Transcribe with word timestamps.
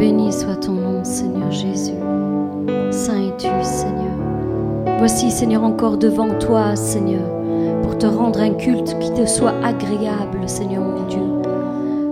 Béni 0.00 0.32
soit 0.32 0.56
ton 0.56 0.72
nom, 0.72 1.04
Seigneur 1.04 1.50
Jésus. 1.50 1.92
Saint 2.90 3.20
es-tu, 3.20 3.48
Seigneur? 3.60 4.96
Voici, 4.96 5.30
Seigneur, 5.30 5.62
encore 5.62 5.98
devant 5.98 6.38
toi, 6.38 6.74
Seigneur, 6.74 7.20
pour 7.82 7.98
te 7.98 8.06
rendre 8.06 8.40
un 8.40 8.54
culte 8.54 8.98
qui 8.98 9.12
te 9.12 9.26
soit 9.26 9.52
agréable, 9.62 10.38
Seigneur 10.46 10.82
mon 10.82 11.06
Dieu. 11.06 11.20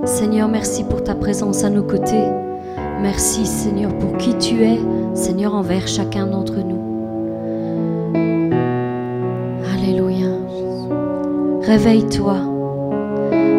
Seigneur, 0.04 0.48
merci 0.48 0.84
pour 0.84 1.02
ta 1.02 1.14
présence 1.14 1.64
à 1.64 1.70
nos 1.70 1.82
côtés. 1.82 2.28
Merci, 3.00 3.46
Seigneur, 3.46 3.96
pour 3.96 4.18
qui 4.18 4.36
tu 4.36 4.62
es, 4.64 4.78
Seigneur, 5.14 5.54
envers 5.54 5.88
chacun 5.88 6.26
d'entre 6.26 6.56
nous. 6.56 6.82
Alléluia. 9.72 10.28
Réveille-toi. 11.62 12.36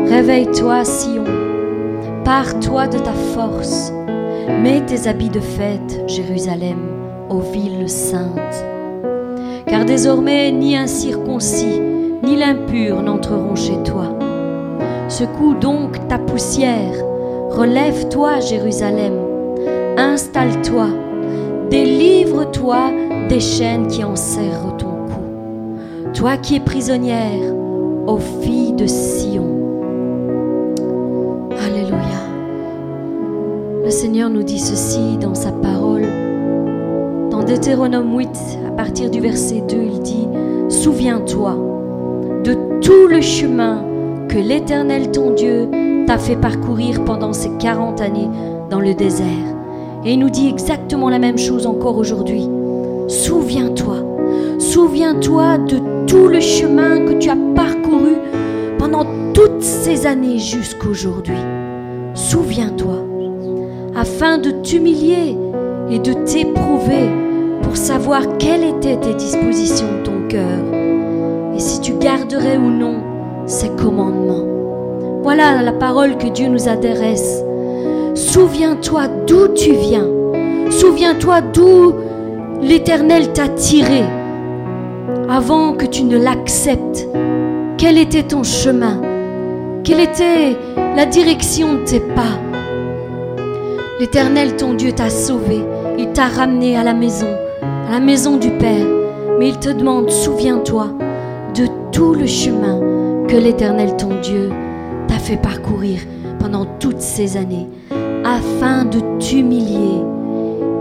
Réveille-toi, 0.07 0.85
Sion. 0.85 1.23
Pars-toi 2.23 2.87
de 2.89 2.99
ta 2.99 3.13
force. 3.33 3.91
Mets 4.49 4.81
tes 4.85 5.07
habits 5.07 5.29
de 5.29 5.39
fête, 5.39 6.03
Jérusalem, 6.07 6.79
ô 7.29 7.39
ville 7.39 7.87
sainte. 7.87 8.65
Car 9.67 9.85
désormais, 9.85 10.51
ni 10.51 10.75
un 10.75 10.87
circoncis, 10.87 11.79
ni 12.23 12.35
l'impur 12.35 13.01
n'entreront 13.01 13.55
chez 13.55 13.77
toi. 13.83 14.17
Secoue 15.07 15.53
donc 15.53 16.07
ta 16.07 16.17
poussière, 16.17 16.93
relève-toi, 17.51 18.39
Jérusalem, 18.41 19.13
installe-toi, 19.97 20.87
délivre-toi 21.69 22.91
des 23.29 23.39
chaînes 23.39 23.87
qui 23.87 24.03
enserrent 24.03 24.75
ton 24.77 24.87
cou. 25.07 26.11
Toi 26.13 26.37
qui 26.37 26.55
es 26.55 26.59
prisonnière, 26.59 27.53
ô 28.07 28.17
fille 28.17 28.73
de 28.73 28.87
Sion. 28.87 29.48
Le 33.89 33.95
Seigneur 33.95 34.29
nous 34.29 34.43
dit 34.43 34.59
ceci 34.59 35.17
dans 35.19 35.33
sa 35.33 35.51
parole. 35.51 36.05
Dans 37.31 37.41
Deutéronome 37.41 38.15
8, 38.15 38.29
à 38.67 38.71
partir 38.73 39.09
du 39.09 39.19
verset 39.19 39.63
2, 39.67 39.77
il 39.77 39.99
dit, 40.01 40.27
Souviens-toi 40.69 41.57
de 42.43 42.53
tout 42.81 43.07
le 43.07 43.19
chemin 43.19 43.83
que 44.27 44.37
l'Éternel 44.37 45.09
ton 45.09 45.31
Dieu 45.31 45.67
t'a 46.05 46.19
fait 46.19 46.35
parcourir 46.35 47.03
pendant 47.03 47.33
ces 47.33 47.49
40 47.57 47.99
années 48.01 48.29
dans 48.69 48.79
le 48.79 48.93
désert. 48.93 49.25
Et 50.05 50.13
il 50.13 50.19
nous 50.19 50.29
dit 50.29 50.49
exactement 50.49 51.09
la 51.09 51.17
même 51.17 51.39
chose 51.39 51.65
encore 51.65 51.97
aujourd'hui. 51.97 52.47
Souviens-toi, 53.07 54.03
souviens-toi 54.59 55.57
de 55.57 56.05
tout 56.05 56.27
le 56.27 56.41
chemin 56.41 57.05
que 57.05 57.17
tu 57.17 57.31
as 57.31 57.37
parcouru 57.55 58.17
pendant 58.77 59.07
toutes 59.33 59.63
ces 59.63 60.05
années 60.05 60.37
jusqu'aujourd'hui. 60.37 61.33
Souviens-toi, 62.13 63.08
afin 64.19 64.37
de 64.37 64.51
t'humilier 64.51 65.37
et 65.89 65.97
de 65.97 66.11
t'éprouver 66.11 67.09
pour 67.61 67.77
savoir 67.77 68.37
quelles 68.37 68.65
étaient 68.65 68.97
tes 68.97 69.13
dispositions 69.13 69.87
de 69.99 70.03
ton 70.03 70.27
cœur 70.27 71.53
et 71.55 71.59
si 71.59 71.79
tu 71.79 71.93
garderais 71.93 72.57
ou 72.57 72.69
non 72.69 72.95
ses 73.45 73.69
commandements. 73.69 74.43
Voilà 75.23 75.61
la 75.61 75.71
parole 75.71 76.17
que 76.17 76.27
Dieu 76.27 76.49
nous 76.49 76.67
adresse. 76.67 77.41
Souviens-toi 78.13 79.07
d'où 79.25 79.53
tu 79.55 79.71
viens. 79.71 80.07
Souviens-toi 80.69 81.39
d'où 81.53 81.93
l'Éternel 82.61 83.31
t'a 83.31 83.47
tiré 83.47 84.03
avant 85.29 85.71
que 85.71 85.85
tu 85.85 86.03
ne 86.03 86.17
l'acceptes. 86.17 87.07
Quel 87.77 87.97
était 87.97 88.23
ton 88.23 88.43
chemin? 88.43 88.99
Quelle 89.85 90.01
était 90.01 90.57
la 90.97 91.05
direction 91.05 91.75
de 91.75 91.83
tes 91.85 92.01
pas? 92.01 92.48
L'Éternel, 93.99 94.55
ton 94.55 94.75
Dieu, 94.75 94.93
t'a 94.93 95.09
sauvé. 95.09 95.59
Il 95.97 96.13
t'a 96.13 96.27
ramené 96.27 96.77
à 96.77 96.85
la 96.85 96.93
maison, 96.93 97.27
à 97.61 97.91
la 97.91 97.99
maison 97.99 98.37
du 98.37 98.49
Père. 98.49 98.87
Mais 99.37 99.49
il 99.49 99.59
te 99.59 99.67
demande, 99.67 100.09
souviens-toi 100.09 100.93
de 101.53 101.65
tout 101.91 102.13
le 102.13 102.25
chemin 102.25 102.79
que 103.27 103.35
l'Éternel, 103.35 103.97
ton 103.97 104.21
Dieu, 104.21 104.51
t'a 105.09 105.15
fait 105.15 105.35
parcourir 105.35 105.99
pendant 106.39 106.65
toutes 106.79 107.01
ces 107.01 107.35
années, 107.35 107.67
afin 108.23 108.85
de 108.85 109.01
t'humilier 109.19 110.01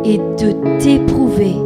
et 0.05 0.19
de 0.19 0.79
t'éprouver. 0.79 1.57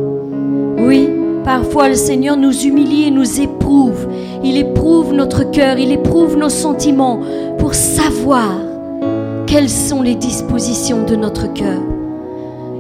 Oui, 0.79 1.07
parfois 1.45 1.91
le 1.91 1.97
Seigneur 1.97 2.39
nous 2.39 2.63
humilie 2.63 3.09
et 3.09 3.11
nous 3.11 3.43
éprouve. 3.43 4.09
Il 4.43 4.57
éprouve 4.57 5.13
notre 5.13 5.51
cœur, 5.51 5.79
il 5.79 5.93
éprouve 5.93 6.35
nos 6.39 6.49
sentiments 6.49 7.21
pour 7.59 7.75
savoir 7.75 8.55
quelles 9.53 9.69
sont 9.69 10.01
les 10.01 10.15
dispositions 10.15 11.05
de 11.05 11.15
notre 11.15 11.53
cœur. 11.53 11.83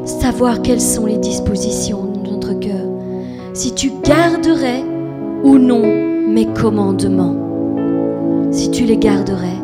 Savoir 0.06 0.62
quelles 0.62 0.80
sont 0.80 1.04
les 1.04 1.18
dispositions 1.18 2.06
de 2.06 2.30
notre 2.30 2.58
cœur. 2.58 2.88
Si 3.52 3.74
tu 3.74 3.92
garderais 4.02 4.82
ou 5.42 5.58
non 5.58 5.82
mes 5.82 6.46
commandements. 6.46 7.36
Si 8.50 8.70
tu 8.70 8.84
les 8.84 8.96
garderais. 8.96 9.58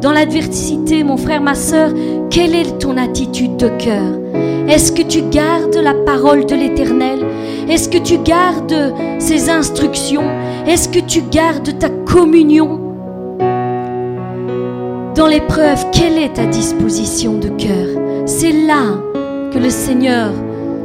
Dans 0.00 0.12
l'adversité, 0.12 1.04
mon 1.04 1.18
frère, 1.18 1.42
ma 1.42 1.54
sœur, 1.54 1.92
quelle 2.30 2.54
est 2.54 2.78
ton 2.78 2.96
attitude 2.96 3.58
de 3.58 3.68
cœur? 3.68 4.18
Est-ce 4.66 4.90
que 4.92 5.02
tu 5.02 5.20
gardes 5.30 5.76
la 5.76 5.92
parole 5.92 6.46
de 6.46 6.54
l'Éternel? 6.54 7.26
Est-ce 7.68 7.90
que 7.90 7.98
tu 7.98 8.16
gardes 8.16 8.94
ses 9.18 9.50
instructions? 9.50 10.30
Est-ce 10.66 10.88
que 10.88 11.00
tu 11.00 11.20
gardes 11.30 11.78
ta 11.78 11.90
communion? 11.90 12.83
L'épreuve, 15.26 15.86
quelle 15.90 16.16
est 16.18 16.34
ta 16.34 16.46
disposition 16.46 17.38
de 17.38 17.48
cœur? 17.48 17.88
C'est 18.24 18.52
là 18.52 19.00
que 19.52 19.58
le 19.58 19.68
Seigneur 19.68 20.30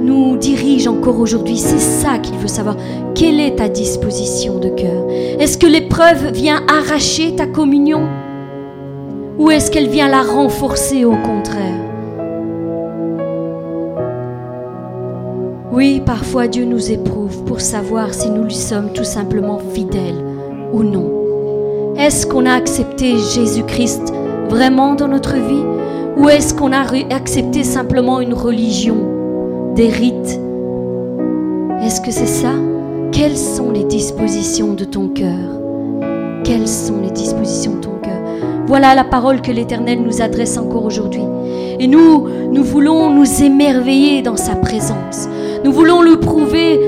nous 0.02 0.38
dirige 0.38 0.88
encore 0.88 1.20
aujourd'hui. 1.20 1.58
C'est 1.58 1.78
ça 1.78 2.18
qu'il 2.18 2.36
veut 2.38 2.48
savoir. 2.48 2.76
Quelle 3.14 3.40
est 3.40 3.58
ta 3.58 3.70
disposition 3.70 4.58
de 4.58 4.70
cœur? 4.70 5.08
Est-ce 5.40 5.60
que 5.60 5.68
l'épreuve 5.68 6.32
vient 6.32 6.64
arracher 6.68 7.36
ta 7.36 7.46
communion? 7.46 8.08
Ou 9.38 9.52
est-ce 9.52 9.70
qu'elle 9.70 9.88
vient 9.88 10.10
la 10.10 10.24
renforcer 10.24 11.06
au 11.06 11.16
contraire? 11.16 11.80
Oui, 15.72 16.02
parfois 16.04 16.48
Dieu 16.48 16.66
nous 16.66 16.92
éprouve 16.92 17.44
pour 17.44 17.62
savoir 17.62 18.16
si 18.16 18.32
nous 18.32 18.46
lui 18.46 18.56
sommes 18.56 18.94
tout 18.94 19.04
simplement 19.04 19.60
fidèles 19.74 20.24
ou 20.74 20.82
non. 20.82 21.94
Est-ce 21.98 22.26
qu'on 22.26 22.48
a 22.48 22.54
accepté 22.54 23.18
Jésus-Christ 23.18 24.14
vraiment 24.50 24.96
dans 24.96 25.08
notre 25.08 25.36
vie? 25.36 25.64
Ou 26.18 26.28
est-ce 26.28 26.54
qu'on 26.54 26.74
a 26.74 26.84
accepté 27.12 27.64
simplement 27.64 28.20
une 28.20 28.34
religion, 28.34 28.98
des 29.76 29.88
rites? 29.88 30.40
Est-ce 31.82 32.02
que 32.02 32.12
c'est 32.12 32.26
ça? 32.26 32.52
Quelles 33.12 33.38
sont 33.38 33.72
les 33.72 33.86
dispositions 33.86 34.74
de 34.74 34.84
ton 34.84 35.08
cœur? 35.08 35.62
Quelles 36.44 36.68
sont 36.68 37.00
les 37.02 37.12
dispositions 37.12 37.76
de 37.76 37.80
ton 37.80 37.94
cœur? 38.02 38.22
Voilà 38.68 38.96
la 38.96 39.04
parole 39.04 39.42
que 39.42 39.52
l'Éternel 39.52 40.02
nous 40.02 40.22
adresse 40.22 40.58
encore 40.58 40.86
aujourd'hui. 40.86 41.24
Et 41.80 41.88
nous, 41.88 42.28
nous 42.52 42.64
voulons 42.64 43.10
nous 43.10 43.44
émerveiller 43.44 44.22
dans 44.22 44.36
sa 44.36 44.56
présence. 44.56 45.30
Nous 45.64 45.72
voulons 45.72 46.02
le 46.02 46.20
prouver 46.20 46.80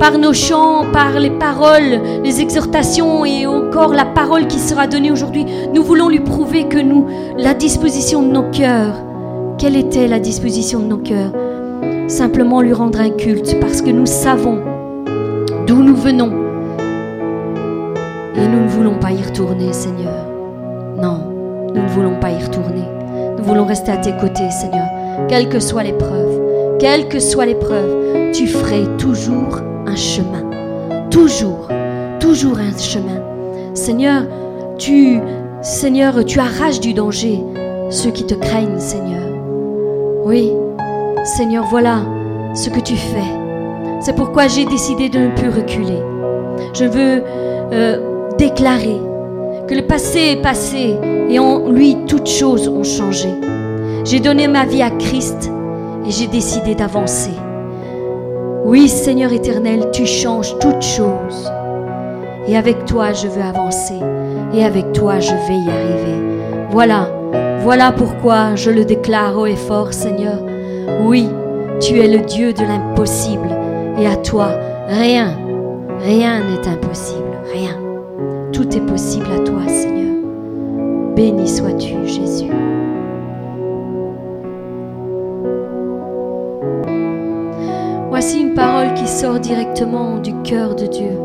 par 0.00 0.16
nos 0.16 0.32
chants, 0.32 0.86
par 0.92 1.20
les 1.20 1.30
paroles, 1.30 2.00
les 2.24 2.40
exhortations 2.40 3.26
et 3.26 3.46
encore 3.46 3.92
la 3.92 4.06
parole 4.06 4.46
qui 4.46 4.58
sera 4.58 4.86
donnée 4.86 5.12
aujourd'hui. 5.12 5.44
Nous 5.74 5.84
voulons 5.84 6.08
lui 6.08 6.20
prouver 6.20 6.64
que 6.64 6.78
nous, 6.78 7.06
la 7.36 7.52
disposition 7.52 8.22
de 8.22 8.32
nos 8.32 8.50
cœurs, 8.50 8.94
quelle 9.58 9.76
était 9.76 10.08
la 10.08 10.18
disposition 10.18 10.80
de 10.80 10.86
nos 10.86 10.96
cœurs? 10.96 11.32
Simplement 12.08 12.62
lui 12.62 12.72
rendre 12.72 12.98
un 12.98 13.10
culte 13.10 13.60
parce 13.60 13.82
que 13.82 13.90
nous 13.90 14.06
savons 14.06 14.60
d'où 15.66 15.82
nous 15.82 15.96
venons. 15.96 16.32
Et 18.36 18.48
nous 18.48 18.64
ne 18.64 18.68
voulons 18.68 18.98
pas 18.98 19.12
y 19.12 19.22
retourner, 19.22 19.70
Seigneur. 19.74 20.26
Non. 20.96 21.20
Nous 21.74 21.82
ne 21.82 21.88
voulons 21.88 22.18
pas 22.18 22.30
y 22.30 22.42
retourner. 22.42 22.84
Nous 23.36 23.44
voulons 23.44 23.66
rester 23.66 23.92
à 23.92 23.98
tes 23.98 24.16
côtés, 24.16 24.50
Seigneur. 24.50 24.88
Quelle 25.28 25.50
que 25.50 25.60
soit 25.60 25.82
l'épreuve, 25.82 26.40
quelle 26.78 27.06
que 27.08 27.20
soit 27.20 27.44
l'épreuve, 27.44 28.32
tu 28.32 28.46
ferais 28.46 28.86
toujours 28.96 29.60
un 29.90 29.96
chemin. 29.96 30.44
Toujours, 31.10 31.68
toujours 32.20 32.58
un 32.58 32.76
chemin. 32.78 33.20
Seigneur, 33.74 34.22
tu, 34.78 35.20
Seigneur, 35.62 36.24
tu 36.24 36.38
arraches 36.38 36.80
du 36.80 36.94
danger 36.94 37.40
ceux 37.90 38.10
qui 38.10 38.24
te 38.24 38.34
craignent, 38.34 38.78
Seigneur. 38.78 39.22
Oui, 40.24 40.52
Seigneur, 41.24 41.64
voilà 41.68 42.02
ce 42.54 42.70
que 42.70 42.80
tu 42.80 42.94
fais. 42.94 43.30
C'est 44.00 44.14
pourquoi 44.14 44.46
j'ai 44.46 44.64
décidé 44.64 45.08
de 45.08 45.18
ne 45.18 45.34
plus 45.34 45.48
reculer. 45.48 45.98
Je 46.72 46.84
veux 46.84 47.22
euh, 47.72 48.30
déclarer 48.38 49.00
que 49.66 49.74
le 49.74 49.82
passé 49.82 50.36
est 50.36 50.42
passé 50.42 50.96
et 51.28 51.38
en 51.38 51.68
lui 51.68 51.96
toutes 52.06 52.28
choses 52.28 52.68
ont 52.68 52.84
changé. 52.84 53.28
J'ai 54.04 54.20
donné 54.20 54.46
ma 54.46 54.64
vie 54.64 54.82
à 54.82 54.90
Christ 54.90 55.50
et 56.06 56.10
j'ai 56.10 56.28
décidé 56.28 56.74
d'avancer. 56.74 57.32
Oui, 58.64 58.88
Seigneur 58.88 59.32
éternel, 59.32 59.90
tu 59.92 60.06
changes 60.06 60.56
toutes 60.58 60.82
choses. 60.82 61.50
Et 62.46 62.56
avec 62.56 62.84
toi, 62.84 63.12
je 63.12 63.26
veux 63.26 63.42
avancer. 63.42 63.98
Et 64.54 64.64
avec 64.64 64.92
toi, 64.92 65.18
je 65.18 65.30
vais 65.30 65.58
y 65.58 65.70
arriver. 65.70 66.68
Voilà, 66.70 67.08
voilà 67.62 67.92
pourquoi 67.92 68.54
je 68.56 68.70
le 68.70 68.84
déclare 68.84 69.36
haut 69.38 69.46
et 69.46 69.56
fort, 69.56 69.92
Seigneur. 69.92 70.38
Oui, 71.04 71.28
tu 71.80 71.98
es 71.98 72.08
le 72.08 72.24
Dieu 72.24 72.52
de 72.52 72.62
l'impossible 72.62 73.48
et 73.98 74.06
à 74.06 74.16
toi, 74.16 74.52
rien, 74.88 75.36
rien 76.00 76.40
n'est 76.40 76.68
impossible, 76.68 77.38
rien. 77.52 77.76
Tout 78.52 78.76
est 78.76 78.86
possible 78.86 79.26
à 79.34 79.40
toi, 79.40 79.66
Seigneur. 79.68 80.16
Béni 81.14 81.48
sois-tu, 81.48 82.06
Jésus. 82.06 82.50
Voici 88.22 88.42
une 88.42 88.52
parole 88.52 88.92
qui 88.92 89.06
sort 89.08 89.40
directement 89.40 90.18
du 90.18 90.34
cœur 90.42 90.74
de 90.74 90.84
Dieu. 90.84 91.18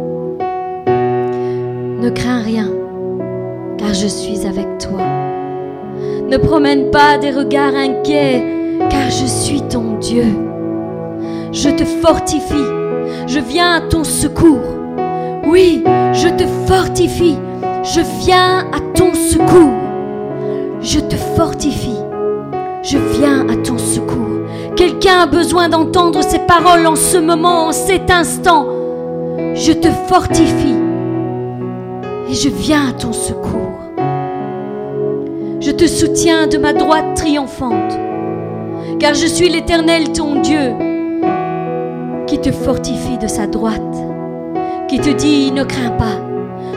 Ne 0.88 2.09
crains 2.09 2.39
rien, 2.39 2.69
car 3.77 3.94
je 3.94 4.07
suis 4.07 4.47
avec 4.47 4.77
toi. 4.77 5.01
Ne 6.30 6.38
promène 6.38 6.92
pas 6.92 7.18
des 7.18 7.31
regards 7.31 7.75
inquiets, 7.75 8.42
car 8.89 9.09
je 9.09 9.25
suis 9.25 9.62
ton 9.63 9.97
Dieu. 10.00 10.24
Je 11.51 11.69
te 11.69 11.83
fortifie, 11.83 12.69
je 13.27 13.42
viens 13.42 13.74
à 13.74 13.81
ton 13.81 14.06
secours. 14.06 14.63
Oui, 15.47 15.83
je 16.13 16.30
te 16.30 16.45
fortifie, 16.65 17.36
je 17.83 18.00
viens 18.24 18.59
à 18.71 18.80
ton 18.94 19.13
secours. 19.13 19.81
Je 20.80 21.01
te 21.01 21.18
fortifie, 21.36 22.00
je 22.83 22.97
viens 23.19 23.50
à 23.50 23.57
ton 23.57 23.77
secours. 23.77 24.34
Quelqu'un 24.75 25.22
a 25.22 25.25
besoin 25.25 25.69
d'entendre 25.69 26.22
ces 26.22 26.39
paroles 26.39 26.86
en 26.86 26.95
ce 26.95 27.18
moment, 27.18 27.68
en 27.68 27.72
cet 27.72 28.12
instant. 28.12 28.68
Je 29.54 29.72
te 29.72 29.88
fortifie 30.07 30.75
et 32.30 32.33
je 32.33 32.50
viens 32.50 32.89
à 32.89 32.92
ton 32.92 33.13
secours. 33.13 33.80
Je 35.62 35.72
te 35.72 35.88
soutiens 35.88 36.48
de 36.48 36.57
ma 36.57 36.74
droite 36.74 37.16
triomphante, 37.16 37.98
car 39.00 39.13
je 39.13 39.25
suis 39.25 39.48
l'Éternel 39.48 40.12
ton 40.12 40.42
Dieu, 40.42 40.74
qui 42.28 42.39
te 42.39 42.51
fortifie 42.51 43.18
de 43.18 43.28
sa 43.28 43.48
droite, 43.48 43.81
qui 44.89 45.00
te 45.00 45.10
dit, 45.10 45.54
ne 45.54 45.63
crains 45.63 45.92
pas, 45.92 46.19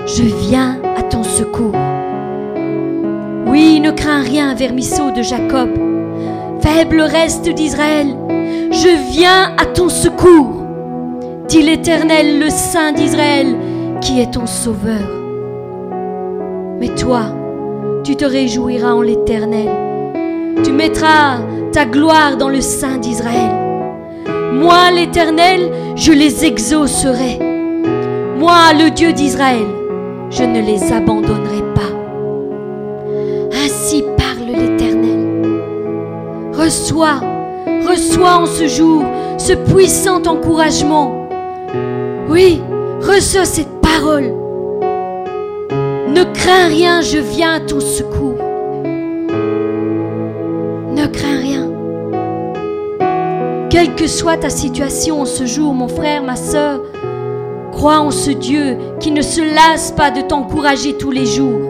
je 0.06 0.22
viens 0.22 0.78
à 0.96 1.02
ton 1.02 1.24
secours. 1.24 1.74
Oui, 3.46 3.80
ne 3.80 3.90
crains 3.90 4.22
rien, 4.22 4.54
vermisseau 4.54 5.10
de 5.10 5.22
Jacob, 5.22 5.70
faible 6.68 7.00
reste 7.00 7.48
d'Israël, 7.48 8.08
je 8.70 9.10
viens 9.10 9.54
à 9.56 9.64
ton 9.64 9.88
secours, 9.88 10.62
dit 11.48 11.62
l'Éternel, 11.62 12.40
le 12.40 12.50
Saint 12.50 12.92
d'Israël, 12.92 13.56
qui 14.02 14.20
est 14.20 14.32
ton 14.34 14.46
sauveur. 14.46 15.08
Mais 16.78 16.88
toi, 16.88 17.22
tu 18.04 18.16
te 18.16 18.24
réjouiras 18.26 18.92
en 18.92 19.00
l'Éternel. 19.00 19.68
Tu 20.62 20.72
mettras 20.72 21.38
ta 21.72 21.86
gloire 21.86 22.36
dans 22.36 22.50
le 22.50 22.60
sein 22.60 22.98
d'Israël. 22.98 23.50
Moi, 24.52 24.90
l'Éternel, 24.94 25.70
je 25.96 26.12
les 26.12 26.44
exaucerai. 26.44 27.38
Moi, 28.38 28.74
le 28.78 28.90
Dieu 28.90 29.14
d'Israël, 29.14 29.66
je 30.30 30.44
ne 30.44 30.60
les 30.60 30.92
abandonnerai 30.92 31.57
Reçois, 36.68 37.20
reçois 37.88 38.42
en 38.42 38.44
ce 38.44 38.68
jour 38.68 39.02
ce 39.38 39.54
puissant 39.54 40.20
encouragement. 40.26 41.26
Oui, 42.28 42.60
reçois 43.00 43.46
cette 43.46 43.80
parole. 43.80 44.34
Ne 46.14 46.24
crains 46.34 46.68
rien, 46.68 47.00
je 47.00 47.16
viens 47.16 47.54
à 47.54 47.60
ton 47.60 47.80
secours. 47.80 48.36
Ne 50.94 51.06
crains 51.06 51.40
rien. 51.40 51.70
Quelle 53.70 53.94
que 53.94 54.06
soit 54.06 54.36
ta 54.36 54.50
situation 54.50 55.22
en 55.22 55.24
ce 55.24 55.46
jour, 55.46 55.72
mon 55.72 55.88
frère, 55.88 56.22
ma 56.22 56.36
soeur, 56.36 56.82
crois 57.72 58.00
en 58.00 58.10
ce 58.10 58.30
Dieu 58.30 58.76
qui 59.00 59.10
ne 59.10 59.22
se 59.22 59.40
lasse 59.40 59.92
pas 59.92 60.10
de 60.10 60.20
t'encourager 60.20 60.98
tous 60.98 61.12
les 61.12 61.24
jours. 61.24 61.62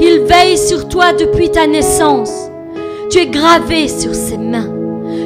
Il 0.00 0.24
veille 0.24 0.58
sur 0.58 0.88
toi 0.88 1.12
depuis 1.12 1.52
ta 1.52 1.68
naissance. 1.68 2.50
Tu 3.08 3.18
es 3.18 3.26
gravé 3.26 3.86
sur 3.86 4.14
ses 4.14 4.36
mains. 4.36 4.68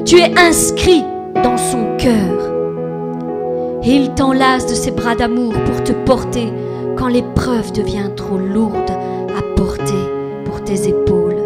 Tu 0.04 0.18
es 0.18 0.38
inscrit 0.38 1.02
dans 1.42 1.56
son 1.56 1.96
cœur. 1.96 3.80
Et 3.82 3.92
il 3.92 4.10
t'enlace 4.14 4.66
de 4.66 4.74
ses 4.74 4.90
bras 4.90 5.14
d'amour 5.14 5.54
pour 5.64 5.82
te 5.82 5.92
porter 5.92 6.52
quand 6.98 7.08
l'épreuve 7.08 7.72
devient 7.72 8.10
trop 8.14 8.36
lourde 8.36 8.90
à 9.36 9.42
porter 9.56 9.94
pour 10.44 10.62
tes 10.62 10.88
épaules. 10.88 11.36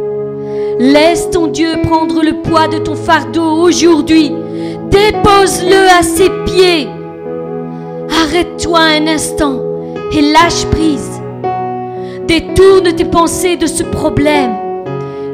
Laisse 0.81 1.31
ton 1.31 1.47
Dieu 1.47 1.69
prendre 1.85 2.23
le 2.25 2.43
poids 2.43 2.67
de 2.67 2.79
ton 2.79 2.97
fardeau 2.97 3.63
aujourd'hui. 3.63 4.33
Dépose-le 4.91 5.89
à 5.99 6.03
ses 6.03 6.31
pieds. 6.47 6.89
Arrête-toi 8.23 8.81
un 8.81 9.07
instant 9.07 9.61
et 10.13 10.21
lâche 10.21 10.67
prise. 10.73 11.21
Détourne 12.27 12.93
tes 12.97 13.05
pensées 13.05 13.57
de 13.57 13.67
ce 13.67 13.85
problème 13.85 14.64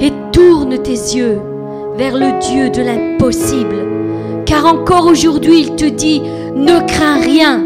et 0.01 0.13
tourne 0.33 0.79
tes 0.79 0.93
yeux 0.93 1.41
vers 1.97 2.17
le 2.17 2.39
Dieu 2.41 2.71
de 2.71 2.83
l'impossible. 2.83 3.77
Car 4.47 4.67
encore 4.67 5.07
aujourd'hui, 5.07 5.61
il 5.61 5.77
te 5.77 5.85
dit, 5.85 6.23
ne 6.55 6.81
crains 6.87 7.21
rien, 7.21 7.63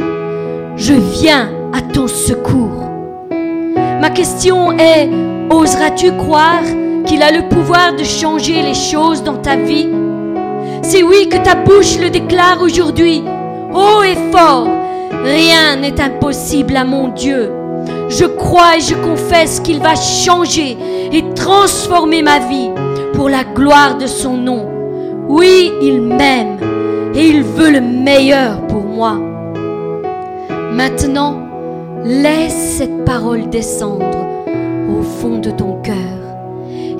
je 0.77 0.95
viens 0.95 1.49
à 1.73 1.81
ton 1.81 2.09
secours. 2.09 2.91
Ma 4.01 4.11
question 4.11 4.73
est, 4.73 5.09
oseras-tu 5.51 6.13
croire 6.17 6.65
qu'il 7.07 7.23
a 7.23 7.31
le 7.31 7.49
pouvoir 7.49 7.95
de 7.97 8.05
changer 8.05 8.63
les 8.63 8.75
choses 8.75 9.23
dans 9.23 9.37
ta 9.37 9.57
vie? 9.57 9.89
C'est 10.83 11.03
oui 11.03 11.29
que 11.29 11.39
ta 11.39 11.55
bouche 11.55 11.99
le 11.99 12.11
déclare 12.11 12.61
aujourd'hui, 12.61 13.23
haut 13.73 14.03
et 14.03 14.17
fort, 14.31 14.69
rien 15.25 15.77
n'est 15.77 16.01
impossible 16.01 16.77
à 16.77 16.85
mon 16.85 17.09
Dieu. 17.09 17.51
Je 18.17 18.27
crois 18.27 18.77
et 18.77 18.81
je 18.81 18.95
confesse 18.95 19.59
qu'il 19.59 19.81
va 19.81 19.97
changer 19.97 20.77
et 21.13 21.25
transformer 21.35 22.23
ma 22.23 22.39
vie 22.39 22.71
pour 23.15 23.29
la 23.29 23.43
gloire 23.43 23.99
de 23.99 24.07
son 24.07 24.35
nom. 24.35 24.69
Oui, 25.29 25.73
il 25.83 26.01
m'aime 26.01 26.59
et 27.15 27.27
il 27.27 27.43
veut 27.43 27.71
le 27.71 27.81
meilleur 27.81 28.65
pour 28.69 28.83
moi. 28.83 29.19
Maintenant, 30.73 31.41
laisse 32.05 32.77
cette 32.79 33.05
parole 33.05 33.49
descendre 33.49 34.27
au 34.89 35.03
fond 35.03 35.39
de 35.39 35.51
ton 35.51 35.81
cœur 35.83 35.97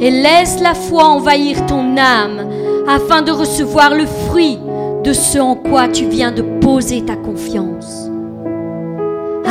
et 0.01 0.11
laisse 0.11 0.61
la 0.61 0.75
foi 0.75 1.05
envahir 1.05 1.65
ton 1.67 1.97
âme 1.97 2.49
afin 2.89 3.23
de 3.23 3.31
recevoir 3.31 3.95
le 3.95 4.07
fruit 4.07 4.59
de 5.05 5.13
ce 5.13 5.39
en 5.39 5.55
quoi 5.55 5.87
tu 5.87 6.07
viens 6.07 6.33
de 6.33 6.43
poser 6.61 7.05
ta 7.05 7.15
confiance. 7.15 8.11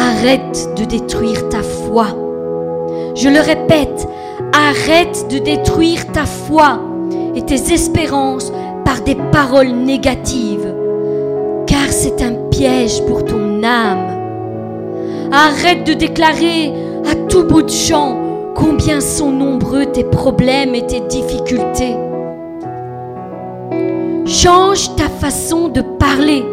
Arrête 0.06 0.70
de 0.76 0.84
détruire 0.84 1.48
ta 1.48 1.62
foi. 1.62 2.08
Je 3.16 3.30
le 3.30 3.40
répète, 3.40 4.06
arrête 4.52 5.28
de 5.30 5.38
détruire 5.38 6.12
ta 6.12 6.26
foi 6.26 6.82
et 7.36 7.42
tes 7.42 7.74
espérances 7.74 8.52
par 8.84 9.00
des 9.00 9.16
paroles 9.32 9.72
négatives, 9.72 10.76
car 11.68 11.88
c'est 11.90 12.22
un 12.22 12.34
piège 12.52 13.02
pour 13.06 13.24
ton 13.24 13.64
âme. 13.64 15.30
Arrête 15.32 15.86
de 15.86 15.94
déclarer 15.94 16.74
à 17.10 17.16
tout 17.30 17.46
bout 17.46 17.62
de 17.62 17.70
champ 17.70 18.18
combien 18.56 19.00
sont 19.00 19.32
nombreux 19.32 19.86
tes 19.86 20.04
problèmes 20.04 20.76
et 20.76 20.86
tes 20.86 21.00
difficultés. 21.00 21.96
Change 24.26 24.98
ta 24.98 25.08
façon 25.08 25.70
de 25.70 25.80
parler 25.80 26.44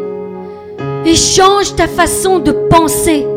et 1.05 1.15
change 1.15 1.75
ta 1.75 1.87
façon 1.87 2.39
de 2.39 2.53
penser 2.69 3.27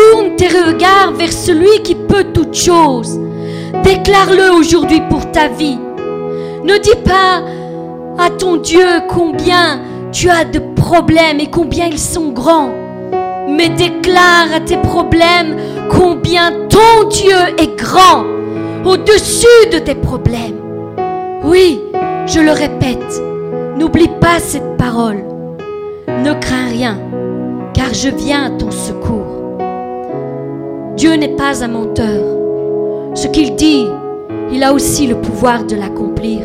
tourne 0.00 0.36
tes 0.36 0.48
regards 0.48 1.12
vers 1.12 1.32
celui 1.32 1.82
qui 1.82 1.94
peut 1.94 2.24
toutes 2.32 2.54
choses. 2.54 3.20
Déclare-le 3.84 4.52
aujourd'hui 4.58 5.00
pour 5.08 5.30
ta 5.30 5.48
vie. 5.48 5.78
Ne 6.64 6.78
dis 6.78 6.96
pas 7.04 7.42
à 8.18 8.30
ton 8.30 8.56
Dieu 8.56 8.86
combien 9.08 9.80
tu 10.12 10.28
as 10.28 10.44
de 10.44 10.60
problèmes 10.74 11.40
et 11.40 11.48
combien 11.48 11.86
ils 11.86 11.98
sont 11.98 12.30
grands, 12.30 12.70
mais 13.48 13.68
déclare 13.68 14.48
à 14.54 14.60
tes 14.60 14.76
problèmes 14.76 15.56
combien 15.90 16.52
ton 16.68 17.08
Dieu 17.08 17.38
est 17.58 17.78
grand 17.78 18.24
au-dessus 18.84 19.68
de 19.72 19.78
tes 19.78 19.94
problèmes. 19.94 20.60
Oui, 21.44 21.80
je 22.26 22.40
le 22.40 22.52
répète, 22.52 23.22
n'oublie 23.76 24.10
pas 24.20 24.38
cette 24.38 24.76
parole. 24.76 25.24
Ne 26.24 26.32
crains 26.34 26.68
rien, 26.68 26.98
car 27.72 27.94
je 27.94 28.08
viens 28.10 28.46
à 28.46 28.50
ton 28.50 28.70
secours. 28.70 29.19
Dieu 31.00 31.14
n'est 31.14 31.28
pas 31.28 31.64
un 31.64 31.68
menteur. 31.68 32.22
Ce 33.14 33.26
qu'il 33.26 33.56
dit, 33.56 33.86
il 34.52 34.62
a 34.62 34.74
aussi 34.74 35.06
le 35.06 35.18
pouvoir 35.18 35.64
de 35.64 35.74
l'accomplir. 35.74 36.42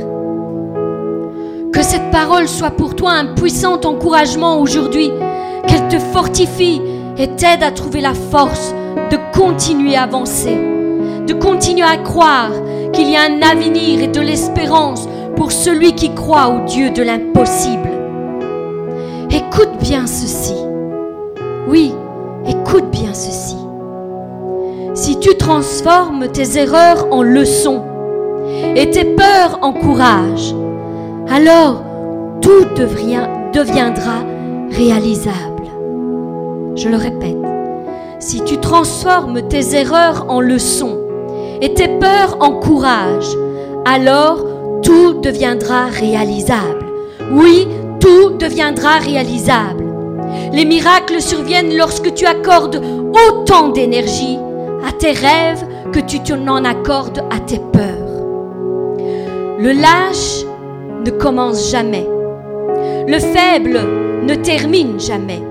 Que 1.74 1.84
cette 1.84 2.10
parole 2.10 2.48
soit 2.48 2.72
pour 2.72 2.96
toi 2.96 3.12
un 3.12 3.34
puissant 3.34 3.82
encouragement 3.84 4.62
aujourd'hui, 4.62 5.12
qu'elle 5.68 5.90
te 5.90 6.00
fortifie 6.00 6.82
et 7.18 7.28
t'aide 7.36 7.64
à 7.64 7.72
trouver 7.72 8.00
la 8.00 8.14
force 8.14 8.74
de 9.12 9.18
continuer 9.38 9.98
à 9.98 10.04
avancer, 10.04 10.56
de 11.28 11.34
continuer 11.34 11.84
à 11.84 11.98
croire 11.98 12.52
qu'il 12.94 13.10
y 13.10 13.18
a 13.18 13.24
un 13.24 13.42
avenir 13.42 14.04
et 14.04 14.08
de 14.08 14.22
l'espérance 14.22 15.06
pour 15.36 15.52
celui 15.52 15.96
qui 15.96 16.16
croit 16.16 16.48
au 16.48 16.66
Dieu 16.66 16.92
de 16.92 17.04
l'impossible. 17.04 17.90
Écoute 19.32 19.78
bien 19.82 20.08
ceci. 20.08 20.56
Oui, 21.68 21.94
écoute 22.48 22.90
bien 22.90 23.14
ceci. 23.14 23.65
Si 24.96 25.20
tu 25.20 25.36
transformes 25.36 26.30
tes 26.30 26.58
erreurs 26.58 27.08
en 27.12 27.22
leçons 27.22 27.84
et 28.78 28.90
tes 28.92 29.04
peurs 29.04 29.60
en 29.62 29.74
courage, 29.74 30.56
alors 31.30 31.84
tout 32.42 32.64
deviendra 32.78 34.24
réalisable. 34.72 35.68
Je 36.78 36.88
le 36.88 36.96
répète, 36.96 37.36
si 38.20 38.42
tu 38.46 38.58
transformes 38.58 39.42
tes 39.50 39.76
erreurs 39.76 40.28
en 40.30 40.40
leçons 40.40 40.98
et 41.62 41.74
tes 41.74 41.90
peurs 41.90 42.38
en 42.40 42.52
courage, 42.54 43.28
alors 43.84 44.46
tout 44.82 45.16
deviendra 45.16 45.88
réalisable. 45.88 46.86
Oui, 47.34 47.68
tout 48.00 48.38
deviendra 48.40 49.00
réalisable. 49.00 49.84
Les 50.54 50.64
miracles 50.64 51.22
surviennent 51.22 51.76
lorsque 51.76 52.14
tu 52.14 52.26
accordes 52.26 52.82
autant 53.28 53.68
d'énergie 53.70 54.38
à 54.86 54.92
tes 54.92 55.12
rêves 55.12 55.66
que 55.92 56.00
tu 56.00 56.20
n'en 56.34 56.64
accordes 56.64 57.24
à 57.32 57.40
tes 57.40 57.60
peurs. 57.60 58.06
Le 59.58 59.72
lâche 59.72 60.46
ne 61.06 61.12
commence 61.12 61.72
jamais. 61.72 62.08
Le 63.08 63.18
faible 63.20 63.80
ne 64.24 64.36
termine 64.36 65.00
jamais. 65.00 65.42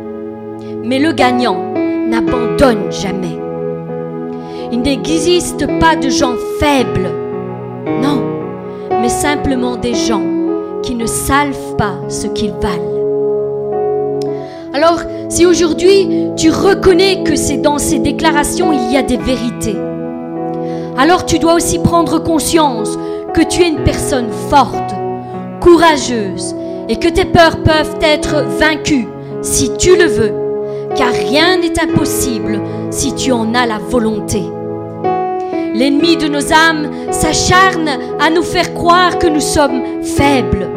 Mais 0.84 0.98
le 0.98 1.12
gagnant 1.12 1.74
n'abandonne 2.08 2.92
jamais. 2.92 3.38
Il 4.70 4.82
n'existe 4.82 5.66
pas 5.80 5.96
de 5.96 6.10
gens 6.10 6.36
faibles. 6.58 7.10
Non, 8.02 8.22
mais 9.00 9.08
simplement 9.08 9.76
des 9.76 9.94
gens 9.94 10.22
qui 10.82 10.94
ne 10.94 11.06
salvent 11.06 11.76
pas 11.76 11.94
ce 12.08 12.26
qu'ils 12.28 12.52
valent. 12.52 13.03
Alors, 14.74 14.98
si 15.28 15.46
aujourd'hui 15.46 16.32
tu 16.34 16.50
reconnais 16.50 17.22
que 17.22 17.36
c'est 17.36 17.58
dans 17.58 17.78
ces 17.78 18.00
déclarations 18.00 18.72
il 18.72 18.92
y 18.92 18.96
a 18.96 19.02
des 19.02 19.16
vérités, 19.16 19.76
alors 20.98 21.26
tu 21.26 21.38
dois 21.38 21.54
aussi 21.54 21.78
prendre 21.78 22.18
conscience 22.18 22.98
que 23.32 23.42
tu 23.42 23.62
es 23.62 23.68
une 23.68 23.84
personne 23.84 24.30
forte, 24.50 24.92
courageuse 25.60 26.56
et 26.88 26.96
que 26.96 27.06
tes 27.06 27.24
peurs 27.24 27.62
peuvent 27.62 27.98
être 28.02 28.42
vaincues 28.58 29.06
si 29.42 29.70
tu 29.76 29.96
le 29.96 30.06
veux, 30.06 30.32
car 30.96 31.12
rien 31.12 31.58
n'est 31.58 31.80
impossible 31.80 32.60
si 32.90 33.14
tu 33.14 33.30
en 33.30 33.54
as 33.54 33.66
la 33.66 33.78
volonté. 33.78 34.42
L'ennemi 35.72 36.16
de 36.16 36.26
nos 36.26 36.52
âmes 36.52 36.90
s'acharne 37.12 37.90
à 38.18 38.28
nous 38.28 38.42
faire 38.42 38.74
croire 38.74 39.20
que 39.20 39.28
nous 39.28 39.40
sommes 39.40 40.02
faibles, 40.02 40.68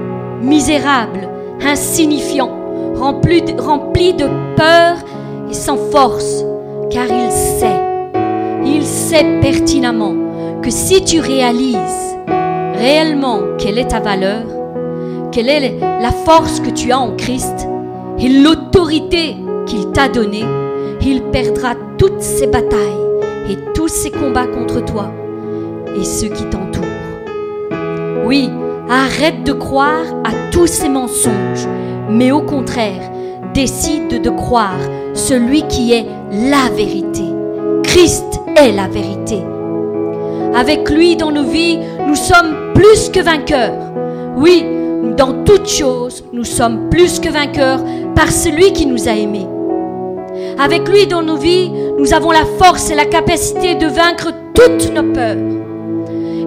misérables, 0.44 1.30
insignifiants, 1.66 2.56
remplis 2.98 4.13
de 4.13 4.56
peur 4.56 4.98
et 5.50 5.54
sans 5.54 5.77
force, 5.77 6.44
car 6.89 7.06
il 7.06 7.32
sait, 7.32 7.82
il 8.66 8.84
sait 8.84 9.39
pertinemment 9.42 10.16
que 10.62 10.70
si 10.70 11.04
tu 11.04 11.20
réalises 11.20 12.18
réellement 12.75 13.39
quelle 13.58 13.77
est 13.77 13.89
ta 13.89 14.00
valeur, 14.00 14.44
quelle 15.32 15.50
est 15.50 15.80
la 15.80 16.12
force 16.12 16.60
que 16.60 16.70
tu 16.70 16.92
as 16.92 17.00
en 17.00 17.16
Christ 17.16 17.68
et 18.20 18.30
l'autorité 18.30 19.36
qu'il 19.66 19.92
t'a 19.92 20.10
donnée, 20.10 20.46
il 21.01 21.24
perdra 21.24 21.74
toutes 21.98 22.22
ses 22.22 22.48
batailles 22.48 22.77
et 23.50 23.58
tous 23.74 23.88
ses 23.88 24.12
combats 24.12 24.48
contre 24.48 24.84
toi 24.84 25.12
et 25.96 26.04
ceux 26.04 26.27
qui 26.27 26.44
t'entourent. 26.46 26.84
Oui, 28.25 28.50
arrête 28.89 29.44
de 29.44 29.54
croire 29.54 30.06
à 30.25 30.32
tous 30.51 30.68
ces 30.68 30.89
mensonges, 30.89 31.68
mais 32.09 32.31
au 32.31 32.41
contraire, 32.41 33.11
décide 33.53 34.21
de 34.21 34.29
croire 34.29 34.79
celui 35.13 35.63
qui 35.63 35.93
est 35.93 36.05
la 36.31 36.69
vérité. 36.75 37.23
Christ 37.83 38.39
est 38.55 38.71
la 38.71 38.87
vérité. 38.87 39.39
Avec 40.55 40.89
lui 40.89 41.15
dans 41.15 41.31
nos 41.31 41.43
vies, 41.43 41.79
nous 42.07 42.15
sommes 42.15 42.73
plus 42.73 43.09
que 43.09 43.19
vainqueurs. 43.19 43.73
Oui, 44.37 44.65
dans 45.17 45.43
toutes 45.43 45.67
choses, 45.67 46.23
nous 46.33 46.43
sommes 46.43 46.89
plus 46.89 47.19
que 47.19 47.29
vainqueurs 47.29 47.79
par 48.15 48.31
celui 48.31 48.73
qui 48.73 48.85
nous 48.85 49.07
a 49.07 49.13
aimés. 49.13 49.47
Avec 50.59 50.87
lui 50.87 51.07
dans 51.07 51.23
nos 51.23 51.37
vies, 51.37 51.71
nous 51.97 52.13
avons 52.13 52.31
la 52.31 52.45
force 52.59 52.89
et 52.89 52.95
la 52.95 53.05
capacité 53.05 53.75
de 53.75 53.87
vaincre 53.87 54.31
toutes 54.53 54.91
nos 54.93 55.13
peurs 55.13 55.37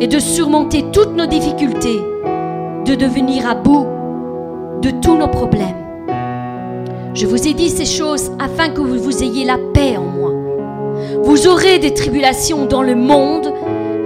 et 0.01 0.07
de 0.07 0.19
surmonter 0.19 0.87
toutes 0.93 1.15
nos 1.15 1.27
difficultés, 1.27 2.01
de 2.87 2.95
devenir 2.95 3.49
à 3.49 3.55
bout 3.55 3.87
de 4.81 4.91
tous 4.91 5.17
nos 5.17 5.29
problèmes. 5.29 5.77
Je 7.15 7.27
vous 7.27 7.47
ai 7.49 7.55
dit 7.55 7.71
ces 7.71 7.85
choses 7.85 8.31
afin 8.39 8.71
que 8.71 8.81
vous 8.81 9.23
ayez 9.23 9.45
la 9.45 9.59
paix 9.75 9.97
en 9.97 10.05
moi. 10.05 10.33
Vous 11.23 11.47
aurez 11.47 11.79
des 11.79 11.93
tribulations 11.93 12.67
dans 12.67 12.83
le 12.83 12.95
monde, 12.95 13.53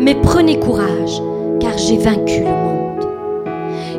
mais 0.01 0.15
prenez 0.15 0.59
courage, 0.59 1.23
car 1.61 1.77
j'ai 1.77 1.99
vaincu 1.99 2.41
le 2.41 2.47
monde. 2.47 3.07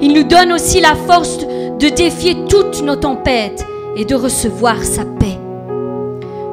Il 0.02 0.14
nous 0.14 0.24
donne 0.24 0.52
aussi 0.52 0.82
la 0.82 0.96
force 0.96 1.40
de 1.40 1.90
défier 1.90 2.36
toutes 2.50 2.84
nos 2.84 2.96
tempêtes 2.96 3.66
et 3.96 4.06
de 4.06 4.16
recevoir 4.16 4.84
sa 4.84 5.04
paix. 5.06 5.38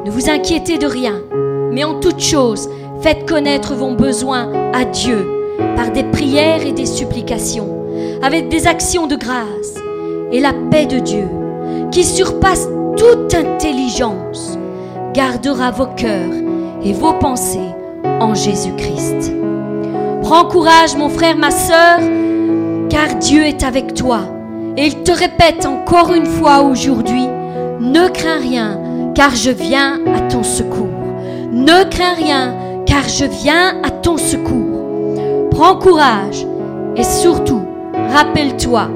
Ne 0.04 0.10
vous 0.10 0.30
inquiétez 0.30 0.78
de 0.78 0.86
rien, 0.86 1.20
mais 1.72 1.84
en 1.84 2.00
toute 2.00 2.20
chose, 2.20 2.68
faites 3.00 3.28
connaître 3.28 3.74
vos 3.74 3.94
besoins 3.94 4.50
à 4.72 4.84
Dieu 4.84 5.26
par 5.76 5.90
des 5.90 6.04
prières 6.04 6.64
et 6.66 6.72
des 6.72 6.86
supplications, 6.86 7.86
avec 8.22 8.48
des 8.48 8.66
actions 8.66 9.06
de 9.06 9.16
grâce. 9.16 9.71
Et 10.32 10.40
la 10.40 10.54
paix 10.70 10.86
de 10.86 10.98
Dieu, 10.98 11.28
qui 11.90 12.04
surpasse 12.04 12.66
toute 12.96 13.34
intelligence, 13.34 14.58
gardera 15.12 15.70
vos 15.70 15.86
cœurs 15.86 16.32
et 16.82 16.94
vos 16.94 17.12
pensées 17.12 17.70
en 18.18 18.34
Jésus-Christ. 18.34 19.32
Prends 20.22 20.46
courage, 20.46 20.96
mon 20.96 21.10
frère, 21.10 21.36
ma 21.36 21.50
sœur, 21.50 22.00
car 22.88 23.14
Dieu 23.16 23.42
est 23.44 23.62
avec 23.62 23.92
toi. 23.92 24.20
Et 24.78 24.86
il 24.86 25.02
te 25.02 25.12
répète 25.12 25.66
encore 25.66 26.14
une 26.14 26.24
fois 26.24 26.62
aujourd'hui, 26.62 27.26
ne 27.80 28.08
crains 28.08 28.38
rien, 28.40 28.80
car 29.14 29.34
je 29.34 29.50
viens 29.50 30.00
à 30.16 30.20
ton 30.30 30.42
secours. 30.42 30.88
Ne 31.52 31.84
crains 31.90 32.14
rien, 32.14 32.54
car 32.86 33.06
je 33.06 33.26
viens 33.26 33.82
à 33.82 33.90
ton 33.90 34.16
secours. 34.16 35.48
Prends 35.50 35.76
courage 35.76 36.46
et 36.96 37.04
surtout, 37.04 37.60
rappelle-toi 38.14 38.88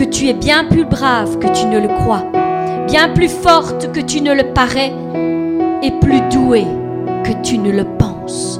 que 0.00 0.06
tu 0.06 0.28
es 0.28 0.32
bien 0.32 0.64
plus 0.64 0.86
brave 0.86 1.38
que 1.40 1.48
tu 1.48 1.66
ne 1.66 1.78
le 1.78 1.88
crois, 1.88 2.24
bien 2.86 3.10
plus 3.10 3.28
forte 3.28 3.92
que 3.92 4.00
tu 4.00 4.22
ne 4.22 4.32
le 4.32 4.44
parais 4.54 4.94
et 5.82 5.90
plus 6.00 6.22
douée 6.32 6.66
que 7.22 7.32
tu 7.42 7.58
ne 7.58 7.70
le 7.70 7.84
penses. 7.84 8.58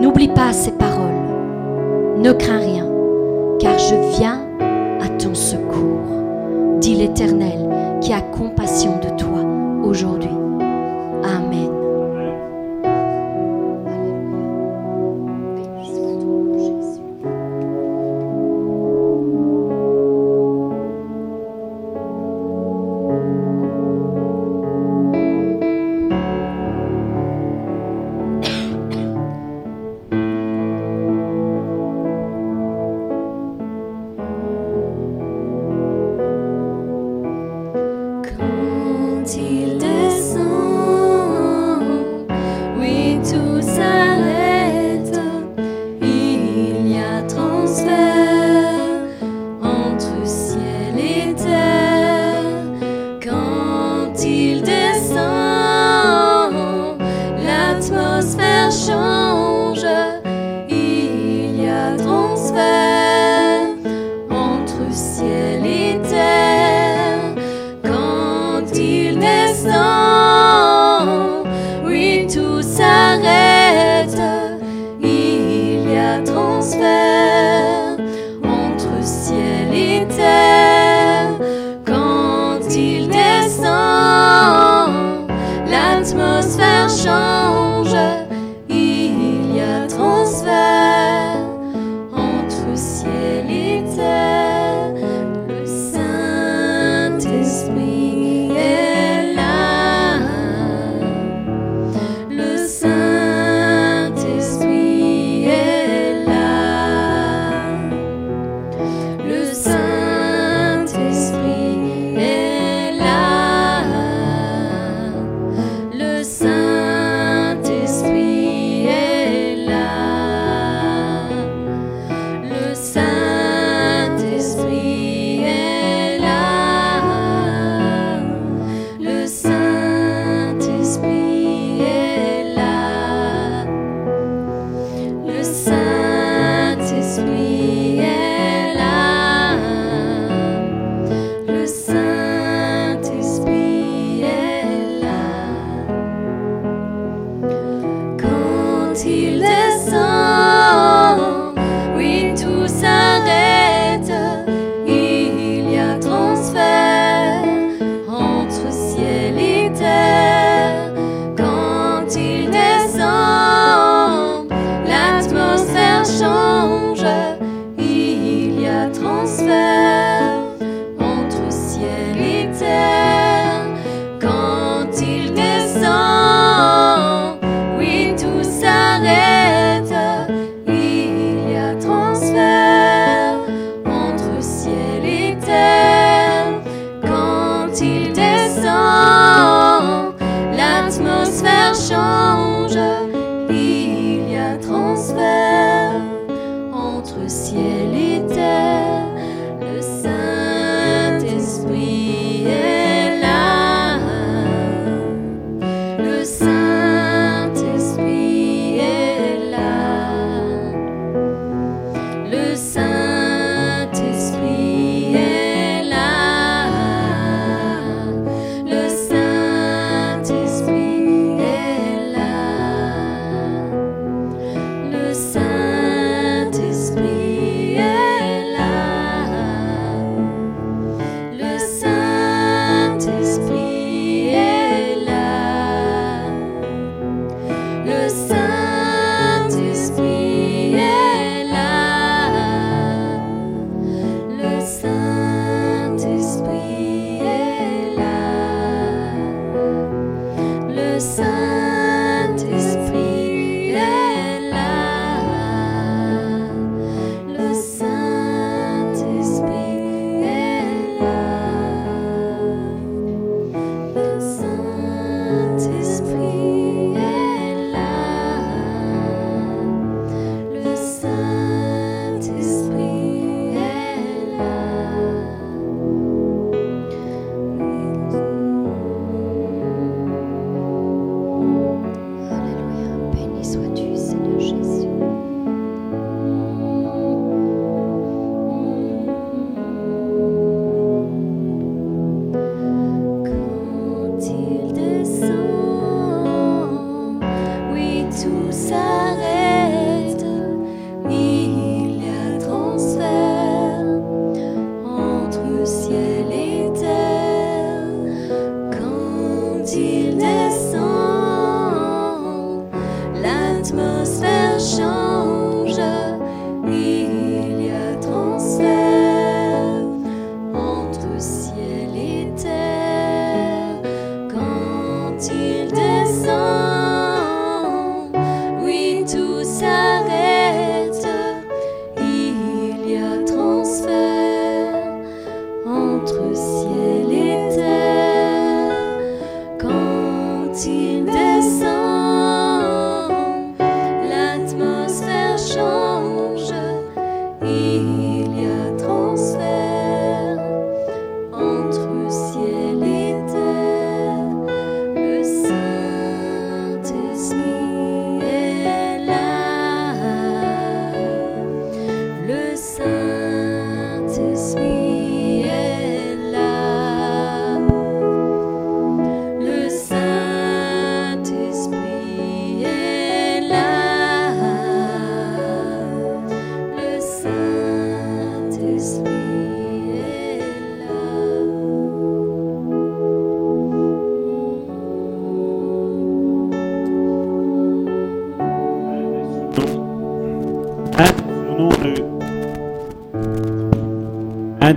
N'oublie 0.00 0.28
pas 0.28 0.54
ces 0.54 0.72
paroles. 0.72 2.16
Ne 2.16 2.32
crains 2.32 2.60
rien, 2.60 2.86
car 3.60 3.78
je 3.78 4.16
viens 4.16 4.40
à 5.02 5.08
ton 5.18 5.34
secours, 5.34 6.80
dit 6.80 6.94
l'Éternel 6.94 7.98
qui 8.00 8.14
a 8.14 8.22
compassion 8.22 8.98
de 8.98 9.10
toi 9.10 9.44
aujourd'hui. 9.84 10.30
Amen. 11.22 11.67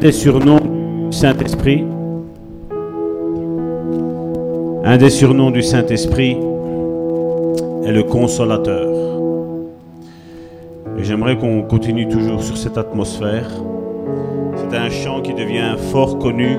Des 0.01 0.11
surnoms 0.11 0.59
du 1.11 1.15
Saint-Esprit, 1.15 1.85
un 4.83 4.97
des 4.97 5.11
surnoms 5.11 5.51
du 5.51 5.61
Saint-Esprit 5.61 6.37
est 7.85 7.91
le 7.91 8.01
consolateur. 8.01 8.89
Et 10.97 11.03
j'aimerais 11.03 11.37
qu'on 11.37 11.61
continue 11.61 12.07
toujours 12.07 12.41
sur 12.41 12.57
cette 12.57 12.79
atmosphère. 12.79 13.47
C'est 14.55 14.75
un 14.75 14.89
chant 14.89 15.21
qui 15.21 15.35
devient 15.35 15.75
fort 15.91 16.17
connu 16.17 16.57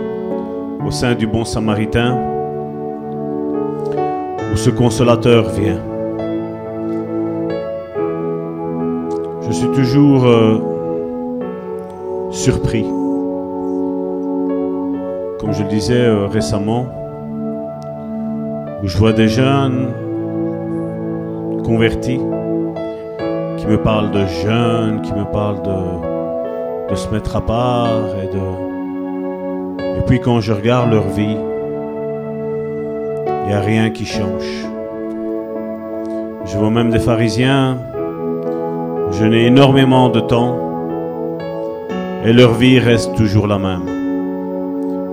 au 0.87 0.92
sein 0.92 1.16
du 1.16 1.26
bon 1.26 1.44
samaritain, 1.44 2.16
où 4.52 4.57
ce 4.57 4.70
consolateur 4.70 5.48
vient. 5.48 5.81
Je 9.48 9.52
suis 9.52 9.68
toujours 9.72 10.26
euh, 10.26 10.59
surpris, 12.31 12.87
je 15.53 15.62
le 15.62 15.69
disais 15.69 16.01
euh, 16.01 16.27
récemment, 16.27 16.87
où 18.83 18.87
je 18.87 18.97
vois 18.97 19.12
des 19.12 19.29
jeunes 19.29 19.88
convertis 21.65 22.21
qui 23.59 23.67
me 23.67 23.77
parlent 23.77 24.11
de 24.11 24.27
jeunes, 24.27 25.03
qui 25.03 25.12
me 25.12 25.25
parlent 25.25 25.62
de, 25.62 26.91
de 26.91 26.95
se 26.95 27.09
mettre 27.11 27.37
à 27.37 27.41
part 27.41 27.88
et 28.23 28.27
de... 28.27 29.99
Et 29.99 30.03
puis 30.07 30.21
quand 30.21 30.41
je 30.41 30.53
regarde 30.53 30.91
leur 30.91 31.09
vie, 31.09 31.37
il 33.43 33.49
n'y 33.49 33.55
a 33.55 33.61
rien 33.61 33.91
qui 33.91 34.07
change. 34.07 34.67
Je 36.47 36.59
vois 36.59 36.71
même 36.71 36.91
des 36.91 36.99
pharisiens, 36.99 37.79
je 39.12 39.25
n'ai 39.25 39.47
énormément 39.47 40.09
de 40.09 40.21
temps 40.21 40.59
et 42.25 42.33
leur 42.33 42.55
vie 42.55 42.79
reste 42.79 43.15
toujours 43.17 43.47
la 43.47 43.59
même. 43.59 43.91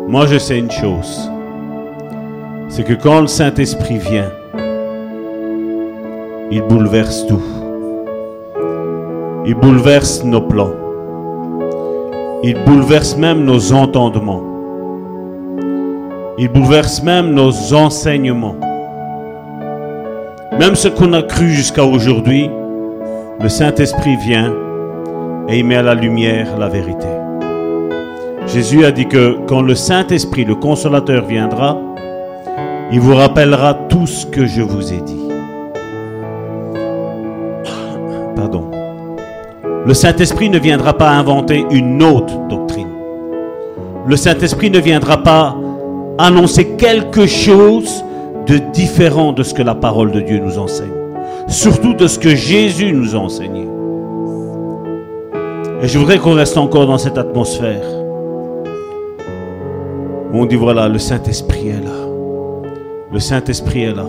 Moi 0.09 0.25
je 0.25 0.39
sais 0.39 0.57
une 0.57 0.71
chose, 0.71 1.31
c'est 2.67 2.83
que 2.83 2.95
quand 2.95 3.21
le 3.21 3.27
Saint-Esprit 3.27 3.99
vient, 3.99 4.31
il 6.49 6.63
bouleverse 6.63 7.27
tout. 7.27 7.43
Il 9.45 9.53
bouleverse 9.53 10.23
nos 10.23 10.41
plans. 10.41 10.73
Il 12.41 12.55
bouleverse 12.65 13.17
même 13.17 13.45
nos 13.45 13.71
entendements. 13.71 14.41
Il 16.39 16.49
bouleverse 16.49 17.03
même 17.03 17.35
nos 17.35 17.75
enseignements. 17.75 18.55
Même 20.57 20.73
ce 20.73 20.87
qu'on 20.87 21.13
a 21.13 21.21
cru 21.21 21.49
jusqu'à 21.49 21.85
aujourd'hui, 21.85 22.49
le 23.39 23.47
Saint-Esprit 23.47 24.17
vient 24.25 24.55
et 25.47 25.59
il 25.59 25.65
met 25.65 25.75
à 25.75 25.83
la 25.83 25.93
lumière 25.93 26.57
la 26.57 26.67
vérité. 26.67 27.18
Jésus 28.53 28.83
a 28.83 28.91
dit 28.91 29.05
que 29.05 29.37
quand 29.47 29.61
le 29.61 29.75
Saint-Esprit, 29.75 30.43
le 30.43 30.55
consolateur, 30.55 31.23
viendra, 31.25 31.77
il 32.91 32.99
vous 32.99 33.13
rappellera 33.13 33.75
tout 33.75 34.07
ce 34.07 34.25
que 34.25 34.47
je 34.47 34.63
vous 34.63 34.91
ai 34.91 35.01
dit. 35.01 35.29
Pardon. 38.35 38.71
Le 39.85 39.93
Saint-Esprit 39.93 40.49
ne 40.49 40.57
viendra 40.57 40.93
pas 40.93 41.11
inventer 41.11 41.63
une 41.69 42.01
autre 42.01 42.33
doctrine. 42.49 42.87
Le 44.07 44.15
Saint-Esprit 44.15 44.71
ne 44.71 44.79
viendra 44.79 45.21
pas 45.21 45.55
annoncer 46.17 46.69
quelque 46.69 47.27
chose 47.27 48.03
de 48.47 48.57
différent 48.73 49.31
de 49.31 49.43
ce 49.43 49.53
que 49.53 49.61
la 49.61 49.75
parole 49.75 50.11
de 50.11 50.21
Dieu 50.21 50.39
nous 50.39 50.57
enseigne. 50.57 50.89
Surtout 51.47 51.93
de 51.93 52.07
ce 52.07 52.17
que 52.17 52.33
Jésus 52.33 52.91
nous 52.93 53.15
a 53.15 53.19
enseigné. 53.19 53.67
Et 55.83 55.87
je 55.87 55.99
voudrais 55.99 56.17
qu'on 56.17 56.33
reste 56.33 56.57
encore 56.57 56.87
dans 56.87 56.97
cette 56.97 57.19
atmosphère. 57.19 57.98
On 60.31 60.45
dit 60.45 60.55
voilà, 60.55 60.87
le 60.87 60.99
Saint-Esprit 60.99 61.69
est 61.69 61.83
là. 61.83 62.07
Le 63.11 63.19
Saint-Esprit 63.19 63.83
est 63.83 63.95
là. 63.95 64.05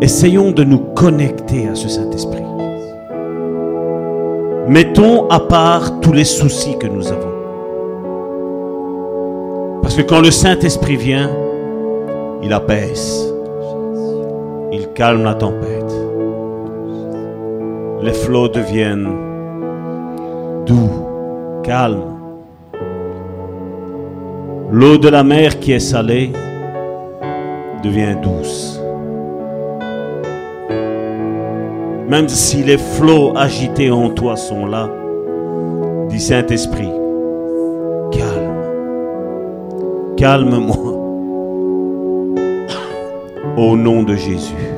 Essayons 0.00 0.52
de 0.52 0.62
nous 0.62 0.78
connecter 0.78 1.66
à 1.66 1.74
ce 1.74 1.88
Saint-Esprit. 1.88 2.44
Mettons 4.68 5.28
à 5.28 5.40
part 5.40 6.00
tous 6.00 6.12
les 6.12 6.24
soucis 6.24 6.78
que 6.78 6.86
nous 6.86 7.08
avons. 7.08 7.32
Parce 9.82 9.96
que 9.96 10.02
quand 10.02 10.20
le 10.20 10.30
Saint-Esprit 10.30 10.96
vient, 10.96 11.30
il 12.42 12.52
apaise. 12.52 13.34
Il 14.70 14.88
calme 14.92 15.24
la 15.24 15.34
tempête. 15.34 15.92
Les 18.02 18.12
flots 18.12 18.48
deviennent 18.48 19.08
doux, 20.64 20.90
calmes. 21.64 22.15
L'eau 24.70 24.98
de 24.98 25.08
la 25.08 25.22
mer 25.22 25.60
qui 25.60 25.72
est 25.72 25.78
salée 25.78 26.32
devient 27.84 28.16
douce. 28.20 28.80
Même 32.08 32.28
si 32.28 32.64
les 32.64 32.76
flots 32.76 33.36
agités 33.36 33.90
en 33.90 34.10
toi 34.10 34.36
sont 34.36 34.66
là, 34.66 34.90
dit 36.08 36.20
Saint-Esprit, 36.20 36.90
calme, 38.10 38.56
calme-moi. 40.16 40.92
Au 43.56 43.76
nom 43.76 44.02
de 44.02 44.16
Jésus. 44.16 44.75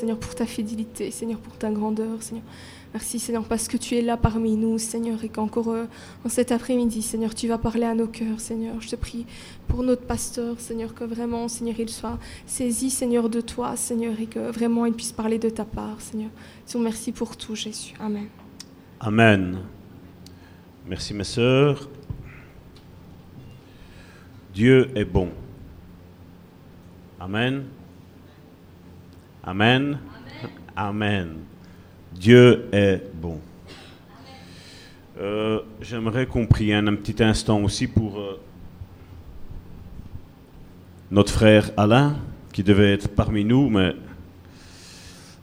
Seigneur, 0.00 0.18
pour 0.18 0.34
ta 0.34 0.46
fidélité, 0.46 1.10
Seigneur, 1.10 1.38
pour 1.38 1.58
ta 1.58 1.70
grandeur, 1.70 2.22
Seigneur. 2.22 2.42
Merci, 2.94 3.18
Seigneur, 3.18 3.44
parce 3.44 3.68
que 3.68 3.76
tu 3.76 3.96
es 3.96 4.00
là 4.00 4.16
parmi 4.16 4.56
nous, 4.56 4.78
Seigneur, 4.78 5.22
et 5.22 5.28
qu'encore 5.28 5.68
euh, 5.68 5.84
en 6.24 6.30
cet 6.30 6.52
après-midi, 6.52 7.02
Seigneur, 7.02 7.34
tu 7.34 7.48
vas 7.48 7.58
parler 7.58 7.84
à 7.84 7.94
nos 7.94 8.06
cœurs, 8.06 8.40
Seigneur. 8.40 8.80
Je 8.80 8.88
te 8.88 8.96
prie 8.96 9.26
pour 9.68 9.82
notre 9.82 10.00
pasteur, 10.06 10.58
Seigneur, 10.58 10.94
que 10.94 11.04
vraiment, 11.04 11.48
Seigneur, 11.48 11.76
il 11.78 11.90
soit 11.90 12.18
saisi, 12.46 12.88
Seigneur, 12.88 13.28
de 13.28 13.42
toi, 13.42 13.76
Seigneur, 13.76 14.18
et 14.18 14.24
que 14.24 14.50
vraiment 14.50 14.86
il 14.86 14.94
puisse 14.94 15.12
parler 15.12 15.38
de 15.38 15.50
ta 15.50 15.66
part, 15.66 16.00
Seigneur. 16.00 16.30
Seigneur, 16.64 16.84
merci 16.84 17.12
pour 17.12 17.36
tout, 17.36 17.54
Jésus. 17.54 17.92
Amen. 18.00 18.28
Amen. 19.00 19.58
Merci 20.86 21.12
mes 21.12 21.24
sœurs. 21.24 21.90
Dieu 24.54 24.90
est 24.94 25.04
bon. 25.04 25.28
Amen. 27.20 27.66
Amen. 29.42 29.98
Amen. 30.76 31.36
Dieu 32.12 32.68
est 32.72 33.02
bon. 33.14 33.40
Euh, 35.18 35.60
J'aimerais 35.80 36.26
qu'on 36.26 36.46
prie 36.46 36.74
un, 36.74 36.94
petit 36.94 37.22
instant 37.22 37.62
aussi 37.62 37.86
pour 37.86 38.20
euh, 38.20 38.38
notre 41.10 41.32
frère 41.32 41.70
Alain, 41.78 42.16
qui 42.52 42.62
devait 42.62 42.92
être 42.92 43.08
parmi 43.08 43.44
nous, 43.44 43.70
mais 43.70 43.94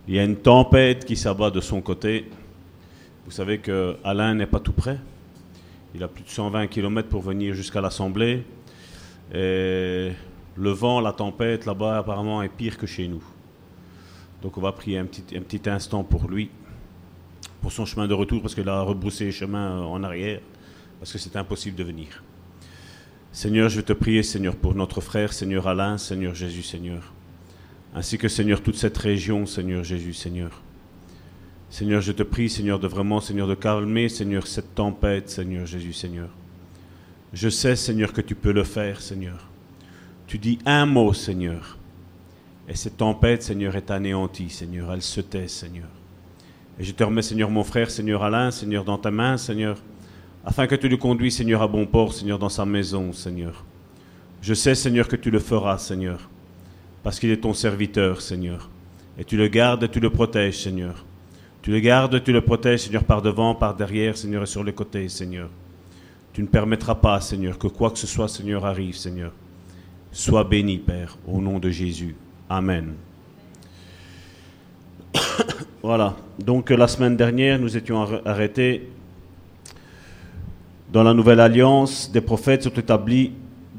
il 0.08 0.16
y 0.16 0.20
a 0.20 0.24
une 0.24 0.38
tempête 0.38 1.04
qui 1.04 1.16
s'abat 1.16 1.50
de 1.50 1.60
son 1.60 1.82
côté. 1.82 2.30
Vous 3.26 3.32
savez 3.32 3.58
que 3.58 3.98
Alain 4.04 4.36
n'est 4.36 4.48
pas 4.48 4.60
tout 4.60 4.74
près. 4.74 5.00
Il 5.96 6.04
a 6.04 6.08
plus 6.08 6.24
de 6.24 6.30
120 6.30 6.68
km 6.68 7.10
pour 7.10 7.24
venir 7.24 7.56
jusqu'à 7.56 7.82
l'Assemblée. 7.82 8.44
Et 9.34 10.12
le 10.56 10.70
vent, 10.70 11.02
la 11.02 11.14
tempête 11.14 11.66
là-bas 11.66 11.98
apparemment 11.98 12.44
est 12.44 12.50
pire 12.50 12.78
que 12.78 12.86
chez 12.86 13.08
nous. 13.08 13.24
Donc 14.42 14.58
on 14.58 14.62
va 14.62 14.72
prier 14.72 14.98
un 15.00 15.06
petit, 15.06 15.70
instant 15.70 16.04
pour 16.04 16.30
lui, 16.30 16.50
pour 17.62 17.72
son 17.72 17.86
chemin 17.86 18.08
de 18.08 18.14
retour, 18.14 18.42
parce 18.42 18.54
qu'il 18.54 18.70
a 18.70 18.82
rebroussé 18.82 19.32
chemin 19.32 19.82
en 19.82 20.04
arrière, 20.04 20.42
parce 21.00 21.12
que 21.12 21.18
c'est 21.18 21.36
impossible 21.36 21.76
de 21.76 21.84
venir. 21.84 22.24
Seigneur, 23.32 23.70
je 23.70 23.82
te 23.82 23.94
prie, 23.94 24.24
Seigneur, 24.24 24.56
pour 24.56 24.76
notre 24.76 25.02
frère, 25.02 25.34
Seigneur 25.34 25.68
Alain, 25.68 25.98
Seigneur 25.98 26.34
Jésus, 26.34 26.64
Seigneur. 26.64 27.14
Ainsi 27.94 28.18
que, 28.18 28.28
Seigneur, 28.28 28.62
toute 28.62 28.78
cette 28.78 28.98
région, 28.98 29.46
Seigneur 29.46 29.84
Jésus, 29.84 30.14
Seigneur. 30.14 30.62
Seigneur, 31.70 32.02
je 32.02 32.12
te 32.12 32.24
prie, 32.24 32.50
Seigneur, 32.50 32.80
de 32.80 32.88
vraiment, 32.88 33.20
Seigneur, 33.20 33.48
de 33.48 33.56
calmer, 33.56 34.10
Seigneur, 34.10 34.48
cette 34.48 34.74
tempête, 34.74 35.30
Seigneur 35.30 35.66
Jésus, 35.66 35.94
Seigneur. 35.94 36.30
Je 37.34 37.50
sais, 37.50 37.76
Seigneur, 37.76 38.14
que 38.14 38.22
tu 38.22 38.36
peux 38.36 38.54
le 38.54 38.64
faire, 38.64 39.02
Seigneur. 39.02 39.50
Tu 40.28 40.38
dis 40.38 40.60
un 40.66 40.86
mot, 40.86 41.14
Seigneur. 41.14 41.78
Et 42.68 42.76
cette 42.76 42.98
tempête, 42.98 43.44
Seigneur, 43.44 43.76
est 43.76 43.92
anéantie, 43.92 44.50
Seigneur. 44.50 44.92
Elle 44.92 45.02
se 45.02 45.22
tait, 45.22 45.48
Seigneur. 45.48 45.88
Et 46.80 46.84
je 46.84 46.92
te 46.92 47.04
remets, 47.04 47.22
Seigneur, 47.22 47.50
mon 47.50 47.64
frère, 47.64 47.90
Seigneur 47.90 48.24
Alain, 48.24 48.52
Seigneur, 48.52 48.84
dans 48.84 48.98
ta 48.98 49.10
main, 49.10 49.38
Seigneur, 49.38 49.78
afin 50.46 50.68
que 50.68 50.76
tu 50.76 50.90
le 50.90 50.98
conduis, 50.98 51.32
Seigneur, 51.32 51.62
à 51.62 51.68
bon 51.68 51.86
port, 51.86 52.14
Seigneur, 52.14 52.38
dans 52.38 52.50
sa 52.50 52.66
maison, 52.66 53.14
Seigneur. 53.14 53.66
Je 54.42 54.54
sais, 54.54 54.76
Seigneur, 54.76 55.08
que 55.08 55.16
tu 55.16 55.32
le 55.32 55.40
feras, 55.40 55.78
Seigneur, 55.78 56.30
parce 57.04 57.20
qu'il 57.20 57.32
est 57.32 57.42
ton 57.42 57.54
serviteur, 57.54 58.22
Seigneur. 58.22 58.70
Et 59.18 59.24
tu 59.24 59.38
le 59.38 59.48
gardes 59.48 59.84
et 59.84 59.90
tu 59.90 60.00
le 60.00 60.10
protèges, 60.10 60.62
Seigneur. 60.62 61.06
Tu 61.62 61.72
le 61.72 61.80
gardes, 61.80 62.24
tu 62.24 62.32
le 62.32 62.42
protèges, 62.42 62.82
Seigneur, 62.82 63.04
par 63.06 63.22
devant, 63.22 63.56
par 63.56 63.76
derrière, 63.76 64.16
Seigneur, 64.16 64.44
et 64.44 64.48
sur 64.48 64.64
les 64.64 64.74
côtés, 64.74 65.10
Seigneur. 65.10 65.50
Tu 66.34 66.44
ne 66.44 66.48
permettras 66.48 66.96
pas, 66.96 67.20
Seigneur, 67.22 67.58
que 67.58 67.68
quoi 67.68 67.90
que 67.90 67.98
ce 67.98 68.08
soit, 68.08 68.28
Seigneur, 68.28 68.66
arrive, 68.66 68.96
Seigneur. 68.96 69.32
Sois 70.12 70.44
béni, 70.44 70.78
Père, 70.78 71.18
au 71.28 71.42
nom 71.42 71.58
de 71.58 71.72
Jésus. 71.72 72.16
Amen. 72.50 72.94
voilà. 75.84 76.16
Donc 76.40 76.70
la 76.70 76.88
semaine 76.88 77.18
dernière, 77.18 77.60
nous 77.60 77.76
étions 77.76 78.08
arrêtés 78.26 78.90
dans 80.92 81.04
la 81.04 81.14
nouvelle 81.14 81.42
alliance. 81.42 82.10
Des 82.10 82.22
prophètes 82.22 82.64
sont 82.64 82.70
établis 82.70 83.34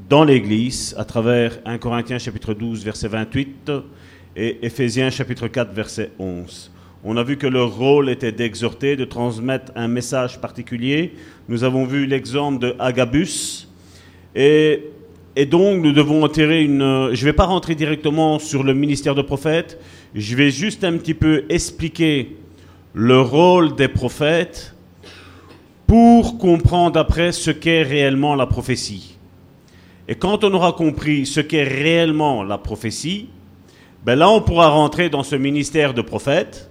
dans 0.07 0.23
l'Église 0.23 0.93
à 0.97 1.05
travers 1.05 1.59
1 1.65 1.77
Corinthiens 1.79 2.19
chapitre 2.19 2.53
12 2.53 2.83
verset 2.83 3.07
28 3.07 3.71
et 4.35 4.65
Éphésiens 4.65 5.09
chapitre 5.09 5.47
4 5.47 5.73
verset 5.73 6.11
11. 6.19 6.71
On 7.03 7.17
a 7.17 7.23
vu 7.23 7.37
que 7.37 7.47
leur 7.47 7.75
rôle 7.75 8.09
était 8.09 8.31
d'exhorter, 8.31 8.95
de 8.95 9.05
transmettre 9.05 9.71
un 9.75 9.87
message 9.87 10.39
particulier. 10.39 11.13
Nous 11.47 11.63
avons 11.63 11.85
vu 11.85 12.05
l'exemple 12.05 12.59
de 12.59 12.75
Agabus. 12.77 13.67
Et, 14.35 14.91
et, 15.35 15.45
donc, 15.45 15.81
nous 15.81 15.91
devons 15.91 16.23
enterrer 16.23 16.63
une... 16.63 17.09
Je 17.13 17.21
ne 17.21 17.25
vais 17.25 17.33
pas 17.33 17.45
rentrer 17.45 17.75
directement 17.75 18.39
sur 18.39 18.63
le 18.63 18.73
ministère 18.73 19.15
de 19.15 19.21
prophète. 19.21 19.79
Je 20.15 20.35
vais 20.35 20.51
juste 20.51 20.83
un 20.83 20.97
petit 20.97 21.13
peu 21.13 21.45
expliquer 21.49 22.35
le 22.93 23.21
rôle 23.21 23.75
des 23.75 23.87
prophètes 23.87 24.75
pour 25.87 26.37
comprendre 26.37 26.99
après 26.99 27.31
ce 27.31 27.51
qu'est 27.51 27.83
réellement 27.83 28.35
la 28.35 28.45
prophétie. 28.45 29.17
Et 30.07 30.15
quand 30.15 30.43
on 30.43 30.53
aura 30.53 30.73
compris 30.73 31.25
ce 31.25 31.39
qu'est 31.39 31.63
réellement 31.63 32.43
la 32.43 32.57
prophétie, 32.57 33.29
ben 34.03 34.15
là, 34.15 34.29
on 34.29 34.41
pourra 34.41 34.69
rentrer 34.69 35.09
dans 35.09 35.23
ce 35.23 35.35
ministère 35.35 35.93
de 35.93 36.01
prophète 36.01 36.69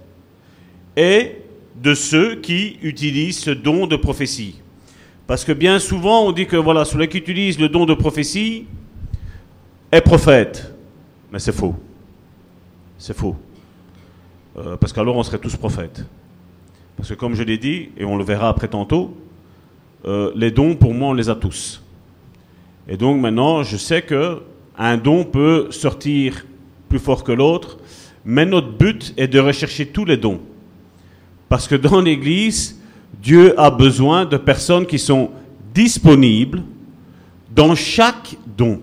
et 0.97 1.35
de 1.81 1.93
ceux 1.93 2.35
qui 2.35 2.77
utilisent 2.81 3.39
ce 3.39 3.51
don 3.51 3.87
de 3.87 3.95
prophétie. 3.95 4.55
Parce 5.29 5.45
que 5.45 5.51
bien 5.51 5.77
souvent, 5.77 6.25
on 6.25 6.31
dit 6.31 6.47
que 6.47 6.55
voilà, 6.55 6.83
celui 6.85 7.07
qui 7.07 7.19
utilise 7.19 7.59
le 7.59 7.69
don 7.69 7.85
de 7.85 7.93
prophétie 7.93 8.65
est 9.91 10.01
prophète. 10.01 10.73
Mais 11.31 11.37
c'est 11.37 11.51
faux. 11.51 11.75
C'est 12.97 13.15
faux. 13.15 13.35
Euh, 14.57 14.75
parce 14.75 14.91
qu'alors 14.91 15.15
on 15.15 15.21
serait 15.21 15.37
tous 15.37 15.55
prophètes. 15.55 16.03
Parce 16.97 17.09
que 17.09 17.13
comme 17.13 17.35
je 17.35 17.43
l'ai 17.43 17.59
dit, 17.59 17.89
et 17.95 18.05
on 18.05 18.17
le 18.17 18.23
verra 18.23 18.49
après 18.49 18.69
tantôt, 18.69 19.15
euh, 20.05 20.31
les 20.33 20.49
dons, 20.49 20.73
pour 20.73 20.95
moi, 20.95 21.09
on 21.09 21.13
les 21.13 21.29
a 21.29 21.35
tous. 21.35 21.83
Et 22.87 22.97
donc 22.97 23.21
maintenant, 23.21 23.61
je 23.61 23.77
sais 23.77 24.01
que 24.01 24.41
un 24.79 24.97
don 24.97 25.25
peut 25.25 25.67
sortir 25.69 26.43
plus 26.89 26.97
fort 26.97 27.23
que 27.23 27.31
l'autre, 27.31 27.77
mais 28.25 28.47
notre 28.47 28.71
but 28.71 29.13
est 29.15 29.27
de 29.27 29.39
rechercher 29.39 29.85
tous 29.85 30.05
les 30.05 30.17
dons. 30.17 30.41
Parce 31.49 31.67
que 31.67 31.75
dans 31.75 32.01
l'Église, 32.01 32.78
Dieu 33.21 33.59
a 33.59 33.69
besoin 33.69 34.25
de 34.25 34.37
personnes 34.37 34.85
qui 34.85 34.99
sont 34.99 35.31
disponibles 35.73 36.63
dans 37.51 37.75
chaque 37.75 38.35
don. 38.57 38.79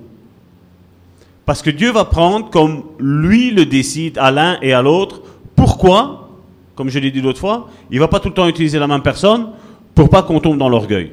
Parce 1.45 1.63
que 1.63 1.71
Dieu 1.71 1.93
va 1.93 2.05
prendre 2.05 2.51
comme 2.51 2.85
lui 2.99 3.51
le 3.51 3.67
décide 3.67 4.19
à 4.19 4.31
l'un 4.31 4.59
et 4.61 4.73
à 4.73 4.83
l'autre. 4.83 5.23
Pourquoi? 5.55 6.31
Comme 6.75 6.91
je 6.91 6.99
l'ai 6.99 7.11
dit 7.11 7.21
l'autre 7.23 7.39
fois, 7.39 7.71
il 7.91 7.95
ne 7.95 8.01
va 8.01 8.09
pas 8.09 8.21
tout 8.21 8.29
le 8.29 8.35
temps 8.35 8.49
utiliser 8.49 8.79
la 8.79 8.87
même 8.87 9.03
personne 9.03 9.51
pour 9.95 10.11
pas 10.11 10.23
qu'on 10.23 10.41
tombe 10.41 10.59
dans 10.59 10.69
l'orgueil. 10.69 11.13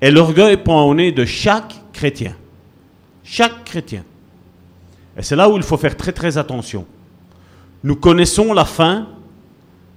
Et 0.00 0.10
l'orgueil 0.10 0.56
prend 0.58 0.84
au 0.84 0.94
nez 0.94 1.12
de 1.12 1.24
chaque 1.24 1.74
chrétien. 1.92 2.36
Chaque 3.24 3.64
chrétien. 3.64 4.04
Et 5.16 5.22
c'est 5.22 5.36
là 5.36 5.48
où 5.48 5.56
il 5.56 5.62
faut 5.62 5.76
faire 5.76 5.96
très 5.96 6.12
très 6.12 6.38
attention. 6.38 6.86
Nous 7.82 7.96
connaissons 7.96 8.52
la 8.52 8.64
fin 8.64 9.08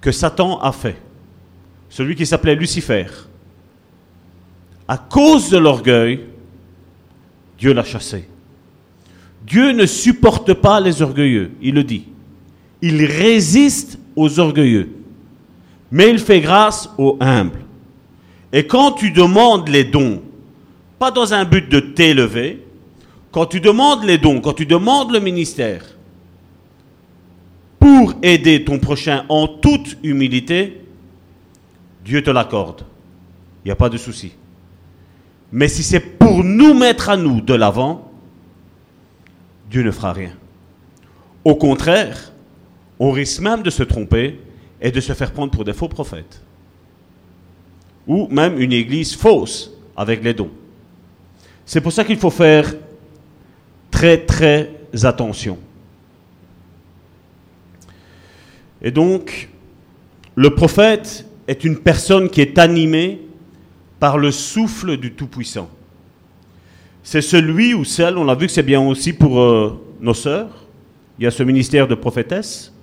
que 0.02 0.12
Satan 0.12 0.60
a 0.60 0.72
fait, 0.72 1.02
celui 1.96 2.14
qui 2.18 2.26
s'appelait 2.26 2.56
Lucifer, 2.56 3.06
à 4.86 4.98
cause 4.98 5.50
de 5.50 5.58
l'orgueil, 5.58 6.20
Dieu 7.58 7.74
l'a 7.74 7.86
chassé. 7.86 8.28
Dieu 9.48 9.72
ne 9.72 9.86
supporte 9.86 10.54
pas 10.56 10.82
les 10.82 11.02
orgueilleux, 11.02 11.52
il 11.62 11.76
le 11.76 11.86
dit. 11.86 12.04
Il 12.82 13.06
résiste 13.06 13.98
aux 14.18 14.42
orgueilleux, 14.42 14.90
mais 15.90 16.10
il 16.10 16.20
fait 16.20 16.42
grâce 16.42 16.90
aux 16.98 17.16
humbles. 17.22 17.62
Et 18.52 18.68
quand 18.68 18.92
tu 18.92 19.12
demandes 19.12 19.70
les 19.70 19.86
dons, 19.86 20.22
pas 21.00 21.12
dans 21.12 21.34
un 21.34 21.46
but 21.46 21.70
de 21.70 21.80
t'élever, 21.80 22.62
quand 23.32 23.46
tu 23.46 23.62
demandes 23.62 24.04
les 24.04 24.18
dons, 24.18 24.42
quand 24.42 24.52
tu 24.52 24.66
demandes 24.66 25.14
le 25.14 25.22
ministère, 25.22 25.86
pour 27.80 28.16
aider 28.22 28.66
ton 28.66 28.80
prochain 28.80 29.24
en 29.30 29.48
toute 29.48 29.96
humilité, 30.04 30.82
Dieu 32.06 32.22
te 32.22 32.30
l'accorde. 32.30 32.86
Il 33.64 33.70
n'y 33.70 33.72
a 33.72 33.76
pas 33.76 33.90
de 33.90 33.98
souci. 33.98 34.34
Mais 35.52 35.68
si 35.68 35.82
c'est 35.82 36.00
pour 36.00 36.44
nous 36.44 36.76
mettre 36.76 37.10
à 37.10 37.18
nous 37.18 37.42
de 37.42 37.54
l'avant, 37.56 38.12
Dieu 39.70 39.82
ne 39.82 39.90
fera 39.90 40.14
rien. 40.14 40.34
Au 41.44 41.56
contraire, 41.56 42.32
on 43.00 43.12
risque 43.12 43.42
même 43.42 43.64
de 43.64 43.72
se 43.72 43.82
tromper 43.82 44.40
et 44.80 44.92
de 44.92 45.00
se 45.00 45.14
faire 45.14 45.32
prendre 45.32 45.52
pour 45.52 45.64
des 45.64 45.74
faux 45.74 45.88
prophètes. 45.88 46.44
Ou 48.08 48.28
même 48.28 48.60
une 48.60 48.74
église 48.74 49.16
fausse 49.16 49.72
avec 49.98 50.24
les 50.24 50.36
dons. 50.36 50.52
C'est 51.66 51.82
pour 51.82 51.92
ça 51.92 52.04
qu'il 52.04 52.18
faut 52.18 52.30
faire 52.30 52.72
très 53.90 54.20
très 54.20 54.70
attention. 55.04 55.58
Et 58.82 58.92
donc, 58.92 59.50
le 60.36 60.54
prophète 60.54 61.25
est 61.48 61.64
une 61.64 61.78
personne 61.78 62.30
qui 62.30 62.42
est 62.42 62.58
animée 62.58 63.22
par 64.00 64.18
le 64.18 64.32
souffle 64.32 64.98
du 64.98 65.14
Tout-Puissant. 65.14 65.70
C'est 67.04 67.22
celui 67.22 67.74
ou 67.74 67.84
celle, 67.84 68.18
on 68.18 68.24
l'a 68.24 68.36
vu 68.36 68.48
que 68.48 68.52
c'est 68.52 68.64
bien 68.64 68.82
aussi 68.82 69.14
pour 69.14 69.40
euh, 69.40 69.80
nos 70.02 70.14
sœurs. 70.14 70.50
Il 71.20 71.24
y 71.24 71.28
a 71.28 71.32
ce 71.32 71.44
ministère 71.44 71.88
de 71.88 71.96
prophétesse. 71.96 72.74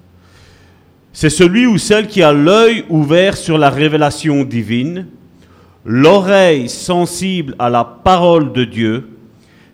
C'est 1.13 1.29
celui 1.29 1.67
ou 1.67 1.77
celle 1.77 2.07
qui 2.07 2.23
a 2.23 2.33
l'œil 2.33 2.85
ouvert 2.89 3.37
sur 3.37 3.59
la 3.59 3.69
révélation 3.69 4.45
divine, 4.45 5.09
l'oreille 5.85 6.69
sensible 6.69 7.55
à 7.59 7.69
la 7.69 7.85
parole 7.85 8.53
de 8.53 8.65
Dieu. 8.65 9.09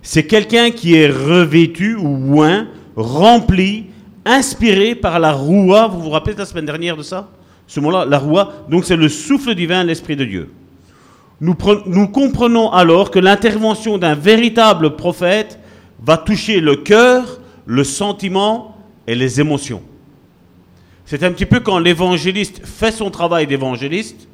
C'est 0.03 0.25
quelqu'un 0.25 0.71
qui 0.71 0.95
est 0.95 1.09
revêtu 1.09 1.95
ou 1.95 2.41
oint, 2.43 2.67
rempli, 2.97 3.87
inspiré 4.25 4.95
par 4.95 5.21
la 5.21 5.33
roua. 5.33 5.87
Vous 5.87 6.01
vous 6.01 6.11
rappelez 6.11 6.35
la 6.35 6.47
semaine 6.47 6.67
dernière 6.67 6.97
de 6.97 7.03
ça? 7.03 7.29
Ce 7.69 7.79
mot-là, 7.79 8.05
la 8.05 8.19
roua. 8.19 8.53
Donc 8.69 8.85
c'est 8.85 8.97
le 8.97 9.09
souffle 9.09 9.55
divin, 9.55 9.85
l'Esprit 9.85 10.17
de 10.17 10.25
Dieu. 10.25 10.51
Nous, 11.41 11.57
nous 11.87 12.09
comprenons 12.09 12.73
alors 12.73 13.13
que 13.13 13.21
l'intervention 13.21 13.97
d'un 13.97 14.17
véritable 14.17 14.97
prophète 14.97 15.61
va 16.03 16.17
toucher 16.17 16.61
le 16.61 16.75
cœur, 16.77 17.41
le 17.67 17.85
sentiment 17.85 18.77
et 19.07 19.15
les 19.15 19.41
émotions. 19.41 19.83
C'est 21.05 21.23
un 21.23 21.31
petit 21.31 21.47
peu 21.47 21.61
quand 21.61 21.79
l'évangéliste 21.79 22.67
fait 22.67 22.91
son 22.91 23.11
travail 23.11 23.47
d'évangéliste, 23.47 24.29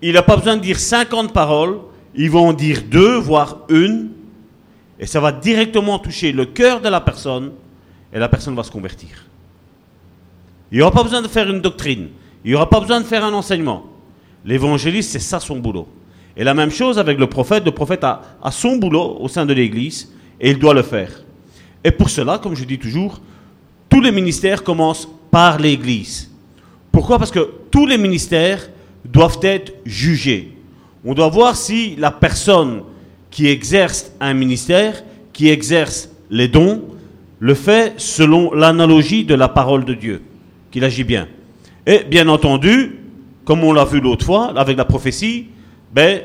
il 0.00 0.14
n'a 0.14 0.22
pas 0.22 0.36
besoin 0.36 0.56
de 0.56 0.62
dire 0.62 0.78
50 0.78 1.32
paroles, 1.32 1.78
il 2.14 2.30
va 2.30 2.38
en 2.38 2.52
dire 2.52 2.82
deux, 2.88 3.16
voire 3.16 3.58
une, 3.68 4.10
et 4.98 5.06
ça 5.06 5.20
va 5.20 5.32
directement 5.32 5.98
toucher 5.98 6.32
le 6.32 6.46
cœur 6.46 6.80
de 6.80 6.88
la 6.88 7.00
personne, 7.00 7.52
et 8.12 8.18
la 8.18 8.28
personne 8.28 8.54
va 8.54 8.62
se 8.62 8.70
convertir. 8.70 9.27
Il 10.70 10.76
n'y 10.76 10.82
aura 10.82 10.90
pas 10.90 11.02
besoin 11.02 11.22
de 11.22 11.28
faire 11.28 11.48
une 11.48 11.60
doctrine, 11.60 12.08
il 12.44 12.50
n'y 12.50 12.54
aura 12.54 12.68
pas 12.68 12.80
besoin 12.80 13.00
de 13.00 13.06
faire 13.06 13.24
un 13.24 13.32
enseignement. 13.32 13.84
L'évangéliste, 14.44 15.10
c'est 15.10 15.18
ça 15.18 15.40
son 15.40 15.58
boulot. 15.58 15.88
Et 16.36 16.44
la 16.44 16.54
même 16.54 16.70
chose 16.70 16.98
avec 16.98 17.18
le 17.18 17.26
prophète, 17.26 17.64
le 17.64 17.72
prophète 17.72 18.04
a, 18.04 18.22
son 18.50 18.76
boulot 18.76 19.16
au 19.20 19.28
sein 19.28 19.44
de 19.44 19.52
l'Église, 19.52 20.12
et 20.40 20.50
il 20.50 20.58
doit 20.58 20.74
le 20.74 20.82
faire. 20.82 21.10
Et 21.82 21.90
pour 21.90 22.10
cela, 22.10 22.38
comme 22.38 22.54
je 22.54 22.64
dis 22.64 22.78
toujours, 22.78 23.20
tous 23.88 24.00
les 24.00 24.12
ministères 24.12 24.62
commencent 24.62 25.08
par 25.30 25.58
l'Église. 25.58 26.30
Pourquoi? 26.92 27.18
Parce 27.18 27.30
que 27.30 27.50
tous 27.70 27.86
les 27.86 27.98
ministères 27.98 28.68
doivent 29.04 29.40
être 29.42 29.74
jugés. 29.84 30.52
On 31.04 31.14
doit 31.14 31.28
voir 31.28 31.56
si 31.56 31.96
la 31.96 32.10
personne 32.10 32.82
qui 33.30 33.48
exerce 33.48 34.12
un 34.20 34.34
ministère, 34.34 35.02
qui 35.32 35.48
exerce 35.48 36.10
les 36.30 36.48
dons, 36.48 36.82
le 37.40 37.54
fait 37.54 37.94
selon 37.96 38.52
l'analogie 38.52 39.24
de 39.24 39.34
la 39.34 39.48
parole 39.48 39.84
de 39.84 39.94
Dieu, 39.94 40.22
qu'il 40.70 40.84
agit 40.84 41.04
bien. 41.04 41.28
Et 41.86 42.04
bien 42.04 42.28
entendu, 42.28 42.98
comme 43.44 43.64
on 43.64 43.72
l'a 43.72 43.84
vu 43.84 44.00
l'autre 44.00 44.24
fois 44.24 44.52
avec 44.58 44.76
la 44.76 44.84
prophétie, 44.84 45.46
ben, 45.92 46.22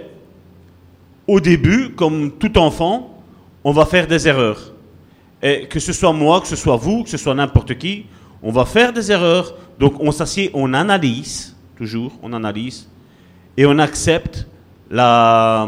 au 1.27 1.39
début, 1.39 1.91
comme 1.91 2.31
tout 2.31 2.57
enfant, 2.57 3.23
on 3.63 3.71
va 3.71 3.85
faire 3.85 4.07
des 4.07 4.27
erreurs. 4.27 4.73
Et 5.41 5.67
que 5.67 5.79
ce 5.79 5.93
soit 5.93 6.13
moi, 6.13 6.41
que 6.41 6.47
ce 6.47 6.55
soit 6.55 6.75
vous, 6.75 7.03
que 7.03 7.09
ce 7.09 7.17
soit 7.17 7.33
n'importe 7.33 7.77
qui, 7.77 8.05
on 8.41 8.51
va 8.51 8.65
faire 8.65 8.91
des 8.91 9.11
erreurs. 9.11 9.55
Donc 9.79 9.95
on 9.99 10.11
s'assied, 10.11 10.51
on 10.53 10.73
analyse, 10.73 11.55
toujours, 11.77 12.11
on 12.21 12.33
analyse, 12.33 12.89
et 13.55 13.65
on 13.65 13.79
accepte 13.79 14.47
euh, 14.91 15.67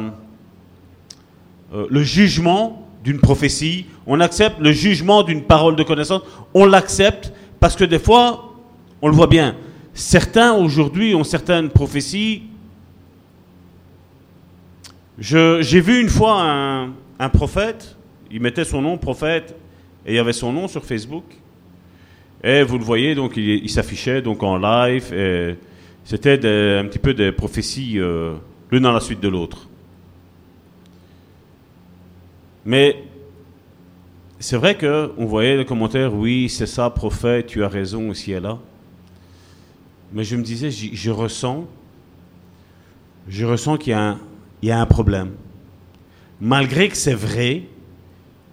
le 1.71 2.03
jugement 2.03 2.87
d'une 3.03 3.19
prophétie, 3.19 3.85
on 4.07 4.19
accepte 4.19 4.59
le 4.59 4.71
jugement 4.71 5.23
d'une 5.23 5.43
parole 5.43 5.75
de 5.75 5.83
connaissance, 5.83 6.21
on 6.53 6.65
l'accepte 6.65 7.31
parce 7.59 7.75
que 7.75 7.83
des 7.83 7.99
fois, 7.99 8.44
on 9.05 9.07
le 9.07 9.13
voit 9.13 9.27
bien, 9.27 9.55
certains 9.93 10.53
aujourd'hui 10.53 11.13
ont 11.13 11.23
certaines 11.23 11.69
prophéties. 11.69 12.41
J'ai 15.19 15.79
vu 15.79 16.01
une 16.01 16.09
fois 16.09 16.41
un, 16.41 16.85
un 17.19 17.29
prophète, 17.29 17.95
il 18.31 18.41
mettait 18.41 18.65
son 18.65 18.81
nom 18.81 18.97
prophète 18.97 19.55
et 20.07 20.13
il 20.13 20.15
y 20.15 20.17
avait 20.17 20.33
son 20.33 20.51
nom 20.51 20.67
sur 20.67 20.83
Facebook. 20.83 21.23
Et 22.43 22.63
vous 22.63 22.79
le 22.79 22.83
voyez, 22.83 23.13
donc 23.13 23.37
il, 23.37 23.69
s'affichait 23.69 24.23
donc 24.23 24.41
en 24.41 24.57
live. 24.57 25.13
C'était 26.03 26.39
un 26.79 26.85
petit 26.85 26.97
peu 26.97 27.13
des 27.13 27.31
prophéties 27.31 27.99
euh, 27.99 28.33
l'une 28.71 28.81
dans 28.81 28.91
la 28.91 28.99
suite 29.01 29.19
de 29.19 29.27
l'autre. 29.27 29.69
Mais 32.65 33.03
c'est 34.39 34.57
vrai 34.57 34.75
qu'on 34.75 35.25
voyait 35.25 35.57
les 35.57 35.65
commentaires, 35.65 36.11
oui, 36.11 36.49
c'est 36.49 36.65
ça, 36.65 36.89
prophète, 36.89 37.45
tu 37.45 37.63
as 37.63 37.67
raison 37.67 38.11
ici 38.11 38.31
et 38.31 38.39
là. 38.39 38.57
Mais 40.15 40.23
je 40.23 40.37
me 40.37 40.43
disais, 40.43 40.71
je, 40.71 41.11
ressens, 41.11 41.67
qu'il 43.77 43.93
y, 43.93 44.65
y 44.65 44.71
a 44.71 44.79
un 44.79 44.85
problème. 44.85 45.33
Malgré 46.39 46.87
que 46.87 46.95
c'est 46.95 47.13
vrai, 47.13 47.63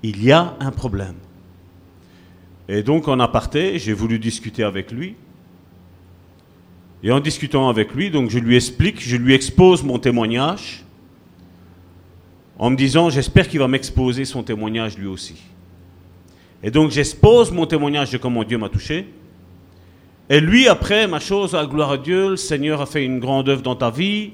il 0.02 0.22
y 0.24 0.32
a 0.32 0.56
un 0.58 0.72
problème. 0.72 1.14
Et 2.68 2.82
donc 2.82 3.06
en 3.06 3.20
aparté, 3.20 3.78
j'ai 3.78 3.92
voulu 3.92 4.18
discuter 4.18 4.64
avec 4.64 4.90
lui. 4.90 5.14
Et 7.04 7.12
en 7.12 7.20
discutant 7.20 7.68
avec 7.68 7.94
lui, 7.94 8.10
donc 8.10 8.30
je 8.30 8.40
lui 8.40 8.56
explique, 8.56 9.00
je 9.00 9.16
lui 9.16 9.32
expose 9.32 9.84
mon 9.84 10.00
témoignage, 10.00 10.84
en 12.58 12.70
me 12.70 12.76
disant, 12.76 13.08
j'espère 13.08 13.48
qu'il 13.48 13.60
va 13.60 13.68
m'exposer 13.68 14.24
son 14.24 14.42
témoignage 14.42 14.98
lui 14.98 15.06
aussi. 15.06 15.40
Et 16.64 16.72
donc 16.72 16.90
j'expose 16.90 17.52
mon 17.52 17.66
témoignage 17.66 18.10
de 18.10 18.18
comment 18.18 18.42
Dieu 18.42 18.58
m'a 18.58 18.68
touché. 18.68 19.06
Et 20.32 20.40
lui, 20.40 20.66
après, 20.66 21.06
ma 21.06 21.20
chose, 21.20 21.54
à 21.54 21.66
gloire 21.66 21.90
à 21.90 21.98
Dieu, 21.98 22.30
le 22.30 22.36
Seigneur 22.38 22.80
a 22.80 22.86
fait 22.86 23.04
une 23.04 23.18
grande 23.18 23.50
œuvre 23.50 23.60
dans 23.60 23.76
ta 23.76 23.90
vie. 23.90 24.30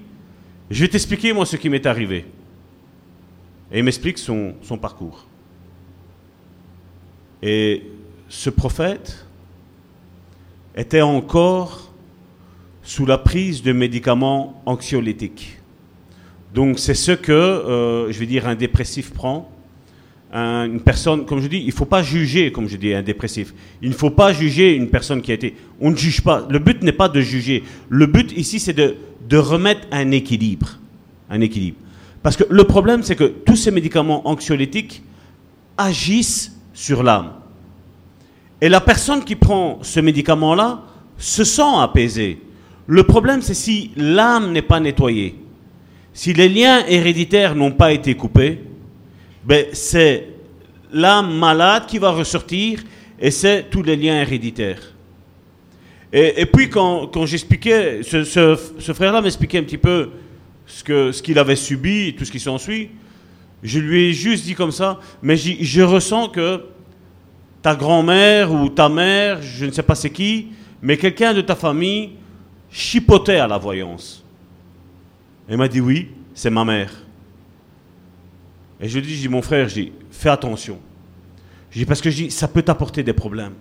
Je 0.71 0.83
vais 0.83 0.89
t'expliquer, 0.89 1.33
moi, 1.33 1.45
ce 1.45 1.57
qui 1.57 1.69
m'est 1.69 1.85
arrivé. 1.87 2.25
Et 3.73 3.79
il 3.79 3.83
m'explique 3.83 4.17
son, 4.17 4.55
parcours. 4.81 5.27
Et 7.43 7.83
ce 8.29 8.49
prophète 8.49 9.27
était 10.77 11.03
encore 11.03 11.93
sous 12.85 13.05
la 13.05 13.19
prise 13.19 13.65
de 13.65 13.73
médicaments 13.73 14.63
anxiolytiques. 14.67 15.59
Donc 16.55 16.79
c'est 16.79 16.95
ce 16.95 17.11
que, 17.11 17.33
euh, 17.33 18.13
je 18.13 18.19
vais 18.21 18.27
dire, 18.27 18.47
un 18.47 18.55
dépressif 18.55 19.13
prend. 19.13 19.51
Une 20.33 20.81
personne, 20.81 21.25
comme 21.25 21.41
je 21.41 21.47
dis, 21.47 21.59
il 21.59 21.67
ne 21.67 21.73
faut 21.73 21.87
pas 21.87 22.03
juger, 22.03 22.53
comme 22.53 22.69
je 22.69 22.77
dis, 22.77 22.93
un 22.93 23.03
dépressif. 23.03 23.55
Il 23.81 23.89
ne 23.89 23.95
faut 23.95 24.11
pas 24.11 24.33
juger 24.33 24.75
une 24.75 24.89
personne 24.89 25.23
qui 25.23 25.31
a 25.31 25.35
été... 25.35 25.55
On 25.81 25.91
ne 25.91 25.97
juge 25.97 26.21
pas. 26.21 26.47
Le 26.51 26.59
but 26.59 26.83
n'est 26.83 26.93
pas 26.93 27.09
de 27.09 27.21
juger. 27.21 27.65
Le 27.89 28.07
but 28.07 28.33
ici, 28.37 28.61
c'est 28.61 28.75
de, 28.75 28.97
de 29.29 29.37
remettre 29.39 29.87
un 29.91 30.11
équilibre. 30.11 30.79
Un 31.31 31.41
équilibre. 31.41 31.79
Parce 32.23 32.37
que 32.37 32.45
le 32.51 32.65
problème, 32.65 33.03
c'est 33.03 33.17
que 33.17 33.25
tous 33.25 33.57
ces 33.57 33.71
médicaments 33.71 34.29
anxiolytiques 34.29 35.03
agissent 35.79 36.57
sur 36.75 37.03
l'âme. 37.03 37.33
Et 38.61 38.69
la 38.69 38.81
personne 38.81 39.25
qui 39.25 39.37
prend 39.37 39.79
ce 39.83 40.01
médicament-là 40.01 40.83
se 41.17 41.45
sent 41.45 41.63
apaisée. 41.79 42.39
Le 42.87 43.03
problème, 43.05 43.41
c'est 43.41 43.55
si 43.55 43.93
l'âme 43.97 44.53
n'est 44.53 44.63
pas 44.63 44.81
nettoyée. 44.81 45.37
Si 46.13 46.33
les 46.33 46.49
liens 46.49 46.85
héréditaires 46.87 47.55
n'ont 47.55 47.71
pas 47.71 47.93
été 47.93 48.15
coupés, 48.15 48.61
ben 49.49 49.65
c'est 49.73 50.29
l'âme 50.93 51.35
malade 51.39 51.87
qui 51.87 51.99
va 51.99 52.11
ressortir 52.11 52.85
et 53.19 53.31
c'est 53.31 53.71
tous 53.71 53.83
les 53.83 53.97
liens 53.97 54.21
héréditaires. 54.21 54.93
Et, 56.13 56.45
puis 56.47 56.69
quand, 56.69 57.11
j'expliquais, 57.25 58.03
ce, 58.03 58.93
frère-là 58.93 59.23
m'expliquait 59.23 59.59
un 59.59 59.63
petit 59.63 59.79
peu 59.79 60.11
ce 60.67 60.85
qu'il 60.85 61.15
ce 61.15 61.23
qu'il 61.23 61.39
avait 61.39 61.57
subi 61.57 62.09
et 62.09 62.15
tout 62.15 62.27
ce 62.27 62.33
qui 62.33 62.41
s'ensuit, 62.41 62.91
je 63.63 63.79
lui 63.79 64.09
ai 64.09 64.13
juste 64.13 64.45
dit 64.45 64.55
comme 64.55 64.71
ça, 64.71 65.01
mais 65.23 65.37
je 65.37 65.83
ressens 65.83 66.29
que 66.29 66.65
ta 67.63 67.75
grand-mère 67.75 68.53
ou 68.53 68.69
ta 68.69 68.91
mère, 68.91 69.41
je 69.41 69.65
ne 69.65 69.71
sais 69.71 69.83
pas 69.83 69.95
c'est 69.95 70.11
qui, 70.11 70.49
mais 70.83 70.99
quelqu'un 70.99 71.33
de 71.33 71.41
ta 71.41 71.55
famille 71.55 72.11
chipotait 72.71 73.39
à 73.39 73.47
la 73.47 73.57
voyance. 73.57 74.25
Elle 75.49 75.57
m'a 75.57 75.69
dit 75.69 75.81
oui, 75.81 76.09
c'est 76.35 76.51
ma 76.51 76.67
mère. 76.67 77.08
Et 78.81 78.89
je 78.89 78.99
lui 78.99 79.07
dis, 79.07 79.29
mon 79.29 79.43
frère, 79.43 79.69
fais 80.11 80.29
attention. 80.29 80.79
Je 81.71 81.85
parce 81.85 82.01
que 82.01 82.11
je 82.11 82.17
dis, 82.25 82.31
ça 82.31 82.49
peut 82.49 82.63
t'apporter 82.63 83.03
des 83.03 83.13
problèmes. 83.13 83.55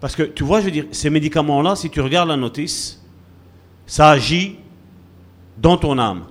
Parce 0.00 0.16
que 0.16 0.22
tu 0.22 0.44
vois, 0.44 0.60
je 0.60 0.66
veux 0.66 0.70
dire, 0.70 0.86
ces 0.90 1.10
médicaments-là, 1.10 1.76
si 1.76 1.90
tu 1.90 2.00
regardes 2.00 2.28
la 2.28 2.36
notice, 2.36 3.02
ça 3.86 4.10
agit 4.10 4.56
dans 5.56 5.76
ton 5.76 5.98
âme. 5.98 6.24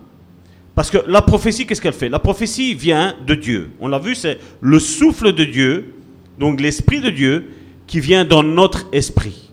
Parce 0.76 0.90
que 0.90 0.98
la 1.08 1.22
prophétie, 1.22 1.66
qu'est-ce 1.66 1.82
qu'elle 1.82 1.94
fait? 1.94 2.10
La 2.10 2.20
prophétie 2.20 2.74
vient 2.74 3.16
de 3.26 3.36
Dieu. 3.36 3.72
On 3.80 3.88
l'a 3.88 4.00
vu, 4.00 4.16
c'est 4.16 4.40
le 4.60 4.80
souffle 4.80 5.34
de 5.34 5.44
Dieu 5.44 5.94
donc 6.38 6.60
l'Esprit 6.60 7.02
de 7.02 7.10
Dieu 7.10 7.50
qui 7.88 8.00
vient 8.00 8.26
dans 8.26 8.44
notre 8.44 8.88
esprit. 8.92 9.52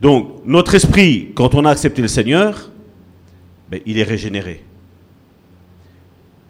Donc 0.00 0.40
notre 0.44 0.74
esprit, 0.74 1.30
quand 1.34 1.54
on 1.54 1.64
a 1.64 1.70
accepté 1.70 2.02
le 2.02 2.08
Seigneur, 2.08 2.70
ben, 3.70 3.80
il 3.86 3.98
est 3.98 4.04
régénéré. 4.04 4.64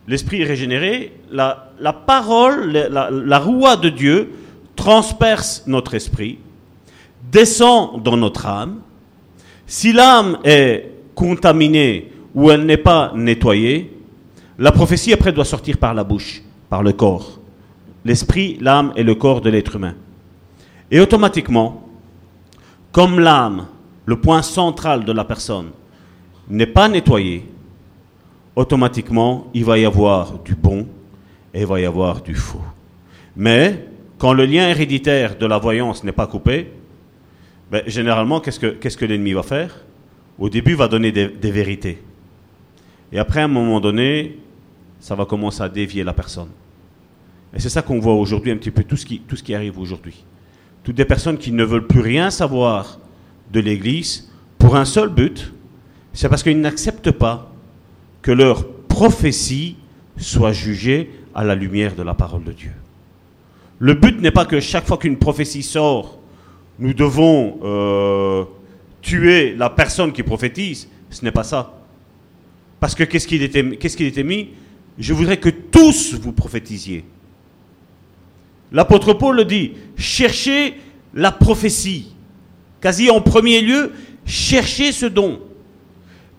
L'esprit 0.09 0.43
est 0.43 0.47
régénéré, 0.47 1.13
la, 1.31 1.93
parole, 2.07 2.73
la, 2.73 3.11
la 3.11 3.39
roue 3.39 3.65
de 3.81 3.89
Dieu 3.89 4.33
transperce 4.75 5.65
notre 5.67 5.95
esprit, 5.95 6.39
descend 7.31 8.03
dans 8.03 8.17
notre 8.17 8.47
âme. 8.47 8.81
Si 9.67 9.93
l'âme 9.93 10.39
est 10.45 10.91
contaminée 11.15 12.13
ou 12.35 12.51
elle 12.51 12.67
n'est 12.67 12.77
pas 12.77 13.13
nettoyée, 13.15 13.97
la 14.59 14.73
prophétie 14.73 15.13
après 15.13 15.33
doit 15.33 15.45
sortir 15.45 15.79
par 15.79 15.95
la 15.95 16.05
bouche, 16.05 16.43
par 16.69 16.83
le 16.83 16.93
corps 16.93 17.39
l'esprit, 18.05 18.59
l'âme 18.61 18.93
et 18.97 19.03
le 19.03 19.15
corps 19.15 19.41
de 19.41 19.51
l'être 19.51 19.77
humain. 19.77 19.95
Et 20.91 21.01
automatiquement, 21.01 21.89
comme 22.91 23.21
l'âme, 23.21 23.67
le 24.05 24.21
point 24.21 24.43
central 24.43 25.05
de 25.05 25.13
la 25.13 25.25
personne, 25.25 25.71
n'est 26.49 26.67
pas 26.67 26.89
nettoyé, 26.89 27.47
automatiquement, 28.57 29.51
il 29.55 29.65
va 29.65 29.79
y 29.79 29.85
avoir 29.85 30.39
du 30.41 30.55
bon 30.55 30.87
et 31.55 31.61
il 31.61 31.67
va 31.67 31.81
y 31.81 31.85
avoir 31.85 32.23
du 32.23 32.35
faux. 32.35 32.63
Mais 33.37 33.87
quand 34.19 34.33
le 34.33 34.45
lien 34.45 34.69
héréditaire 34.69 35.37
de 35.37 35.47
la 35.47 35.59
voyance 35.59 36.05
n'est 36.05 36.13
pas 36.13 36.27
coupé, 36.27 36.71
ben, 37.71 37.83
généralement, 37.87 38.41
qu'est-ce 38.41 38.59
que, 38.61 39.05
l'ennemi 39.05 39.33
va 39.33 39.43
faire? 39.43 39.85
Au 40.39 40.49
début, 40.49 40.73
il 40.73 40.77
va 40.77 40.89
donner 40.89 41.13
des, 41.13 41.29
des 41.29 41.51
vérités. 41.51 42.03
Et 43.11 43.19
après, 43.19 43.41
à 43.41 43.45
un 43.45 43.49
moment 43.49 43.81
donné, 43.81 44.39
ça 45.01 45.15
va 45.15 45.25
commencer 45.25 45.63
à 45.63 45.69
dévier 45.69 46.05
la 46.05 46.13
personne. 46.13 46.49
Et 47.55 47.61
c'est 47.61 47.69
ça 47.69 47.83
qu'on 47.83 47.99
voit 47.99 48.15
aujourd'hui, 48.15 48.51
un 48.51 48.57
petit 48.57 48.71
peu 48.71 48.85
tout 48.85 48.97
ce 48.97 49.05
qui, 49.05 49.21
tout 49.21 49.37
ce 49.37 49.43
qui 49.43 49.55
arrive 49.55 49.79
aujourd'hui. 49.79 50.25
Toutes 50.83 50.97
des 50.97 51.05
personnes 51.05 51.39
qui 51.39 51.53
ne 51.53 51.65
veulent 51.65 51.87
plus 51.87 52.01
rien 52.01 52.31
savoir 52.31 52.99
de 53.53 53.61
l'Église 53.61 54.31
pour 54.59 54.77
un 54.77 54.85
seul 54.85 55.09
but, 55.09 55.53
c'est 56.13 56.29
parce 56.29 56.43
qu'ils 56.43 56.61
n'acceptent 56.61 57.11
pas 57.11 57.52
que 58.23 58.31
leur 58.31 58.66
prophétie 58.89 59.77
soit 60.16 60.53
jugée 60.53 61.11
à 61.35 61.45
la 61.45 61.55
lumière 61.55 61.95
de 61.95 62.03
la 62.03 62.14
parole 62.14 62.45
de 62.45 62.53
Dieu. 62.53 62.73
Le 63.79 63.95
but 63.95 64.20
n'est 64.20 64.31
pas 64.31 64.45
que 64.45 64.61
chaque 64.61 64.87
fois 64.87 64.97
qu'une 64.97 65.16
prophétie 65.16 65.62
sort, 65.62 66.20
nous 66.79 66.95
devons 66.95 67.59
euh, 67.64 68.45
tuer 69.01 69.55
la 69.57 69.70
personne 69.70 70.12
qui 70.12 70.23
prophétise. 70.23 70.89
Ce 71.11 71.25
n'est 71.25 71.33
pas 71.33 71.43
ça. 71.43 71.75
Parce 72.81 72.95
que 72.95 73.05
qu'est-ce 73.05 73.27
qu'il 73.27 73.43
était, 73.43 73.77
qu'est-ce 73.77 73.97
qu'il 73.97 74.07
était 74.07 74.23
mis? 74.23 74.51
Je 74.99 75.12
voudrais 75.12 75.39
que 75.39 75.49
tous 75.49 76.14
vous 76.14 76.33
prophétisiez. 76.33 77.05
L'apôtre 78.70 79.12
Paul 79.14 79.37
le 79.37 79.45
dit, 79.45 79.73
cherchez 79.97 80.75
la 81.14 81.33
prophétie. 81.33 82.14
Quasi 82.81 83.11
en 83.11 83.20
premier 83.20 83.61
lieu, 83.61 83.93
cherchez 84.25 84.93
ce 84.93 85.07
don. 85.07 85.41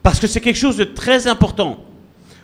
Parce 0.03 0.19
que 0.19 0.27
c'est 0.27 0.41
quelque 0.41 0.59
chose 0.59 0.77
de 0.77 0.83
très 0.83 1.27
important. 1.27 1.79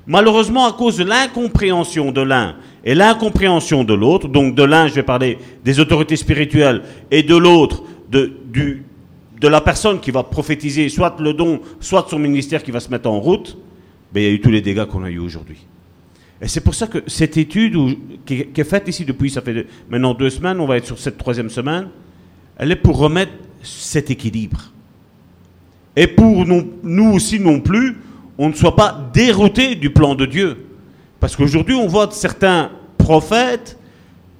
Malheureusement, 0.08 0.66
à 0.66 0.74
cause 0.74 0.98
de 0.98 1.04
l'incompréhension 1.04 2.12
de 2.12 2.22
l'un 2.22 2.56
et 2.84 2.96
l'incompréhension 2.96 3.84
de 3.84 3.94
l'autre, 3.94 4.28
donc 4.28 4.56
de 4.56 4.64
l'un, 4.64 4.88
je 4.88 4.94
vais 4.96 5.04
parler 5.04 5.38
des 5.64 5.80
autorités 5.80 6.16
spirituelles, 6.16 6.82
et 7.12 7.22
de 7.22 7.36
l'autre, 7.36 7.84
de, 8.10 8.32
la 9.44 9.62
personne 9.62 10.00
qui 10.00 10.10
va 10.10 10.24
prophétiser, 10.24 10.90
soit 10.90 11.18
le 11.20 11.34
don, 11.34 11.62
soit 11.80 12.08
son 12.10 12.18
ministère 12.18 12.64
qui 12.64 12.72
va 12.72 12.80
se 12.80 12.90
mettre 12.90 13.10
en 13.10 13.20
route, 13.20 13.58
ben, 14.12 14.22
il 14.22 14.24
y 14.24 14.30
a 14.30 14.34
eu 14.34 14.42
tous 14.42 14.50
les 14.50 14.62
dégâts 14.62 14.86
qu'on 14.86 15.04
a 15.04 15.10
eu 15.12 15.20
aujourd'hui. 15.20 15.58
Et 16.42 16.48
c'est 16.48 16.62
pour 16.62 16.74
ça 16.74 16.88
que 16.88 17.04
cette 17.06 17.38
étude 17.38 17.78
qui, 18.26 18.48
est 18.56 18.64
faite 18.64 18.88
ici 18.88 19.04
depuis, 19.04 19.30
ça 19.30 19.42
fait 19.42 19.68
maintenant 19.90 20.14
deux 20.14 20.30
semaines, 20.30 20.60
on 20.60 20.66
va 20.66 20.78
être 20.78 20.88
sur 20.88 20.98
cette 20.98 21.18
troisième 21.18 21.50
semaine, 21.50 21.90
elle 22.58 22.72
est 22.72 22.78
pour 22.78 22.98
remettre 22.98 23.34
cet 23.62 24.10
équilibre. 24.10 24.72
Et 26.00 26.08
pour 26.08 26.46
nous 26.46 27.12
aussi 27.12 27.42
non 27.42 27.60
plus, 27.60 27.98
on 28.38 28.48
ne 28.48 28.54
soit 28.54 28.78
pas 28.78 29.10
dérouté 29.14 29.76
du 29.76 29.90
plan 29.90 30.16
de 30.16 30.26
Dieu. 30.26 30.56
Parce 31.20 31.36
qu'aujourd'hui, 31.36 31.76
on 31.76 31.88
voit 31.88 32.10
certains 32.12 32.72
prophètes, 32.98 33.78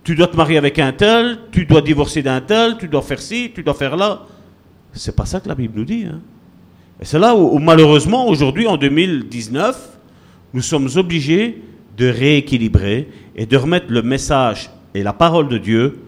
tu 0.06 0.16
dois 0.16 0.28
te 0.28 0.38
marier 0.38 0.58
avec 0.58 0.80
un 0.80 0.94
tel, 0.94 1.38
tu 1.52 1.66
dois 1.66 1.82
divorcer 1.82 2.22
d'un 2.22 2.40
tel, 2.40 2.78
tu 2.78 2.88
dois 2.88 3.02
faire 3.02 3.20
ci, 3.20 3.52
tu 3.54 3.62
dois 3.62 3.74
faire 3.74 3.98
là. 3.98 4.22
C'est 4.94 5.14
pas 5.14 5.26
ça 5.26 5.42
que 5.42 5.50
la 5.50 5.56
Bible 5.56 5.74
nous 5.76 5.84
dit. 5.84 6.06
Hein. 6.10 6.22
Et 7.02 7.04
c'est 7.04 7.20
là 7.20 7.36
où, 7.36 7.60
malheureusement, 7.60 8.30
aujourd'hui, 8.30 8.66
en 8.66 8.78
2019, 8.78 10.00
nous 10.54 10.62
sommes 10.62 10.88
obligés 10.96 11.62
de 11.98 12.08
rééquilibrer 12.08 13.10
et 13.36 13.46
de 13.46 13.58
remettre 13.58 13.88
le 13.90 14.02
message 14.02 14.70
et 14.94 15.04
la 15.04 15.12
parole 15.12 15.50
de 15.50 15.58
Dieu 15.58 16.00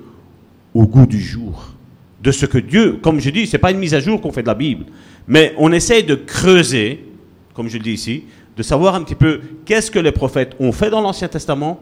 au 0.74 0.88
goût 0.88 1.06
du 1.06 1.20
jour. 1.20 1.74
De 2.22 2.32
ce 2.32 2.46
que 2.46 2.58
Dieu, 2.58 3.00
comme 3.02 3.20
je 3.20 3.30
dis, 3.30 3.48
ce 3.48 3.54
n'est 3.54 3.60
pas 3.60 3.72
une 3.72 3.80
mise 3.80 3.94
à 3.94 4.00
jour 4.00 4.22
qu'on 4.22 4.32
fait 4.32 4.44
de 4.44 4.48
la 4.48 4.54
Bible, 4.54 4.86
mais 5.28 5.54
on 5.58 5.72
essaye 5.72 6.04
de 6.04 6.16
creuser 6.16 7.06
comme 7.54 7.70
je 7.70 7.78
le 7.78 7.84
dis 7.84 7.94
ici, 7.94 8.24
de 8.58 8.64
savoir 8.64 8.96
un 8.96 9.04
petit 9.04 9.16
peu 9.16 9.42
qu'est-ce 9.66 9.92
que 9.92 10.00
les 10.00 10.12
prophètes 10.12 10.56
ont 10.60 10.72
fait 10.72 10.90
dans 10.90 11.02
l'Ancien 11.02 11.28
Testament 11.28 11.80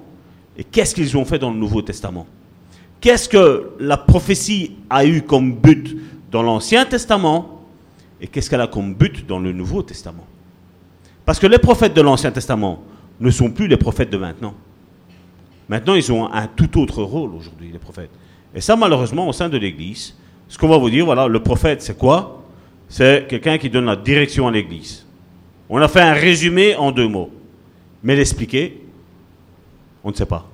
et 0.58 0.64
qu'est-ce 0.64 0.96
qu'ils 0.96 1.16
ont 1.18 1.26
fait 1.26 1.40
dans 1.40 1.52
le 1.52 1.58
Nouveau 1.58 1.82
Testament. 1.82 2.28
Qu'est-ce 3.02 3.30
que 3.30 3.72
la 3.80 3.98
prophétie 3.98 4.76
a 4.90 5.06
eu 5.06 5.22
comme 5.22 5.56
but 5.56 5.96
dans 6.32 6.44
l'Ancien 6.44 6.86
Testament 6.86 7.64
et 8.22 8.28
qu'est-ce 8.28 8.50
qu'elle 8.50 8.62
a 8.62 8.68
comme 8.68 8.94
but 8.94 9.26
dans 9.26 9.40
le 9.40 9.54
Nouveau 9.54 9.84
Testament. 9.84 10.28
Parce 11.26 11.40
que 11.40 11.48
les 11.48 11.60
prophètes 11.60 11.94
de 11.94 12.02
l'Ancien 12.02 12.32
Testament 12.32 12.84
ne 13.20 13.32
sont 13.32 13.52
plus 13.52 13.68
les 13.68 13.78
prophètes 13.78 14.10
de 14.10 14.18
maintenant. 14.18 14.54
Maintenant, 15.70 15.94
ils 15.94 16.12
ont 16.12 16.32
un 16.32 16.48
tout 16.48 16.80
autre 16.80 17.04
rôle 17.04 17.36
aujourd'hui, 17.36 17.70
les 17.72 17.80
prophètes. 17.80 18.10
Et 18.54 18.62
ça, 18.62 18.76
malheureusement, 18.76 19.30
au 19.30 19.34
sein 19.34 19.48
de 19.48 19.58
l'Église, 19.58 20.16
ce 20.50 20.58
qu'on 20.58 20.68
va 20.68 20.78
vous 20.78 20.90
dire, 20.90 21.06
voilà, 21.06 21.28
le 21.28 21.42
prophète, 21.42 21.82
c'est 21.82 21.98
quoi? 21.98 22.44
C'est 22.90 23.28
quelqu'un 23.30 23.58
qui 23.58 23.70
donne 23.70 23.86
la 23.86 23.96
direction 23.96 24.48
à 24.48 24.52
l'Église. 24.52 25.06
On 25.70 25.78
a 25.78 25.88
fait 25.88 26.02
un 26.02 26.14
résumé 26.14 26.76
en 26.76 26.92
deux 26.92 27.08
mots. 27.08 27.30
Mais 28.04 28.16
l'expliquer, 28.16 28.82
on 30.04 30.10
ne 30.10 30.16
sait 30.16 30.26
pas. 30.26 30.50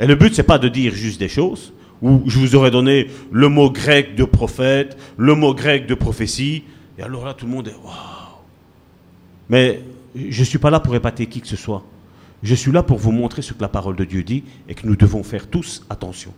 Et 0.00 0.06
le 0.06 0.14
but, 0.14 0.34
c'est 0.34 0.42
pas 0.42 0.58
de 0.58 0.68
dire 0.68 0.94
juste 0.94 1.20
des 1.20 1.28
choses, 1.28 1.72
où 2.00 2.22
je 2.26 2.38
vous 2.38 2.56
aurais 2.56 2.70
donné 2.70 3.08
le 3.30 3.48
mot 3.48 3.70
grec 3.70 4.14
de 4.14 4.24
prophète, 4.24 4.96
le 5.18 5.34
mot 5.34 5.54
grec 5.54 5.86
de 5.86 5.94
prophétie, 5.94 6.64
et 6.96 7.02
alors 7.02 7.26
là, 7.26 7.34
tout 7.34 7.44
le 7.44 7.52
monde 7.52 7.68
est 7.68 7.76
waouh. 7.84 8.38
Mais 9.50 9.82
je 10.14 10.40
ne 10.40 10.44
suis 10.44 10.58
pas 10.58 10.70
là 10.70 10.80
pour 10.80 10.94
épater 10.94 11.26
qui 11.26 11.40
que 11.40 11.46
ce 11.46 11.56
soit. 11.56 11.84
Je 12.42 12.54
suis 12.54 12.72
là 12.72 12.82
pour 12.82 12.98
vous 12.98 13.12
montrer 13.12 13.42
ce 13.42 13.52
que 13.52 13.60
la 13.60 13.68
parole 13.68 13.96
de 13.96 14.04
Dieu 14.04 14.22
dit 14.22 14.44
et 14.68 14.74
que 14.74 14.86
nous 14.86 14.96
devons 14.96 15.22
faire 15.22 15.48
tous 15.48 15.84
attention. 15.90 16.32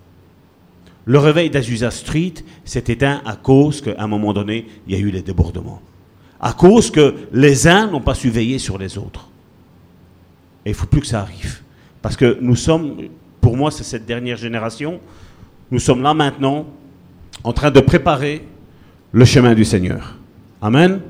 Le 1.06 1.18
réveil 1.18 1.50
d'Azusa 1.50 1.90
Street 1.90 2.34
s'est 2.64 2.84
éteint 2.88 3.22
à 3.24 3.36
cause 3.36 3.80
qu'à 3.80 3.94
un 3.98 4.06
moment 4.06 4.32
donné, 4.32 4.66
il 4.86 4.94
y 4.94 4.96
a 4.96 5.00
eu 5.00 5.10
les 5.10 5.22
débordements 5.22 5.80
à 6.40 6.54
cause 6.54 6.90
que 6.90 7.14
les 7.32 7.68
uns 7.68 7.86
n'ont 7.88 8.00
pas 8.00 8.14
su 8.14 8.30
veiller 8.30 8.58
sur 8.58 8.78
les 8.78 8.96
autres. 8.96 9.28
Et 10.64 10.70
il 10.70 10.72
ne 10.72 10.76
faut 10.76 10.86
plus 10.86 11.00
que 11.00 11.06
ça 11.06 11.20
arrive. 11.20 11.60
Parce 12.02 12.16
que 12.16 12.38
nous 12.40 12.56
sommes, 12.56 12.96
pour 13.40 13.56
moi, 13.56 13.70
c'est 13.70 13.84
cette 13.84 14.06
dernière 14.06 14.38
génération, 14.38 15.00
nous 15.70 15.78
sommes 15.78 16.02
là 16.02 16.14
maintenant 16.14 16.66
en 17.44 17.52
train 17.52 17.70
de 17.70 17.80
préparer 17.80 18.44
le 19.12 19.24
chemin 19.24 19.54
du 19.54 19.64
Seigneur. 19.64 20.16
Amen. 20.62 21.00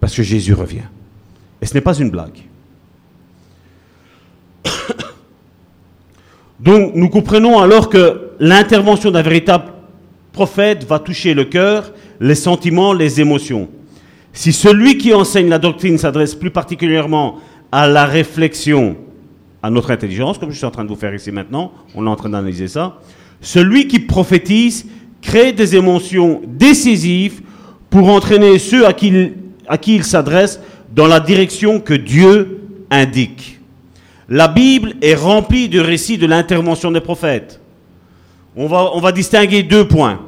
Parce 0.00 0.14
que 0.14 0.22
Jésus 0.22 0.54
revient. 0.54 0.88
Et 1.60 1.66
ce 1.66 1.74
n'est 1.74 1.80
pas 1.80 1.98
une 1.98 2.10
blague. 2.10 2.38
Donc 6.62 6.92
nous 6.94 7.08
comprenons 7.08 7.58
alors 7.58 7.88
que 7.88 8.30
l'intervention 8.38 9.10
d'un 9.10 9.22
véritable 9.22 9.72
prophète 10.32 10.84
va 10.84 11.00
toucher 11.00 11.34
le 11.34 11.44
cœur, 11.44 11.92
les 12.20 12.36
sentiments, 12.36 12.92
les 12.92 13.20
émotions. 13.20 13.68
Si 14.32 14.52
celui 14.52 14.96
qui 14.96 15.12
enseigne 15.12 15.48
la 15.48 15.58
doctrine 15.58 15.98
s'adresse 15.98 16.36
plus 16.36 16.50
particulièrement 16.50 17.38
à 17.72 17.88
la 17.88 18.04
réflexion, 18.04 18.96
à 19.60 19.70
notre 19.70 19.90
intelligence, 19.90 20.38
comme 20.38 20.52
je 20.52 20.56
suis 20.56 20.64
en 20.64 20.70
train 20.70 20.84
de 20.84 20.88
vous 20.88 20.96
faire 20.96 21.12
ici 21.12 21.32
maintenant, 21.32 21.72
on 21.96 22.06
est 22.06 22.10
en 22.10 22.16
train 22.16 22.28
d'analyser 22.28 22.68
ça, 22.68 23.00
celui 23.40 23.88
qui 23.88 23.98
prophétise 23.98 24.86
crée 25.20 25.52
des 25.52 25.74
émotions 25.74 26.42
décisives 26.46 27.42
pour 27.90 28.08
entraîner 28.08 28.60
ceux 28.60 28.86
à 28.86 28.92
qui, 28.92 29.32
qui 29.80 29.96
il 29.96 30.04
s'adresse 30.04 30.60
dans 30.94 31.08
la 31.08 31.18
direction 31.18 31.80
que 31.80 31.94
Dieu 31.94 32.60
indique. 32.88 33.58
La 34.28 34.48
Bible 34.48 34.94
est 35.02 35.14
remplie 35.14 35.68
de 35.68 35.80
récits 35.80 36.18
de 36.18 36.26
l'intervention 36.26 36.90
des 36.90 37.00
prophètes. 37.00 37.60
On 38.56 38.66
va, 38.66 39.12
distinguer 39.12 39.62
deux 39.62 39.86
points. 39.88 40.20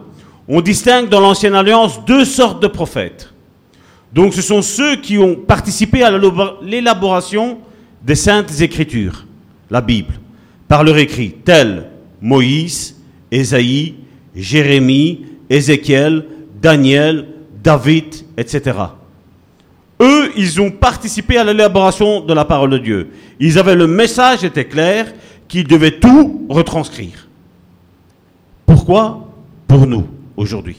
On 0.48 0.60
distingue 0.60 1.08
dans 1.08 1.20
l'Ancienne 1.20 1.54
Alliance 1.54 2.04
deux 2.04 2.24
sortes 2.24 2.62
de 2.62 2.66
prophètes. 2.66 3.32
Donc 4.12 4.34
ce 4.34 4.42
sont 4.42 4.62
ceux 4.62 4.96
qui 4.96 5.18
ont 5.18 5.34
participé 5.34 6.02
à 6.02 6.10
l'élaboration 6.62 7.58
des 8.02 8.14
saintes 8.14 8.60
écritures, 8.60 9.26
la 9.70 9.80
Bible, 9.80 10.14
par 10.68 10.84
leur 10.84 10.96
écrit, 10.98 11.32
tels 11.44 11.90
Moïse, 12.20 12.96
Ésaïe, 13.30 13.94
Jérémie, 14.34 15.26
Ézéchiel, 15.50 16.26
Daniel, 16.60 17.26
David, 17.62 18.14
etc. 18.36 18.72
Eux, 20.04 20.32
ils 20.36 20.60
ont 20.60 20.70
participé 20.70 21.38
à 21.38 21.44
l'élaboration 21.44 22.20
de 22.20 22.34
la 22.34 22.44
parole 22.44 22.70
de 22.70 22.78
Dieu. 22.78 23.10
Ils 23.40 23.58
avaient 23.58 23.74
le 23.74 23.86
message 23.86 24.44
était 24.44 24.66
clair 24.66 25.10
qu'ils 25.48 25.66
devaient 25.66 25.98
tout 25.98 26.44
retranscrire. 26.50 27.26
Pourquoi? 28.66 29.28
Pour 29.66 29.86
nous, 29.86 30.06
aujourd'hui. 30.36 30.76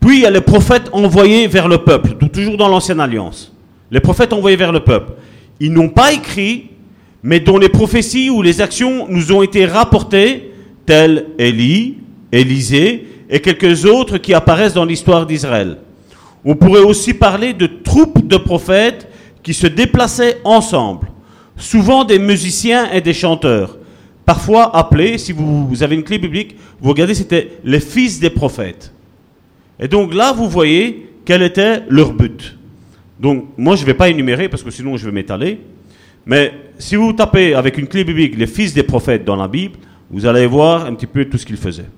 Puis 0.00 0.16
il 0.16 0.22
y 0.22 0.26
a 0.26 0.30
les 0.30 0.40
prophètes 0.40 0.88
envoyés 0.92 1.46
vers 1.48 1.68
le 1.68 1.78
peuple, 1.78 2.14
toujours 2.28 2.56
dans 2.56 2.68
l'ancienne 2.68 3.00
alliance. 3.00 3.52
Les 3.90 4.00
prophètes 4.00 4.32
envoyés 4.32 4.56
vers 4.56 4.72
le 4.72 4.80
peuple. 4.80 5.12
Ils 5.60 5.72
n'ont 5.72 5.90
pas 5.90 6.12
écrit, 6.14 6.70
mais 7.22 7.40
dont 7.40 7.58
les 7.58 7.68
prophéties 7.68 8.30
ou 8.30 8.40
les 8.40 8.62
actions 8.62 9.06
nous 9.10 9.32
ont 9.32 9.42
été 9.42 9.66
rapportées, 9.66 10.52
tels 10.86 11.26
Élie, 11.38 11.98
Élisée 12.32 13.06
et 13.28 13.40
quelques 13.40 13.84
autres 13.84 14.16
qui 14.16 14.32
apparaissent 14.32 14.74
dans 14.74 14.86
l'histoire 14.86 15.26
d'Israël. 15.26 15.78
On 16.44 16.54
pourrait 16.54 16.82
aussi 16.82 17.14
parler 17.14 17.52
de 17.52 17.66
troupes 17.66 18.26
de 18.26 18.36
prophètes 18.36 19.08
qui 19.42 19.54
se 19.54 19.66
déplaçaient 19.66 20.38
ensemble. 20.44 21.08
souvent 21.56 22.04
des 22.04 22.20
musiciens 22.20 22.88
et 22.92 23.00
des 23.00 23.12
chanteurs, 23.12 23.78
parfois 24.24 24.76
appelés, 24.76 25.18
si 25.18 25.32
vous, 25.32 25.82
avez 25.82 25.96
une 25.96 26.04
clé 26.04 26.18
biblique, 26.18 26.54
vous 26.80 26.90
regardez, 26.90 27.14
c'était 27.14 27.58
les 27.64 27.80
fils 27.80 28.20
des 28.20 28.30
prophètes. 28.30 28.92
Et 29.80 29.88
donc 29.88 30.14
là, 30.14 30.32
vous 30.32 30.48
voyez 30.48 31.10
quel 31.24 31.42
était 31.42 31.82
leur 31.88 32.12
but. 32.12 32.56
Donc 33.18 33.46
moi, 33.56 33.74
je 33.74 33.80
ne 33.82 33.86
vais 33.86 33.94
pas 33.94 34.08
énumérer 34.08 34.48
parce 34.48 34.62
que 34.62 34.70
sinon 34.70 34.96
je 34.96 35.06
vais 35.06 35.12
m'étaler. 35.12 35.60
Mais 36.26 36.52
si 36.78 36.94
vous 36.94 37.12
tapez 37.12 37.54
avec 37.54 37.78
une 37.78 37.88
clé 37.88 38.04
biblique 38.04 38.36
les 38.36 38.46
fils 38.46 38.74
des 38.74 38.82
prophètes 38.82 39.24
dans 39.24 39.36
la 39.36 39.48
Bible, 39.48 39.78
vous 40.10 40.26
allez 40.26 40.46
voir 40.46 40.86
un 40.86 40.94
petit 40.94 41.06
peu 41.06 41.24
tout 41.24 41.38
ce 41.38 41.46
qu'ils 41.46 41.56
faisaient. 41.56 41.88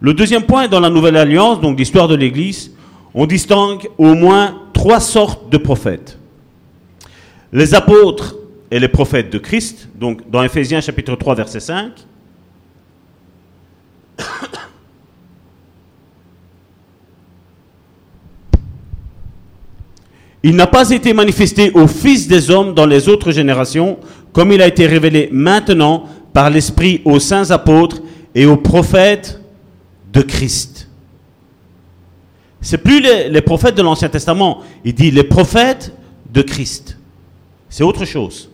Le 0.00 0.14
deuxième 0.14 0.42
point, 0.44 0.68
dans 0.68 0.80
la 0.80 0.90
Nouvelle 0.90 1.16
Alliance, 1.16 1.60
donc 1.60 1.78
l'histoire 1.78 2.06
de 2.06 2.14
l'Église, 2.14 2.75
on 3.16 3.26
distingue 3.26 3.88
au 3.96 4.14
moins 4.14 4.60
trois 4.74 5.00
sortes 5.00 5.50
de 5.50 5.56
prophètes. 5.56 6.18
Les 7.50 7.74
apôtres 7.74 8.36
et 8.70 8.78
les 8.78 8.88
prophètes 8.88 9.30
de 9.30 9.38
Christ, 9.38 9.88
donc 9.98 10.30
dans 10.30 10.42
Ephésiens 10.42 10.82
chapitre 10.82 11.16
3 11.16 11.34
verset 11.34 11.60
5. 11.60 11.92
Il 20.42 20.54
n'a 20.54 20.66
pas 20.66 20.90
été 20.90 21.14
manifesté 21.14 21.70
aux 21.72 21.88
fils 21.88 22.28
des 22.28 22.50
hommes 22.50 22.74
dans 22.74 22.86
les 22.86 23.08
autres 23.08 23.32
générations, 23.32 23.98
comme 24.32 24.52
il 24.52 24.60
a 24.60 24.68
été 24.68 24.86
révélé 24.86 25.30
maintenant 25.32 26.04
par 26.34 26.50
l'Esprit 26.50 27.00
aux 27.06 27.18
saints 27.18 27.50
apôtres 27.50 28.02
et 28.34 28.44
aux 28.44 28.58
prophètes 28.58 29.40
de 30.12 30.20
Christ. 30.20 30.75
C'est 32.66 32.78
plus 32.78 33.00
les, 33.00 33.40
prophètes 33.42 33.76
de 33.76 33.82
l'Ancien 33.82 34.08
Testament, 34.08 34.62
il 34.84 34.92
dit 34.92 35.12
les 35.12 35.22
prophètes 35.22 35.92
de 36.32 36.42
Christ. 36.42 36.98
C'est 37.68 37.84
autre 37.84 38.04
chose. 38.04 38.50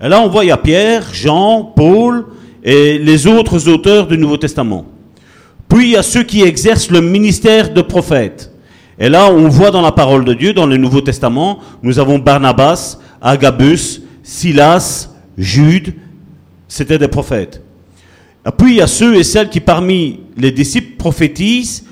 Et 0.00 0.08
là, 0.08 0.20
on 0.20 0.28
voit, 0.28 0.44
il 0.44 0.48
y 0.48 0.52
a 0.52 0.56
Pierre, 0.56 1.12
Jean, 1.12 1.64
Paul 1.64 2.26
et 2.62 2.98
les 2.98 3.26
autres 3.26 3.66
auteurs 3.66 4.06
du 4.06 4.16
Nouveau 4.16 4.36
Testament. 4.36 4.86
Puis, 5.68 5.86
il 5.86 5.90
y 5.94 5.96
a 5.96 6.04
ceux 6.04 6.22
qui 6.22 6.42
exercent 6.42 6.92
le 6.92 7.00
ministère 7.00 7.74
de 7.74 7.82
prophète. 7.82 8.52
Et 8.96 9.08
là, 9.08 9.28
on 9.28 9.48
voit 9.48 9.72
dans 9.72 9.82
la 9.82 9.90
parole 9.90 10.24
de 10.24 10.34
Dieu, 10.34 10.52
dans 10.52 10.66
le 10.66 10.76
Nouveau 10.76 11.00
Testament, 11.00 11.58
nous 11.82 11.98
avons 11.98 12.20
Barnabas, 12.20 13.00
Agabus, 13.20 14.02
Silas, 14.22 15.08
Jude, 15.36 15.94
c'était 16.68 16.98
des 16.98 17.08
prophètes. 17.08 17.60
Puis, 18.52 18.72
il 18.72 18.76
y 18.76 18.80
a 18.80 18.86
ceux 18.86 19.14
et 19.16 19.24
celles 19.24 19.48
qui, 19.48 19.60
parmi 19.60 20.20
les 20.36 20.52
disciples, 20.52 20.96
prophétisent 20.96 21.84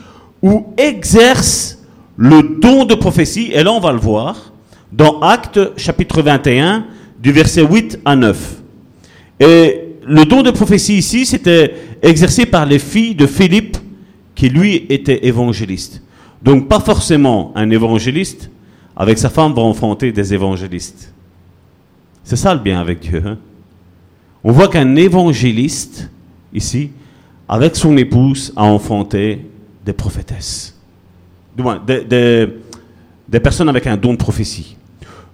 ou 0.42 0.66
exercent 0.76 1.78
le 2.16 2.58
don 2.60 2.84
de 2.84 2.94
prophétie. 2.94 3.50
Et 3.52 3.62
là, 3.64 3.72
on 3.72 3.80
va 3.80 3.92
le 3.92 3.98
voir 3.98 4.52
dans 4.92 5.20
Actes 5.20 5.76
chapitre 5.76 6.22
21, 6.22 6.86
du 7.20 7.32
verset 7.32 7.62
8 7.62 8.00
à 8.04 8.14
9. 8.14 8.62
Et 9.40 9.80
le 10.06 10.24
don 10.24 10.42
de 10.42 10.50
prophétie 10.50 10.98
ici, 10.98 11.26
c'était 11.26 11.74
exercé 12.02 12.46
par 12.46 12.66
les 12.66 12.78
filles 12.78 13.14
de 13.14 13.26
Philippe, 13.26 13.76
qui 14.34 14.48
lui 14.48 14.86
était 14.88 15.26
évangéliste. 15.26 16.02
Donc 16.42 16.68
pas 16.68 16.80
forcément 16.80 17.52
un 17.54 17.70
évangéliste, 17.70 18.50
avec 18.96 19.18
sa 19.18 19.30
femme 19.30 19.54
va 19.54 19.62
enfanter 19.62 20.12
des 20.12 20.34
évangélistes. 20.34 21.12
C'est 22.22 22.36
ça 22.36 22.54
le 22.54 22.60
bien 22.60 22.80
avec 22.80 23.00
Dieu. 23.00 23.22
Hein. 23.24 23.38
On 24.44 24.52
voit 24.52 24.68
qu'un 24.68 24.94
évangéliste, 24.96 26.10
ici, 26.54 26.90
avec 27.48 27.76
son 27.76 27.96
épouse, 27.96 28.52
a 28.56 28.64
enfanté 28.64 29.44
des 29.84 29.92
prophétesses. 29.92 30.74
Du 31.56 31.62
moins, 31.62 31.80
des, 31.86 32.48
personnes 33.40 33.68
avec 33.68 33.86
un 33.86 33.96
don 33.96 34.12
de 34.12 34.18
prophétie. 34.18 34.76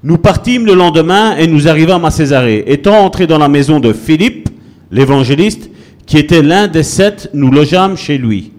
Nous 0.02 0.18
partîmes 0.18 0.66
le 0.66 0.74
lendemain 0.74 1.36
et 1.36 1.46
nous 1.46 1.68
arrivâmes 1.68 2.04
à 2.04 2.10
Césarée. 2.10 2.64
Étant 2.66 3.04
entrés 3.04 3.26
dans 3.26 3.38
la 3.38 3.48
maison 3.48 3.80
de 3.80 3.92
Philippe, 3.92 4.48
l'évangéliste, 4.90 5.70
qui 6.06 6.18
était 6.18 6.42
l'un 6.42 6.66
des 6.66 6.82
sept, 6.82 7.30
nous 7.34 7.50
logeâmes 7.50 7.96
chez 7.96 8.18
lui. 8.18 8.52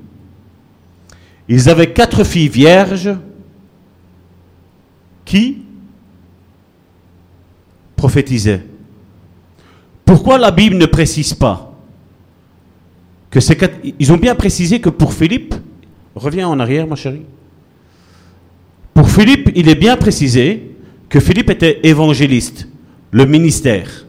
Ils 1.50 1.70
avaient 1.70 1.92
quatre 1.92 2.24
filles 2.24 2.48
vierges 2.48 3.10
qui 5.26 5.58
prophétisaient. 7.96 8.64
Pourquoi 10.06 10.38
la 10.38 10.52
Bible 10.52 10.78
ne 10.78 10.86
précise 10.86 11.34
pas 11.34 11.71
que. 13.32 13.40
Ils 13.98 14.14
ont 14.14 14.18
bien 14.18 14.36
précisé 14.36 14.80
que 14.80 14.90
pour 14.90 15.14
Philippe, 15.14 15.56
reviens 16.14 16.48
en 16.48 16.60
arrière 16.60 16.86
ma 16.86 16.96
chérie, 16.96 17.26
pour 18.94 19.10
Philippe, 19.10 19.52
il 19.56 19.70
est 19.70 19.76
bien 19.76 19.98
précisé 19.98 20.76
que 21.10 21.20
Philippe 21.20 21.50
était 21.50 21.80
évangéliste, 21.84 22.68
le 23.12 23.26
ministère. 23.26 24.06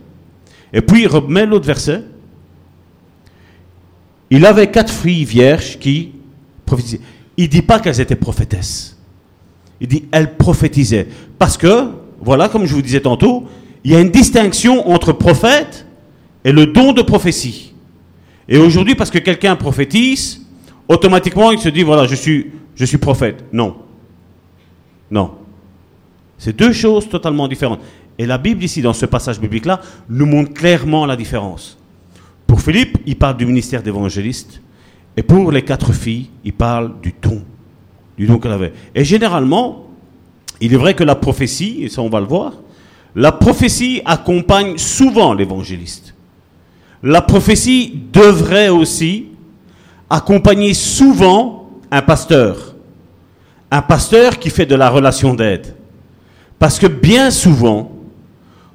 Et 0.73 0.81
puis 0.81 1.03
il 1.03 1.09
remet 1.09 1.47
l'autre 1.47 1.67
verset. 1.67 2.03
Il 4.31 4.47
avait 4.47 4.71
quatre 4.71 4.93
filles 4.93 5.25
vierges 5.25 5.79
qui 5.79 6.13
prophétisaient. 6.65 7.01
Il 7.37 7.49
dit 7.49 7.63
pas 7.63 7.81
qu'elles 7.81 8.01
étaient 8.01 8.17
prophétesses. 8.17 8.97
Il 9.81 9.89
dit 9.89 10.05
elles 10.13 10.37
prophétisaient. 10.37 11.09
Parce 11.39 11.57
que, 11.57 11.89
voilà, 12.21 12.49
comme 12.49 12.67
je 12.67 12.75
vous 12.75 12.83
disais 12.83 13.01
tantôt, 13.01 13.49
il 13.85 13.93
y 13.93 13.97
a 13.97 14.01
une 14.01 14.11
distinction 14.11 14.89
entre 14.89 15.13
prophète 15.13 15.87
et 16.45 16.53
le 16.53 16.67
don 16.67 16.93
de 16.93 17.03
prophétie. 17.03 17.72
Et 18.53 18.59
aujourd'hui, 18.59 18.95
parce 18.95 19.11
que 19.11 19.19
quelqu'un 19.19 19.57
prophétise, 19.57 20.43
automatiquement 20.87 21.53
il 21.53 21.59
se 21.59 21.71
dit, 21.71 21.83
voilà, 21.83 22.07
je 22.07 22.15
suis, 22.15 22.99
prophète. 22.99 23.47
Non. 23.51 23.77
Non. 25.11 25.31
C'est 26.37 26.55
deux 26.55 26.75
choses 26.75 27.09
totalement 27.09 27.49
différentes. 27.49 27.81
Et 28.19 28.27
la 28.27 28.37
Bible 28.37 28.63
ici, 28.63 28.83
dans 28.83 28.93
ce 28.93 29.07
passage 29.07 29.41
biblique-là, 29.41 29.81
nous 30.11 30.27
montre 30.27 30.53
clairement 30.53 31.07
la 31.07 31.17
différence. 31.17 31.79
Pour 32.47 32.61
Philippe, 32.61 32.99
il 33.07 33.17
parle 33.17 33.39
du 33.39 33.47
ministère 33.47 33.83
d'évangéliste. 33.83 34.61
Et 35.17 35.23
pour 35.23 35.51
les 35.51 35.63
quatre 35.63 35.95
filles, 35.95 36.29
il 36.45 36.53
parle 36.53 37.01
du 37.01 37.15
don. 37.23 37.43
Du 38.19 38.27
don 38.27 38.37
qu'elle 38.37 38.53
avait. 38.53 38.75
Et 38.95 39.03
généralement, 39.03 39.87
il 40.61 40.75
est 40.75 40.77
vrai 40.77 40.93
que 40.93 41.05
la 41.05 41.15
prophétie, 41.15 41.85
et 41.85 41.89
ça 41.89 42.03
on 42.03 42.11
va 42.11 42.21
le 42.21 42.27
voir, 42.27 42.53
la 43.15 43.33
prophétie 43.33 44.03
accompagne 44.05 44.77
souvent 44.77 45.33
l'évangéliste. 45.33 46.12
La 47.03 47.21
prophétie 47.21 48.01
devrait 48.13 48.69
aussi 48.69 49.29
accompagner 50.09 50.75
souvent 50.75 51.71
un 51.91 52.03
pasteur. 52.03 52.75
Un 53.71 53.83
pasteur 53.83 54.39
qui 54.39 54.51
fait 54.51 54.67
de 54.67 54.75
la 54.75 54.91
relation 54.91 55.35
d'aide. 55.35 55.75
Parce 56.59 56.79
que 56.79 56.87
bien 56.87 57.31
souvent, 57.31 57.91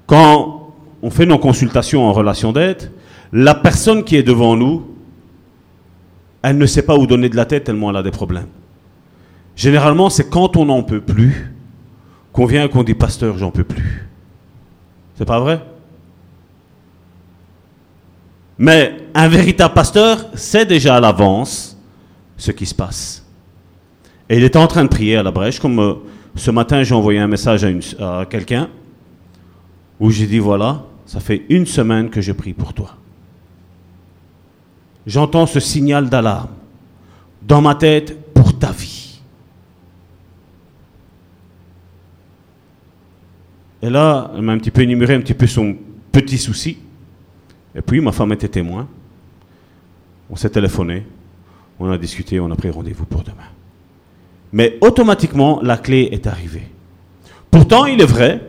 quand 0.05 0.73
on 1.01 1.09
fait 1.09 1.25
nos 1.25 1.37
consultations 1.37 2.03
en 2.05 2.11
relation 2.11 2.51
d'aide, 2.51 2.91
la 3.31 3.55
personne 3.55 4.03
qui 4.03 4.15
est 4.15 4.23
devant 4.23 4.55
nous, 4.55 4.87
elle 6.41 6.57
ne 6.57 6.65
sait 6.65 6.81
pas 6.81 6.97
où 6.97 7.07
donner 7.07 7.29
de 7.29 7.35
la 7.35 7.45
tête 7.45 7.65
tellement 7.65 7.89
elle 7.91 7.97
a 7.97 8.03
des 8.03 8.11
problèmes. 8.11 8.47
Généralement, 9.55 10.09
c'est 10.09 10.29
quand 10.29 10.55
on 10.57 10.65
n'en 10.65 10.83
peut 10.83 11.01
plus 11.01 11.53
qu'on 12.31 12.45
vient 12.45 12.65
et 12.65 12.69
qu'on 12.69 12.83
dit 12.83 12.93
Pasteur, 12.93 13.37
j'en 13.37 13.51
peux 13.51 13.63
plus. 13.63 14.07
C'est 15.17 15.25
pas 15.25 15.39
vrai? 15.39 15.61
Mais 18.57 18.97
un 19.13 19.27
véritable 19.27 19.73
pasteur 19.73 20.25
sait 20.33 20.65
déjà 20.65 20.95
à 20.95 20.99
l'avance 20.99 21.77
ce 22.37 22.51
qui 22.51 22.65
se 22.65 22.75
passe. 22.75 23.25
Et 24.29 24.37
il 24.37 24.43
est 24.43 24.55
en 24.55 24.67
train 24.67 24.83
de 24.83 24.89
prier 24.89 25.17
à 25.17 25.23
la 25.23 25.31
brèche, 25.31 25.59
comme 25.59 25.79
euh, 25.79 25.93
ce 26.35 26.51
matin, 26.51 26.83
j'ai 26.83 26.93
envoyé 26.93 27.19
un 27.19 27.27
message 27.27 27.65
à, 27.99 28.19
à 28.19 28.25
quelqu'un 28.25 28.69
où 29.99 30.11
j'ai 30.11 30.27
dit, 30.27 30.39
voilà, 30.39 30.83
ça 31.05 31.19
fait 31.19 31.45
une 31.49 31.65
semaine 31.65 32.09
que 32.09 32.21
je 32.21 32.31
prie 32.31 32.53
pour 32.53 32.73
toi. 32.73 32.95
J'entends 35.05 35.45
ce 35.45 35.59
signal 35.59 36.09
d'alarme 36.09 36.49
dans 37.41 37.61
ma 37.61 37.75
tête 37.75 38.33
pour 38.33 38.57
ta 38.59 38.71
vie. 38.71 39.21
Et 43.81 43.89
là, 43.89 44.31
elle 44.35 44.41
m'a 44.41 44.51
un 44.51 44.57
petit 44.57 44.71
peu 44.71 44.81
énuméré 44.81 45.15
un 45.15 45.21
petit 45.21 45.33
peu 45.33 45.47
son 45.47 45.77
petit 46.11 46.37
souci. 46.37 46.77
Et 47.77 47.81
puis, 47.81 48.01
ma 48.01 48.11
femme 48.11 48.33
était 48.33 48.49
témoin. 48.49 48.87
On 50.29 50.35
s'est 50.35 50.49
téléphoné, 50.49 51.05
on 51.79 51.89
a 51.89 51.97
discuté, 51.97 52.37
on 52.41 52.51
a 52.51 52.55
pris 52.57 52.69
rendez-vous 52.69 53.05
pour 53.05 53.23
demain 53.23 53.47
mais 54.51 54.77
automatiquement 54.81 55.59
la 55.61 55.77
clé 55.77 56.09
est 56.11 56.27
arrivée. 56.27 56.67
Pourtant, 57.51 57.85
il 57.85 58.01
est 58.01 58.05
vrai, 58.05 58.41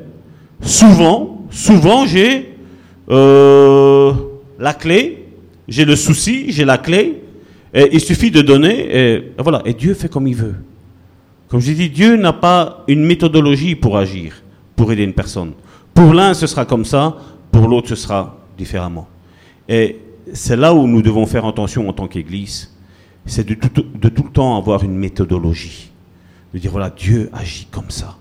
souvent, 0.61 1.47
souvent 1.51 2.07
j'ai 2.07 2.55
euh, 3.11 4.13
la 4.59 4.75
clé, 4.75 5.27
j'ai 5.67 5.85
le 5.85 5.97
souci, 5.97 6.53
j'ai 6.53 6.65
la 6.65 6.79
clé, 6.79 7.23
et 7.75 7.89
il 7.93 8.01
suffit 8.01 8.31
de 8.31 8.43
donner, 8.43 8.97
et 8.97 9.33
voilà, 9.39 9.63
et 9.65 9.75
Dieu 9.75 9.95
fait 9.95 10.09
comme 10.09 10.27
il 10.27 10.35
veut. 10.35 10.55
Comme 11.49 11.61
je 11.61 11.73
dis, 11.73 11.89
Dieu 11.89 12.17
n'a 12.17 12.33
pas 12.33 12.85
une 12.89 13.05
méthodologie 13.05 13.75
pour 13.75 13.97
agir, 13.97 14.43
pour 14.77 14.93
aider 14.93 15.05
une 15.05 15.15
personne. 15.15 15.53
Pour 15.95 16.13
l'un, 16.13 16.35
ce 16.35 16.47
sera 16.47 16.65
comme 16.65 16.85
ça, 16.85 17.17
pour 17.51 17.69
l'autre, 17.69 17.89
ce 17.89 17.95
sera 17.95 18.37
différemment. 18.57 19.09
Et 19.69 20.01
c'est 20.33 20.57
là 20.57 20.75
où 20.75 20.87
nous 20.87 21.03
devons 21.03 21.27
faire 21.27 21.47
attention 21.47 21.89
en 21.89 21.93
tant 21.93 22.09
qu'Église, 22.09 22.75
c'est 23.27 23.47
de 23.47 23.55
tout 23.55 24.23
le 24.23 24.31
temps 24.31 24.57
avoir 24.57 24.85
une 24.85 24.97
méthodologie 24.97 25.91
de 26.55 26.59
dire 26.59 26.71
voilà, 26.71 26.91
Dieu 26.91 27.29
agit 27.33 27.67
comme 27.71 27.91
ça. 27.91 28.17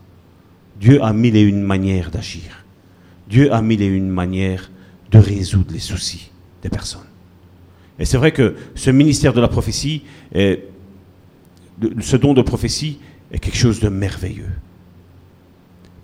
Dieu 0.79 1.03
a 1.03 1.13
mille 1.13 1.35
et 1.35 1.41
une 1.41 1.61
manières 1.61 2.11
d'agir. 2.11 2.65
Dieu 3.29 3.53
a 3.53 3.61
mille 3.61 3.81
et 3.81 3.87
une 3.87 4.09
manières 4.09 4.69
de 5.11 5.17
résoudre 5.17 5.73
les 5.73 5.79
soucis 5.79 6.31
des 6.61 6.69
personnes. 6.69 7.01
Et 7.99 8.05
c'est 8.05 8.17
vrai 8.17 8.31
que 8.31 8.55
ce 8.75 8.91
ministère 8.91 9.33
de 9.33 9.41
la 9.41 9.47
prophétie, 9.47 10.03
ce 10.33 12.15
don 12.15 12.33
de 12.33 12.41
prophétie 12.41 12.99
est 13.31 13.39
quelque 13.39 13.57
chose 13.57 13.79
de 13.79 13.89
merveilleux. 13.89 14.51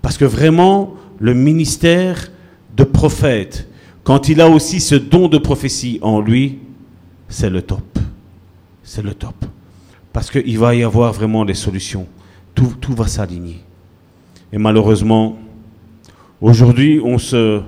Parce 0.01 0.17
que 0.17 0.25
vraiment, 0.25 0.95
le 1.19 1.33
ministère 1.33 2.31
de 2.75 2.83
prophète, 2.83 3.69
quand 4.03 4.27
il 4.27 4.41
a 4.41 4.49
aussi 4.49 4.79
ce 4.79 4.95
don 4.95 5.29
de 5.29 5.37
prophétie 5.37 5.99
en 6.01 6.19
lui, 6.19 6.59
c'est 7.29 7.49
le 7.49 7.61
top. 7.61 7.99
C'est 8.83 9.01
le 9.01 9.13
top. 9.13 9.45
Parce 10.11 10.29
qu'il 10.29 10.59
va 10.59 10.75
y 10.75 10.83
avoir 10.83 11.13
vraiment 11.13 11.45
des 11.45 11.53
solutions. 11.53 12.07
Tout, 12.53 12.75
va 12.89 13.07
s'aligner. 13.07 13.61
Et 14.51 14.57
malheureusement, 14.57 15.39
aujourd'hui, 16.39 17.01
on 17.03 17.17
se, 17.17 17.61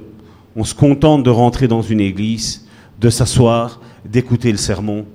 on 0.56 0.64
se 0.64 0.76
contente 0.76 1.24
de 1.24 1.30
rentrer 1.30 1.68
dans 1.68 1.82
une 1.82 2.00
église, 2.02 2.68
de 3.00 3.10
s'asseoir, 3.10 3.82
d'écouter 4.06 4.52
le 4.52 4.58
sermon, 4.58 5.06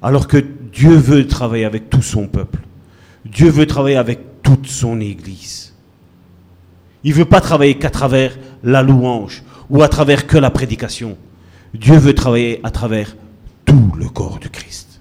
alors 0.00 0.28
que 0.28 0.38
Dieu 0.72 0.94
veut 0.94 1.26
travailler 1.26 1.64
avec 1.64 1.90
tout 1.90 2.02
son 2.02 2.28
peuple. 2.28 2.60
Dieu 3.24 3.50
veut 3.50 3.66
travailler 3.66 3.96
avec 3.96 4.42
toute 4.42 4.68
son 4.68 5.00
église. 5.00 5.74
Il 7.02 7.10
ne 7.10 7.16
veut 7.16 7.24
pas 7.24 7.40
travailler 7.40 7.76
qu'à 7.76 7.90
travers 7.90 8.38
la 8.62 8.82
louange 8.82 9.42
ou 9.70 9.82
à 9.82 9.88
travers 9.88 10.26
que 10.26 10.38
la 10.38 10.50
prédication. 10.50 11.16
Dieu 11.74 11.96
veut 11.96 12.14
travailler 12.14 12.60
à 12.62 12.70
travers 12.70 13.14
tout 13.64 13.92
le 13.98 14.08
corps 14.08 14.38
du 14.38 14.48
Christ. 14.48 15.00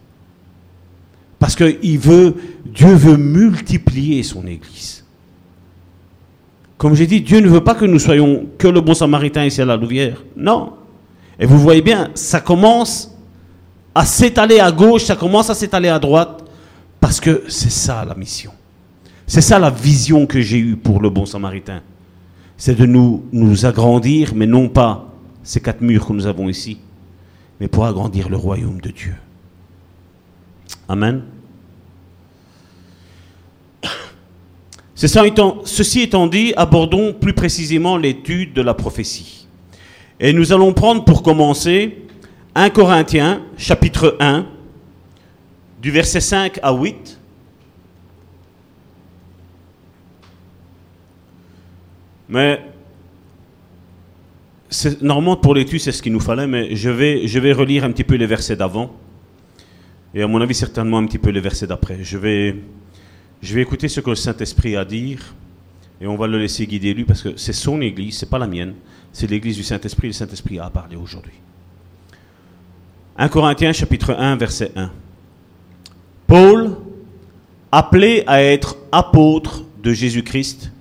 Parce 1.39 1.55
que 1.55 1.77
il 1.83 1.99
veut, 1.99 2.35
Dieu 2.65 2.93
veut 2.93 3.17
multiplier 3.17 4.23
son 4.23 4.45
Église. 4.47 5.05
Comme 6.77 6.93
j'ai 6.93 7.07
dit, 7.07 7.21
Dieu 7.21 7.39
ne 7.39 7.47
veut 7.47 7.63
pas 7.63 7.75
que 7.75 7.85
nous 7.85 7.99
soyons 7.99 8.45
que 8.57 8.67
le 8.67 8.81
bon 8.81 8.93
samaritain 8.93 9.45
ici 9.45 9.61
à 9.61 9.65
la 9.65 9.77
Louvière. 9.77 10.23
Non. 10.35 10.73
Et 11.39 11.45
vous 11.45 11.57
voyez 11.57 11.81
bien, 11.81 12.09
ça 12.13 12.39
commence 12.39 13.15
à 13.95 14.05
s'étaler 14.05 14.59
à 14.59 14.71
gauche, 14.71 15.05
ça 15.05 15.15
commence 15.15 15.49
à 15.49 15.55
s'étaler 15.55 15.89
à 15.89 15.97
droite, 15.97 16.43
parce 16.99 17.19
que 17.19 17.43
c'est 17.47 17.71
ça 17.71 18.05
la 18.05 18.13
mission. 18.13 18.51
C'est 19.25 19.41
ça 19.41 19.59
la 19.59 19.69
vision 19.69 20.25
que 20.25 20.39
j'ai 20.39 20.59
eue 20.59 20.75
pour 20.75 21.01
le 21.01 21.09
bon 21.09 21.25
samaritain. 21.25 21.81
C'est 22.57 22.75
de 22.75 22.85
nous, 22.85 23.65
agrandir, 23.65 24.33
mais 24.35 24.47
non 24.47 24.67
pas 24.67 25.13
ces 25.43 25.61
quatre 25.61 25.81
murs 25.81 26.07
que 26.07 26.13
nous 26.13 26.25
avons 26.25 26.49
ici, 26.49 26.79
mais 27.59 27.67
pour 27.67 27.85
agrandir 27.85 28.29
le 28.29 28.37
royaume 28.37 28.81
de 28.81 28.89
Dieu. 28.89 29.15
Amen. 30.89 31.21
ceci 34.95 36.01
étant 36.01 36.27
dit, 36.27 36.53
abordons 36.57 37.13
plus 37.13 37.33
précisément 37.33 37.97
l'étude 37.97 38.53
de 38.53 38.61
la 38.63 38.73
prophétie. 38.73 39.47
Et 40.19 40.33
nous 40.33 40.51
allons 40.51 40.73
prendre 40.73 41.05
pour 41.05 41.21
commencer 41.21 42.07
1 42.55 42.71
Corinthiens 42.71 43.43
chapitre 43.55 44.17
1, 44.19 44.47
du 45.79 45.91
verset 45.91 46.21
5 46.21 46.59
à 46.63 46.73
8. 46.73 47.16
Mais 52.29 52.61
normalement 55.01 55.37
pour 55.37 55.55
l'étude 55.55 55.79
c'est 55.79 55.91
ce 55.91 56.01
qu'il 56.01 56.13
nous 56.13 56.19
fallait, 56.19 56.47
mais 56.47 56.75
je 56.75 56.89
vais, 56.89 57.27
je 57.27 57.39
vais 57.39 57.53
relire 57.53 57.83
un 57.83 57.91
petit 57.91 58.03
peu 58.03 58.15
les 58.15 58.27
versets 58.27 58.55
d'avant. 58.55 58.93
Et 60.13 60.21
à 60.21 60.27
mon 60.27 60.41
avis 60.41 60.55
certainement 60.55 60.97
un 60.97 61.05
petit 61.05 61.17
peu 61.17 61.29
les 61.29 61.39
versets 61.39 61.67
d'après. 61.67 61.99
Je 62.03 62.17
vais, 62.17 62.55
je 63.41 63.53
vais 63.53 63.61
écouter 63.61 63.87
ce 63.87 63.99
que 63.99 64.09
le 64.09 64.15
Saint-Esprit 64.15 64.75
a 64.75 64.81
à 64.81 64.85
dire. 64.85 65.35
Et 65.99 66.07
on 66.07 66.15
va 66.15 66.27
le 66.27 66.37
laisser 66.37 66.67
guider 66.67 66.93
lui 66.93 67.05
parce 67.05 67.23
que 67.23 67.37
c'est 67.37 67.53
son 67.53 67.81
église, 67.81 68.17
c'est 68.17 68.29
pas 68.29 68.37
la 68.37 68.47
mienne. 68.47 68.75
C'est 69.11 69.29
l'église 69.29 69.55
du 69.55 69.63
Saint-Esprit. 69.63 70.07
Le 70.07 70.13
Saint-Esprit 70.13 70.59
a 70.59 70.65
à 70.65 70.69
parler 70.69 70.95
aujourd'hui. 70.95 71.33
1 73.17 73.29
Corinthiens 73.29 73.73
chapitre 73.73 74.13
1 74.13 74.35
verset 74.35 74.71
1. 74.75 74.91
Paul, 76.27 76.75
appelé 77.71 78.23
à 78.27 78.43
être 78.43 78.77
apôtre 78.91 79.63
de 79.81 79.91
Jésus-Christ, 79.91 80.71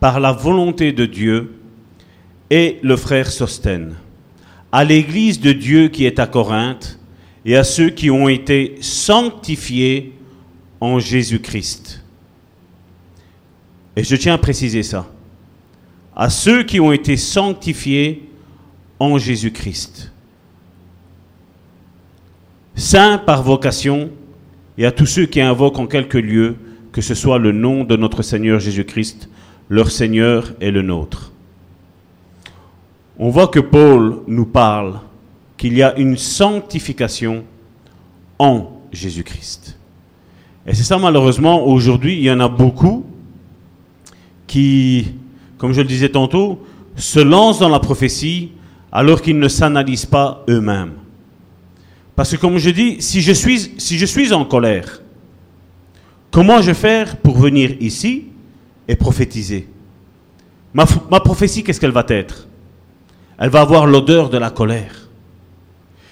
par 0.00 0.18
la 0.18 0.32
volonté 0.32 0.92
de 0.92 1.06
Dieu, 1.06 1.54
et 2.48 2.80
le 2.82 2.96
frère 2.96 3.30
Sostène, 3.30 3.94
à 4.72 4.82
l'église 4.82 5.40
de 5.40 5.52
Dieu 5.52 5.88
qui 5.88 6.04
est 6.04 6.18
à 6.18 6.26
Corinthe, 6.26 6.98
et 7.44 7.56
à 7.56 7.64
ceux 7.64 7.90
qui 7.90 8.10
ont 8.10 8.28
été 8.28 8.76
sanctifiés 8.80 10.12
en 10.80 10.98
Jésus-Christ. 10.98 12.02
Et 13.96 14.02
je 14.02 14.16
tiens 14.16 14.34
à 14.34 14.38
préciser 14.38 14.82
ça. 14.82 15.06
À 16.16 16.28
ceux 16.28 16.64
qui 16.64 16.80
ont 16.80 16.92
été 16.92 17.16
sanctifiés 17.16 18.28
en 18.98 19.16
Jésus-Christ. 19.16 20.12
Saints 22.74 23.18
par 23.18 23.42
vocation, 23.42 24.10
et 24.76 24.86
à 24.86 24.92
tous 24.92 25.06
ceux 25.06 25.26
qui 25.26 25.40
invoquent 25.40 25.78
en 25.78 25.86
quelque 25.86 26.18
lieu 26.18 26.56
que 26.92 27.00
ce 27.00 27.14
soit 27.14 27.38
le 27.38 27.52
nom 27.52 27.84
de 27.84 27.96
notre 27.96 28.22
Seigneur 28.22 28.58
Jésus-Christ 28.60 29.28
leur 29.70 29.90
Seigneur 29.90 30.52
est 30.60 30.72
le 30.72 30.82
nôtre. 30.82 31.30
On 33.18 33.30
voit 33.30 33.48
que 33.48 33.60
Paul 33.60 34.18
nous 34.26 34.44
parle 34.44 34.98
qu'il 35.56 35.74
y 35.74 35.82
a 35.82 35.96
une 35.96 36.16
sanctification 36.16 37.44
en 38.38 38.72
Jésus-Christ. 38.92 39.78
Et 40.66 40.74
c'est 40.74 40.82
ça 40.82 40.98
malheureusement, 40.98 41.66
aujourd'hui, 41.66 42.16
il 42.16 42.22
y 42.24 42.30
en 42.30 42.40
a 42.40 42.48
beaucoup 42.48 43.06
qui, 44.46 45.14
comme 45.56 45.72
je 45.72 45.82
le 45.82 45.86
disais 45.86 46.08
tantôt, 46.08 46.66
se 46.96 47.20
lancent 47.20 47.60
dans 47.60 47.68
la 47.68 47.78
prophétie 47.78 48.50
alors 48.90 49.22
qu'ils 49.22 49.38
ne 49.38 49.48
s'analysent 49.48 50.06
pas 50.06 50.44
eux-mêmes. 50.48 50.94
Parce 52.16 52.32
que 52.32 52.36
comme 52.36 52.58
je 52.58 52.70
dis, 52.70 52.96
si 53.00 53.20
je 53.20 53.32
suis, 53.32 53.72
si 53.78 53.98
je 53.98 54.06
suis 54.06 54.32
en 54.32 54.44
colère, 54.44 55.00
comment 56.32 56.60
je 56.60 56.68
vais 56.72 56.74
faire 56.74 57.16
pour 57.18 57.38
venir 57.38 57.76
ici 57.80 58.29
et 58.90 58.96
prophétiser. 58.96 59.68
Ma, 60.74 60.84
ma 61.08 61.20
prophétie, 61.20 61.62
qu'est-ce 61.62 61.80
qu'elle 61.80 61.92
va 61.92 62.04
être? 62.08 62.48
Elle 63.38 63.50
va 63.50 63.60
avoir 63.60 63.86
l'odeur 63.86 64.28
de 64.30 64.36
la 64.36 64.50
colère. 64.50 65.08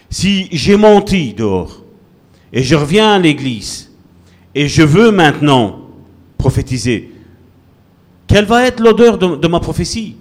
Si 0.09 0.49
j'ai 0.53 0.77
menti 0.77 1.35
dehors 1.35 1.83
et 2.53 2.63
je 2.63 2.77
reviens 2.77 3.15
à 3.15 3.19
l'église 3.19 3.91
et 4.55 4.69
je 4.69 4.83
veux 4.83 5.11
maintenant 5.11 5.81
prophétiser, 6.39 7.13
quelle 8.29 8.45
va 8.45 8.65
être 8.65 8.81
l'odeur 8.81 9.19
de, 9.19 9.35
de 9.35 9.49
ma 9.49 9.59
prophétie? 9.59 10.15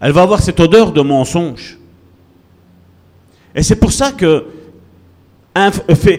Elle 0.00 0.12
va 0.12 0.22
avoir 0.22 0.40
cette 0.40 0.60
odeur 0.60 0.92
de 0.92 1.00
mensonge. 1.00 1.76
Et 3.52 3.64
c'est 3.64 3.80
pour 3.80 3.90
ça 3.90 4.12
que 4.12 4.44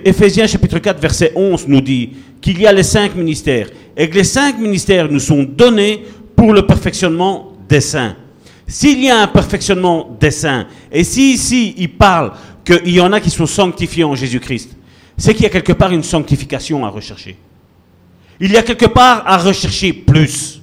Ephésiens 0.06 0.48
chapitre 0.48 0.80
4 0.80 1.00
verset 1.00 1.32
11 1.36 1.68
nous 1.68 1.82
dit 1.82 2.12
qu'il 2.42 2.60
y 2.60 2.66
a 2.66 2.74
les 2.74 2.84
cinq 2.84 3.16
ministères 3.16 3.70
et 3.96 4.10
que 4.10 4.16
les 4.16 4.24
cinq 4.24 4.58
ministères 4.58 5.12
nous 5.12 5.20
sont 5.20 5.44
donnés 5.44 6.04
pour 6.36 6.54
le 6.54 6.66
perfectionnement 6.66 7.54
des 7.70 7.82
saints. 7.82 8.16
S'il 8.68 9.04
y 9.04 9.10
a 9.10 9.22
un 9.22 9.28
perfectionnement 9.28 10.18
des 10.20 10.32
saints, 10.32 10.68
et 10.92 11.04
si 11.04 11.34
ici 11.34 11.76
il 11.78 11.90
parle 11.90 12.32
qu'il 12.66 12.90
y 12.90 13.00
en 13.00 13.14
a 13.14 13.20
qui 13.20 13.30
sont 13.30 13.46
sanctifiés 13.46 14.04
en 14.04 14.16
Jésus-Christ, 14.16 14.76
c'est 15.18 15.34
qu'il 15.34 15.44
y 15.44 15.48
a 15.48 15.52
quelque 15.52 15.74
part 15.74 15.92
une 15.92 16.04
sanctification 16.04 16.86
à 16.86 16.90
rechercher. 16.90 17.38
Il 18.40 18.52
y 18.52 18.58
a 18.58 18.64
quelque 18.64 18.86
part 18.86 19.24
à 19.26 19.38
rechercher 19.38 19.94
plus. 19.94 20.62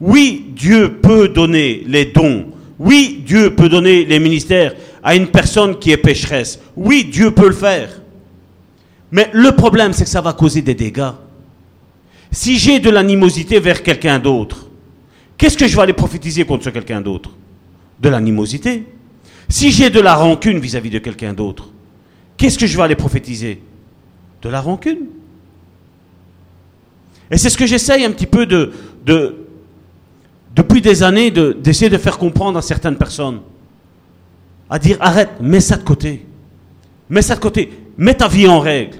Oui, 0.00 0.46
Dieu 0.54 0.98
peut 1.02 1.28
donner 1.28 1.82
les 1.86 2.06
dons. 2.06 2.46
Oui, 2.78 3.22
Dieu 3.26 3.54
peut 3.54 3.68
donner 3.68 4.04
les 4.04 4.18
ministères 4.18 4.74
à 5.06 5.14
une 5.14 5.28
personne 5.28 5.78
qui 5.78 5.92
est 5.92 5.96
pécheresse. 5.98 6.58
Oui, 6.74 7.04
Dieu 7.04 7.30
peut 7.30 7.46
le 7.46 7.54
faire. 7.54 8.02
Mais 9.12 9.30
le 9.32 9.52
problème, 9.52 9.92
c'est 9.92 10.02
que 10.02 10.10
ça 10.10 10.20
va 10.20 10.32
causer 10.32 10.62
des 10.62 10.74
dégâts. 10.74 11.12
Si 12.32 12.58
j'ai 12.58 12.80
de 12.80 12.90
l'animosité 12.90 13.60
vers 13.60 13.84
quelqu'un 13.84 14.18
d'autre, 14.18 14.66
qu'est-ce 15.38 15.56
que 15.56 15.68
je 15.68 15.76
vais 15.76 15.82
aller 15.82 15.92
prophétiser 15.92 16.44
contre 16.44 16.72
quelqu'un 16.72 17.00
d'autre? 17.00 17.30
De 18.00 18.08
l'animosité. 18.08 18.84
Si 19.48 19.70
j'ai 19.70 19.90
de 19.90 20.00
la 20.00 20.16
rancune 20.16 20.58
vis-à-vis 20.58 20.90
de 20.90 20.98
quelqu'un 20.98 21.32
d'autre, 21.32 21.68
qu'est-ce 22.36 22.58
que 22.58 22.66
je 22.66 22.76
vais 22.76 22.82
aller 22.82 22.96
prophétiser? 22.96 23.62
De 24.42 24.48
la 24.48 24.60
rancune. 24.60 25.06
Et 27.30 27.38
c'est 27.38 27.48
ce 27.48 27.56
que 27.56 27.66
j'essaye 27.66 28.04
un 28.04 28.10
petit 28.10 28.26
peu 28.26 28.44
de, 28.44 28.72
de 29.04 29.36
depuis 30.56 30.80
des 30.80 31.04
années, 31.04 31.30
d'essayer 31.30 31.90
de 31.90 31.96
faire 31.98 32.18
comprendre 32.18 32.58
à 32.58 32.62
certaines 32.62 32.96
personnes 32.96 33.38
à 34.68 34.78
dire 34.78 34.96
arrête, 35.00 35.30
mets 35.40 35.60
ça 35.60 35.76
de 35.76 35.82
côté. 35.82 36.26
Mets 37.08 37.22
ça 37.22 37.34
de 37.36 37.40
côté. 37.40 37.70
Mets 37.96 38.14
ta 38.14 38.28
vie 38.28 38.48
en 38.48 38.60
règle. 38.60 38.98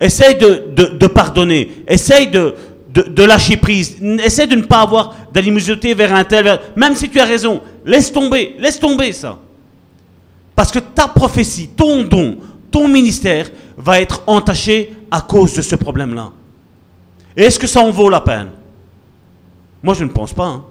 Essaye 0.00 0.36
de, 0.36 1.06
pardonner. 1.06 1.84
Essaye 1.86 2.28
de, 2.28 2.54
de, 2.92 3.22
lâcher 3.22 3.56
prise. 3.56 3.96
Essaye 4.24 4.48
de 4.48 4.56
ne 4.56 4.62
pas 4.62 4.80
avoir 4.80 5.14
d'animosité 5.32 5.94
vers 5.94 6.14
un 6.14 6.24
tel. 6.24 6.58
Même 6.76 6.96
si 6.96 7.08
tu 7.08 7.20
as 7.20 7.24
raison, 7.24 7.60
laisse 7.84 8.10
tomber. 8.12 8.56
Laisse 8.58 8.80
tomber 8.80 9.12
ça. 9.12 9.38
Parce 10.56 10.72
que 10.72 10.80
ta 10.80 11.08
prophétie, 11.08 11.68
ton 11.68 12.02
don, 12.02 12.38
ton 12.70 12.88
ministère 12.88 13.50
va 13.76 14.00
être 14.00 14.22
entaché 14.26 14.92
à 15.10 15.20
cause 15.20 15.54
de 15.54 15.62
ce 15.62 15.76
problème-là. 15.76 16.30
Et 17.36 17.44
est-ce 17.44 17.58
que 17.58 17.66
ça 17.66 17.80
en 17.80 17.90
vaut 17.90 18.10
la 18.10 18.20
peine? 18.20 18.50
Moi, 19.82 19.94
je 19.94 20.04
ne 20.04 20.10
pense 20.10 20.32
pas. 20.32 20.46
hein. 20.46 20.64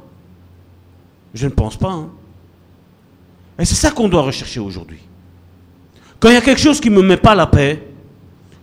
Je 1.34 1.46
ne 1.46 1.52
pense 1.52 1.78
pas. 1.78 1.92
hein. 1.92 2.10
Et 3.60 3.66
c'est 3.66 3.76
ça 3.76 3.92
qu'on 3.92 4.08
doit 4.08 4.22
rechercher 4.22 4.60
aujourd'hui. 4.60 5.00
Quand 6.20 6.30
il 6.30 6.34
y 6.34 6.38
a 6.38 6.42
quelque 6.42 6.62
chose 6.62 6.80
qui 6.80 6.90
ne 6.90 6.96
me 6.96 7.02
met 7.02 7.18
pas 7.18 7.36
la 7.36 7.48
paix, 7.48 7.88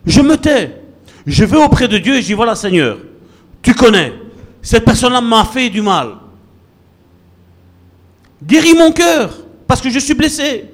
je 0.07 0.20
me 0.20 0.36
tais. 0.36 0.80
Je 1.26 1.45
vais 1.45 1.62
auprès 1.62 1.89
de 1.89 1.99
Dieu 1.99 2.16
et 2.16 2.22
je 2.22 2.26
dis, 2.26 2.32
voilà 2.32 2.55
Seigneur, 2.55 2.99
tu 3.61 3.74
connais, 3.74 4.12
cette 4.62 4.84
personne-là 4.84 5.20
m'a 5.20 5.45
fait 5.45 5.68
du 5.68 5.82
mal. 5.82 6.14
Guéris 8.43 8.74
mon 8.74 8.93
cœur, 8.93 9.30
parce 9.66 9.80
que 9.80 9.91
je 9.91 9.99
suis 9.99 10.14
blessé. 10.14 10.66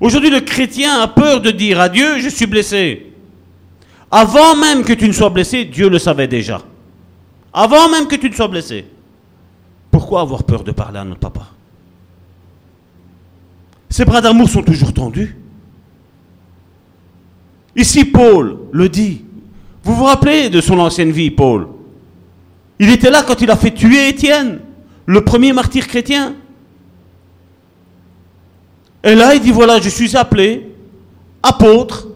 Aujourd'hui, 0.00 0.30
le 0.30 0.40
chrétien 0.40 1.00
a 1.00 1.08
peur 1.08 1.40
de 1.40 1.50
dire 1.50 1.80
à 1.80 1.88
Dieu, 1.88 2.18
je 2.18 2.28
suis 2.28 2.46
blessé. 2.46 3.12
Avant 4.10 4.56
même 4.56 4.84
que 4.84 4.92
tu 4.92 5.06
ne 5.06 5.12
sois 5.12 5.30
blessé, 5.30 5.64
Dieu 5.64 5.88
le 5.88 5.98
savait 5.98 6.26
déjà. 6.26 6.62
Avant 7.52 7.88
même 7.88 8.06
que 8.06 8.16
tu 8.16 8.28
ne 8.28 8.34
sois 8.34 8.48
blessé. 8.48 8.84
Pourquoi 9.90 10.22
avoir 10.22 10.42
peur 10.44 10.64
de 10.64 10.72
parler 10.72 10.98
à 10.98 11.04
notre 11.04 11.20
papa? 11.20 11.46
Ses 13.90 14.04
bras 14.04 14.20
d'amour 14.20 14.48
sont 14.48 14.62
toujours 14.62 14.94
tendus. 14.94 15.36
Ici, 17.74 18.04
Paul 18.04 18.56
le 18.72 18.88
dit. 18.88 19.24
Vous 19.82 19.94
vous 19.94 20.04
rappelez 20.04 20.48
de 20.48 20.60
son 20.60 20.78
ancienne 20.78 21.10
vie, 21.10 21.30
Paul? 21.30 21.68
Il 22.78 22.90
était 22.90 23.10
là 23.10 23.22
quand 23.22 23.42
il 23.42 23.50
a 23.50 23.56
fait 23.56 23.72
tuer 23.72 24.08
Étienne, 24.08 24.60
le 25.06 25.24
premier 25.24 25.52
martyr 25.52 25.86
chrétien. 25.86 26.36
Et 29.02 29.14
là, 29.14 29.34
il 29.34 29.40
dit, 29.40 29.50
voilà, 29.50 29.80
je 29.80 29.88
suis 29.88 30.16
appelé 30.16 30.70
apôtre 31.42 32.08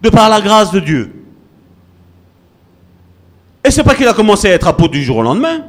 de 0.00 0.08
par 0.08 0.28
la 0.28 0.40
grâce 0.40 0.72
de 0.72 0.80
Dieu. 0.80 1.12
Et 3.64 3.70
c'est 3.70 3.84
pas 3.84 3.94
qu'il 3.94 4.08
a 4.08 4.14
commencé 4.14 4.48
à 4.48 4.52
être 4.52 4.66
apôtre 4.66 4.92
du 4.92 5.02
jour 5.02 5.18
au 5.18 5.22
lendemain. 5.22 5.64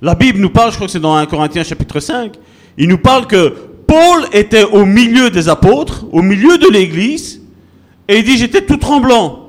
La 0.00 0.14
Bible 0.14 0.38
nous 0.38 0.50
parle, 0.50 0.70
je 0.70 0.76
crois 0.76 0.86
que 0.86 0.92
c'est 0.92 1.00
dans 1.00 1.14
1 1.14 1.26
Corinthiens 1.26 1.62
chapitre 1.62 2.00
5, 2.00 2.34
il 2.76 2.88
nous 2.88 2.98
parle 2.98 3.26
que 3.26 3.54
Paul 3.86 4.26
était 4.32 4.64
au 4.64 4.84
milieu 4.84 5.30
des 5.30 5.48
apôtres, 5.48 6.06
au 6.12 6.22
milieu 6.22 6.58
de 6.58 6.68
l'église, 6.68 7.42
et 8.08 8.18
il 8.18 8.24
dit, 8.24 8.36
j'étais 8.36 8.62
tout 8.62 8.76
tremblant. 8.76 9.48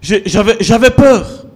J'avais 0.00 0.90
peur. 0.90 1.46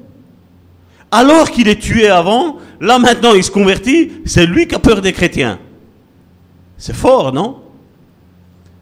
Alors 1.11 1.51
qu'il 1.51 1.69
est 1.69 1.81
tué 1.81 2.09
avant, 2.09 2.57
là 2.81 2.99
maintenant 2.99 3.35
il 3.35 3.43
se 3.43 3.51
convertit, 3.51 4.12
c'est 4.25 4.47
lui 4.47 4.66
qui 4.66 4.75
a 4.75 4.79
peur 4.79 5.01
des 5.01 5.12
chrétiens. 5.12 5.59
C'est 6.77 6.95
fort, 6.95 7.33
non? 7.33 7.61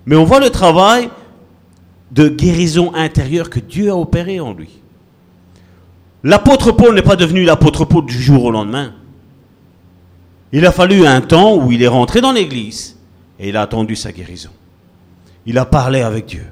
Mais 0.07 0.17
on 0.17 0.25
voit 0.25 0.41
le 0.41 0.51
travail 0.51 1.09
de 2.11 2.29
guérison 2.29 2.93
intérieure 2.95 3.51
que 3.51 3.61
Dieu 3.61 3.91
a 3.91 3.97
opéré 3.97 4.39
en 4.41 4.53
lui. 4.53 4.71
L'apôtre 6.23 6.73
Paul 6.73 6.95
n'est 6.95 7.03
pas 7.03 7.17
devenu 7.17 7.45
l'apôtre 7.45 7.85
Paul 7.85 8.05
du 8.05 8.21
jour 8.21 8.45
au 8.45 8.51
lendemain. 8.51 8.93
Il 10.53 10.67
a 10.67 10.73
fallu 10.73 11.07
un 11.07 11.21
temps 11.21 11.57
où 11.57 11.73
il 11.73 11.83
est 11.83 11.89
rentré 11.89 12.21
dans 12.21 12.33
l'église 12.33 12.96
et 13.39 13.49
il 13.49 13.57
a 13.57 13.63
attendu 13.63 13.97
sa 13.97 14.13
guérison. 14.13 14.51
Il 15.45 15.59
a 15.59 15.65
parlé 15.65 16.03
avec 16.03 16.27
Dieu. 16.27 16.47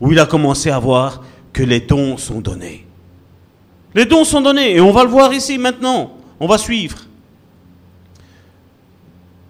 Où 0.00 0.12
il 0.12 0.18
a 0.18 0.26
commencé 0.26 0.70
à 0.70 0.78
voir 0.78 1.22
que 1.52 1.62
les 1.62 1.80
dons 1.80 2.16
sont 2.16 2.40
donnés. 2.40 2.84
Les 3.94 4.04
dons 4.04 4.24
sont 4.24 4.42
donnés 4.42 4.74
et 4.74 4.80
on 4.80 4.92
va 4.92 5.04
le 5.04 5.10
voir 5.10 5.32
ici 5.32 5.56
maintenant. 5.56 6.12
On 6.38 6.46
va 6.46 6.58
suivre. 6.58 6.98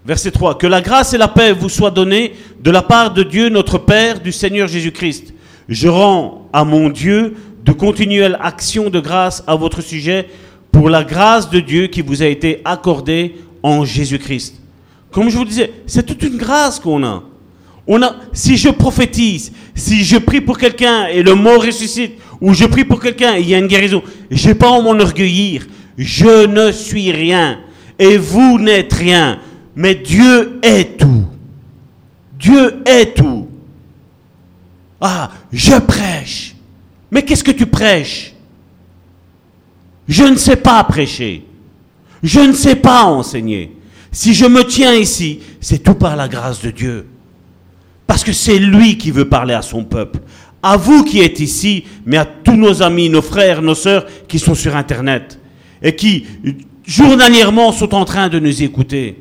Verset 0.05 0.31
3. 0.31 0.57
Que 0.57 0.67
la 0.67 0.81
grâce 0.81 1.13
et 1.13 1.17
la 1.17 1.27
paix 1.27 1.51
vous 1.51 1.67
soient 1.67 1.91
données 1.91 2.33
de 2.61 2.71
la 2.71 2.81
part 2.81 3.13
de 3.13 3.23
Dieu 3.23 3.49
notre 3.49 3.77
Père, 3.77 4.21
du 4.21 4.31
Seigneur 4.31 4.69
Jésus-Christ. 4.69 5.33
Je 5.67 5.89
rends 5.89 6.47
à 6.53 6.63
mon 6.63 6.89
Dieu 6.89 7.35
de 7.65 7.73
continuelles 7.73 8.37
actions 8.41 8.89
de 8.89 9.01
grâce 9.01 9.43
à 9.47 9.55
votre 9.55 9.81
sujet 9.81 10.29
pour 10.71 10.89
la 10.89 11.03
grâce 11.03 11.49
de 11.49 11.59
Dieu 11.59 11.87
qui 11.87 12.01
vous 12.01 12.23
a 12.23 12.27
été 12.27 12.61
accordée 12.63 13.35
en 13.63 13.83
Jésus-Christ. 13.83 14.55
Comme 15.11 15.29
je 15.29 15.37
vous 15.37 15.45
disais, 15.45 15.71
c'est 15.85 16.05
toute 16.05 16.23
une 16.23 16.37
grâce 16.37 16.79
qu'on 16.79 17.03
a. 17.03 17.23
On 17.87 18.01
a, 18.01 18.15
si 18.33 18.57
je 18.57 18.69
prophétise, 18.69 19.53
si 19.73 20.03
je 20.03 20.17
prie 20.17 20.41
pour 20.41 20.57
quelqu'un 20.57 21.07
et 21.07 21.23
le 21.23 21.35
mort 21.35 21.63
ressuscite, 21.63 22.13
ou 22.41 22.53
je 22.53 22.65
prie 22.65 22.83
pour 22.83 22.99
quelqu'un 22.99 23.35
et 23.35 23.41
il 23.41 23.49
y 23.49 23.55
a 23.55 23.59
une 23.59 23.67
guérison, 23.67 24.03
j'ai 24.29 24.53
pas 24.53 24.75
à 24.75 24.81
m'enorgueillir. 24.81 25.67
Je 25.97 26.45
ne 26.45 26.71
suis 26.71 27.11
rien. 27.11 27.59
Et 27.97 28.17
vous 28.17 28.59
n'êtes 28.59 28.93
rien. 28.93 29.39
Mais 29.75 29.95
Dieu 29.95 30.59
est 30.61 30.99
tout. 30.99 31.25
Dieu 32.37 32.81
est 32.85 33.15
tout. 33.15 33.47
Ah, 35.01 35.31
je 35.51 35.75
prêche. 35.79 36.55
Mais 37.09 37.23
qu'est-ce 37.23 37.43
que 37.43 37.51
tu 37.51 37.65
prêches? 37.65 38.33
Je 40.07 40.23
ne 40.23 40.35
sais 40.35 40.55
pas 40.55 40.83
prêcher. 40.83 41.45
Je 42.21 42.39
ne 42.39 42.53
sais 42.53 42.75
pas 42.75 43.03
enseigner. 43.05 43.76
Si 44.17 44.33
je 44.33 44.47
me 44.47 44.63
tiens 44.63 44.95
ici, 44.95 45.41
c'est 45.61 45.83
tout 45.83 45.93
par 45.93 46.15
la 46.15 46.27
grâce 46.27 46.59
de 46.63 46.71
Dieu. 46.71 47.05
Parce 48.07 48.23
que 48.23 48.33
c'est 48.33 48.57
lui 48.57 48.97
qui 48.97 49.11
veut 49.11 49.29
parler 49.29 49.53
à 49.53 49.61
son 49.61 49.83
peuple. 49.83 50.21
À 50.63 50.75
vous 50.75 51.03
qui 51.03 51.21
êtes 51.21 51.39
ici, 51.39 51.83
mais 52.03 52.17
à 52.17 52.25
tous 52.25 52.55
nos 52.55 52.81
amis, 52.81 53.11
nos 53.11 53.21
frères, 53.21 53.61
nos 53.61 53.75
sœurs 53.75 54.07
qui 54.27 54.39
sont 54.39 54.55
sur 54.55 54.75
Internet 54.75 55.39
et 55.83 55.95
qui 55.95 56.25
journalièrement 56.83 57.71
sont 57.71 57.93
en 57.93 58.05
train 58.05 58.27
de 58.27 58.39
nous 58.39 58.63
écouter. 58.63 59.19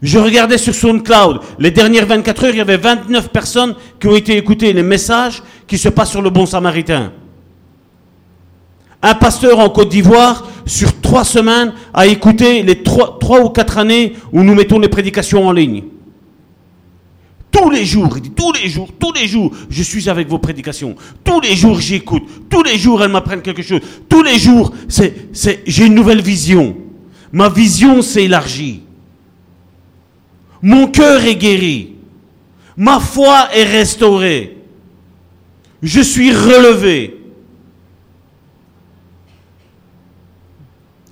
Je 0.00 0.20
regardais 0.20 0.58
sur 0.58 0.72
SoundCloud, 0.72 1.40
les 1.58 1.72
dernières 1.72 2.06
24 2.06 2.44
heures, 2.44 2.50
il 2.54 2.58
y 2.58 2.60
avait 2.60 2.76
29 2.76 3.30
personnes 3.30 3.74
qui 3.98 4.06
ont 4.06 4.14
été 4.14 4.36
écoutées 4.36 4.72
les 4.72 4.84
messages 4.84 5.42
qui 5.66 5.78
se 5.78 5.88
passent 5.88 6.12
sur 6.12 6.22
le 6.22 6.30
Bon 6.30 6.46
Samaritain. 6.46 7.10
Un 9.06 9.14
pasteur 9.14 9.60
en 9.60 9.68
Côte 9.68 9.90
d'Ivoire, 9.90 10.48
sur 10.66 11.00
trois 11.00 11.24
semaines, 11.24 11.72
a 11.94 12.08
écouté 12.08 12.64
les 12.64 12.82
trois, 12.82 13.16
ou 13.40 13.50
quatre 13.50 13.78
années 13.78 14.14
où 14.32 14.42
nous 14.42 14.52
mettons 14.52 14.80
les 14.80 14.88
prédications 14.88 15.46
en 15.46 15.52
ligne. 15.52 15.84
Tous 17.52 17.70
les 17.70 17.84
jours, 17.84 18.14
il 18.16 18.22
dit, 18.22 18.30
tous 18.32 18.50
les 18.50 18.68
jours, 18.68 18.88
tous 18.98 19.12
les 19.12 19.28
jours, 19.28 19.52
je 19.70 19.84
suis 19.84 20.10
avec 20.10 20.26
vos 20.26 20.40
prédications. 20.40 20.96
Tous 21.22 21.40
les 21.40 21.54
jours, 21.54 21.78
j'écoute. 21.78 22.24
Tous 22.50 22.64
les 22.64 22.76
jours, 22.76 23.00
elles 23.00 23.12
m'apprennent 23.12 23.42
quelque 23.42 23.62
chose. 23.62 23.78
Tous 24.08 24.24
les 24.24 24.40
jours, 24.40 24.72
c'est, 24.88 25.30
j'ai 25.64 25.86
une 25.86 25.94
nouvelle 25.94 26.20
vision. 26.20 26.76
Ma 27.30 27.48
vision 27.48 28.02
s'est 28.02 28.24
élargie. 28.24 28.82
Mon 30.60 30.88
cœur 30.88 31.24
est 31.24 31.36
guéri. 31.36 31.92
Ma 32.76 32.98
foi 32.98 33.50
est 33.54 33.62
restaurée. 33.62 34.56
Je 35.80 36.00
suis 36.00 36.32
relevé. 36.32 37.15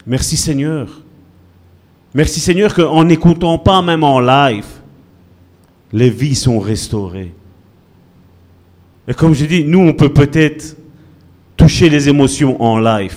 Merci 0.07 0.37
Seigneur. 0.37 1.01
Merci 2.15 2.41
Seigneur 2.41 2.75
qu'en 2.75 3.05
n'écoutant 3.05 3.59
pas 3.59 3.83
même 3.83 4.05
en 4.05 4.21
live, 4.21 4.67
les 5.93 6.11
vies 6.11 6.35
sont 6.35 6.61
restaurées. 6.61 7.35
Et 9.09 9.15
comme 9.15 9.35
je 9.35 9.45
dis, 9.45 9.65
nous, 9.65 9.81
on 9.81 9.93
peut 9.93 10.13
peut-être 10.13 10.77
toucher 11.57 11.89
les 11.89 12.09
émotions 12.09 12.61
en 12.63 12.79
live, 12.79 13.17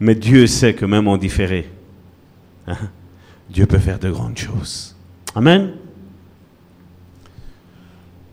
mais 0.00 0.14
Dieu 0.14 0.46
sait 0.46 0.74
que 0.74 0.84
même 0.84 1.08
en 1.08 1.16
différé, 1.16 1.70
hein, 2.66 2.76
Dieu 3.50 3.66
peut 3.66 3.78
faire 3.78 3.98
de 3.98 4.10
grandes 4.10 4.38
choses. 4.38 4.96
Amen. 5.34 5.72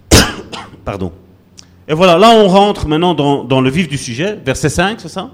Pardon. 0.85 1.11
Et 1.87 1.93
voilà, 1.93 2.17
là 2.17 2.31
on 2.31 2.47
rentre 2.47 2.87
maintenant 2.87 3.13
dans, 3.13 3.43
dans 3.43 3.61
le 3.61 3.69
vif 3.69 3.87
du 3.87 3.97
sujet, 3.97 4.39
verset 4.45 4.69
5, 4.69 4.99
c'est 5.01 5.09
ça? 5.09 5.31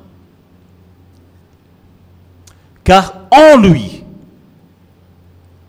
Car 2.88 3.28
en 3.32 3.58
lui, 3.58 4.02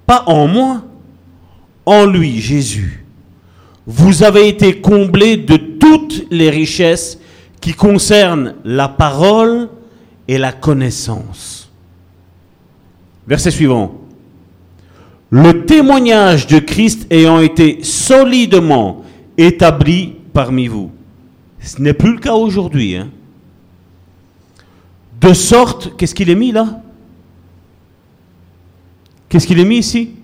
pas 0.06 0.22
en 0.28 0.46
moi, 0.46 0.84
en 1.84 2.06
lui, 2.06 2.40
Jésus, 2.40 3.04
vous 3.88 4.22
avez 4.22 4.46
été 4.46 4.80
comblés 4.80 5.36
de 5.36 5.56
toutes 5.56 6.26
les 6.30 6.48
richesses 6.48 7.18
qui 7.60 7.72
concernent 7.72 8.54
la 8.64 8.88
parole 8.88 9.68
et 10.28 10.38
la 10.38 10.52
connaissance. 10.52 11.72
Verset 13.26 13.50
suivant. 13.50 13.96
Le 15.30 15.66
témoignage 15.66 16.46
de 16.46 16.60
Christ 16.60 17.08
ayant 17.10 17.40
été 17.40 17.82
solidement 17.82 19.02
établi 19.36 20.14
parmi 20.32 20.68
vous. 20.68 20.92
Ce 21.58 21.82
n'est 21.82 21.94
plus 21.94 22.12
le 22.12 22.20
cas 22.20 22.34
aujourd'hui. 22.34 22.94
hein. 22.94 23.08
De 25.20 25.32
sorte, 25.32 25.96
qu'est-ce 25.96 26.14
qu'il 26.14 26.30
est 26.30 26.36
mis 26.36 26.52
là? 26.52 26.80
Qu'est-ce 29.28 29.46
qu'il 29.46 29.60
est 29.60 29.64
mis 29.64 29.78
ici? 29.78 30.14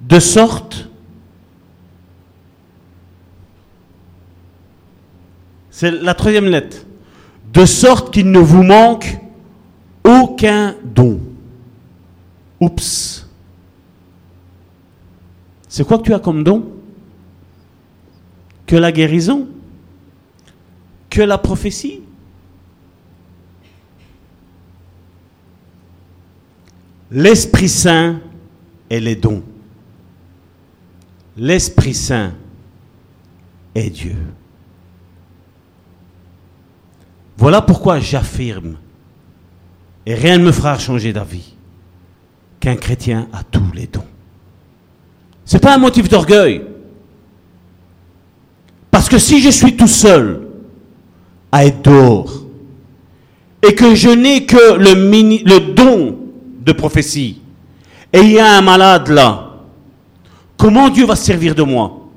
De 0.00 0.20
sorte, 0.20 0.88
c'est 5.70 5.90
la 5.90 6.14
troisième 6.14 6.46
lettre, 6.46 6.86
de 7.52 7.64
sorte 7.64 8.12
qu'il 8.12 8.30
ne 8.30 8.38
vous 8.38 8.62
manque 8.62 9.18
aucun 10.04 10.76
don. 10.84 11.20
Oups. 12.60 13.26
C'est 15.68 15.86
quoi 15.86 15.98
que 15.98 16.04
tu 16.04 16.14
as 16.14 16.18
comme 16.18 16.44
don? 16.44 16.72
Que 18.66 18.76
la 18.76 18.92
guérison? 18.92 19.48
Que 21.10 21.22
la 21.22 21.38
prophétie? 21.38 22.02
L'Esprit 27.10 27.68
Saint 27.68 28.20
et 28.90 29.00
les 29.00 29.16
dons. 29.16 29.42
L'Esprit 31.36 31.94
Saint 31.94 32.32
est 33.74 33.90
Dieu. 33.90 34.16
Voilà 37.36 37.62
pourquoi 37.62 38.00
j'affirme, 38.00 38.76
et 40.04 40.14
rien 40.14 40.38
ne 40.38 40.44
me 40.44 40.52
fera 40.52 40.76
changer 40.78 41.12
d'avis, 41.12 41.54
qu'un 42.58 42.74
chrétien 42.74 43.28
a 43.32 43.44
tous 43.44 43.70
les 43.74 43.86
dons. 43.86 44.04
Ce 45.44 45.54
n'est 45.54 45.60
pas 45.60 45.74
un 45.74 45.78
motif 45.78 46.08
d'orgueil. 46.08 46.62
Parce 48.90 49.08
que 49.08 49.18
si 49.18 49.40
je 49.40 49.50
suis 49.50 49.76
tout 49.76 49.86
seul 49.86 50.48
à 51.52 51.64
être 51.64 51.82
dehors, 51.82 52.44
et 53.66 53.74
que 53.74 53.94
je 53.94 54.08
n'ai 54.08 54.44
que 54.44 54.74
le, 54.76 54.94
le 54.94 55.74
don 55.74 56.18
de 56.60 56.72
prophétie, 56.72 57.40
et 58.12 58.20
il 58.20 58.30
y 58.32 58.38
a 58.38 58.58
un 58.58 58.60
malade 58.60 59.08
là, 59.08 59.56
comment 60.56 60.88
Dieu 60.88 61.06
va 61.06 61.16
se 61.16 61.24
servir 61.24 61.54
de 61.54 61.62
moi? 61.62 62.08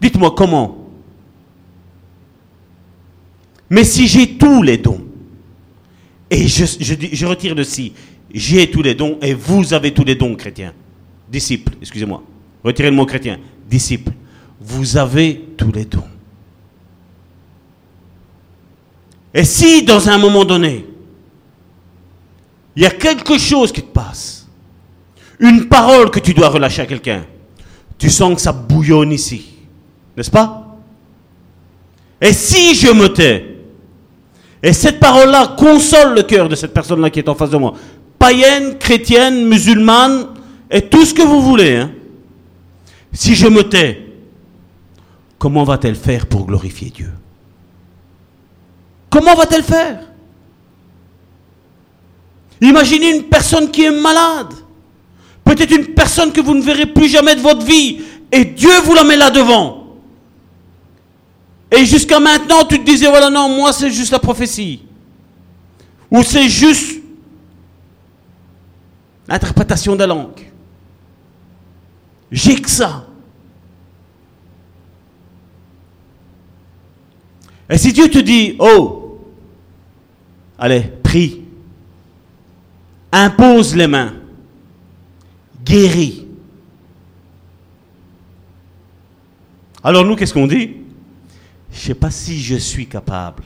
Dites-moi 0.00 0.34
comment. 0.36 0.78
Mais 3.70 3.84
si 3.84 4.06
j'ai 4.06 4.36
tous 4.36 4.62
les 4.62 4.78
dons, 4.78 5.00
et 6.28 6.46
je, 6.48 7.26
retire 7.26 7.54
de 7.54 7.62
ci, 7.62 7.92
j'ai 8.32 8.70
tous 8.70 8.82
les 8.82 8.94
dons, 8.94 9.18
et 9.22 9.34
vous 9.34 9.72
avez 9.74 9.92
tous 9.92 10.04
les 10.04 10.14
dons, 10.14 10.34
chrétiens, 10.34 10.72
disciples, 11.30 11.74
excusez-moi, 11.80 12.22
retirez 12.64 12.90
le 12.90 12.96
mot 12.96 13.06
chrétien, 13.06 13.38
disciples, 13.68 14.12
vous 14.60 14.96
avez 14.96 15.42
tous 15.56 15.72
les 15.72 15.84
dons. 15.84 16.04
Et 19.34 19.44
si 19.44 19.82
dans 19.84 20.08
un 20.08 20.18
moment 20.18 20.44
donné, 20.44 20.86
il 22.76 22.82
y 22.82 22.86
a 22.86 22.90
quelque 22.90 23.38
chose 23.38 23.72
qui 23.72 23.82
te 23.82 23.92
passe, 23.92 24.46
une 25.38 25.68
parole 25.68 26.10
que 26.10 26.20
tu 26.20 26.34
dois 26.34 26.48
relâcher 26.48 26.82
à 26.82 26.86
quelqu'un, 26.86 27.24
tu 27.98 28.10
sens 28.10 28.34
que 28.34 28.40
ça 28.40 28.52
bouillonne 28.52 29.12
ici, 29.12 29.54
n'est-ce 30.16 30.30
pas? 30.30 30.76
Et 32.20 32.32
si 32.32 32.74
je 32.74 32.92
me 32.92 33.12
tais, 33.12 33.58
et 34.62 34.72
cette 34.72 35.00
parole-là 35.00 35.56
console 35.58 36.14
le 36.14 36.22
cœur 36.22 36.48
de 36.48 36.54
cette 36.54 36.72
personne-là 36.72 37.10
qui 37.10 37.18
est 37.18 37.28
en 37.28 37.34
face 37.34 37.50
de 37.50 37.56
moi, 37.56 37.74
païenne, 38.18 38.78
chrétienne, 38.78 39.48
musulmane, 39.48 40.28
et 40.70 40.82
tout 40.82 41.04
ce 41.04 41.12
que 41.12 41.22
vous 41.22 41.42
voulez, 41.42 41.76
hein, 41.76 41.90
si 43.12 43.34
je 43.34 43.48
me 43.48 43.62
tais, 43.62 44.06
comment 45.38 45.64
va-t-elle 45.64 45.96
faire 45.96 46.26
pour 46.26 46.46
glorifier 46.46 46.90
Dieu? 46.90 47.10
Comment 49.10 49.34
va-t-elle 49.34 49.64
faire? 49.64 50.11
Imaginez 52.62 53.16
une 53.16 53.24
personne 53.24 53.70
qui 53.70 53.84
est 53.84 53.90
malade. 53.90 54.54
Peut-être 55.44 55.72
une 55.72 55.88
personne 55.88 56.32
que 56.32 56.40
vous 56.40 56.54
ne 56.54 56.62
verrez 56.62 56.86
plus 56.86 57.08
jamais 57.08 57.34
de 57.34 57.40
votre 57.40 57.66
vie. 57.66 58.00
Et 58.30 58.44
Dieu 58.44 58.70
vous 58.84 58.94
la 58.94 59.04
met 59.04 59.16
là 59.16 59.30
devant. 59.30 59.96
Et 61.70 61.84
jusqu'à 61.84 62.20
maintenant, 62.20 62.64
tu 62.64 62.78
te 62.78 62.84
disais, 62.84 63.08
voilà, 63.08 63.28
non, 63.28 63.48
moi 63.48 63.72
c'est 63.72 63.90
juste 63.90 64.12
la 64.12 64.18
prophétie. 64.18 64.82
Ou 66.10 66.22
c'est 66.22 66.48
juste 66.48 67.00
l'interprétation 69.28 69.94
de 69.94 70.00
la 70.00 70.06
langue. 70.06 70.50
J'ai 72.30 72.54
que 72.54 72.70
ça. 72.70 73.06
Et 77.68 77.78
si 77.78 77.92
Dieu 77.92 78.08
te 78.08 78.18
dit, 78.18 78.56
oh, 78.58 79.02
Allez, 80.62 80.82
prie. 81.02 81.41
Impose 83.12 83.76
les 83.76 83.86
mains. 83.86 84.14
Guéris. 85.64 86.26
Alors 89.84 90.04
nous, 90.04 90.16
qu'est-ce 90.16 90.32
qu'on 90.32 90.46
dit? 90.46 90.76
Je 91.70 91.78
ne 91.78 91.82
sais 91.82 91.94
pas 91.94 92.10
si 92.10 92.40
je 92.40 92.56
suis 92.56 92.86
capable. 92.86 93.44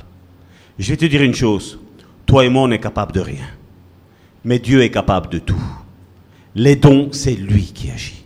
Je 0.78 0.90
vais 0.90 0.96
te 0.96 1.04
dire 1.04 1.22
une 1.22 1.34
chose. 1.34 1.78
Toi 2.26 2.44
et 2.44 2.48
moi, 2.48 2.62
on 2.62 2.70
est 2.70 2.80
capable 2.80 3.12
de 3.12 3.20
rien. 3.20 3.46
Mais 4.44 4.58
Dieu 4.58 4.82
est 4.82 4.90
capable 4.90 5.30
de 5.30 5.38
tout. 5.38 5.62
Les 6.54 6.76
dons, 6.76 7.08
c'est 7.12 7.34
lui 7.34 7.64
qui 7.64 7.90
agit. 7.90 8.24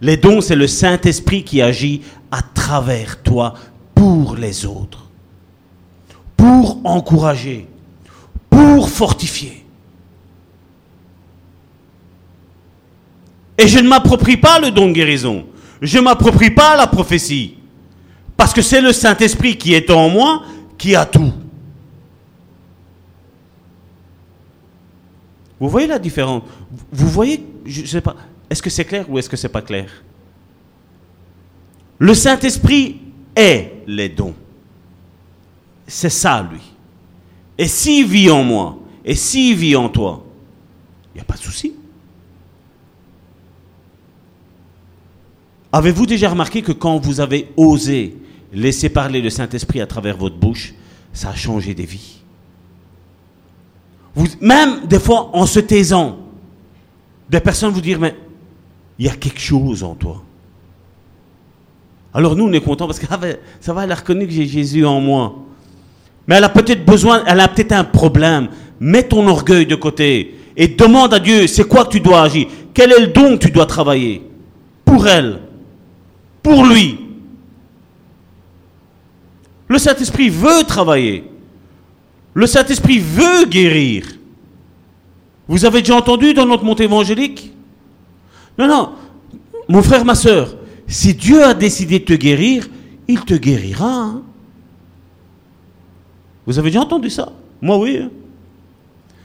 Les 0.00 0.16
dons, 0.16 0.40
c'est 0.40 0.56
le 0.56 0.66
Saint-Esprit 0.66 1.42
qui 1.42 1.60
agit 1.60 2.02
à 2.30 2.42
travers 2.42 3.22
toi 3.22 3.54
pour 3.94 4.36
les 4.36 4.64
autres. 4.64 5.06
Pour 6.36 6.80
encourager, 6.84 7.66
pour 8.48 8.88
fortifier. 8.88 9.64
Et 13.58 13.66
je 13.66 13.80
ne 13.80 13.88
m'approprie 13.88 14.36
pas 14.36 14.60
le 14.60 14.70
don 14.70 14.86
de 14.86 14.92
guérison. 14.92 15.44
Je 15.82 15.98
ne 15.98 16.04
m'approprie 16.04 16.50
pas 16.50 16.76
la 16.76 16.86
prophétie. 16.86 17.56
Parce 18.36 18.54
que 18.54 18.62
c'est 18.62 18.80
le 18.80 18.92
Saint-Esprit 18.92 19.58
qui 19.58 19.74
est 19.74 19.90
en 19.90 20.08
moi 20.08 20.44
qui 20.78 20.94
a 20.94 21.04
tout. 21.04 21.32
Vous 25.58 25.68
voyez 25.68 25.88
la 25.88 25.98
différence? 25.98 26.44
Vous 26.92 27.08
voyez, 27.08 27.44
je 27.66 27.84
sais 27.84 28.00
pas, 28.00 28.14
est-ce 28.48 28.62
que 28.62 28.70
c'est 28.70 28.84
clair 28.84 29.10
ou 29.10 29.18
est-ce 29.18 29.28
que 29.28 29.36
c'est 29.36 29.48
pas 29.48 29.62
clair? 29.62 29.90
Le 31.98 32.14
Saint-Esprit 32.14 33.00
est 33.34 33.82
les 33.88 34.08
dons. 34.08 34.34
C'est 35.84 36.10
ça, 36.10 36.46
lui. 36.48 36.60
Et 37.56 37.66
s'il 37.66 38.06
vit 38.06 38.30
en 38.30 38.44
moi, 38.44 38.78
et 39.04 39.16
s'il 39.16 39.56
vit 39.56 39.74
en 39.74 39.88
toi, 39.88 40.24
il 41.12 41.16
n'y 41.16 41.20
a 41.22 41.24
pas 41.24 41.34
de 41.34 41.42
souci. 41.42 41.74
Avez-vous 45.72 46.06
déjà 46.06 46.30
remarqué 46.30 46.62
que 46.62 46.72
quand 46.72 46.98
vous 46.98 47.20
avez 47.20 47.48
osé 47.56 48.16
laisser 48.52 48.88
parler 48.88 49.20
le 49.20 49.30
Saint-Esprit 49.30 49.80
à 49.80 49.86
travers 49.86 50.16
votre 50.16 50.36
bouche, 50.36 50.74
ça 51.12 51.30
a 51.30 51.34
changé 51.34 51.74
des 51.74 51.84
vies? 51.84 52.22
Même 54.40 54.86
des 54.86 54.98
fois 54.98 55.30
en 55.34 55.46
se 55.46 55.60
taisant, 55.60 56.18
des 57.28 57.40
personnes 57.40 57.72
vous 57.72 57.80
dire, 57.80 58.00
mais 58.00 58.16
il 58.98 59.06
y 59.06 59.08
a 59.08 59.14
quelque 59.14 59.40
chose 59.40 59.84
en 59.84 59.94
toi. 59.94 60.22
Alors 62.14 62.34
nous, 62.34 62.44
on 62.44 62.52
est 62.52 62.60
contents 62.60 62.86
parce 62.86 62.98
que 62.98 63.06
ah 63.10 63.16
ben, 63.16 63.36
ça 63.60 63.72
va, 63.72 63.84
elle 63.84 63.92
a 63.92 63.96
reconnu 63.96 64.26
que 64.26 64.32
j'ai 64.32 64.46
Jésus 64.46 64.84
en 64.84 65.00
moi. 65.00 65.36
Mais 66.26 66.36
elle 66.36 66.44
a 66.44 66.48
peut-être 66.48 66.84
besoin, 66.84 67.22
elle 67.26 67.40
a 67.40 67.48
peut-être 67.48 67.72
un 67.72 67.84
problème. 67.84 68.48
Mets 68.80 69.04
ton 69.04 69.26
orgueil 69.26 69.66
de 69.66 69.74
côté 69.74 70.36
et 70.56 70.68
demande 70.68 71.14
à 71.14 71.18
Dieu, 71.18 71.46
c'est 71.46 71.64
quoi 71.64 71.84
que 71.84 71.90
tu 71.90 72.00
dois 72.00 72.22
agir? 72.22 72.48
Quel 72.74 72.92
est 72.92 73.00
le 73.00 73.06
don 73.08 73.36
que 73.36 73.46
tu 73.46 73.50
dois 73.50 73.66
travailler 73.66 74.22
Pour 74.84 75.06
elle, 75.06 75.40
pour 76.42 76.64
lui. 76.64 76.98
Le 79.68 79.78
Saint-Esprit 79.78 80.30
veut 80.30 80.64
travailler. 80.66 81.24
Le 82.34 82.46
Saint-Esprit 82.46 82.98
veut 82.98 83.44
guérir. 83.46 84.06
Vous 85.46 85.64
avez 85.64 85.80
déjà 85.80 85.96
entendu 85.96 86.34
dans 86.34 86.46
notre 86.46 86.64
montée 86.64 86.84
évangélique? 86.84 87.52
Non, 88.58 88.68
non. 88.68 88.90
Mon 89.68 89.82
frère, 89.82 90.04
ma 90.04 90.14
soeur, 90.14 90.56
si 90.86 91.14
Dieu 91.14 91.42
a 91.42 91.54
décidé 91.54 91.98
de 91.98 92.04
te 92.04 92.14
guérir, 92.14 92.68
il 93.06 93.20
te 93.20 93.34
guérira. 93.34 93.92
Hein. 93.92 94.22
Vous 96.46 96.58
avez 96.58 96.70
déjà 96.70 96.80
entendu 96.80 97.10
ça? 97.10 97.32
Moi, 97.60 97.78
oui. 97.78 97.98
Hein. 98.02 98.10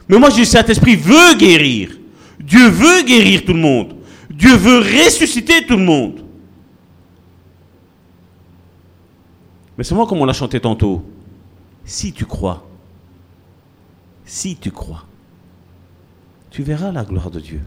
Mais 0.09 0.17
moi, 0.17 0.29
je 0.29 0.35
dis, 0.35 0.41
le 0.41 0.47
Saint-Esprit 0.47 0.95
veut 0.95 1.35
guérir. 1.37 1.97
Dieu 2.39 2.67
veut 2.67 3.03
guérir 3.03 3.45
tout 3.45 3.53
le 3.53 3.59
monde. 3.59 3.95
Dieu 4.29 4.55
veut 4.55 4.79
ressusciter 4.79 5.65
tout 5.65 5.77
le 5.77 5.83
monde. 5.83 6.22
Mais 9.77 9.83
c'est 9.83 9.95
moi 9.95 10.05
comme 10.05 10.19
on 10.19 10.25
l'a 10.25 10.33
chanté 10.33 10.59
tantôt. 10.59 11.03
Si 11.85 12.13
tu 12.13 12.25
crois, 12.25 12.63
si 14.25 14.55
tu 14.55 14.71
crois, 14.71 15.03
tu 16.49 16.63
verras 16.63 16.91
la 16.91 17.03
gloire 17.03 17.31
de 17.31 17.39
Dieu. 17.39 17.61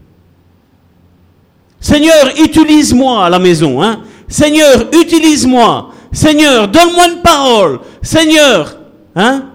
Seigneur, 1.81 2.31
utilise-moi 2.43 3.27
à 3.27 3.31
la 3.31 3.39
maison. 3.39 3.83
Hein? 3.83 4.03
Seigneur, 4.29 4.89
utilise-moi. 4.95 5.91
Seigneur, 6.13 6.69
donne-moi 6.69 7.09
une 7.09 7.23
parole. 7.23 7.81
Seigneur, 8.01 8.77
Hein 9.17 9.47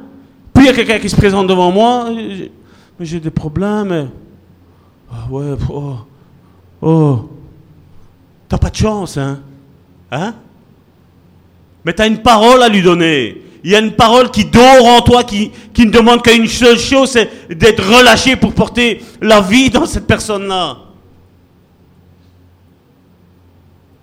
Puis 0.54 0.64
il 0.64 0.68
y 0.68 0.70
a 0.70 0.74
quelqu'un 0.74 0.98
qui 0.98 1.08
se 1.08 1.16
présente 1.16 1.46
devant 1.46 1.72
moi. 1.72 2.10
J'ai 3.00 3.20
des 3.20 3.30
problèmes. 3.30 4.10
Ah 5.12 5.28
ouais, 5.30 5.56
oh. 5.70 5.96
Oh. 6.82 7.30
T'as 8.50 8.58
pas 8.58 8.72
de 8.72 8.76
chance, 8.76 9.18
hein 9.18 9.40
Hein? 10.12 10.34
Mais 11.86 11.94
t'as 11.94 12.08
une 12.08 12.22
parole 12.22 12.62
à 12.64 12.70
lui 12.70 12.82
donner. 12.82 13.42
Il 13.64 13.72
y 13.72 13.76
a 13.76 13.80
une 13.80 13.94
parole 13.94 14.32
qui 14.32 14.46
dort 14.46 14.86
en 14.86 15.02
toi, 15.02 15.24
qui, 15.24 15.52
qui 15.74 15.86
ne 15.86 15.92
demande 15.92 16.24
qu'une 16.24 16.48
seule 16.48 16.80
chose, 16.80 17.12
c'est 17.12 17.56
d'être 17.56 17.84
relâché 17.84 18.36
pour 18.36 18.54
porter 18.54 19.02
la 19.22 19.42
vie 19.42 19.70
dans 19.70 19.86
cette 19.86 20.08
personne-là. 20.08 20.78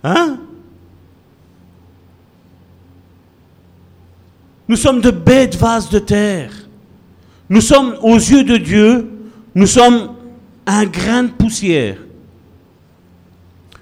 Hein? 0.04 0.38
Nous 4.68 4.76
sommes 4.76 5.00
de 5.00 5.10
bêtes 5.10 5.56
vases 5.56 5.88
de 5.88 5.98
terre. 5.98 6.52
Nous 7.48 7.62
sommes, 7.62 7.96
aux 8.02 8.16
yeux 8.16 8.44
de 8.44 8.58
Dieu, 8.58 9.10
nous 9.54 9.66
sommes 9.66 10.14
un 10.66 10.84
grain 10.84 11.24
de 11.24 11.30
poussière. 11.30 11.96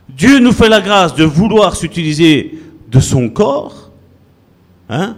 Dieu 0.09 0.38
nous 0.38 0.53
fait 0.53 0.68
la 0.68 0.80
grâce 0.80 1.14
de 1.14 1.24
vouloir 1.24 1.74
s'utiliser 1.76 2.59
de 2.88 3.01
son 3.01 3.28
corps. 3.28 3.86
Hein? 4.89 5.16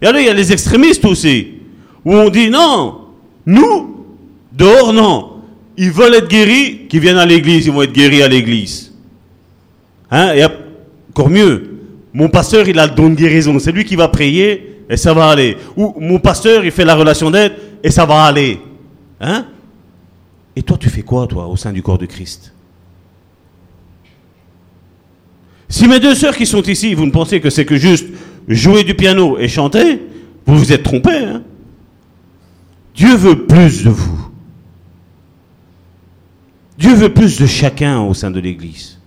Et 0.00 0.06
alors, 0.06 0.20
il 0.20 0.26
y 0.26 0.30
a 0.30 0.34
les 0.34 0.52
extrémistes 0.52 1.04
aussi, 1.04 1.54
où 2.04 2.14
on 2.14 2.28
dit 2.28 2.50
non, 2.50 3.00
nous, 3.46 4.04
dehors, 4.52 4.92
non. 4.92 5.42
Ils 5.76 5.90
veulent 5.90 6.14
être 6.14 6.28
guéris, 6.28 6.86
qu'ils 6.88 7.00
viennent 7.00 7.18
à 7.18 7.26
l'église, 7.26 7.66
ils 7.66 7.72
vont 7.72 7.82
être 7.82 7.92
guéris 7.92 8.22
à 8.22 8.28
l'église. 8.28 8.92
Hein? 10.10 10.32
Et 10.34 10.44
encore 11.10 11.30
mieux, 11.30 11.78
mon 12.12 12.28
pasteur, 12.28 12.68
il 12.68 12.78
a 12.78 12.86
le 12.86 12.94
don 12.94 13.10
de 13.10 13.14
guérison. 13.14 13.58
C'est 13.58 13.72
lui 13.72 13.84
qui 13.84 13.96
va 13.96 14.08
prier 14.08 14.82
et 14.88 14.96
ça 14.96 15.12
va 15.14 15.28
aller. 15.28 15.56
Ou 15.76 15.94
mon 16.00 16.18
pasteur, 16.18 16.64
il 16.64 16.70
fait 16.70 16.84
la 16.84 16.94
relation 16.94 17.30
d'aide 17.30 17.52
et 17.82 17.90
ça 17.90 18.06
va 18.06 18.24
aller. 18.24 18.58
Hein? 19.20 19.46
Et 20.56 20.62
toi, 20.62 20.76
tu 20.76 20.88
fais 20.88 21.02
quoi, 21.02 21.26
toi, 21.26 21.46
au 21.46 21.56
sein 21.56 21.72
du 21.72 21.82
corps 21.82 21.98
de 21.98 22.06
Christ? 22.06 22.52
Si 25.68 25.86
mes 25.86 26.00
deux 26.00 26.14
sœurs 26.14 26.36
qui 26.36 26.46
sont 26.46 26.62
ici, 26.62 26.94
vous 26.94 27.06
ne 27.06 27.10
pensez 27.10 27.40
que 27.40 27.50
c'est 27.50 27.66
que 27.66 27.76
juste 27.76 28.06
jouer 28.48 28.84
du 28.84 28.94
piano 28.94 29.38
et 29.38 29.48
chanter, 29.48 30.00
vous 30.46 30.56
vous 30.56 30.72
êtes 30.72 30.82
trompés. 30.82 31.24
Hein 31.24 31.42
Dieu 32.94 33.14
veut 33.14 33.46
plus 33.46 33.84
de 33.84 33.90
vous. 33.90 34.30
Dieu 36.78 36.94
veut 36.94 37.12
plus 37.12 37.38
de 37.38 37.46
chacun 37.46 38.00
au 38.00 38.14
sein 38.14 38.30
de 38.30 38.40
l'Église. 38.40 38.98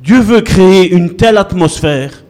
Dieu 0.00 0.20
veut 0.20 0.40
créer 0.40 0.92
une 0.92 1.16
telle 1.16 1.38
atmosphère 1.38 2.24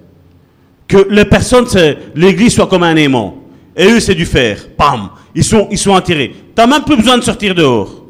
que 0.86 1.08
les 1.10 1.24
personnes, 1.24 1.66
l'Église 2.14 2.54
soit 2.54 2.66
comme 2.66 2.82
un 2.82 2.96
aimant. 2.96 3.42
Et 3.76 3.86
eux, 3.86 4.00
c'est 4.00 4.14
du 4.14 4.26
fer. 4.26 4.68
Pam 4.76 5.10
Ils 5.34 5.44
sont, 5.44 5.68
ils 5.70 5.78
sont 5.78 5.94
attirés. 5.94 6.28
Tu 6.28 6.52
n'as 6.56 6.66
même 6.66 6.84
plus 6.84 6.96
besoin 6.96 7.16
de 7.16 7.22
sortir 7.22 7.54
dehors. 7.54 8.04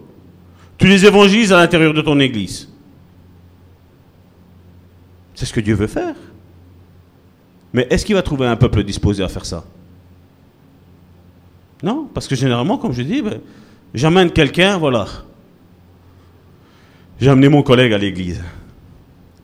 Tu 0.76 0.88
les 0.88 1.06
évangélises 1.06 1.52
à 1.52 1.58
l'intérieur 1.58 1.94
de 1.94 2.02
ton 2.02 2.18
Église. 2.18 2.68
C'est 5.34 5.46
ce 5.46 5.52
que 5.52 5.60
Dieu 5.60 5.74
veut 5.74 5.86
faire. 5.86 6.14
Mais 7.72 7.86
est-ce 7.90 8.04
qu'il 8.04 8.14
va 8.14 8.22
trouver 8.22 8.46
un 8.46 8.56
peuple 8.56 8.82
disposé 8.82 9.22
à 9.22 9.28
faire 9.28 9.44
ça? 9.44 9.64
Non, 11.82 12.08
parce 12.12 12.28
que 12.28 12.36
généralement, 12.36 12.78
comme 12.78 12.92
je 12.92 13.02
dis, 13.02 13.22
ben, 13.22 13.40
j'amène 13.94 14.30
quelqu'un, 14.30 14.78
voilà. 14.78 15.06
J'ai 17.20 17.30
amené 17.30 17.48
mon 17.48 17.62
collègue 17.62 17.92
à 17.92 17.98
l'église. 17.98 18.42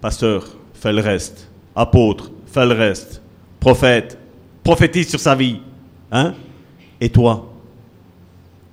Pasteur, 0.01 0.47
fais 0.75 0.93
le 0.93 1.01
reste. 1.01 1.51
Apôtre, 1.75 2.31
fais 2.47 2.67
le 2.67 2.75
reste. 2.75 3.23
Prophète, 3.61 4.19
prophétise 4.63 5.09
sur 5.09 5.21
sa 5.21 5.35
vie. 5.35 5.61
Hein? 6.13 6.35
Et 7.01 7.09
toi? 7.09 7.53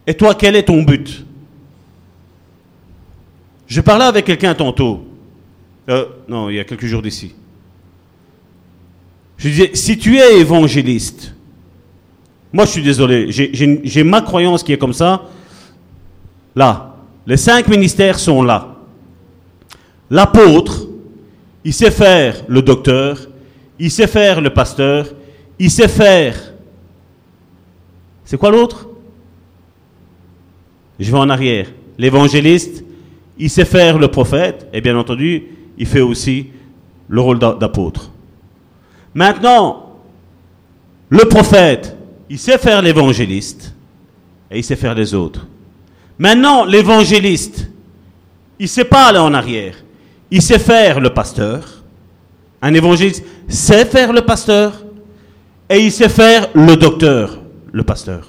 Et 0.08 0.14
toi, 0.14 0.36
quel 0.36 0.56
est 0.56 0.64
ton 0.64 0.84
but? 0.84 1.26
Je 3.68 3.82
parlais 3.82 4.06
avec 4.06 4.26
quelqu'un 4.26 4.54
tantôt. 4.54 5.06
Euh, 5.90 6.06
non, 6.28 6.50
il 6.50 6.56
y 6.56 6.60
a 6.60 6.64
quelques 6.64 6.86
jours 6.86 7.02
d'ici. 7.02 7.34
Je 9.38 9.50
disais, 9.50 9.72
si 9.74 9.98
tu 9.98 10.18
es 10.18 10.40
évangéliste, 10.40 11.34
moi 12.54 12.66
je 12.66 12.72
suis 12.72 12.84
désolé, 12.84 13.28
j'ai 13.32 14.04
ma 14.04 14.22
croyance 14.22 14.64
qui 14.64 14.72
est 14.74 14.78
comme 14.78 14.94
ça. 14.94 15.24
Là, 16.56 16.96
les 17.28 17.38
cinq 17.38 17.68
ministères 17.68 18.18
sont 18.18 18.42
là. 18.44 18.76
L'apôtre, 20.10 20.88
il 21.64 21.74
sait 21.74 21.92
faire 21.92 22.44
le 22.48 22.62
docteur, 22.62 23.18
il 23.78 23.92
sait 23.92 24.08
faire 24.08 24.40
le 24.40 24.52
pasteur, 24.52 25.08
il 25.60 25.70
sait 25.70 25.88
faire. 25.88 26.54
C'est 28.24 28.38
quoi 28.38 28.52
l'autre? 28.52 28.88
Je 31.00 31.12
vais 31.12 31.18
en 31.18 31.30
arrière. 31.30 31.68
L'évangéliste, 31.98 32.86
il 33.38 33.50
sait 33.50 33.66
faire 33.66 33.98
le 33.98 34.08
prophète, 34.08 34.68
et 34.72 34.80
bien 34.80 34.98
entendu, 34.98 35.44
il 35.78 35.86
fait 35.86 36.02
aussi 36.02 36.48
le 37.10 37.20
rôle 37.20 37.40
d'apôtre. 37.40 38.12
Maintenant, 39.16 39.98
le 41.10 41.26
prophète, 41.26 41.98
il 42.30 42.38
sait 42.38 42.60
faire 42.60 42.84
l'évangéliste 42.84 43.74
et 44.52 44.60
il 44.60 44.64
sait 44.64 44.76
faire 44.76 44.94
les 44.94 45.16
autres. 45.16 45.48
Maintenant, 46.20 46.66
l'évangéliste, 46.66 47.68
il 48.60 48.64
ne 48.64 48.68
sait 48.68 48.86
pas 48.86 49.08
aller 49.08 49.18
en 49.18 49.34
arrière. 49.34 49.76
Il 50.30 50.42
sait 50.42 50.60
faire 50.60 51.00
le 51.00 51.10
pasteur. 51.10 51.84
Un 52.62 52.74
évangéliste 52.76 53.24
sait 53.48 53.86
faire 53.86 54.14
le 54.14 54.22
pasteur 54.22 54.84
et 55.70 55.80
il 55.80 55.92
sait 55.92 56.10
faire 56.10 56.50
le 56.54 56.76
docteur, 56.76 57.40
le 57.72 57.84
pasteur. 57.84 58.28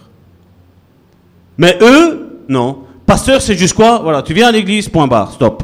Mais 1.59 1.77
eux, 1.83 2.41
non. 2.49 2.85
Pasteur, 3.05 3.43
c'est 3.43 3.57
juste 3.57 3.75
quoi? 3.75 3.99
Voilà, 3.99 4.23
tu 4.23 4.33
viens 4.33 4.49
à 4.49 4.53
l'église, 4.53 4.89
point 4.89 5.07
barre, 5.07 5.33
stop. 5.33 5.63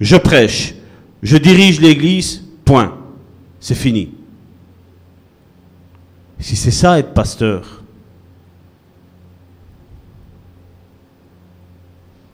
Je 0.00 0.16
prêche 0.16 0.76
je 1.22 1.36
dirige 1.36 1.80
l'église, 1.80 2.44
point. 2.64 2.96
C'est 3.58 3.74
fini. 3.74 4.10
Si 6.38 6.56
c'est 6.56 6.70
ça 6.70 6.98
être 6.98 7.14
pasteur, 7.14 7.82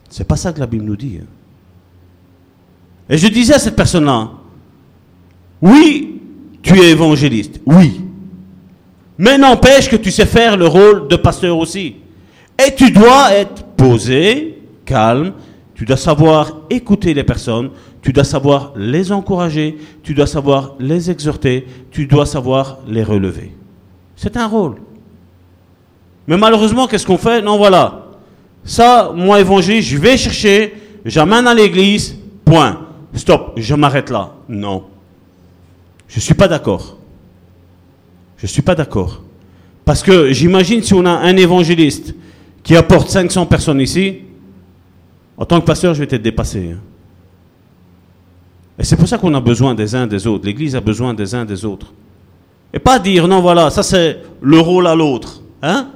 c'est 0.09 0.27
pas 0.27 0.35
ça 0.35 0.53
que 0.53 0.59
la 0.59 0.67
Bible 0.67 0.85
nous 0.85 0.95
dit. 0.95 1.19
Hein. 1.21 1.25
Et 3.09 3.17
je 3.17 3.27
disais 3.27 3.55
à 3.55 3.59
cette 3.59 3.75
personne-là, 3.75 4.31
oui, 5.61 6.21
tu 6.61 6.79
es 6.79 6.91
évangéliste, 6.91 7.59
oui. 7.65 8.01
Mais 9.17 9.37
n'empêche 9.37 9.89
que 9.89 9.95
tu 9.95 10.11
sais 10.11 10.25
faire 10.25 10.57
le 10.57 10.67
rôle 10.67 11.07
de 11.07 11.15
pasteur 11.15 11.57
aussi. 11.57 11.95
Et 12.65 12.73
tu 12.75 12.91
dois 12.91 13.33
être 13.33 13.63
posé, 13.77 14.61
calme, 14.85 15.33
tu 15.75 15.85
dois 15.85 15.97
savoir 15.97 16.61
écouter 16.69 17.13
les 17.13 17.23
personnes, 17.23 17.71
tu 18.01 18.13
dois 18.13 18.23
savoir 18.23 18.73
les 18.75 19.11
encourager, 19.11 19.77
tu 20.03 20.13
dois 20.13 20.27
savoir 20.27 20.75
les 20.79 21.09
exhorter, 21.09 21.65
tu 21.91 22.05
dois 22.05 22.25
savoir 22.25 22.79
les 22.87 23.03
relever. 23.03 23.51
C'est 24.23 24.37
un 24.37 24.47
rôle. 24.47 24.75
Mais 26.27 26.37
malheureusement, 26.37 26.87
qu'est-ce 26.87 27.05
qu'on 27.05 27.17
fait? 27.17 27.41
Non, 27.41 27.57
voilà. 27.57 28.05
Ça, 28.63 29.11
moi, 29.13 29.41
évangile, 29.41 29.81
je 29.81 29.97
vais 29.97 30.15
chercher, 30.15 30.75
j'amène 31.03 31.45
à 31.45 31.53
l'église, 31.53 32.17
point. 32.45 32.87
Stop, 33.13 33.51
je 33.57 33.75
m'arrête 33.75 34.09
là. 34.09 34.31
Non. 34.47 34.85
Je 36.07 36.15
ne 36.15 36.21
suis 36.21 36.35
pas 36.35 36.47
d'accord. 36.47 36.95
Je 38.37 38.45
ne 38.45 38.47
suis 38.47 38.61
pas 38.61 38.75
d'accord. 38.75 39.21
Parce 39.83 40.01
que 40.01 40.31
j'imagine 40.31 40.81
si 40.81 40.93
on 40.93 41.05
a 41.05 41.11
un 41.11 41.35
évangéliste 41.35 42.15
qui 42.63 42.77
apporte 42.77 43.09
500 43.09 43.45
personnes 43.47 43.81
ici, 43.81 44.19
en 45.35 45.43
tant 45.43 45.59
que 45.59 45.65
pasteur, 45.65 45.93
je 45.93 45.99
vais 46.01 46.15
être 46.15 46.21
dépassé. 46.21 46.71
Hein. 46.71 46.79
Et 48.79 48.85
c'est 48.85 48.95
pour 48.95 49.09
ça 49.09 49.17
qu'on 49.17 49.33
a 49.33 49.41
besoin 49.41 49.75
des 49.75 49.93
uns 49.93 50.07
des 50.07 50.25
autres. 50.25 50.45
L'Église 50.45 50.77
a 50.77 50.81
besoin 50.81 51.13
des 51.13 51.35
uns 51.35 51.43
des 51.43 51.65
autres. 51.65 51.91
Et 52.73 52.79
pas 52.79 52.97
dire, 52.97 53.27
non, 53.27 53.39
voilà, 53.39 53.69
ça 53.69 53.83
c'est 53.83 54.21
le 54.41 54.59
rôle 54.59 54.87
à 54.87 54.95
l'autre. 54.95 55.41
Hein? 55.61 55.89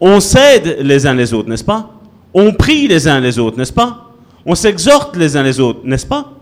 On 0.00 0.18
s'aide 0.20 0.78
les 0.80 1.06
uns 1.06 1.14
les 1.14 1.32
autres, 1.32 1.48
n'est-ce 1.48 1.64
pas? 1.64 1.90
On 2.34 2.52
prie 2.54 2.88
les 2.88 3.06
uns 3.06 3.20
les 3.20 3.38
autres, 3.38 3.58
n'est-ce 3.58 3.72
pas? 3.72 4.10
On 4.44 4.54
s'exhorte 4.54 5.16
les 5.16 5.36
uns 5.36 5.42
les 5.42 5.60
autres, 5.60 5.80
n'est-ce 5.84 6.06
pas? 6.06 6.32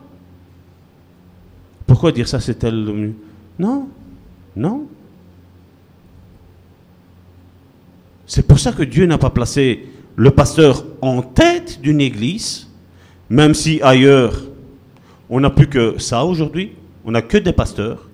Pourquoi 1.87 2.13
dire 2.13 2.29
ça 2.29 2.39
c'est 2.39 2.63
elle 2.63 3.13
Non, 3.59 3.89
non. 4.57 4.87
C'est 8.27 8.47
pour 8.47 8.61
ça 8.61 8.71
que 8.71 8.85
Dieu 8.85 9.07
n'a 9.07 9.19
pas 9.19 9.31
placé 9.31 9.89
le 10.15 10.31
pasteur 10.31 10.85
en 11.03 11.21
tête 11.21 11.81
d'une 11.83 12.01
église, 12.01 12.69
même 13.29 13.55
si 13.55 13.81
ailleurs, 13.83 14.41
on 15.29 15.41
n'a 15.41 15.51
plus 15.51 15.67
que 15.67 15.99
ça 15.99 16.25
aujourd'hui, 16.25 16.73
on 17.05 17.11
n'a 17.11 17.23
que 17.23 17.39
des 17.39 17.53
pasteurs, 17.53 18.09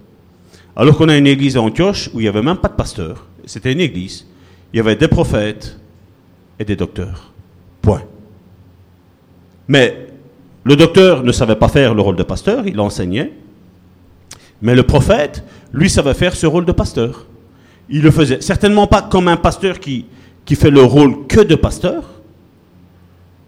alors 0.75 0.97
qu'on 0.97 1.09
a 1.09 1.17
une 1.17 1.27
église 1.27 1.57
à 1.57 1.63
Antioche 1.63 2.11
où 2.13 2.21
il 2.21 2.25
n'y 2.25 2.29
avait 2.29 2.43
même 2.43 2.59
pas 2.59 2.69
de 2.69 2.75
pasteur, 2.75 3.27
c'était 3.45 3.73
une 3.73 3.81
église, 3.81 4.27
il 4.73 4.77
y 4.77 4.81
avait 4.81 4.97
des 4.97 5.09
prophètes 5.09 5.79
et 6.59 6.65
des 6.65 6.77
docteurs. 6.77 7.33
Point. 7.83 8.03
Mais 9.69 10.09
le 10.65 10.77
docteur 10.77 11.23
ne 11.23 11.33
savait 11.33 11.57
pas 11.57 11.69
faire 11.69 11.95
le 11.95 12.03
rôle 12.03 12.17
de 12.17 12.23
pasteur, 12.23 12.67
il 12.67 12.79
enseignait, 12.81 13.33
mais 14.63 14.75
le 14.75 14.83
prophète, 14.83 15.45
lui, 15.73 15.91
savait 15.91 16.15
faire 16.15 16.35
ce 16.35 16.47
rôle 16.47 16.65
de 16.65 16.73
pasteur. 16.73 17.27
Il 17.89 18.03
le 18.03 18.11
faisait 18.11 18.41
certainement 18.41 18.87
pas 18.87 19.03
comme 19.03 19.29
un 19.29 19.37
pasteur 19.37 19.79
qui, 19.79 20.07
qui 20.45 20.55
fait 20.57 20.71
le 20.71 20.83
rôle 20.83 21.27
que 21.27 21.41
de 21.41 21.55
pasteur, 21.55 22.05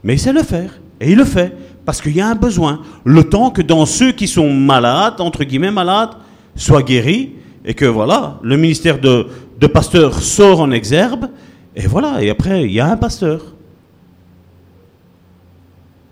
mais 0.05 0.14
il 0.14 0.18
sait 0.18 0.32
le 0.32 0.43
faire. 0.43 0.78
Et 1.01 1.12
il 1.12 1.18
le 1.18 1.24
fait, 1.24 1.55
parce 1.89 2.03
qu'il 2.03 2.14
y 2.14 2.20
a 2.20 2.28
un 2.28 2.34
besoin. 2.34 2.82
Le 3.05 3.24
temps 3.30 3.51
que 3.51 3.62
dans 3.62 3.86
ceux 3.86 4.12
qui 4.12 4.28
sont 4.28 4.53
malades, 4.53 5.22
entre 5.22 5.43
guillemets 5.43 5.70
malades, 5.70 6.11
soient 6.55 6.82
guéris, 6.82 7.32
et 7.64 7.72
que 7.72 7.86
voilà, 7.86 8.39
le 8.43 8.59
ministère 8.59 8.99
de, 8.99 9.26
pasteur 9.72 10.12
sort 10.12 10.61
en 10.61 10.70
exergue, 10.70 11.30
et 11.74 11.86
voilà, 11.86 12.22
et 12.22 12.28
après, 12.28 12.64
il 12.64 12.72
y 12.72 12.78
a 12.78 12.89
un 12.89 12.99
pasteur. 12.99 13.41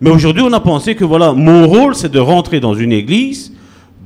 Mais 0.01 0.09
aujourd'hui, 0.09 0.43
on 0.43 0.53
a 0.55 0.61
pensé 0.61 0.95
que 0.95 1.05
voilà, 1.05 1.35
mon 1.35 1.69
rôle, 1.69 1.95
c'est 1.95 2.11
de 2.11 2.21
rentrer 2.21 2.59
dans 2.59 2.73
une 2.73 2.93
église, 2.93 3.53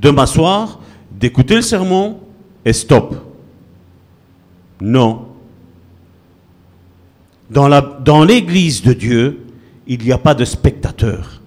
de 0.01 0.09
m'asseoir, 0.09 0.81
d'écouter 1.09 1.55
le 1.55 1.61
sermon, 1.61 2.17
et 2.65 2.73
stop. 2.73 3.15
Non. 4.81 5.25
Dans, 7.49 8.25
l'église 8.25 8.83
de 8.83 8.91
Dieu, 8.91 9.45
il 9.87 10.03
n'y 10.03 10.11
a 10.11 10.17
pas 10.17 10.33
de 10.33 10.43
spectateurs. 10.43 11.40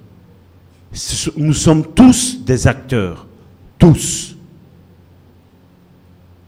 Nous 1.37 1.53
sommes 1.53 1.85
tous 1.95 2.45
des 2.45 2.67
acteurs. 2.67 3.27
Tous. 3.79 4.37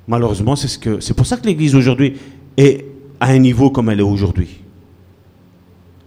Malheureusement, 0.06 0.54
c'est, 0.54 0.68
ce 0.68 0.78
que, 0.78 1.00
c'est 1.00 1.14
pour 1.14 1.26
ça 1.26 1.36
que 1.36 1.46
l'église 1.46 1.74
aujourd'hui 1.74 2.16
est 2.56 2.84
à 3.18 3.30
un 3.30 3.38
niveau 3.38 3.70
comme 3.70 3.90
elle 3.90 4.00
est 4.00 4.04
aujourd'hui. 4.04 4.60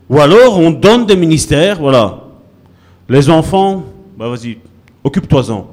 Ou 0.09 0.19
alors, 0.19 0.57
on 0.57 0.71
donne 0.71 1.05
des 1.05 1.15
ministères, 1.15 1.79
voilà. 1.79 2.23
Les 3.09 3.29
enfants, 3.29 3.83
bah 4.17 4.29
vas-y, 4.29 4.57
occupe-toi-en. 5.03 5.67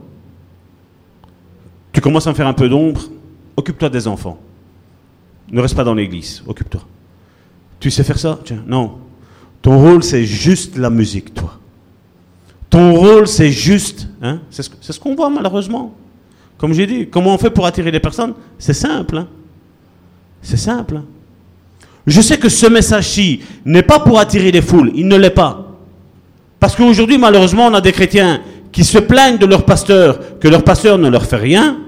Tu 1.92 2.00
commences 2.00 2.26
à 2.26 2.30
me 2.30 2.34
faire 2.34 2.46
un 2.46 2.52
peu 2.52 2.68
d'ombre, 2.68 3.02
occupe-toi 3.56 3.88
des 3.88 4.06
enfants. 4.08 4.38
Ne 5.50 5.60
reste 5.60 5.76
pas 5.76 5.84
dans 5.84 5.94
l'église, 5.94 6.42
occupe-toi. 6.46 6.82
Tu 7.78 7.90
sais 7.90 8.02
faire 8.02 8.18
ça? 8.18 8.38
Tiens, 8.44 8.64
non. 8.66 8.98
Ton 9.62 9.78
rôle, 9.78 10.02
c'est 10.02 10.24
juste 10.24 10.76
la 10.76 10.90
musique, 10.90 11.32
toi. 11.32 11.58
Ton 12.76 12.92
rôle, 12.92 13.26
c'est 13.26 13.48
juste. 13.52 14.06
Hein, 14.20 14.40
c'est, 14.50 14.62
ce, 14.82 15.00
qu'on 15.00 15.14
voit 15.14 15.30
malheureusement. 15.30 15.94
Comme 16.58 16.74
j'ai 16.74 16.86
dit, 16.86 17.08
comment 17.10 17.32
on 17.34 17.38
fait 17.38 17.48
pour 17.48 17.64
attirer 17.64 17.90
les 17.90 18.00
personnes? 18.00 18.34
C'est 18.58 18.74
simple. 18.74 19.16
hein. 19.16 19.28
C'est 20.42 20.58
simple. 20.58 20.96
hein. 20.98 21.04
Je 22.06 22.20
sais 22.20 22.36
que 22.36 22.50
ce 22.50 22.66
message-ci 22.66 23.40
n'est 23.64 23.82
pas 23.82 24.00
pour 24.00 24.20
attirer 24.20 24.52
les 24.52 24.60
foules. 24.60 24.92
Il 24.94 25.08
ne 25.08 25.16
l'est 25.16 25.30
pas. 25.30 25.74
Parce 26.60 26.76
qu'aujourd'hui, 26.76 27.16
malheureusement, 27.16 27.64
on 27.68 27.72
a 27.72 27.80
des 27.80 27.92
chrétiens 27.92 28.42
qui 28.70 28.84
se 28.84 28.98
plaignent 28.98 29.38
de 29.38 29.46
leur 29.46 29.64
pasteur, 29.64 30.38
que 30.38 30.46
leur 30.46 30.62
pasteur 30.62 30.98
ne 30.98 31.08
leur 31.08 31.24
fait 31.24 31.36
rien. 31.36 31.78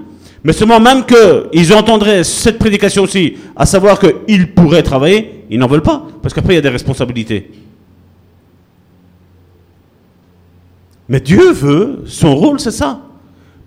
Mais 0.43 0.53
seulement 0.53 0.79
même 0.79 1.03
qu'ils 1.05 1.71
entendraient 1.71 2.23
cette 2.23 2.57
prédication 2.57 3.03
aussi, 3.03 3.35
à 3.55 3.67
savoir 3.67 3.99
qu'ils 3.99 4.55
pourraient 4.55 4.81
travailler, 4.81 5.45
ils 5.51 5.59
n'en 5.59 5.67
veulent 5.67 5.83
pas. 5.83 6.07
Parce 6.23 6.33
qu'après, 6.33 6.53
il 6.53 6.55
y 6.55 6.59
a 6.59 6.63
des 6.63 6.69
responsabilités. 6.69 7.51
Mais 11.09 11.19
Dieu 11.19 11.51
veut, 11.51 12.03
son 12.05 12.35
rôle, 12.35 12.59
c'est 12.59 12.71
ça. 12.71 13.01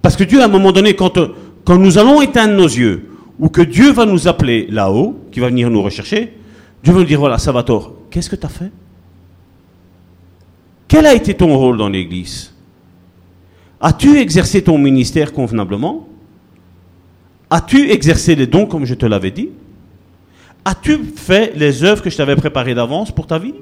Parce 0.00 0.16
que 0.16 0.24
Dieu, 0.24 0.40
à 0.40 0.44
un 0.44 0.48
moment 0.48 0.72
donné, 0.72 0.94
quand, 0.94 1.18
euh, 1.18 1.28
quand 1.64 1.76
nous 1.76 1.98
allons 1.98 2.22
éteindre 2.22 2.54
nos 2.54 2.68
yeux, 2.68 3.08
ou 3.38 3.48
que 3.48 3.62
Dieu 3.62 3.90
va 3.92 4.06
nous 4.06 4.28
appeler 4.28 4.66
là-haut, 4.70 5.18
qui 5.32 5.40
va 5.40 5.48
venir 5.48 5.68
nous 5.68 5.82
rechercher, 5.82 6.32
Dieu 6.84 6.92
va 6.92 7.00
nous 7.00 7.06
dire, 7.06 7.18
voilà, 7.18 7.38
Salvatore, 7.38 7.94
qu'est-ce 8.10 8.30
que 8.30 8.36
tu 8.36 8.46
as 8.46 8.48
fait? 8.48 8.70
Quel 10.86 11.06
a 11.06 11.14
été 11.14 11.34
ton 11.34 11.56
rôle 11.56 11.76
dans 11.76 11.88
l'Église? 11.88 12.52
As-tu 13.80 14.18
exercé 14.18 14.62
ton 14.62 14.78
ministère 14.78 15.32
convenablement? 15.32 16.06
As-tu 17.50 17.90
exercé 17.90 18.34
les 18.36 18.46
dons 18.46 18.66
comme 18.66 18.84
je 18.84 18.94
te 18.94 19.06
l'avais 19.06 19.30
dit? 19.30 19.48
As-tu 20.64 20.98
fait 21.16 21.52
les 21.56 21.82
œuvres 21.82 22.02
que 22.02 22.10
je 22.10 22.16
t'avais 22.16 22.36
préparées 22.36 22.74
d'avance 22.74 23.10
pour 23.10 23.26
ta 23.26 23.38
vie? 23.38 23.54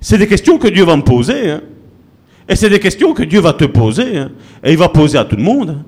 C'est 0.00 0.16
des 0.16 0.26
questions 0.26 0.56
que 0.58 0.68
Dieu 0.68 0.84
va 0.84 0.96
me 0.96 1.02
poser. 1.02 1.50
hein. 1.50 1.60
Et 2.48 2.56
c'est 2.56 2.70
des 2.70 2.80
questions 2.80 3.12
que 3.12 3.22
Dieu 3.22 3.40
va 3.40 3.52
te 3.52 3.64
poser. 3.64 4.16
hein. 4.16 4.30
Et 4.64 4.72
il 4.72 4.78
va 4.78 4.88
poser 4.88 5.18
à 5.18 5.24
tout 5.24 5.36
le 5.36 5.42
monde. 5.42 5.70
hein. 5.70 5.84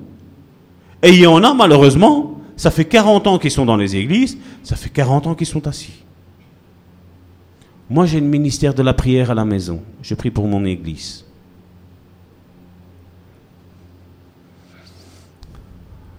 Et 1.03 1.09
il 1.09 1.19
y 1.19 1.25
en 1.27 1.43
a 1.43 1.53
malheureusement, 1.53 2.39
ça 2.55 2.69
fait 2.69 2.85
40 2.85 3.25
ans 3.25 3.39
qu'ils 3.39 3.49
sont 3.51 3.65
dans 3.65 3.77
les 3.77 3.95
églises, 3.95 4.37
ça 4.63 4.75
fait 4.75 4.89
40 4.89 5.25
ans 5.27 5.33
qu'ils 5.35 5.47
sont 5.47 5.65
assis. 5.67 6.03
Moi 7.89 8.05
j'ai 8.05 8.19
le 8.19 8.27
ministère 8.27 8.73
de 8.75 8.83
la 8.83 8.93
prière 8.93 9.31
à 9.31 9.33
la 9.33 9.43
maison. 9.43 9.81
Je 10.03 10.13
prie 10.13 10.29
pour 10.29 10.47
mon 10.47 10.63
église. 10.63 11.25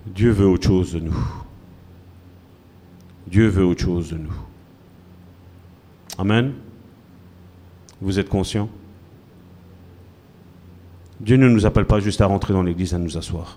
Dieu 0.07 0.31
veut 0.33 0.47
autre 0.47 0.67
chose 0.67 0.93
de 0.93 0.99
nous. 0.99 1.17
Dieu 3.29 3.47
veut 3.49 3.65
autre 3.65 3.83
chose 3.83 4.11
de 4.11 4.19
nous. 4.19 4.35
Amen. 6.19 6.53
Vous 8.01 8.19
êtes 8.19 8.29
conscients? 8.29 8.69
Dieu 11.23 11.37
ne 11.37 11.49
nous 11.49 11.65
appelle 11.67 11.85
pas 11.85 12.01
juste 12.01 12.21
à 12.21 12.27
rentrer 12.27 12.53
dans 12.53 12.65
l'église, 12.65 12.95
à 12.95 12.99
nous 12.99 13.17
asseoir. 13.17 13.57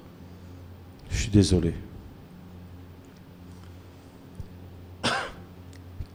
Je 1.09 1.17
suis 1.17 1.29
désolé. 1.31 1.73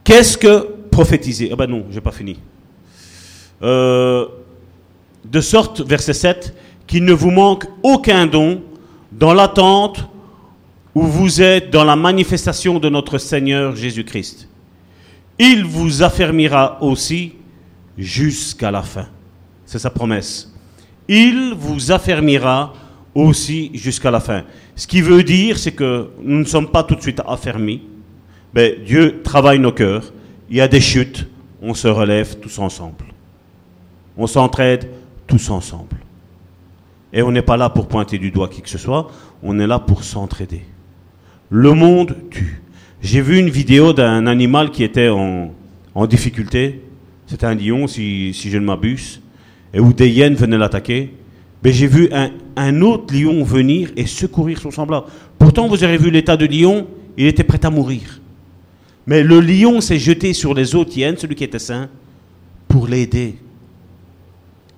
Qu'est-ce 0.03 0.37
que 0.37 0.67
prophétiser? 0.89 1.49
Ah 1.51 1.57
ben 1.57 1.67
non, 1.67 1.85
j'ai 1.91 1.99
pas 1.99 2.11
fini. 2.11 2.39
Euh, 3.61 4.27
de 5.25 5.41
sorte, 5.41 5.81
verset 5.81 6.13
7, 6.13 6.55
qu'il 6.87 7.03
ne 7.03 7.13
vous 7.13 7.31
manque 7.31 7.65
aucun 7.83 8.27
don 8.27 8.63
dans 9.11 9.33
l'attente 9.33 10.07
où 10.95 11.03
vous 11.03 11.41
êtes 11.41 11.69
dans 11.69 11.83
la 11.83 11.95
manifestation 11.95 12.79
de 12.79 12.89
notre 12.89 13.17
Seigneur 13.17 13.75
Jésus-Christ. 13.75 14.47
Il 15.37 15.65
vous 15.65 16.01
affermira 16.01 16.81
aussi 16.81 17.33
jusqu'à 17.97 18.71
la 18.71 18.83
fin. 18.83 19.07
C'est 19.65 19.79
sa 19.79 19.89
promesse. 19.89 20.50
Il 21.13 21.55
vous 21.57 21.91
affermira 21.91 22.73
aussi 23.13 23.69
jusqu'à 23.73 24.11
la 24.11 24.21
fin. 24.21 24.45
Ce 24.77 24.87
qui 24.87 25.01
veut 25.01 25.23
dire, 25.23 25.57
c'est 25.57 25.73
que 25.73 26.09
nous 26.23 26.37
ne 26.39 26.45
sommes 26.45 26.69
pas 26.69 26.83
tout 26.83 26.95
de 26.95 27.01
suite 27.01 27.19
affermis. 27.27 27.81
Mais 28.55 28.77
Dieu 28.85 29.21
travaille 29.21 29.59
nos 29.59 29.73
cœurs. 29.73 30.13
Il 30.49 30.55
y 30.55 30.61
a 30.61 30.69
des 30.69 30.79
chutes. 30.79 31.27
On 31.61 31.73
se 31.73 31.89
relève 31.89 32.37
tous 32.39 32.57
ensemble. 32.59 33.03
On 34.15 34.25
s'entraide 34.25 34.89
tous 35.27 35.49
ensemble. 35.49 35.97
Et 37.11 37.21
on 37.21 37.31
n'est 37.33 37.41
pas 37.41 37.57
là 37.57 37.69
pour 37.69 37.89
pointer 37.89 38.17
du 38.17 38.31
doigt 38.31 38.47
qui 38.47 38.61
que 38.61 38.69
ce 38.69 38.77
soit. 38.77 39.11
On 39.43 39.59
est 39.59 39.67
là 39.67 39.79
pour 39.79 40.05
s'entraider. 40.05 40.61
Le 41.49 41.73
monde 41.73 42.15
tue. 42.29 42.61
J'ai 43.01 43.19
vu 43.19 43.37
une 43.37 43.49
vidéo 43.49 43.91
d'un 43.91 44.27
animal 44.27 44.71
qui 44.71 44.85
était 44.85 45.09
en, 45.09 45.51
difficulté. 46.07 46.81
C'était 47.27 47.47
un 47.47 47.55
lion, 47.55 47.85
si 47.87 48.31
je 48.33 48.57
ne 48.57 48.63
m'abuse. 48.63 49.20
Et 49.73 49.79
où 49.79 49.93
des 49.93 50.09
hyènes 50.09 50.35
venaient 50.35 50.57
l'attaquer. 50.57 51.13
Mais 51.63 51.71
j'ai 51.71 51.87
vu 51.87 52.09
un, 52.55 52.81
autre 52.81 53.13
lion 53.13 53.43
venir 53.43 53.91
et 53.95 54.05
secourir 54.05 54.59
son 54.59 54.71
semblable. 54.71 55.05
Pourtant, 55.37 55.67
vous 55.67 55.83
avez 55.83 55.97
vu 55.97 56.09
l'état 56.09 56.35
de 56.35 56.45
lion, 56.45 56.87
il 57.17 57.27
était 57.27 57.43
prêt 57.43 57.63
à 57.63 57.69
mourir. 57.69 58.19
Mais 59.05 59.23
le 59.23 59.39
lion 59.39 59.81
s'est 59.81 59.99
jeté 59.99 60.33
sur 60.33 60.53
les 60.53 60.75
autres 60.75 60.97
hyènes, 60.97 61.17
celui 61.17 61.35
qui 61.35 61.43
était 61.43 61.59
sain, 61.59 61.89
pour 62.67 62.87
l'aider. 62.87 63.35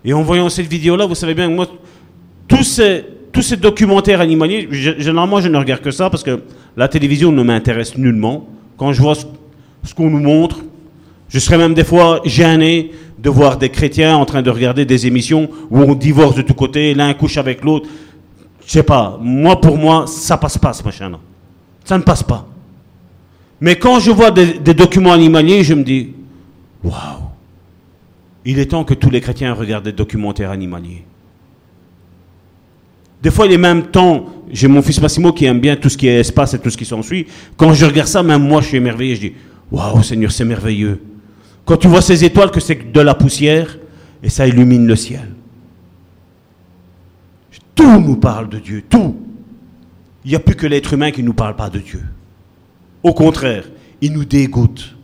Et 0.05 0.13
en 0.13 0.23
voyant 0.23 0.49
cette 0.49 0.67
vidéo-là, 0.67 1.05
vous 1.05 1.15
savez 1.15 1.33
bien 1.33 1.47
que 1.47 1.55
moi, 1.55 1.67
tous 2.47 2.63
ces, 2.63 3.05
tous 3.31 3.41
ces 3.41 3.57
documentaires 3.57 4.19
animaliers, 4.19 4.67
généralement, 4.71 5.39
je 5.39 5.47
ne 5.47 5.57
regarde 5.57 5.81
que 5.81 5.91
ça 5.91 6.09
parce 6.09 6.23
que 6.23 6.41
la 6.75 6.87
télévision 6.87 7.31
ne 7.31 7.43
m'intéresse 7.43 7.97
nullement. 7.97 8.47
Quand 8.77 8.91
je 8.91 9.01
vois 9.01 9.15
ce 9.15 9.93
qu'on 9.93 10.09
nous 10.09 10.19
montre, 10.19 10.59
je 11.34 11.39
serais 11.39 11.57
même 11.57 11.73
des 11.73 11.84
fois 11.84 12.22
gêné 12.26 12.91
de 13.18 13.30
voir 13.30 13.57
des 13.57 13.69
chrétiens 13.69 14.15
en 14.15 14.23
train 14.23 14.43
de 14.43 14.51
regarder 14.51 14.85
des 14.85 15.07
émissions 15.07 15.49
où 15.72 15.80
on 15.80 15.95
divorce 15.95 16.35
de 16.35 16.43
tous 16.43 16.53
côtés, 16.53 16.93
l'un 16.93 17.11
couche 17.15 17.38
avec 17.38 17.64
l'autre. 17.64 17.89
Je 18.68 18.72
sais 18.72 18.84
pas, 18.84 19.18
moi 19.19 19.60
pour 19.60 19.76
moi, 19.76 20.05
ça 20.05 20.38
passe 20.38 20.60
pas 20.60 20.73
ce 20.73 20.84
machin-là. 20.84 21.18
Ça 21.84 21.97
ne 21.97 22.03
passe 22.03 22.22
pas. 22.22 22.47
Mais 23.60 23.77
quand 23.77 23.99
je 23.99 24.11
vois 24.11 24.30
des, 24.30 24.60
des 24.60 24.76
documents 24.76 25.11
animaliers, 25.11 25.64
je 25.64 25.73
me 25.73 25.84
dis, 25.84 26.11
waouh, 26.84 26.93
il 28.45 28.60
est 28.60 28.68
temps 28.68 28.84
que 28.84 28.93
tous 28.93 29.10
les 29.10 29.19
chrétiens 29.19 29.53
regardent 29.53 29.85
des 29.85 29.91
documentaires 29.91 30.51
animaliers. 30.51 31.03
Des 33.23 33.31
fois, 33.31 33.47
il 33.47 33.53
est 33.53 33.57
même 33.57 33.88
temps, 33.88 34.26
j'ai 34.51 34.68
mon 34.68 34.84
fils 34.84 35.01
Massimo 35.01 35.34
qui 35.34 35.45
aime 35.45 35.60
bien 35.60 35.77
tout 35.77 35.89
ce 35.89 35.97
qui 35.97 36.07
est 36.07 36.19
espace 36.19 36.53
et 36.53 36.60
tout 36.60 36.69
ce 36.69 36.77
qui 36.77 36.85
s'ensuit. 36.85 37.26
Quand 37.57 37.73
je 37.73 37.85
regarde 37.85 38.10
ça, 38.10 38.22
même 38.22 38.43
moi, 38.43 38.61
je 38.61 38.68
suis 38.68 38.77
émerveillé. 38.77 39.15
Je 39.15 39.22
dis, 39.22 39.34
waouh, 39.72 40.03
Seigneur, 40.03 40.31
c'est 40.31 40.45
merveilleux. 40.45 40.99
Quand 41.65 41.77
tu 41.77 41.88
vois 41.88 42.02
ces 42.02 42.23
étoiles, 42.26 42.52
que 42.52 42.60
c'est 42.60 42.91
de 42.91 43.02
la 43.02 43.15
poussière, 43.15 43.77
et 44.22 44.30
ça 44.30 44.48
illumine 44.48 44.85
le 44.85 44.95
ciel. 44.95 45.30
Tout 47.76 47.99
nous 47.99 48.18
parle 48.18 48.49
de 48.49 48.60
Dieu, 48.60 48.84
tout. 48.88 49.15
Il 50.26 50.30
n'y 50.30 50.35
a 50.35 50.40
plus 50.40 50.56
que 50.56 50.68
l'être 50.68 50.94
humain 50.94 51.11
qui 51.11 51.22
ne 51.22 51.27
nous 51.27 51.34
parle 51.34 51.56
pas 51.56 51.69
de 51.69 51.80
Dieu. 51.80 52.03
Au 53.02 53.14
contraire, 53.14 53.65
il 54.02 54.14
nous 54.14 54.26
dégoûte. 54.26 54.95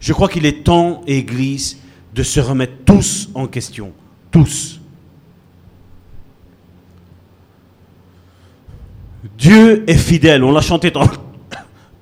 Je 0.00 0.12
crois 0.12 0.28
qu'il 0.28 0.44
est 0.46 0.64
temps, 0.64 1.02
Église, 1.06 1.78
de 2.14 2.22
se 2.22 2.40
remettre 2.40 2.84
tous 2.84 3.30
en 3.34 3.46
question. 3.46 3.92
Tous. 4.30 4.80
Dieu 9.38 9.88
est 9.88 9.96
fidèle. 9.96 10.42
On 10.42 10.50
l'a 10.52 10.60
chanté 10.60 10.90
tant- 10.90 11.08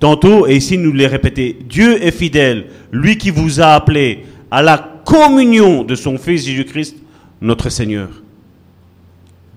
tantôt 0.01 0.47
et 0.47 0.57
ici 0.57 0.77
nous 0.77 0.91
l'est 0.91 1.07
répété. 1.07 1.57
Dieu 1.63 2.03
est 2.03 2.11
fidèle. 2.11 2.65
Lui 2.91 3.17
qui 3.17 3.29
vous 3.29 3.61
a 3.61 3.67
appelé 3.67 4.25
à 4.49 4.61
la 4.61 4.77
communion 5.05 5.83
de 5.83 5.95
son 5.95 6.17
Fils 6.17 6.45
Jésus-Christ, 6.45 6.97
notre 7.39 7.69
Seigneur. 7.69 8.09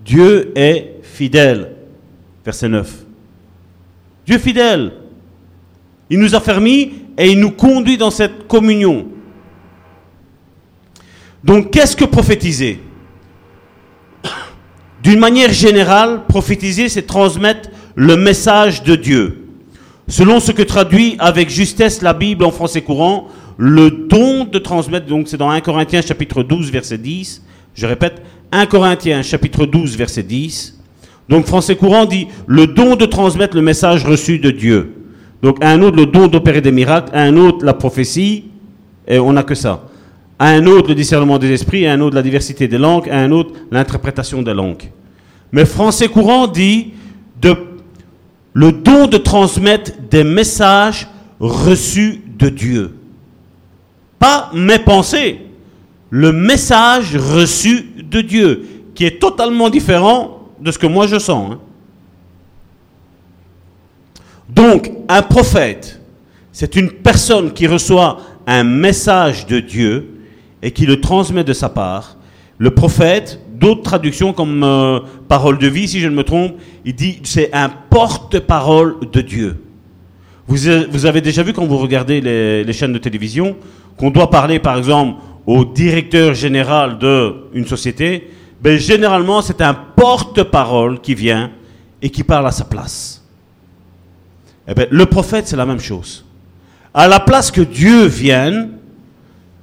Dieu 0.05 0.53
est 0.55 0.99
fidèle. 1.01 1.71
Verset 2.45 2.69
9. 2.69 3.05
Dieu 4.25 4.37
fidèle. 4.37 4.93
Il 6.11 6.19
nous 6.19 6.35
a 6.35 6.39
fermis 6.39 6.93
et 7.17 7.31
il 7.31 7.39
nous 7.39 7.51
conduit 7.51 7.97
dans 7.97 8.11
cette 8.11 8.47
communion. 8.47 9.07
Donc 11.43 11.71
qu'est-ce 11.71 11.97
que 11.97 12.05
prophétiser? 12.05 12.79
D'une 15.01 15.19
manière 15.19 15.51
générale, 15.51 16.25
prophétiser, 16.27 16.87
c'est 16.87 17.07
transmettre 17.07 17.69
le 17.95 18.15
message 18.15 18.83
de 18.83 18.95
Dieu. 18.95 19.44
Selon 20.07 20.39
ce 20.39 20.51
que 20.51 20.61
traduit 20.61 21.15
avec 21.17 21.49
justesse 21.49 22.01
la 22.03 22.13
Bible 22.13 22.45
en 22.45 22.51
français 22.51 22.81
courant, 22.81 23.27
le 23.57 23.89
don 23.89 24.45
de 24.45 24.59
transmettre, 24.59 25.07
donc 25.07 25.27
c'est 25.27 25.37
dans 25.37 25.49
1 25.49 25.61
Corinthiens 25.61 26.01
chapitre 26.01 26.43
12 26.43 26.71
verset 26.71 26.99
10, 26.99 27.41
je 27.73 27.85
répète, 27.87 28.21
1 28.51 28.67
Corinthiens 28.67 29.23
chapitre 29.23 29.65
12 29.65 29.97
verset 29.97 30.21
10, 30.21 30.79
donc 31.27 31.45
français 31.45 31.75
courant 31.75 32.05
dit 32.05 32.27
le 32.45 32.67
don 32.67 32.95
de 32.95 33.05
transmettre 33.05 33.55
le 33.55 33.63
message 33.63 34.05
reçu 34.05 34.37
de 34.37 34.51
Dieu. 34.51 34.93
Donc 35.41 35.63
à 35.63 35.69
un 35.69 35.81
autre 35.81 35.97
le 35.97 36.05
don 36.05 36.27
d'opérer 36.27 36.61
des 36.61 36.71
miracles, 36.71 37.09
à 37.15 37.21
un 37.21 37.35
autre 37.37 37.65
la 37.65 37.73
prophétie, 37.73 38.45
et 39.07 39.17
on 39.17 39.33
n'a 39.33 39.43
que 39.43 39.55
ça. 39.55 39.85
À 40.37 40.49
un 40.49 40.67
autre 40.67 40.89
le 40.89 40.95
discernement 40.95 41.39
des 41.39 41.51
esprits, 41.51 41.87
à 41.87 41.93
un 41.93 42.01
autre 42.01 42.15
la 42.15 42.21
diversité 42.21 42.67
des 42.67 42.77
langues, 42.77 43.09
à 43.09 43.17
un 43.17 43.31
autre 43.31 43.53
l'interprétation 43.71 44.43
des 44.43 44.53
langues. 44.53 44.91
Mais 45.51 45.65
français 45.65 46.09
courant 46.09 46.45
dit 46.45 46.93
de, 47.41 47.55
le 48.55 48.71
don 48.71 49.05
de 49.05 49.17
transmettre 49.17 49.91
des 50.09 50.23
messages 50.23 51.07
reçus 51.39 52.21
de 52.39 52.47
Dieu. 52.47 52.95
Pas 54.17 54.49
mes 54.53 54.79
pensées, 54.79 55.41
le 56.09 56.31
message 56.31 57.17
reçu 57.17 57.91
de 58.01 58.21
Dieu, 58.21 58.65
qui 58.95 59.03
est 59.03 59.19
totalement 59.19 59.69
différent 59.69 60.39
de 60.61 60.71
ce 60.71 60.79
que 60.79 60.87
moi 60.87 61.05
je 61.05 61.19
sens. 61.19 61.51
Hein. 61.51 61.59
Donc, 64.47 64.89
un 65.09 65.21
prophète, 65.21 65.99
c'est 66.53 66.77
une 66.77 66.91
personne 66.91 67.51
qui 67.51 67.67
reçoit 67.67 68.21
un 68.47 68.63
message 68.63 69.47
de 69.47 69.59
Dieu 69.59 70.21
et 70.61 70.71
qui 70.71 70.85
le 70.85 71.01
transmet 71.01 71.43
de 71.43 71.51
sa 71.51 71.67
part. 71.67 72.15
Le 72.57 72.73
prophète, 72.73 73.41
d'autres 73.59 73.83
traductions 73.83 74.33
comme 74.33 74.63
euh, 74.63 74.99
parole 75.27 75.57
de 75.57 75.67
vie, 75.67 75.87
si 75.87 75.99
je 75.99 76.07
ne 76.07 76.15
me 76.15 76.23
trompe, 76.23 76.55
il 76.83 76.95
dit 76.95 77.19
c'est 77.23 77.53
un 77.53 77.69
porte-parole 77.69 78.97
de 79.11 79.21
Dieu. 79.21 79.61
Vous, 80.47 80.67
avez 80.67 81.21
déjà 81.21 81.41
vu 81.41 81.53
quand 81.53 81.65
vous 81.65 81.77
regardez 81.77 82.21
les, 82.21 82.73
chaînes 82.73 82.93
de 82.93 82.99
télévision 82.99 83.55
qu'on 83.97 84.11
doit 84.11 84.29
parler 84.29 84.59
par 84.59 84.77
exemple 84.77 85.19
au 85.47 85.65
directeur 85.65 86.35
général 86.35 86.99
d'une 86.99 87.65
société, 87.65 88.29
ben, 88.61 88.77
généralement 88.77 89.41
c'est 89.41 89.61
un 89.61 89.73
porte-parole 89.73 91.01
qui 91.01 91.15
vient 91.15 91.51
et 92.01 92.09
qui 92.09 92.23
parle 92.23 92.45
à 92.45 92.51
sa 92.51 92.65
place. 92.65 93.23
Eh 94.67 94.73
ben, 94.75 94.87
le 94.91 95.05
prophète 95.07 95.47
c'est 95.47 95.55
la 95.55 95.65
même 95.65 95.79
chose. 95.79 96.25
À 96.93 97.07
la 97.07 97.19
place 97.19 97.49
que 97.49 97.61
Dieu 97.61 98.05
vienne, 98.05 98.71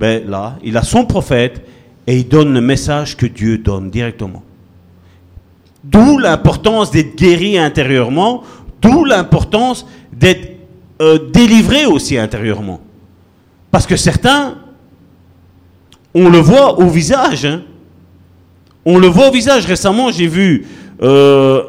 ben, 0.01 0.29
là, 0.29 0.59
il 0.65 0.77
a 0.77 0.83
son 0.83 1.05
prophète 1.05 1.65
et 2.07 2.19
il 2.19 2.29
donne 2.29 2.53
le 2.53 2.61
message 2.61 3.17
que 3.17 3.27
Dieu 3.27 3.59
donne 3.59 3.91
directement. 3.91 4.43
D'où 5.85 6.19
l'importance 6.19 6.91
d'être 6.91 7.17
guéri 7.17 7.59
intérieurement, 7.59 8.43
d'où 8.81 9.05
l'importance 9.05 9.87
d'être 10.13 10.57
euh, 11.01 11.31
délivré 11.33 11.87
aussi 11.87 12.19
intérieurement. 12.19 12.81
Parce 13.71 13.87
que 13.87 13.97
certains, 13.97 14.59
on 16.15 16.29
le 16.29 16.39
voit 16.39 16.79
au 16.79 16.89
visage. 16.89 17.45
Hein. 17.45 17.63
On 18.85 18.99
le 18.99 19.07
voit 19.07 19.29
au 19.29 19.33
visage. 19.33 19.67
Récemment, 19.67 20.11
j'ai 20.11 20.27
vu 20.27 20.67
euh, 21.03 21.63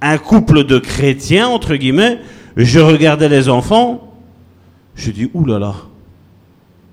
un 0.00 0.18
couple 0.18 0.64
de 0.64 0.78
chrétiens, 0.78 1.48
entre 1.48 1.76
guillemets. 1.76 2.18
Je 2.56 2.80
regardais 2.80 3.28
les 3.28 3.48
enfants. 3.48 4.12
Je 4.94 5.10
dis, 5.10 5.30
oulala. 5.34 5.74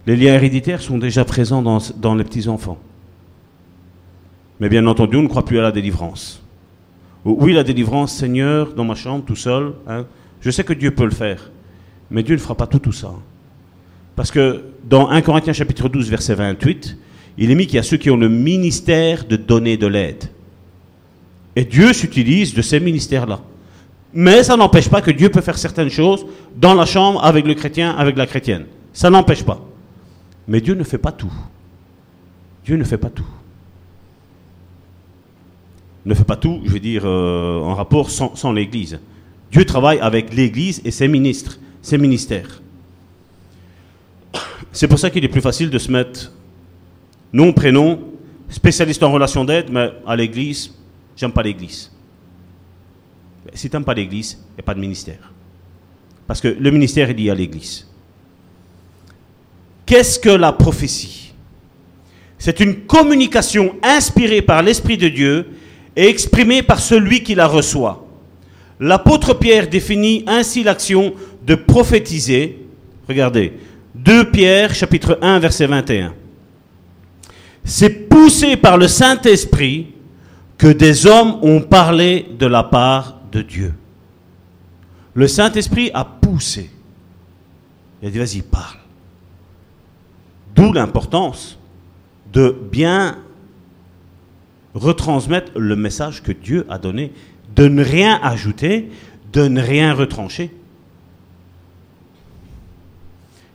Les 0.08 0.16
liens 0.16 0.34
héréditaires 0.34 0.82
sont 0.82 0.98
déjà 0.98 1.26
présents 1.26 1.62
dans, 1.62 2.16
les 2.16 2.24
petits-enfants. 2.24 2.78
Mais 4.60 4.70
bien 4.70 4.86
entendu, 4.88 5.18
on 5.18 5.24
ne 5.24 5.28
croit 5.28 5.46
plus 5.46 5.60
à 5.60 5.62
la 5.62 5.72
délivrance. 5.72 6.42
Oui, 7.26 7.54
la 7.54 7.64
délivrance, 7.64 8.14
Seigneur, 8.14 8.74
dans 8.74 8.86
ma 8.86 8.96
chambre, 8.96 9.24
tout 9.26 9.36
seul, 9.36 9.74
hein, 9.88 10.06
je 10.42 10.52
sais 10.52 10.64
que 10.64 10.74
Dieu 10.74 10.92
peut 10.92 11.06
le 11.06 11.12
faire. 11.12 11.52
Mais 12.10 12.24
Dieu 12.24 12.36
ne 12.36 12.40
fera 12.40 12.56
pas 12.56 12.68
tout, 12.68 12.80
tout 12.80 12.92
ça. 12.92 13.14
Parce 14.16 14.32
que 14.32 14.64
dans 14.84 15.10
1 15.10 15.22
Corinthiens 15.22 15.54
chapitre 15.54 15.90
12, 15.90 16.10
verset 16.10 16.36
28, 16.36 16.98
il 17.38 17.52
est 17.52 17.56
mis 17.56 17.68
qu'il 17.68 17.76
y 17.76 17.80
a 17.80 17.84
ceux 17.84 17.98
qui 17.98 18.10
ont 18.10 18.18
le 18.18 18.30
ministère 18.30 19.26
de 19.26 19.36
donner 19.36 19.78
de 19.78 19.88
l'aide. 19.88 20.26
Et 21.56 21.66
Dieu 21.66 21.94
s'utilise 21.94 22.54
de 22.54 22.62
ces 22.62 22.80
ministères-là. 22.80 23.42
Mais 24.14 24.44
ça 24.44 24.58
n'empêche 24.58 24.90
pas 24.90 25.02
que 25.02 25.12
Dieu 25.12 25.30
peut 25.30 25.42
faire 25.42 25.58
certaines 25.58 25.90
choses 25.90 26.26
dans 26.58 26.74
la 26.74 26.86
chambre 26.86 27.24
avec 27.24 27.46
le 27.46 27.54
chrétien, 27.54 27.92
avec 27.92 28.18
la 28.18 28.26
chrétienne. 28.26 28.66
Ça 28.92 29.10
n'empêche 29.10 29.44
pas. 29.44 29.69
Mais 30.50 30.62
Dieu 30.62 30.74
ne 30.74 30.84
fait 30.84 30.98
pas 30.98 31.12
tout. 31.12 31.32
Dieu 32.66 32.76
ne 32.76 32.84
fait 32.84 32.98
pas 32.98 33.12
tout. 33.12 33.28
Ne 36.06 36.14
fait 36.16 36.24
pas 36.24 36.36
tout, 36.36 36.62
je 36.66 36.72
veux 36.72 36.80
dire, 36.80 37.04
euh, 37.06 37.60
en 37.60 37.76
rapport 37.76 38.10
sans, 38.10 38.36
sans 38.36 38.52
l'Église. 38.52 39.00
Dieu 39.52 39.64
travaille 39.64 40.00
avec 40.00 40.34
l'Église 40.34 40.82
et 40.84 40.92
ses 40.92 41.08
ministres, 41.08 41.60
ses 41.84 42.00
ministères. 42.00 42.62
C'est 44.72 44.88
pour 44.88 44.98
ça 44.98 45.12
qu'il 45.12 45.24
est 45.24 45.30
plus 45.30 45.42
facile 45.42 45.70
de 45.70 45.78
se 45.78 45.92
mettre 45.92 46.32
nom, 47.32 47.54
prénom, 47.54 48.00
spécialiste 48.50 49.04
en 49.04 49.12
relation 49.12 49.46
d'aide, 49.46 49.70
mais 49.72 49.92
à 50.08 50.16
l'Église, 50.16 50.74
j'aime 51.16 51.32
pas 51.32 51.44
l'Église. 51.44 51.92
Si 53.54 53.70
tu 53.70 53.76
n'aimes 53.76 53.86
pas 53.86 53.94
l'Église, 53.94 54.40
il 54.52 54.56
n'y 54.56 54.60
a 54.62 54.64
pas 54.64 54.74
de 54.74 54.80
ministère. 54.80 55.32
Parce 56.26 56.42
que 56.42 56.48
le 56.48 56.72
ministère 56.72 57.10
est 57.10 57.14
lié 57.14 57.30
à 57.30 57.36
l'Église. 57.36 57.89
Qu'est-ce 59.90 60.20
que 60.20 60.30
la 60.30 60.52
prophétie? 60.52 61.34
C'est 62.38 62.60
une 62.60 62.82
communication 62.82 63.76
inspirée 63.82 64.44
par 64.44 64.62
l'Esprit 64.62 64.98
de 64.98 65.08
Dieu 65.08 65.48
et 65.96 66.08
exprimée 66.08 66.62
par 66.62 66.80
celui 66.80 67.24
qui 67.24 67.34
la 67.34 67.48
reçoit. 67.48 68.06
L'apôtre 68.80 69.34
Pierre 69.34 69.68
définit 69.68 70.24
ainsi 70.28 70.62
l'action 70.62 71.16
de 71.44 71.56
prophétiser. 71.56 72.68
Regardez, 73.08 73.54
2 73.96 74.30
Pierre 74.30 74.76
chapitre 74.76 75.18
1 75.24 75.40
verset 75.40 75.66
21. 75.66 76.14
C'est 77.64 78.08
poussé 78.08 78.58
par 78.58 78.78
le 78.78 78.88
Saint-Esprit 78.88 79.88
que 80.60 80.68
des 80.68 81.08
hommes 81.08 81.40
ont 81.42 81.62
parlé 81.62 82.28
de 82.38 82.46
la 82.46 82.62
part 82.62 83.22
de 83.32 83.42
Dieu. 83.42 83.74
Le 85.16 85.28
Saint-Esprit 85.28 85.90
a 85.96 86.06
poussé. 86.06 86.70
Il 88.04 88.10
a 88.10 88.12
dit, 88.12 88.20
vas-y, 88.20 88.44
parle. 88.44 88.79
D'où 90.60 90.74
l'importance 90.74 91.58
de 92.34 92.54
bien 92.70 93.18
retransmettre 94.74 95.54
le 95.58 95.78
message 95.78 96.22
que 96.22 96.34
Dieu 96.34 96.66
a 96.70 96.78
donné, 96.78 97.14
de 97.56 97.70
ne 97.70 97.82
rien 97.82 98.20
ajouter, 98.22 98.90
de 99.32 99.48
ne 99.48 99.62
rien 99.62 99.94
retrancher. 99.94 100.52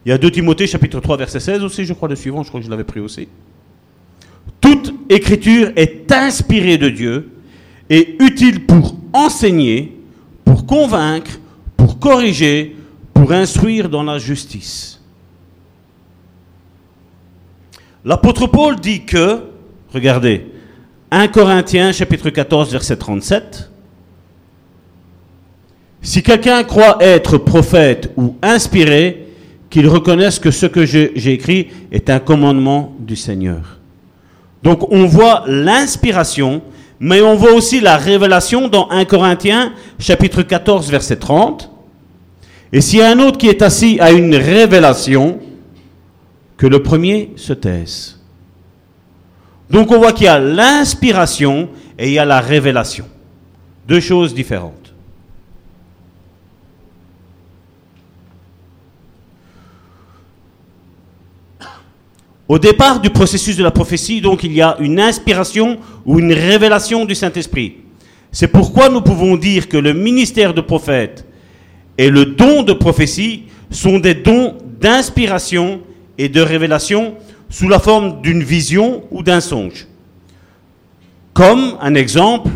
Il 0.07 0.09
y 0.09 0.13
a 0.13 0.19
2 0.19 0.31
Timothée 0.31 0.67
chapitre 0.67 0.99
3 0.99 1.19
verset 1.19 1.41
16 1.41 1.63
aussi, 1.63 1.85
je 1.85 1.93
crois 1.93 2.09
le 2.09 2.17
suivant, 2.17 2.43
je 2.43 2.49
crois 2.49 2.61
que 2.61 2.65
je 2.65 2.71
l'avais 2.71 2.85
pris 2.85 3.01
aussi. 3.01 3.29
Toute 4.63 4.95
écriture 5.11 5.73
est 5.77 6.11
inspirée 6.11 6.79
de 6.79 6.89
Dieu 6.89 7.33
et 7.91 8.17
utile 8.19 8.65
pour 8.65 8.97
enseigner, 9.13 9.95
pour 10.47 10.65
convaincre, 10.65 11.39
pour 11.77 11.99
corriger, 11.99 12.75
pour 13.13 13.31
instruire 13.33 13.91
dans 13.91 14.05
la 14.05 14.17
justice 14.17 14.94
L'apôtre 18.05 18.47
Paul 18.47 18.79
dit 18.81 19.07
que, 19.07 19.45
regardez, 19.95 20.47
1 21.11 21.29
Corinthiens 21.29 21.91
chapitre 21.91 22.29
14 22.29 22.71
verset 22.71 22.97
37, 22.97 23.71
si 26.03 26.23
quelqu'un 26.23 26.65
croit 26.65 26.99
être 27.01 27.39
prophète 27.39 28.13
ou 28.19 28.37
inspiré, 28.43 29.29
qu'il 29.71 29.89
reconnaisse 29.89 30.39
que 30.39 30.51
ce 30.51 30.67
que 30.67 30.85
j'ai 30.85 31.33
écrit 31.33 31.69
est 31.91 32.11
un 32.11 32.19
commandement 32.19 32.95
du 33.01 33.17
Seigneur. 33.17 33.79
Donc 34.63 34.93
on 34.93 35.07
voit 35.07 35.45
l'inspiration, 35.47 36.61
mais 37.01 37.23
on 37.23 37.37
voit 37.37 37.55
aussi 37.55 37.81
la 37.81 37.97
révélation 37.97 38.69
dans 38.69 38.91
1 38.91 39.07
Corinthiens 39.07 39.73
chapitre 39.99 40.43
14 40.43 40.91
verset 40.91 41.17
30. 41.17 41.71
Et 42.73 42.83
s'il 42.83 42.99
y 42.99 43.03
a 43.03 43.09
un 43.09 43.19
autre 43.19 43.39
qui 43.39 43.49
est 43.49 43.63
assis 43.63 43.97
à 43.99 44.13
une 44.13 44.37
révélation, 44.37 45.41
que 46.65 46.69
le 46.71 46.83
premier 46.83 47.29
se 47.37 47.53
taise. 47.53 48.19
Donc 49.69 49.91
on 49.91 49.99
voit 49.99 50.15
qu'il 50.15 50.25
y 50.25 50.29
a 50.29 50.39
l'inspiration 50.39 51.69
et 51.99 52.07
il 52.07 52.15
y 52.15 52.19
a 52.19 52.25
la 52.25 52.41
révélation. 52.41 53.05
Deux 53.87 54.01
choses 54.01 54.33
différentes. 54.33 54.95
Au 62.49 62.59
départ 62.59 62.99
du 62.99 63.11
processus 63.11 63.59
de 63.59 63.63
la 63.63 63.71
prophétie, 63.71 64.23
donc, 64.23 64.43
il 64.43 64.55
y 64.55 64.63
a 64.63 64.79
une 64.81 64.99
inspiration 64.99 65.77
ou 66.07 66.19
une 66.19 66.33
révélation 66.33 67.05
du 67.05 67.15
Saint-Esprit. 67.15 67.77
C'est 68.33 68.49
pourquoi 68.49 68.89
nous 68.89 69.03
pouvons 69.03 69.37
dire 69.37 69.69
que 69.69 69.77
le 69.77 69.93
ministère 69.93 70.55
de 70.55 70.63
prophète 70.63 71.27
et 71.99 72.09
le 72.09 72.25
don 72.25 72.63
de 72.63 72.73
prophétie 72.73 73.43
sont 73.71 73.99
des 73.99 74.15
dons 74.15 74.57
d'inspiration 74.81 75.83
et 76.19 76.29
de 76.29 76.41
révélation 76.41 77.17
sous 77.51 77.69
la 77.69 77.79
forme 77.79 78.21
d'une 78.23 78.43
vision 78.43 79.05
ou 79.11 79.23
d'un 79.23 79.41
songe. 79.41 79.87
Comme 81.33 81.77
un 81.81 81.95
exemple, 81.95 82.51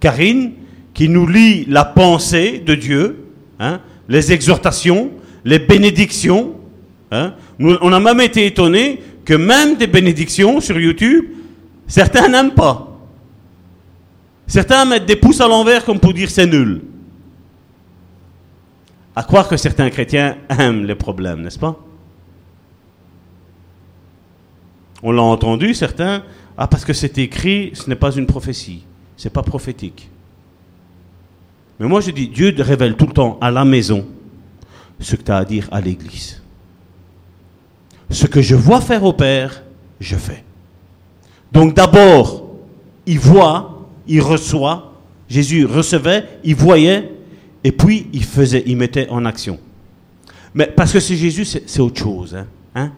Karine, 0.00 0.52
qui 0.92 1.08
nous 1.08 1.26
lit 1.26 1.64
la 1.66 1.84
pensée 1.84 2.62
de 2.64 2.74
Dieu, 2.74 3.26
hein, 3.58 3.80
les 4.08 4.32
exhortations, 4.32 5.10
les 5.44 5.58
bénédictions. 5.58 6.54
Hein. 7.10 7.34
on 7.60 7.92
a 7.92 8.00
même 8.00 8.20
été 8.20 8.46
étonnés 8.46 9.00
que 9.24 9.34
même 9.34 9.76
des 9.76 9.86
bénédictions 9.86 10.60
sur 10.60 10.78
YouTube, 10.78 11.26
certains 11.86 12.28
n'aiment 12.28 12.54
pas. 12.54 12.94
Certains 14.46 14.84
mettent 14.84 15.06
des 15.06 15.16
pouces 15.16 15.40
à 15.40 15.48
l'envers 15.48 15.84
comme 15.84 16.00
pour 16.00 16.12
dire 16.12 16.30
c'est 16.30 16.46
nul. 16.46 16.82
À 19.16 19.22
croire 19.22 19.48
que 19.48 19.56
certains 19.56 19.90
chrétiens 19.90 20.36
aiment 20.48 20.84
les 20.84 20.94
problèmes, 20.96 21.42
n'est-ce 21.42 21.58
pas? 21.58 21.78
On 25.06 25.12
l'a 25.12 25.22
entendu, 25.22 25.74
certains, 25.74 26.24
ah 26.56 26.66
parce 26.66 26.82
que 26.82 26.94
c'est 26.94 27.18
écrit, 27.18 27.72
ce 27.74 27.90
n'est 27.90 27.94
pas 27.94 28.10
une 28.12 28.26
prophétie, 28.26 28.84
c'est 29.18 29.30
pas 29.30 29.42
prophétique. 29.42 30.08
Mais 31.78 31.86
moi 31.86 32.00
je 32.00 32.10
dis, 32.10 32.26
Dieu 32.26 32.54
révèle 32.58 32.96
tout 32.96 33.06
le 33.06 33.12
temps 33.12 33.36
à 33.42 33.50
la 33.50 33.66
maison 33.66 34.06
ce 34.98 35.14
que 35.16 35.22
tu 35.22 35.30
as 35.30 35.36
à 35.36 35.44
dire 35.44 35.68
à 35.70 35.82
l'église. 35.82 36.40
Ce 38.08 38.26
que 38.26 38.40
je 38.40 38.54
vois 38.54 38.80
faire 38.80 39.04
au 39.04 39.12
Père, 39.12 39.62
je 40.00 40.16
fais. 40.16 40.42
Donc 41.52 41.74
d'abord, 41.74 42.46
il 43.04 43.18
voit, 43.18 43.86
il 44.08 44.22
reçoit, 44.22 44.94
Jésus 45.28 45.66
recevait, 45.66 46.24
il 46.44 46.54
voyait, 46.54 47.12
et 47.62 47.72
puis 47.72 48.06
il 48.14 48.24
faisait, 48.24 48.62
il 48.64 48.78
mettait 48.78 49.10
en 49.10 49.26
action. 49.26 49.58
Mais 50.54 50.66
parce 50.66 50.94
que 50.94 51.00
c'est 51.00 51.16
Jésus, 51.16 51.44
c'est 51.44 51.80
autre 51.80 52.00
chose, 52.00 52.34
hein, 52.34 52.46
hein? 52.74 52.92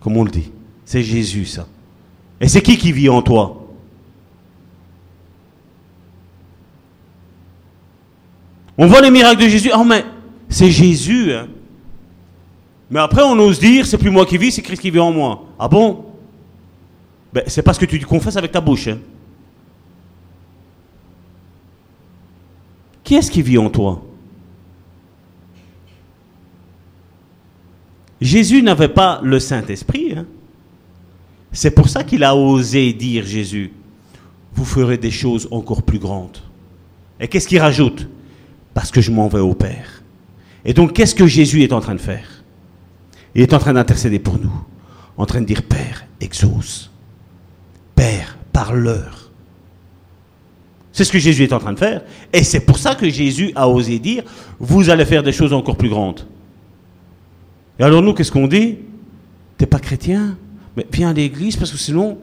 Comme 0.00 0.16
on 0.16 0.24
le 0.24 0.30
dit. 0.30 0.52
C'est 0.88 1.02
Jésus, 1.02 1.44
ça. 1.44 1.66
Et 2.40 2.48
c'est 2.48 2.62
qui 2.62 2.78
qui 2.78 2.92
vit 2.92 3.10
en 3.10 3.20
toi? 3.20 3.62
On 8.78 8.86
voit 8.86 9.02
les 9.02 9.10
miracles 9.10 9.42
de 9.42 9.48
Jésus. 9.50 9.70
Oh, 9.76 9.84
mais 9.84 10.02
c'est 10.48 10.70
Jésus. 10.70 11.34
Hein. 11.34 11.48
Mais 12.88 13.00
après, 13.00 13.20
on 13.22 13.38
ose 13.38 13.58
dire, 13.58 13.84
c'est 13.84 13.98
plus 13.98 14.08
moi 14.08 14.24
qui 14.24 14.38
vis, 14.38 14.50
c'est 14.50 14.62
Christ 14.62 14.80
qui 14.80 14.90
vit 14.90 14.98
en 14.98 15.12
moi. 15.12 15.44
Ah 15.58 15.68
bon? 15.68 16.06
Ben, 17.34 17.44
C'est 17.46 17.60
parce 17.60 17.76
que 17.76 17.84
tu 17.84 18.00
confesses 18.06 18.38
avec 18.38 18.52
ta 18.52 18.62
bouche. 18.62 18.88
Hein. 18.88 18.98
Qui 23.04 23.16
est-ce 23.16 23.30
qui 23.30 23.42
vit 23.42 23.58
en 23.58 23.68
toi? 23.68 24.02
Jésus 28.22 28.62
n'avait 28.62 28.88
pas 28.88 29.20
le 29.22 29.38
Saint-Esprit. 29.38 30.14
Hein. 30.16 30.24
C'est 31.52 31.70
pour 31.70 31.88
ça 31.88 32.04
qu'il 32.04 32.24
a 32.24 32.36
osé 32.36 32.92
dire, 32.92 33.24
Jésus, 33.24 33.72
vous 34.54 34.64
ferez 34.64 34.98
des 34.98 35.10
choses 35.10 35.48
encore 35.50 35.82
plus 35.82 35.98
grandes. 35.98 36.38
Et 37.20 37.28
qu'est-ce 37.28 37.48
qu'il 37.48 37.60
rajoute? 37.60 38.08
Parce 38.74 38.90
que 38.90 39.00
je 39.00 39.10
m'en 39.10 39.28
vais 39.28 39.40
au 39.40 39.54
Père. 39.54 40.02
Et 40.64 40.74
donc, 40.74 40.92
qu'est-ce 40.92 41.14
que 41.14 41.26
Jésus 41.26 41.62
est 41.62 41.72
en 41.72 41.80
train 41.80 41.94
de 41.94 42.00
faire? 42.00 42.44
Il 43.34 43.42
est 43.42 43.54
en 43.54 43.58
train 43.58 43.72
d'intercéder 43.72 44.18
pour 44.18 44.38
nous, 44.38 44.52
en 45.16 45.26
train 45.26 45.40
de 45.40 45.46
dire, 45.46 45.62
Père, 45.62 46.06
exauce. 46.20 46.90
Père, 47.94 48.38
parle-leur. 48.52 49.30
C'est 50.92 51.04
ce 51.04 51.12
que 51.12 51.18
Jésus 51.18 51.44
est 51.44 51.52
en 51.52 51.60
train 51.60 51.72
de 51.72 51.78
faire. 51.78 52.02
Et 52.32 52.42
c'est 52.42 52.60
pour 52.60 52.78
ça 52.78 52.94
que 52.96 53.08
Jésus 53.08 53.52
a 53.54 53.68
osé 53.68 53.98
dire, 54.00 54.24
vous 54.58 54.90
allez 54.90 55.04
faire 55.04 55.22
des 55.22 55.32
choses 55.32 55.52
encore 55.52 55.76
plus 55.76 55.88
grandes. 55.88 56.26
Et 57.78 57.84
alors 57.84 58.02
nous, 58.02 58.14
qu'est-ce 58.14 58.32
qu'on 58.32 58.48
dit? 58.48 58.78
T'es 59.56 59.66
pas 59.66 59.78
chrétien? 59.78 60.36
Mais 60.78 60.86
viens 60.92 61.10
à 61.10 61.12
l'église 61.12 61.56
parce 61.56 61.72
que 61.72 61.76
sinon... 61.76 62.18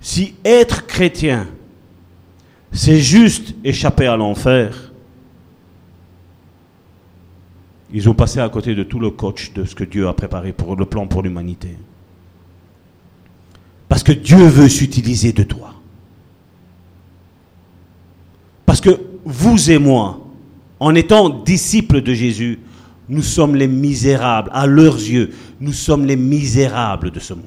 Si 0.00 0.36
être 0.44 0.86
chrétien, 0.86 1.48
c'est 2.70 3.00
juste 3.00 3.56
échapper 3.64 4.06
à 4.06 4.16
l'enfer, 4.16 4.92
ils 7.92 8.08
ont 8.08 8.14
passé 8.14 8.38
à 8.38 8.48
côté 8.48 8.76
de 8.76 8.84
tout 8.84 9.00
le 9.00 9.10
coach 9.10 9.52
de 9.52 9.64
ce 9.64 9.74
que 9.74 9.82
Dieu 9.82 10.06
a 10.06 10.12
préparé 10.12 10.52
pour 10.52 10.76
le 10.76 10.86
plan 10.86 11.08
pour 11.08 11.24
l'humanité. 11.24 11.76
Parce 13.88 14.04
que 14.04 14.12
Dieu 14.12 14.46
veut 14.46 14.68
s'utiliser 14.68 15.32
de 15.32 15.42
toi. 15.42 15.74
Parce 18.64 18.80
que 18.80 19.00
vous 19.24 19.72
et 19.72 19.78
moi, 19.78 20.20
en 20.78 20.94
étant 20.94 21.28
disciples 21.30 22.00
de 22.00 22.14
Jésus, 22.14 22.60
nous 23.08 23.22
sommes 23.22 23.56
les 23.56 23.68
misérables. 23.68 24.50
À 24.52 24.66
leurs 24.66 24.96
yeux, 24.96 25.32
nous 25.60 25.72
sommes 25.72 26.06
les 26.06 26.16
misérables 26.16 27.10
de 27.10 27.20
ce 27.20 27.34
monde. 27.34 27.44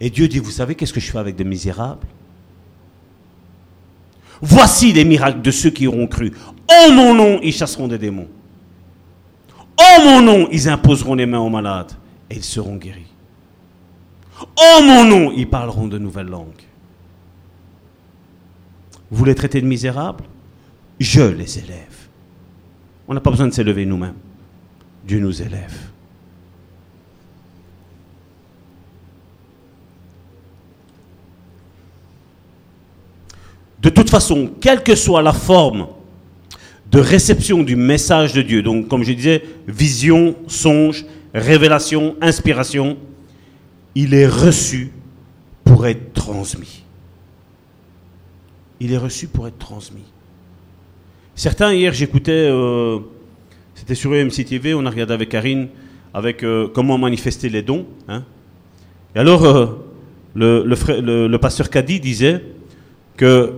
Et 0.00 0.10
Dieu 0.10 0.28
dit, 0.28 0.38
vous 0.38 0.50
savez 0.50 0.74
qu'est-ce 0.74 0.92
que 0.92 1.00
je 1.00 1.10
fais 1.10 1.18
avec 1.18 1.36
des 1.36 1.44
misérables? 1.44 2.06
Voici 4.42 4.92
les 4.92 5.04
miracles 5.04 5.40
de 5.40 5.50
ceux 5.50 5.70
qui 5.70 5.86
auront 5.86 6.06
cru. 6.06 6.32
En 6.68 6.92
mon 6.92 7.14
nom, 7.14 7.40
ils 7.42 7.52
chasseront 7.52 7.88
des 7.88 7.98
démons. 7.98 8.28
En 9.78 10.04
mon 10.04 10.20
nom, 10.20 10.48
ils 10.52 10.68
imposeront 10.68 11.14
les 11.14 11.26
mains 11.26 11.38
aux 11.38 11.48
malades 11.48 11.92
et 12.30 12.36
ils 12.36 12.44
seront 12.44 12.76
guéris. 12.76 13.06
En 14.56 14.82
mon 14.82 15.04
nom, 15.04 15.32
ils 15.32 15.48
parleront 15.48 15.86
de 15.86 15.98
nouvelles 15.98 16.26
langues. 16.26 16.62
Vous 19.10 19.24
les 19.24 19.34
traitez 19.34 19.60
de 19.60 19.66
misérables? 19.66 20.24
Je 20.98 21.22
les 21.22 21.58
élève. 21.58 21.93
On 23.06 23.14
n'a 23.14 23.20
pas 23.20 23.30
besoin 23.30 23.48
de 23.48 23.52
s'élever 23.52 23.84
nous-mêmes. 23.84 24.14
Dieu 25.06 25.20
nous 25.20 25.42
élève. 25.42 25.74
De 33.84 33.90
toute 33.90 34.08
façon, 34.08 34.50
quelle 34.62 34.82
que 34.82 34.94
soit 34.94 35.20
la 35.20 35.34
forme 35.34 35.88
de 36.90 36.98
réception 36.98 37.62
du 37.62 37.76
message 37.76 38.32
de 38.32 38.40
Dieu, 38.40 38.62
donc 38.62 38.88
comme 38.88 39.02
je 39.02 39.12
disais, 39.12 39.42
vision, 39.68 40.34
songe, 40.46 41.04
révélation, 41.34 42.16
inspiration, 42.22 42.96
il 43.94 44.14
est 44.14 44.26
reçu 44.26 44.90
pour 45.64 45.86
être 45.86 46.14
transmis. 46.14 46.82
Il 48.80 48.92
est 48.92 48.98
reçu 48.98 49.26
pour 49.26 49.46
être 49.46 49.58
transmis. 49.58 50.13
Certains, 51.36 51.72
hier, 51.74 51.92
j'écoutais, 51.92 52.32
euh, 52.32 52.98
c'était 53.74 53.96
sur 53.96 54.14
EMC 54.14 54.44
TV, 54.44 54.72
on 54.72 54.86
a 54.86 54.90
regardé 54.90 55.14
avec 55.14 55.28
Karine, 55.30 55.68
avec 56.12 56.44
euh, 56.44 56.68
comment 56.72 56.96
manifester 56.96 57.48
les 57.48 57.62
dons. 57.62 57.86
Hein. 58.08 58.22
Et 59.16 59.18
alors, 59.18 59.44
euh, 59.44 59.66
le, 60.36 61.36
pasteur 61.38 61.70
Kadi 61.70 61.98
disait 61.98 62.40
que 63.16 63.52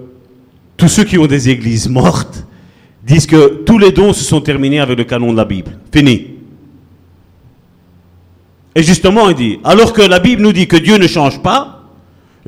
tous 0.79 0.89
ceux 0.89 1.05
qui 1.05 1.19
ont 1.19 1.27
des 1.27 1.51
églises 1.51 1.89
mortes 1.89 2.47
disent 3.05 3.27
que 3.27 3.63
tous 3.65 3.79
les 3.79 3.93
dons 3.93 4.15
se 4.15 4.25
sont 4.25 4.41
terminés 4.41 4.81
avec 4.81 4.97
le 4.97 5.05
canon 5.05 5.33
de 5.33 5.37
la 5.37 5.45
Bible. 5.45 5.79
Fini. 5.93 6.29
Et 8.75 8.83
justement, 8.83 9.29
il 9.29 9.37
dit, 9.37 9.59
alors 9.65 9.93
que 9.93 10.03
la 10.03 10.19
Bible 10.19 10.43
nous 10.43 10.53
dit 10.53 10.67
que 10.67 10.77
Dieu 10.77 10.97
ne 10.97 11.07
change 11.07 11.43
pas, 11.43 11.91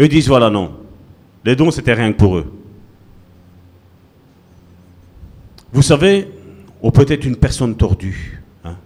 eux 0.01 0.09
disent, 0.09 0.29
voilà, 0.29 0.49
non, 0.49 0.73
les 1.45 1.55
dons, 1.55 1.71
c'était 1.71 1.95
rien 1.95 2.13
que 2.13 2.19
pour 2.19 2.39
eux. 2.39 2.58
Vous 5.73 5.83
savez, 5.83 6.29
on 6.83 6.91
peut 6.91 7.07
être 7.09 7.25
une 7.25 7.37
personne 7.37 7.77
tordue. 7.77 8.41
Hein. 8.65 8.77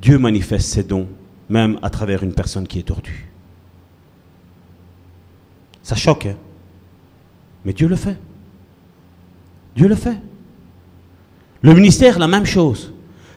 Dieu 0.00 0.18
manifeste 0.18 0.68
ses 0.68 0.82
dons, 0.82 1.08
même 1.48 1.78
à 1.82 1.90
travers 1.90 2.22
une 2.22 2.34
personne 2.34 2.66
qui 2.66 2.78
est 2.78 2.82
tordue. 2.82 3.26
Ça 5.82 5.94
choque, 5.94 6.26
hein? 6.26 6.36
mais 7.64 7.72
Dieu 7.72 7.88
le 7.88 7.96
fait. 7.96 8.16
Dieu 9.74 9.88
le 9.88 9.94
fait. 9.94 10.16
Le 11.62 11.74
ministère, 11.74 12.18
la 12.18 12.28
même 12.28 12.46
chose. 12.46 12.92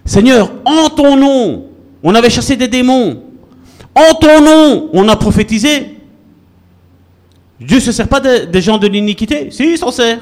Seigneur, 0.06 0.52
en 0.66 0.90
ton 0.90 1.16
nom, 1.16 1.68
on 2.04 2.16
avait 2.16 2.30
chassé 2.30 2.56
des 2.56 2.68
démons. 2.68 3.24
En 3.96 4.14
ton 4.16 4.42
nom, 4.42 4.90
on 4.94 5.08
a 5.08 5.16
prophétisé. 5.16 5.98
Dieu 7.60 7.78
ne 7.78 7.82
se 7.82 7.92
sert 7.92 8.08
pas 8.08 8.20
des 8.20 8.62
gens 8.62 8.78
de 8.78 8.88
l'iniquité. 8.88 9.52
Si, 9.52 9.74
il 9.74 9.78
s'en 9.78 9.92
sert. 9.92 10.20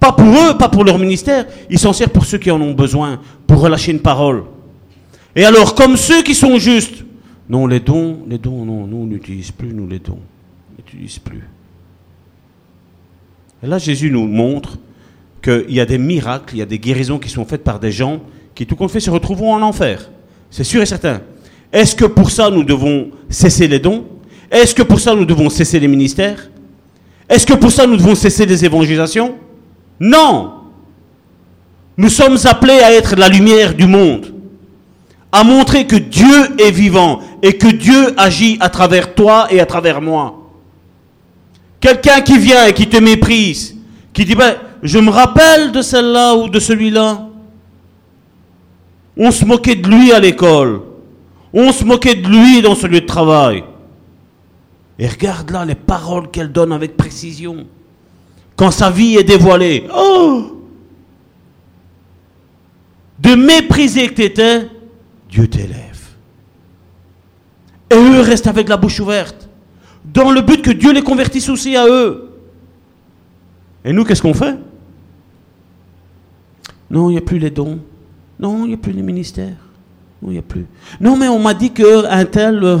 Pas 0.00 0.12
pour 0.12 0.26
eux, 0.26 0.56
pas 0.56 0.68
pour 0.68 0.84
leur 0.84 0.98
ministère. 0.98 1.46
Il 1.70 1.78
s'en 1.78 1.92
sert 1.92 2.10
pour 2.10 2.24
ceux 2.24 2.38
qui 2.38 2.50
en 2.50 2.60
ont 2.60 2.72
besoin, 2.72 3.20
pour 3.46 3.60
relâcher 3.60 3.92
une 3.92 4.00
parole. 4.00 4.44
Et 5.34 5.44
alors, 5.44 5.74
comme 5.74 5.96
ceux 5.96 6.22
qui 6.22 6.34
sont 6.34 6.58
justes, 6.58 7.04
non, 7.48 7.66
les 7.66 7.80
dons, 7.80 8.20
les 8.28 8.38
dons, 8.38 8.64
non, 8.64 8.86
nous, 8.86 8.98
on 8.98 9.06
n'utilise 9.06 9.50
plus, 9.50 9.72
nous, 9.72 9.88
les 9.88 9.98
dons. 9.98 10.18
On 10.18 10.76
n'utilise 10.76 11.18
plus. 11.18 11.42
Et 13.62 13.66
là, 13.66 13.78
Jésus 13.78 14.10
nous 14.10 14.26
montre 14.26 14.78
qu'il 15.42 15.72
y 15.74 15.80
a 15.80 15.86
des 15.86 15.98
miracles, 15.98 16.54
il 16.54 16.58
y 16.58 16.62
a 16.62 16.66
des 16.66 16.78
guérisons 16.78 17.18
qui 17.18 17.28
sont 17.28 17.44
faites 17.44 17.64
par 17.64 17.80
des 17.80 17.92
gens 17.92 18.20
qui, 18.54 18.66
tout 18.66 18.76
compte 18.76 18.90
fait, 18.90 19.00
se 19.00 19.10
retrouveront 19.10 19.54
en 19.54 19.62
enfer. 19.62 20.10
C'est 20.50 20.64
sûr 20.64 20.82
et 20.82 20.86
certain. 20.86 21.22
Est-ce 21.72 21.94
que 21.94 22.04
pour 22.04 22.30
ça 22.30 22.50
nous 22.50 22.64
devons 22.64 23.10
cesser 23.28 23.68
les 23.68 23.78
dons? 23.78 24.04
Est-ce 24.50 24.74
que 24.74 24.82
pour 24.82 25.00
ça 25.00 25.14
nous 25.14 25.24
devons 25.24 25.50
cesser 25.50 25.78
les 25.78 25.88
ministères? 25.88 26.50
Est-ce 27.28 27.46
que 27.46 27.54
pour 27.54 27.70
ça 27.70 27.86
nous 27.86 27.96
devons 27.96 28.14
cesser 28.14 28.46
les 28.46 28.64
évangélisations? 28.64 29.34
Non 30.00 30.52
Nous 31.96 32.08
sommes 32.08 32.38
appelés 32.44 32.80
à 32.80 32.92
être 32.92 33.16
la 33.16 33.28
lumière 33.28 33.74
du 33.74 33.86
monde, 33.86 34.32
à 35.32 35.44
montrer 35.44 35.86
que 35.86 35.96
Dieu 35.96 36.60
est 36.60 36.70
vivant 36.70 37.20
et 37.42 37.56
que 37.56 37.68
Dieu 37.68 38.14
agit 38.16 38.56
à 38.60 38.68
travers 38.68 39.14
toi 39.14 39.48
et 39.50 39.60
à 39.60 39.66
travers 39.66 40.00
moi. 40.00 40.34
Quelqu'un 41.80 42.20
qui 42.20 42.38
vient 42.38 42.66
et 42.66 42.72
qui 42.72 42.88
te 42.88 42.96
méprise, 42.96 43.76
qui 44.12 44.24
dit, 44.24 44.34
ben, 44.34 44.54
je 44.82 44.98
me 44.98 45.10
rappelle 45.10 45.72
de 45.72 45.82
celle-là 45.82 46.34
ou 46.34 46.48
de 46.48 46.60
celui-là. 46.60 47.28
On 49.16 49.30
se 49.30 49.44
moquait 49.44 49.76
de 49.76 49.88
lui 49.88 50.12
à 50.12 50.20
l'école. 50.20 50.82
On 51.52 51.72
se 51.72 51.84
moquait 51.84 52.14
de 52.14 52.28
lui 52.28 52.62
dans 52.62 52.74
ce 52.74 52.86
lieu 52.86 53.00
de 53.00 53.06
travail. 53.06 53.64
Et 54.98 55.06
regarde 55.06 55.50
là 55.50 55.64
les 55.64 55.74
paroles 55.74 56.30
qu'elle 56.30 56.52
donne 56.52 56.72
avec 56.72 56.96
précision. 56.96 57.66
Quand 58.58 58.72
sa 58.72 58.90
vie 58.90 59.16
est 59.16 59.24
dévoilée. 59.24 59.86
Oh 59.96 60.50
De 63.20 63.36
mépriser 63.36 64.08
que 64.08 64.14
tu 64.14 64.22
étais, 64.24 64.68
Dieu 65.30 65.46
t'élève. 65.46 66.08
Et 67.88 67.94
eux 67.94 68.20
restent 68.20 68.48
avec 68.48 68.68
la 68.68 68.76
bouche 68.76 68.98
ouverte. 68.98 69.48
Dans 70.04 70.32
le 70.32 70.40
but 70.40 70.60
que 70.60 70.72
Dieu 70.72 70.92
les 70.92 71.02
convertisse 71.02 71.48
aussi 71.48 71.76
à 71.76 71.86
eux. 71.86 72.30
Et 73.84 73.92
nous, 73.92 74.04
qu'est-ce 74.04 74.22
qu'on 74.22 74.34
fait? 74.34 74.56
Non, 76.90 77.10
il 77.10 77.12
n'y 77.12 77.18
a 77.18 77.22
plus 77.22 77.38
les 77.38 77.50
dons. 77.50 77.78
Non, 78.40 78.64
il 78.64 78.68
n'y 78.68 78.74
a 78.74 78.78
plus 78.78 78.92
les 78.92 79.02
ministères. 79.02 79.56
Non, 80.20 80.30
il 80.30 80.32
n'y 80.32 80.38
a 80.38 80.42
plus. 80.42 80.66
Non, 81.00 81.16
mais 81.16 81.28
on 81.28 81.38
m'a 81.38 81.54
dit 81.54 81.70
qu'un 81.70 82.24
tel, 82.24 82.64
euh, 82.64 82.78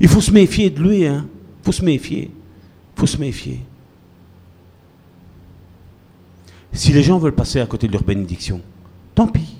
il 0.00 0.08
faut 0.08 0.20
se 0.20 0.32
méfier 0.32 0.68
de 0.68 0.82
lui. 0.82 1.06
Hein. 1.06 1.24
Il 1.62 1.64
faut 1.64 1.72
se 1.72 1.84
méfier. 1.84 2.30
Il 2.30 3.00
faut 3.00 3.06
se 3.06 3.16
méfier. 3.16 3.60
Si 6.74 6.92
les 6.92 7.02
gens 7.04 7.18
veulent 7.18 7.34
passer 7.34 7.60
à 7.60 7.66
côté 7.66 7.86
de 7.86 7.92
leur 7.92 8.02
bénédiction, 8.02 8.60
tant 9.14 9.28
pis. 9.28 9.56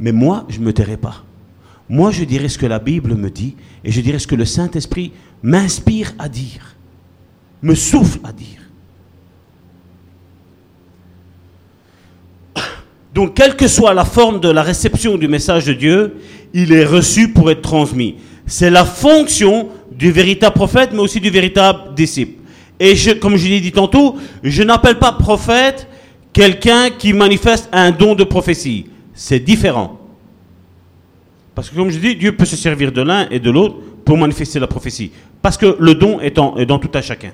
Mais 0.00 0.12
moi, 0.12 0.44
je 0.48 0.58
ne 0.58 0.64
me 0.64 0.72
tairai 0.72 0.96
pas. 0.96 1.24
Moi, 1.88 2.10
je 2.10 2.24
dirai 2.24 2.48
ce 2.48 2.58
que 2.58 2.66
la 2.66 2.80
Bible 2.80 3.14
me 3.14 3.30
dit 3.30 3.54
et 3.84 3.92
je 3.92 4.00
dirai 4.00 4.18
ce 4.18 4.26
que 4.26 4.34
le 4.34 4.44
Saint-Esprit 4.44 5.12
m'inspire 5.42 6.12
à 6.18 6.28
dire, 6.28 6.76
me 7.62 7.74
souffle 7.74 8.18
à 8.24 8.32
dire. 8.32 8.58
Donc, 13.14 13.34
quelle 13.34 13.56
que 13.56 13.68
soit 13.68 13.94
la 13.94 14.04
forme 14.04 14.40
de 14.40 14.48
la 14.48 14.62
réception 14.62 15.16
du 15.16 15.28
message 15.28 15.64
de 15.64 15.72
Dieu, 15.72 16.16
il 16.52 16.72
est 16.72 16.84
reçu 16.84 17.32
pour 17.32 17.50
être 17.50 17.62
transmis. 17.62 18.16
C'est 18.46 18.70
la 18.70 18.84
fonction 18.84 19.68
du 19.90 20.12
véritable 20.12 20.54
prophète, 20.54 20.90
mais 20.92 21.00
aussi 21.00 21.20
du 21.20 21.30
véritable 21.30 21.94
disciple. 21.94 22.42
Et 22.78 22.94
comme 23.18 23.36
je 23.36 23.48
l'ai 23.48 23.60
dit 23.60 23.72
tantôt, 23.72 24.16
je 24.42 24.62
n'appelle 24.62 24.98
pas 24.98 25.12
prophète 25.12 25.87
quelqu'un 26.32 26.90
qui 26.90 27.12
manifeste 27.12 27.68
un 27.72 27.90
don 27.90 28.14
de 28.14 28.24
prophétie. 28.24 28.86
C'est 29.14 29.40
différent. 29.40 29.98
Parce 31.54 31.70
que 31.70 31.74
comme 31.74 31.90
je 31.90 31.98
dis, 31.98 32.14
Dieu 32.14 32.36
peut 32.36 32.44
se 32.44 32.56
servir 32.56 32.92
de 32.92 33.02
l'un 33.02 33.28
et 33.30 33.40
de 33.40 33.50
l'autre 33.50 33.76
pour 34.04 34.16
manifester 34.16 34.60
la 34.60 34.68
prophétie. 34.68 35.10
Parce 35.42 35.56
que 35.56 35.76
le 35.78 35.94
don 35.94 36.20
est, 36.20 36.38
est 36.56 36.66
dans 36.66 36.78
tout 36.78 36.90
à 36.94 37.02
chacun. 37.02 37.32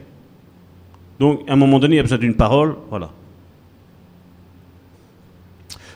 Donc, 1.20 1.42
à 1.48 1.52
un 1.52 1.56
moment 1.56 1.78
donné, 1.78 1.94
il 1.94 1.98
y 1.98 2.00
a 2.00 2.02
besoin 2.02 2.18
d'une 2.18 2.34
parole. 2.34 2.76
Voilà. 2.90 3.10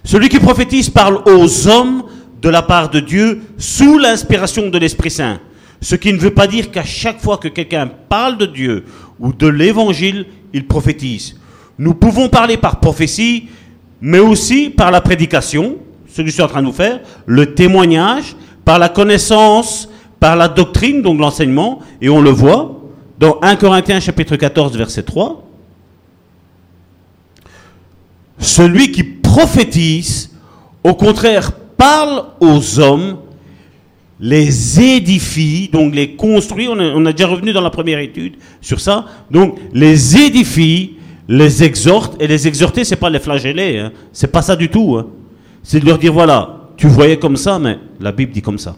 Celui 0.05 0.29
qui 0.29 0.39
prophétise 0.39 0.91
parle 0.91 1.23
aux 1.27 1.69
hommes 1.69 2.05
de 2.41 2.49
la 2.49 2.63
part 2.63 2.91
de 2.91 3.01
Dieu 3.01 3.43
sous 3.57 3.99
l'inspiration 3.99 4.69
de 4.69 4.79
l'Esprit 4.79 5.11
Saint. 5.11 5.41
Ce 5.81 5.95
qui 5.95 6.13
ne 6.13 6.19
veut 6.19 6.35
pas 6.35 6.47
dire 6.47 6.71
qu'à 6.71 6.85
chaque 6.85 7.21
fois 7.21 7.39
que 7.39 7.49
quelqu'un 7.49 7.87
parle 7.87 8.37
de 8.39 8.47
Dieu 8.47 8.85
ou 9.19 9.33
de 9.33 9.47
l'Évangile, 9.47 10.27
il 10.53 10.67
prophétise. 10.67 11.38
Nous 11.79 11.95
pouvons 11.95 12.29
parler 12.29 12.57
par 12.57 12.81
prophétie, 12.81 13.49
mais 14.01 14.19
aussi 14.19 14.71
par 14.71 14.91
la 14.91 15.01
prédication, 15.01 15.77
ce 16.09 16.23
que 16.23 16.29
je 16.29 16.33
suis 16.33 16.43
en 16.43 16.49
train 16.49 16.63
de 16.63 16.67
vous 16.67 16.73
faire, 16.73 17.01
le 17.27 17.55
témoignage, 17.55 18.35
par 18.65 18.79
la 18.79 18.89
connaissance, 18.89 19.89
par 20.21 20.37
la 20.37 20.49
doctrine, 20.49 21.03
donc 21.03 21.21
l'enseignement, 21.21 21.81
et 22.01 22.09
on 22.09 22.21
le 22.21 22.31
voit 22.31 22.81
dans 23.19 23.39
1 23.43 23.57
Corinthiens 23.57 24.01
chapitre 24.01 24.37
14 24.37 24.77
verset 24.77 25.03
3. 25.03 25.45
Celui 28.39 28.93
qui 28.93 29.03
prophétise, 29.03 30.31
au 30.85 30.95
contraire, 30.95 31.53
parle 31.77 32.25
aux 32.41 32.79
hommes, 32.79 33.19
les 34.21 34.81
édifie, 34.81 35.71
donc 35.73 35.95
les 35.95 36.17
construit. 36.17 36.69
On, 36.69 37.07
a, 37.07 37.13
déjà 37.13 37.29
revenu 37.29 37.53
dans 37.53 37.61
la 37.61 37.71
première 37.71 38.01
étude 38.01 38.35
sur 38.61 38.81
ça. 38.81 39.07
Donc, 39.31 39.59
les 39.73 40.17
édifie, 40.17 40.97
les 41.29 41.63
exhorte. 41.63 42.21
Et 42.21 42.27
les 42.27 42.49
exhorter, 42.49 42.85
c'est 42.85 42.97
pas 42.97 43.11
les 43.11 43.21
flageller. 43.21 43.79
Hein. 43.79 43.93
C'est 44.13 44.33
pas 44.33 44.43
ça 44.43 44.57
du 44.57 44.69
tout. 44.69 44.97
Hein. 44.99 45.07
C'est 45.63 45.81
de 45.81 45.87
leur 45.87 45.99
dire 45.99 46.13
voilà, 46.13 46.71
tu 46.77 46.89
voyais 46.89 47.19
comme 47.19 47.37
ça, 47.37 47.59
mais 47.59 47.79
la 48.01 48.13
Bible 48.13 48.33
dit 48.33 48.43
comme 48.43 48.59
ça. 48.59 48.75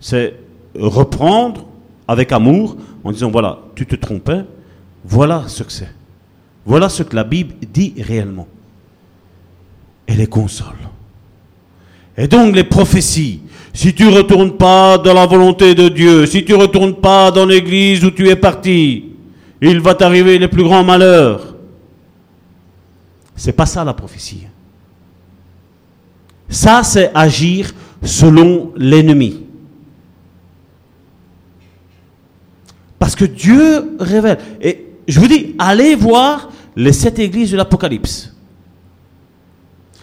C'est 0.00 0.34
reprendre 0.74 1.66
avec 2.06 2.32
amour 2.32 2.76
en 3.04 3.12
disant 3.12 3.30
voilà, 3.30 3.58
tu 3.74 3.86
te 3.86 3.94
trompais. 3.94 4.44
Voilà 5.04 5.44
ce 5.46 5.62
que 5.62 5.72
c'est. 5.72 5.92
Voilà 6.64 6.88
ce 6.88 7.02
que 7.02 7.14
la 7.14 7.24
Bible 7.24 7.54
dit 7.72 7.94
réellement 7.98 8.46
et 10.06 10.14
les 10.14 10.26
consoles. 10.26 10.66
Et 12.16 12.26
donc 12.26 12.54
les 12.54 12.64
prophéties, 12.64 13.42
si 13.72 13.94
tu 13.94 14.04
ne 14.04 14.10
retournes 14.16 14.56
pas 14.56 14.98
dans 14.98 15.14
la 15.14 15.26
volonté 15.26 15.74
de 15.74 15.88
Dieu, 15.88 16.26
si 16.26 16.44
tu 16.44 16.52
ne 16.52 16.58
retournes 16.58 16.96
pas 16.96 17.30
dans 17.30 17.46
l'église 17.46 18.04
où 18.04 18.10
tu 18.10 18.28
es 18.28 18.36
parti, 18.36 19.04
il 19.60 19.80
va 19.80 19.94
t'arriver 19.94 20.38
les 20.38 20.48
plus 20.48 20.62
grands 20.62 20.84
malheurs. 20.84 21.54
C'est 23.34 23.52
pas 23.52 23.66
ça 23.66 23.84
la 23.84 23.94
prophétie. 23.94 24.46
Ça, 26.48 26.82
c'est 26.82 27.10
agir 27.14 27.72
selon 28.02 28.72
l'ennemi. 28.76 29.44
Parce 32.98 33.14
que 33.14 33.24
Dieu 33.24 33.96
révèle. 34.00 34.38
Et 34.60 34.86
je 35.06 35.20
vous 35.20 35.28
dis, 35.28 35.54
allez 35.58 35.94
voir 35.94 36.50
les 36.74 36.92
sept 36.92 37.18
églises 37.18 37.52
de 37.52 37.56
l'Apocalypse. 37.56 38.34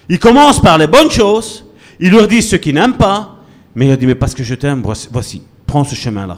Il 0.07 0.19
commence 0.19 0.61
par 0.61 0.77
les 0.77 0.88
bonnes 0.88 1.10
choses, 1.10 1.65
il 1.99 2.11
leur 2.11 2.27
dit 2.27 2.41
ce 2.41 2.56
qu'ils 2.56 2.76
n'aiment 2.76 2.98
pas, 2.98 3.38
mais 3.73 3.86
il 3.86 3.90
leur 3.90 3.98
dit, 3.98 4.06
mais 4.06 4.15
parce 4.15 4.34
que 4.34 4.44
je 4.44 4.56
t'aime, 4.56 4.84
voici, 5.11 5.41
prends 5.65 5.84
ce 5.84 5.95
chemin-là, 5.95 6.38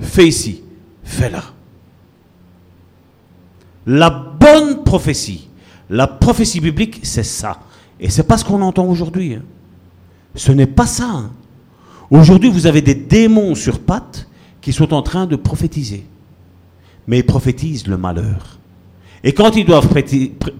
fais 0.00 0.26
ici, 0.26 0.62
fais-là. 1.04 1.42
La 3.86 4.10
bonne 4.10 4.84
prophétie, 4.84 5.48
la 5.90 6.06
prophétie 6.06 6.60
biblique, 6.60 7.00
c'est 7.02 7.24
ça. 7.24 7.58
Et 8.00 8.10
c'est 8.10 8.22
pas 8.24 8.36
ce 8.36 8.44
qu'on 8.44 8.62
entend 8.62 8.86
aujourd'hui. 8.86 9.34
Hein. 9.34 9.42
Ce 10.34 10.52
n'est 10.52 10.66
pas 10.66 10.86
ça. 10.86 11.08
Hein. 11.08 11.30
Aujourd'hui, 12.10 12.50
vous 12.50 12.66
avez 12.66 12.82
des 12.82 12.94
démons 12.94 13.54
sur 13.54 13.80
pattes 13.80 14.28
qui 14.60 14.72
sont 14.72 14.92
en 14.94 15.02
train 15.02 15.26
de 15.26 15.36
prophétiser. 15.36 16.04
Mais 17.06 17.18
ils 17.18 17.26
prophétisent 17.26 17.86
le 17.86 17.96
malheur. 17.96 18.58
Et 19.24 19.32
quand 19.32 19.56
ils 19.56 19.64
doivent 19.64 19.88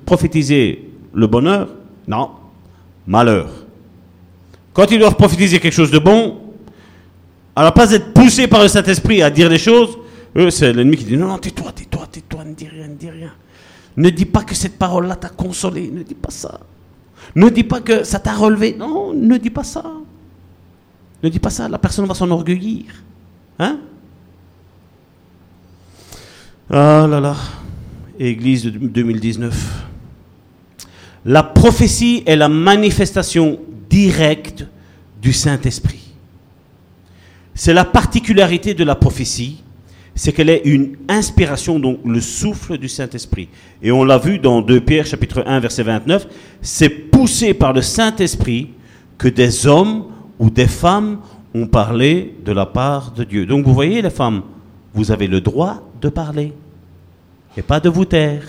prophétiser 0.04 0.90
le 1.12 1.26
bonheur, 1.26 1.68
non, 2.06 2.30
malheur. 3.06 3.50
Quand 4.72 4.90
ils 4.90 4.98
doivent 4.98 5.16
prophétiser 5.16 5.60
quelque 5.60 5.74
chose 5.74 5.90
de 5.90 5.98
bon, 5.98 6.38
à 7.54 7.64
la 7.64 7.72
place 7.72 7.90
d'être 7.90 8.12
poussés 8.12 8.46
par 8.46 8.62
le 8.62 8.68
Saint-Esprit 8.68 9.22
à 9.22 9.30
dire 9.30 9.48
des 9.48 9.58
choses, 9.58 9.98
c'est 10.50 10.72
l'ennemi 10.72 10.96
qui 10.96 11.04
dit 11.04 11.16
non, 11.16 11.28
non, 11.28 11.38
tais-toi, 11.38 11.72
tais-toi, 11.72 12.06
tais-toi, 12.10 12.44
ne 12.44 12.54
dis 12.54 12.68
rien, 12.68 12.88
ne 12.88 12.94
dis 12.94 13.10
rien. 13.10 13.32
Ne 13.96 14.10
dis 14.10 14.24
pas 14.24 14.42
que 14.42 14.54
cette 14.54 14.78
parole-là 14.78 15.16
t'a 15.16 15.28
consolé, 15.28 15.90
ne 15.90 16.02
dis 16.02 16.14
pas 16.14 16.30
ça. 16.30 16.60
Ne 17.36 17.48
dis 17.48 17.64
pas 17.64 17.80
que 17.80 18.04
ça 18.04 18.18
t'a 18.18 18.34
relevé, 18.34 18.74
non, 18.78 19.12
ne 19.12 19.36
dis 19.36 19.50
pas 19.50 19.64
ça. 19.64 19.84
Ne 21.22 21.28
dis 21.28 21.38
pas 21.38 21.50
ça, 21.50 21.68
la 21.68 21.78
personne 21.78 22.06
va 22.06 22.14
s'enorgueillir. 22.14 22.86
Hein? 23.58 23.78
Ah 26.70 27.06
là 27.08 27.20
là, 27.20 27.36
Église 28.18 28.64
de 28.64 28.70
2019. 28.70 29.84
La 31.26 31.42
prophétie 31.42 32.22
est 32.26 32.34
la 32.34 32.48
manifestation 32.48 33.60
directe 33.88 34.66
du 35.20 35.32
Saint-Esprit. 35.32 36.12
C'est 37.54 37.74
la 37.74 37.84
particularité 37.84 38.74
de 38.74 38.82
la 38.82 38.94
prophétie, 38.94 39.62
c'est 40.14 40.32
qu'elle 40.32 40.50
est 40.50 40.62
une 40.64 40.96
inspiration, 41.08 41.78
donc 41.78 42.00
le 42.04 42.20
souffle 42.20 42.78
du 42.78 42.88
Saint-Esprit. 42.88 43.48
Et 43.82 43.90
on 43.90 44.04
l'a 44.04 44.18
vu 44.18 44.38
dans 44.38 44.60
2 44.60 44.80
Pierre 44.80 45.06
chapitre 45.06 45.42
1 45.46 45.60
verset 45.60 45.82
29, 45.82 46.26
c'est 46.60 46.88
poussé 46.88 47.54
par 47.54 47.72
le 47.72 47.82
Saint-Esprit 47.82 48.70
que 49.16 49.28
des 49.28 49.66
hommes 49.66 50.06
ou 50.38 50.50
des 50.50 50.66
femmes 50.66 51.18
ont 51.54 51.66
parlé 51.66 52.34
de 52.44 52.52
la 52.52 52.66
part 52.66 53.12
de 53.12 53.24
Dieu. 53.24 53.46
Donc 53.46 53.64
vous 53.64 53.74
voyez 53.74 54.02
les 54.02 54.10
femmes, 54.10 54.42
vous 54.94 55.10
avez 55.10 55.26
le 55.26 55.40
droit 55.40 55.88
de 56.00 56.08
parler 56.08 56.52
et 57.56 57.62
pas 57.62 57.80
de 57.80 57.88
vous 57.88 58.04
taire. 58.04 58.42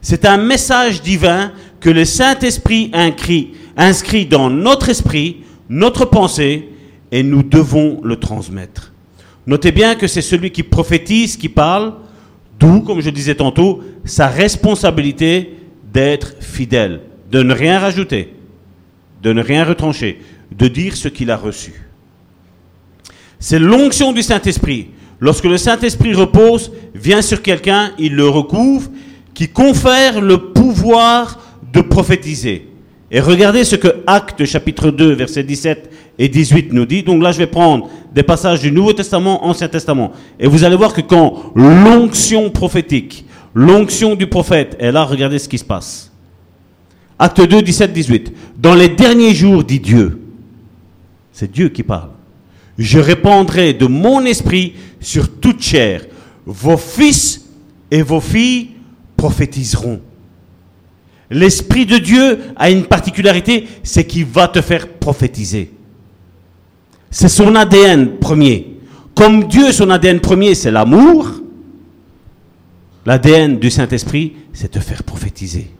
C'est 0.00 0.24
un 0.24 0.36
message 0.36 1.02
divin 1.02 1.52
que 1.78 1.90
le 1.90 2.04
Saint-Esprit 2.04 2.90
inscrit 3.76 4.26
dans 4.26 4.50
notre 4.50 4.88
esprit, 4.88 5.38
notre 5.68 6.04
pensée, 6.04 6.68
et 7.12 7.22
nous 7.22 7.42
devons 7.42 8.00
le 8.02 8.16
transmettre. 8.16 8.91
Notez 9.46 9.72
bien 9.72 9.94
que 9.94 10.06
c'est 10.06 10.22
celui 10.22 10.50
qui 10.50 10.62
prophétise 10.62 11.36
qui 11.36 11.48
parle, 11.48 11.94
d'où, 12.58 12.80
comme 12.80 13.00
je 13.00 13.10
disais 13.10 13.34
tantôt, 13.34 13.82
sa 14.04 14.28
responsabilité 14.28 15.56
d'être 15.92 16.34
fidèle, 16.40 17.00
de 17.30 17.42
ne 17.42 17.52
rien 17.52 17.78
rajouter, 17.78 18.34
de 19.22 19.32
ne 19.32 19.42
rien 19.42 19.64
retrancher, 19.64 20.20
de 20.56 20.68
dire 20.68 20.96
ce 20.96 21.08
qu'il 21.08 21.30
a 21.30 21.36
reçu. 21.36 21.72
C'est 23.38 23.58
l'onction 23.58 24.12
du 24.12 24.22
Saint-Esprit. 24.22 24.90
Lorsque 25.18 25.44
le 25.44 25.56
Saint-Esprit 25.56 26.14
repose, 26.14 26.72
vient 26.94 27.22
sur 27.22 27.42
quelqu'un, 27.42 27.92
il 27.98 28.14
le 28.14 28.28
recouvre, 28.28 28.90
qui 29.34 29.48
confère 29.48 30.20
le 30.20 30.52
pouvoir 30.52 31.40
de 31.72 31.80
prophétiser. 31.80 32.68
Et 33.10 33.20
regardez 33.20 33.64
ce 33.64 33.76
que 33.76 34.02
Actes 34.06 34.44
chapitre 34.44 34.90
2 34.90 35.12
versets 35.12 35.42
17 35.42 35.91
et 36.22 36.28
18 36.28 36.72
nous 36.72 36.86
dit. 36.86 37.02
Donc 37.02 37.20
là 37.20 37.32
je 37.32 37.38
vais 37.38 37.48
prendre 37.48 37.90
des 38.14 38.22
passages 38.22 38.60
du 38.60 38.70
Nouveau 38.70 38.92
Testament, 38.92 39.44
Ancien 39.44 39.66
Testament. 39.66 40.12
Et 40.38 40.46
vous 40.46 40.62
allez 40.62 40.76
voir 40.76 40.94
que 40.94 41.00
quand 41.00 41.52
l'onction 41.56 42.48
prophétique, 42.48 43.26
l'onction 43.54 44.14
du 44.14 44.28
prophète 44.28 44.76
est 44.78 44.92
là, 44.92 45.02
regardez 45.02 45.40
ce 45.40 45.48
qui 45.48 45.58
se 45.58 45.64
passe. 45.64 46.12
Acte 47.18 47.40
2, 47.40 47.62
17, 47.62 47.92
18. 47.92 48.32
Dans 48.56 48.74
les 48.74 48.88
derniers 48.88 49.34
jours, 49.34 49.64
dit 49.64 49.80
Dieu, 49.80 50.20
c'est 51.32 51.50
Dieu 51.50 51.70
qui 51.70 51.82
parle, 51.82 52.10
je 52.78 53.00
répandrai 53.00 53.74
de 53.74 53.86
mon 53.86 54.24
esprit 54.24 54.74
sur 55.00 55.28
toute 55.40 55.60
chair. 55.60 56.06
Vos 56.46 56.76
fils 56.76 57.46
et 57.90 58.02
vos 58.02 58.20
filles 58.20 58.70
prophétiseront. 59.16 60.00
L'Esprit 61.30 61.84
de 61.84 61.98
Dieu 61.98 62.38
a 62.54 62.70
une 62.70 62.84
particularité, 62.84 63.66
c'est 63.82 64.04
qu'il 64.04 64.26
va 64.26 64.46
te 64.46 64.60
faire 64.60 64.86
prophétiser. 64.86 65.72
C'est 67.12 67.28
son 67.28 67.54
ADN 67.54 68.18
premier. 68.18 68.78
Comme 69.14 69.44
Dieu, 69.44 69.70
son 69.70 69.90
ADN 69.90 70.18
premier, 70.18 70.54
c'est 70.54 70.70
l'amour, 70.70 71.30
l'ADN 73.04 73.58
du 73.58 73.70
Saint-Esprit, 73.70 74.32
c'est 74.54 74.70
te 74.70 74.78
faire 74.78 75.02
prophétiser. 75.02 75.70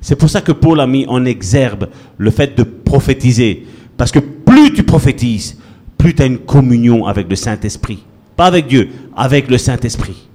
C'est 0.00 0.16
pour 0.16 0.28
ça 0.28 0.40
que 0.40 0.50
Paul 0.50 0.80
a 0.80 0.86
mis 0.86 1.06
en 1.06 1.24
exergue 1.24 1.86
le 2.18 2.30
fait 2.32 2.58
de 2.58 2.64
prophétiser. 2.64 3.64
Parce 3.96 4.10
que 4.10 4.18
plus 4.18 4.72
tu 4.72 4.82
prophétises, 4.82 5.58
plus 5.96 6.12
tu 6.12 6.22
as 6.22 6.26
une 6.26 6.38
communion 6.38 7.06
avec 7.06 7.30
le 7.30 7.36
Saint-Esprit. 7.36 8.02
Pas 8.36 8.46
avec 8.46 8.66
Dieu, 8.66 8.88
avec 9.16 9.48
le 9.48 9.58
Saint-Esprit. 9.58 10.26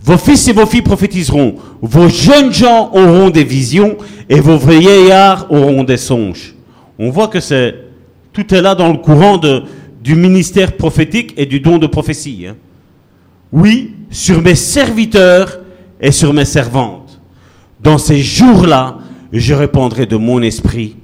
Vos 0.00 0.16
fils 0.16 0.48
et 0.48 0.54
vos 0.54 0.64
filles 0.64 0.82
prophétiseront, 0.82 1.56
vos 1.82 2.08
jeunes 2.08 2.54
gens 2.54 2.90
auront 2.94 3.28
des 3.28 3.44
visions 3.44 3.98
et 4.30 4.40
vos 4.40 4.56
vieillards 4.56 5.52
auront 5.52 5.84
des 5.84 5.98
songes. 5.98 6.54
On 6.98 7.10
voit 7.10 7.28
que 7.28 7.40
c'est 7.40 7.85
tout 8.36 8.54
est 8.54 8.60
là 8.60 8.74
dans 8.74 8.92
le 8.92 8.98
courant 8.98 9.38
du 9.38 10.14
ministère 10.14 10.76
prophétique 10.76 11.32
et 11.38 11.46
du 11.46 11.58
don 11.58 11.78
de 11.78 11.86
prophétie. 11.86 12.46
Hein. 12.46 12.56
Oui, 13.50 13.94
sur 14.10 14.42
mes 14.42 14.54
serviteurs 14.54 15.60
et 15.98 16.12
sur 16.12 16.34
mes 16.34 16.44
servantes. 16.44 17.18
Dans 17.80 17.96
ces 17.96 18.18
jours-là, 18.18 18.98
je 19.32 19.54
répondrai 19.54 20.04
de 20.04 20.16
mon 20.16 20.42
esprit. 20.42 20.96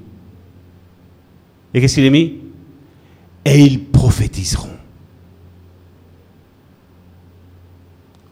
Et 1.72 1.80
qu'est-ce 1.80 1.94
qu'il 1.94 2.04
est 2.04 2.10
mis? 2.10 2.34
Et 3.46 3.60
ils 3.60 3.82
prophétiseront. 3.82 4.68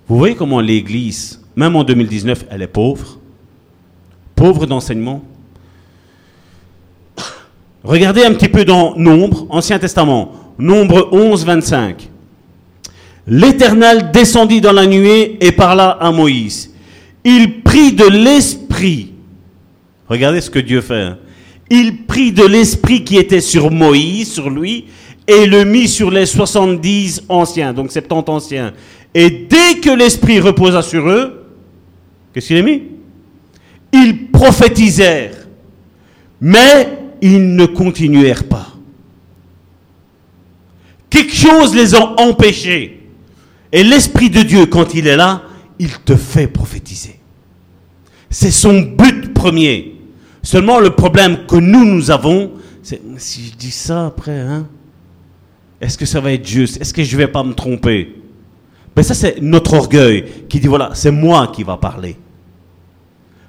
Vous 0.08 0.18
voyez 0.18 0.34
comment 0.34 0.60
l'Église, 0.60 1.40
même 1.56 1.74
en 1.74 1.84
2019, 1.84 2.44
elle 2.50 2.60
est 2.60 2.66
pauvre? 2.66 3.18
Pauvre 4.34 4.66
d'enseignement? 4.66 5.22
Regardez 7.82 8.24
un 8.24 8.32
petit 8.34 8.48
peu 8.48 8.64
dans 8.64 8.94
Nombre, 8.96 9.46
Ancien 9.48 9.78
Testament, 9.78 10.32
Nombre 10.58 11.08
11, 11.12 11.44
25. 11.44 12.10
L'Éternel 13.26 14.10
descendit 14.12 14.60
dans 14.60 14.72
la 14.72 14.86
nuée 14.86 15.38
et 15.40 15.52
parla 15.52 15.90
à 15.90 16.10
Moïse. 16.10 16.74
Il 17.24 17.62
prit 17.62 17.92
de 17.92 18.04
l'esprit. 18.04 19.12
Regardez 20.08 20.40
ce 20.40 20.50
que 20.50 20.58
Dieu 20.58 20.80
fait. 20.80 21.02
Hein. 21.02 21.18
Il 21.70 22.04
prit 22.04 22.32
de 22.32 22.44
l'esprit 22.44 23.04
qui 23.04 23.16
était 23.16 23.40
sur 23.40 23.70
Moïse, 23.70 24.32
sur 24.32 24.50
lui, 24.50 24.86
et 25.26 25.46
le 25.46 25.64
mit 25.64 25.86
sur 25.86 26.10
les 26.10 26.26
70 26.26 27.24
anciens, 27.28 27.72
donc 27.72 27.92
70 27.92 28.30
anciens. 28.30 28.72
Et 29.14 29.30
dès 29.30 29.80
que 29.80 29.90
l'esprit 29.90 30.40
reposa 30.40 30.82
sur 30.82 31.08
eux, 31.08 31.46
qu'est-ce 32.32 32.48
qu'il 32.48 32.56
a 32.56 32.62
mis? 32.62 32.82
Ils 33.92 34.30
prophétisèrent. 34.30 35.46
Mais 36.40 36.99
ils 37.20 37.54
ne 37.54 37.66
continuèrent 37.66 38.48
pas. 38.48 38.68
Quelque 41.08 41.34
chose 41.34 41.74
les 41.74 41.94
a 41.94 42.20
empêchés. 42.20 43.08
Et 43.72 43.84
l'Esprit 43.84 44.30
de 44.30 44.42
Dieu, 44.42 44.66
quand 44.66 44.94
il 44.94 45.06
est 45.06 45.16
là, 45.16 45.42
il 45.78 45.90
te 45.98 46.16
fait 46.16 46.46
prophétiser. 46.46 47.18
C'est 48.28 48.50
son 48.50 48.80
but 48.80 49.34
premier. 49.34 49.96
Seulement 50.42 50.78
le 50.78 50.90
problème 50.90 51.46
que 51.46 51.56
nous, 51.56 51.84
nous 51.84 52.10
avons, 52.10 52.52
c'est 52.82 53.00
si 53.18 53.48
je 53.48 53.56
dis 53.56 53.70
ça 53.70 54.06
après, 54.06 54.38
hein, 54.38 54.66
est-ce 55.80 55.98
que 55.98 56.06
ça 56.06 56.20
va 56.20 56.32
être 56.32 56.46
juste? 56.46 56.80
Est-ce 56.80 56.94
que 56.94 57.02
je 57.02 57.12
ne 57.16 57.18
vais 57.22 57.28
pas 57.28 57.42
me 57.42 57.54
tromper? 57.54 58.14
Mais 58.96 58.96
ben, 58.96 59.02
ça, 59.02 59.14
c'est 59.14 59.40
notre 59.40 59.74
orgueil 59.74 60.24
qui 60.48 60.60
dit, 60.60 60.66
voilà, 60.66 60.90
c'est 60.94 61.10
moi 61.10 61.50
qui 61.54 61.62
va 61.62 61.76
parler. 61.76 62.16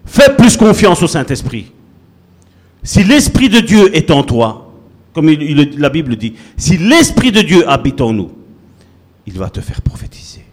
Fais 0.06 0.36
plus 0.36 0.56
confiance 0.58 1.02
au 1.02 1.08
Saint-Esprit. 1.08 1.72
Si 2.84 3.04
l'Esprit 3.04 3.50
de 3.50 3.60
Dieu 3.60 3.96
est 3.96 4.10
en 4.12 4.24
toi, 4.24 4.74
comme 5.14 5.30
la 5.30 5.90
Bible 5.90 6.16
dit, 6.16 6.34
si 6.58 6.78
l'Esprit 6.78 7.32
de 7.32 7.42
Dieu 7.42 7.70
habite 7.70 8.02
en 8.02 8.14
nous, 8.14 8.32
il 9.28 9.38
va 9.38 9.50
te 9.50 9.62
faire 9.62 9.82
prophétiser. 9.82 10.46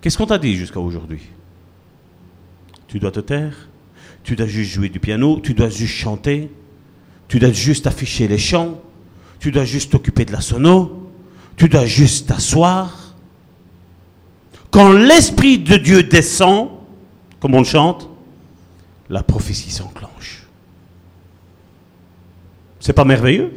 Qu'est-ce 0.00 0.18
qu'on 0.18 0.26
t'a 0.26 0.38
dit 0.38 0.54
jusqu'à 0.54 0.80
aujourd'hui? 0.80 1.20
Tu 2.88 2.98
dois 2.98 3.10
te 3.10 3.20
taire, 3.20 3.68
tu 4.22 4.36
dois 4.36 4.46
juste 4.46 4.72
jouer 4.72 4.88
du 4.88 5.00
piano, 5.00 5.40
tu 5.40 5.54
dois 5.54 5.68
juste 5.68 5.94
chanter, 5.94 6.50
tu 7.28 7.38
dois 7.38 7.52
juste 7.52 7.86
afficher 7.86 8.28
les 8.28 8.38
chants, 8.38 8.80
tu 9.40 9.50
dois 9.50 9.64
juste 9.64 9.92
t'occuper 9.92 10.24
de 10.24 10.32
la 10.32 10.40
sono, 10.40 11.10
tu 11.56 11.68
dois 11.68 11.86
juste 11.86 12.28
t'asseoir. 12.28 13.14
Quand 14.70 14.92
l'Esprit 14.92 15.58
de 15.58 15.76
Dieu 15.76 16.02
descend, 16.02 16.70
comme 17.44 17.56
on 17.56 17.58
le 17.58 17.64
chante, 17.64 18.08
la 19.10 19.22
prophétie 19.22 19.70
s'enclenche. 19.70 20.46
C'est 22.80 22.94
pas 22.94 23.04
merveilleux? 23.04 23.52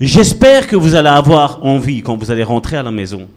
J'espère 0.00 0.66
que 0.66 0.74
vous 0.74 0.94
allez 0.94 1.10
avoir 1.10 1.62
envie, 1.62 2.00
quand 2.00 2.16
vous 2.16 2.30
allez 2.30 2.42
rentrer 2.42 2.78
à 2.78 2.82
la 2.82 2.92
maison, 2.92 3.28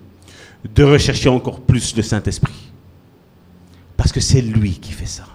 de 0.74 0.84
rechercher 0.86 1.28
encore 1.28 1.60
plus 1.60 1.94
le 1.98 2.02
Saint-Esprit. 2.02 2.72
Parce 3.98 4.14
que 4.14 4.22
c'est 4.22 4.42
lui 4.42 4.80
qui 4.80 4.94
fait 4.94 5.06
ça. 5.06 5.26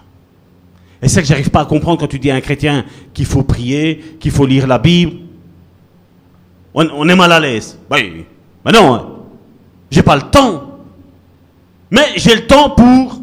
Et 1.03 1.07
c'est 1.07 1.21
que 1.21 1.27
j'arrive 1.27 1.51
pas 1.51 1.61
à 1.61 1.65
comprendre 1.65 1.99
quand 1.99 2.07
tu 2.07 2.17
dis 2.17 2.31
à 2.31 2.35
un 2.35 2.41
chrétien 2.41 2.85
qu'il 3.13 3.27
faut 3.27 3.43
prier, 3.43 4.17
qu'il 4.19 4.31
faut 4.31 4.47
lire 4.47 4.65
la 4.65 4.79
Bible. 4.79 5.17
On, 6.73 7.07
est 7.07 7.15
mal 7.15 7.31
à 7.31 7.39
l'aise. 7.39 7.77
Oui, 7.91 8.25
mais 8.65 8.71
non, 8.71 8.95
hein. 8.95 9.09
j'ai 9.91 10.01
pas 10.01 10.15
le 10.15 10.23
temps. 10.23 10.74
Mais 11.91 12.13
j'ai 12.15 12.35
le 12.35 12.47
temps 12.47 12.71
pour 12.71 13.21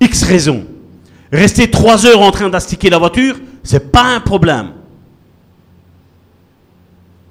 X 0.00 0.22
raisons. 0.24 0.66
Rester 1.30 1.70
trois 1.70 2.06
heures 2.06 2.20
en 2.20 2.30
train 2.30 2.48
d'astiquer 2.48 2.90
la 2.90 2.98
voiture, 2.98 3.38
c'est 3.62 3.92
pas 3.92 4.04
un 4.04 4.20
problème. 4.20 4.72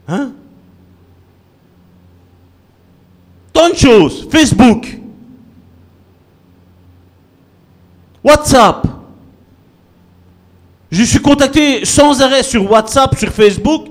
Hein? 0.07 0.31
Tant 3.51 3.69
de 3.69 3.75
choses. 3.75 4.27
Facebook. 4.29 4.97
WhatsApp. 8.23 8.87
Je 10.91 11.03
suis 11.03 11.19
contacté 11.19 11.83
sans 11.85 12.21
arrêt 12.21 12.43
sur 12.43 12.69
WhatsApp, 12.69 13.17
sur 13.17 13.29
Facebook. 13.31 13.87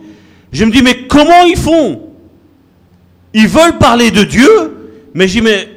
Je 0.53 0.65
me 0.65 0.71
dis, 0.71 0.83
mais 0.83 1.07
comment 1.07 1.43
ils 1.43 1.57
font? 1.57 2.11
Ils 3.35 3.49
veulent 3.49 3.77
parler 3.77 4.11
de 4.11 4.25
Dieu, 4.25 5.11
mais 5.13 5.29
j'y 5.29 5.43
mets 5.43 5.76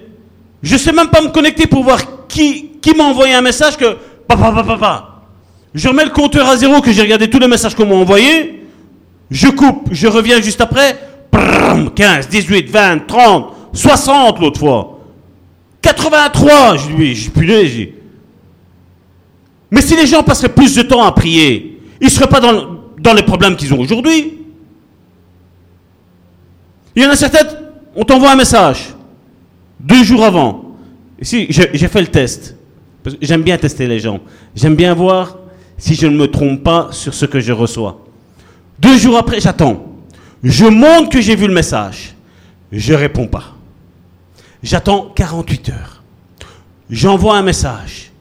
je 0.61 0.73
ne 0.73 0.79
sais 0.79 0.91
même 0.91 1.09
pas 1.09 1.21
me 1.21 1.29
connecter 1.29 1.67
pour 1.67 1.83
voir 1.83 1.99
qui, 2.27 2.71
m'a 2.95 3.03
envoyé 3.05 3.33
un 3.33 3.41
message 3.41 3.77
que. 3.77 3.97
Je 5.73 5.87
remets 5.87 6.05
le 6.05 6.11
compteur 6.11 6.47
à 6.47 6.57
zéro 6.57 6.81
que 6.81 6.91
j'ai 6.91 7.01
regardé 7.01 7.29
tous 7.29 7.39
les 7.39 7.47
messages 7.47 7.75
qu'on 7.75 7.85
m'a 7.85 7.95
envoyés. 7.95 8.63
Je 9.31 9.47
coupe, 9.47 9.89
je 9.91 10.07
reviens 10.07 10.41
juste 10.41 10.61
après. 10.61 10.97
15, 11.95 12.27
18, 12.27 12.69
20, 12.69 13.07
30, 13.07 13.53
60 13.73 14.39
l'autre 14.39 14.59
fois. 14.59 14.99
83, 15.81 16.77
je 16.77 16.89
lui 16.89 17.15
j'ai 17.15 17.29
punaise. 17.29 17.87
Mais 19.71 19.81
si 19.81 19.95
les 19.95 20.07
gens 20.07 20.23
passeraient 20.23 20.49
plus 20.49 20.75
de 20.75 20.81
temps 20.81 21.03
à 21.03 21.11
prier, 21.11 21.79
ils 22.01 22.05
ne 22.05 22.09
seraient 22.09 22.27
pas 22.27 22.39
dans, 22.39 22.79
dans 22.97 23.13
les 23.13 23.23
problèmes 23.23 23.55
qu'ils 23.55 23.73
ont 23.73 23.79
aujourd'hui. 23.79 24.39
Il 26.95 27.03
y 27.03 27.05
en 27.05 27.11
a 27.11 27.15
certains, 27.15 27.47
on 27.95 28.03
t'envoie 28.03 28.31
un 28.31 28.35
message. 28.35 28.93
Deux 29.79 30.03
jours 30.03 30.23
avant, 30.23 30.75
si 31.21 31.47
j'ai 31.49 31.87
fait 31.87 32.01
le 32.01 32.07
test, 32.07 32.55
j'aime 33.21 33.43
bien 33.43 33.57
tester 33.57 33.87
les 33.87 33.99
gens, 33.99 34.19
j'aime 34.55 34.75
bien 34.75 34.93
voir 34.93 35.37
si 35.77 35.95
je 35.95 36.07
ne 36.07 36.17
me 36.17 36.27
trompe 36.27 36.63
pas 36.63 36.89
sur 36.91 37.13
ce 37.13 37.25
que 37.25 37.39
je 37.39 37.53
reçois. 37.53 38.05
Deux 38.79 38.97
jours 38.97 39.17
après, 39.17 39.39
j'attends. 39.39 39.85
Je 40.43 40.65
montre 40.65 41.09
que 41.09 41.21
j'ai 41.21 41.35
vu 41.35 41.47
le 41.47 41.53
message. 41.53 42.15
Je 42.71 42.93
réponds 42.93 43.27
pas. 43.27 43.55
J'attends 44.61 45.11
48 45.15 45.69
heures. 45.69 46.03
J'envoie 46.89 47.37
un 47.37 47.43
message. 47.43 48.11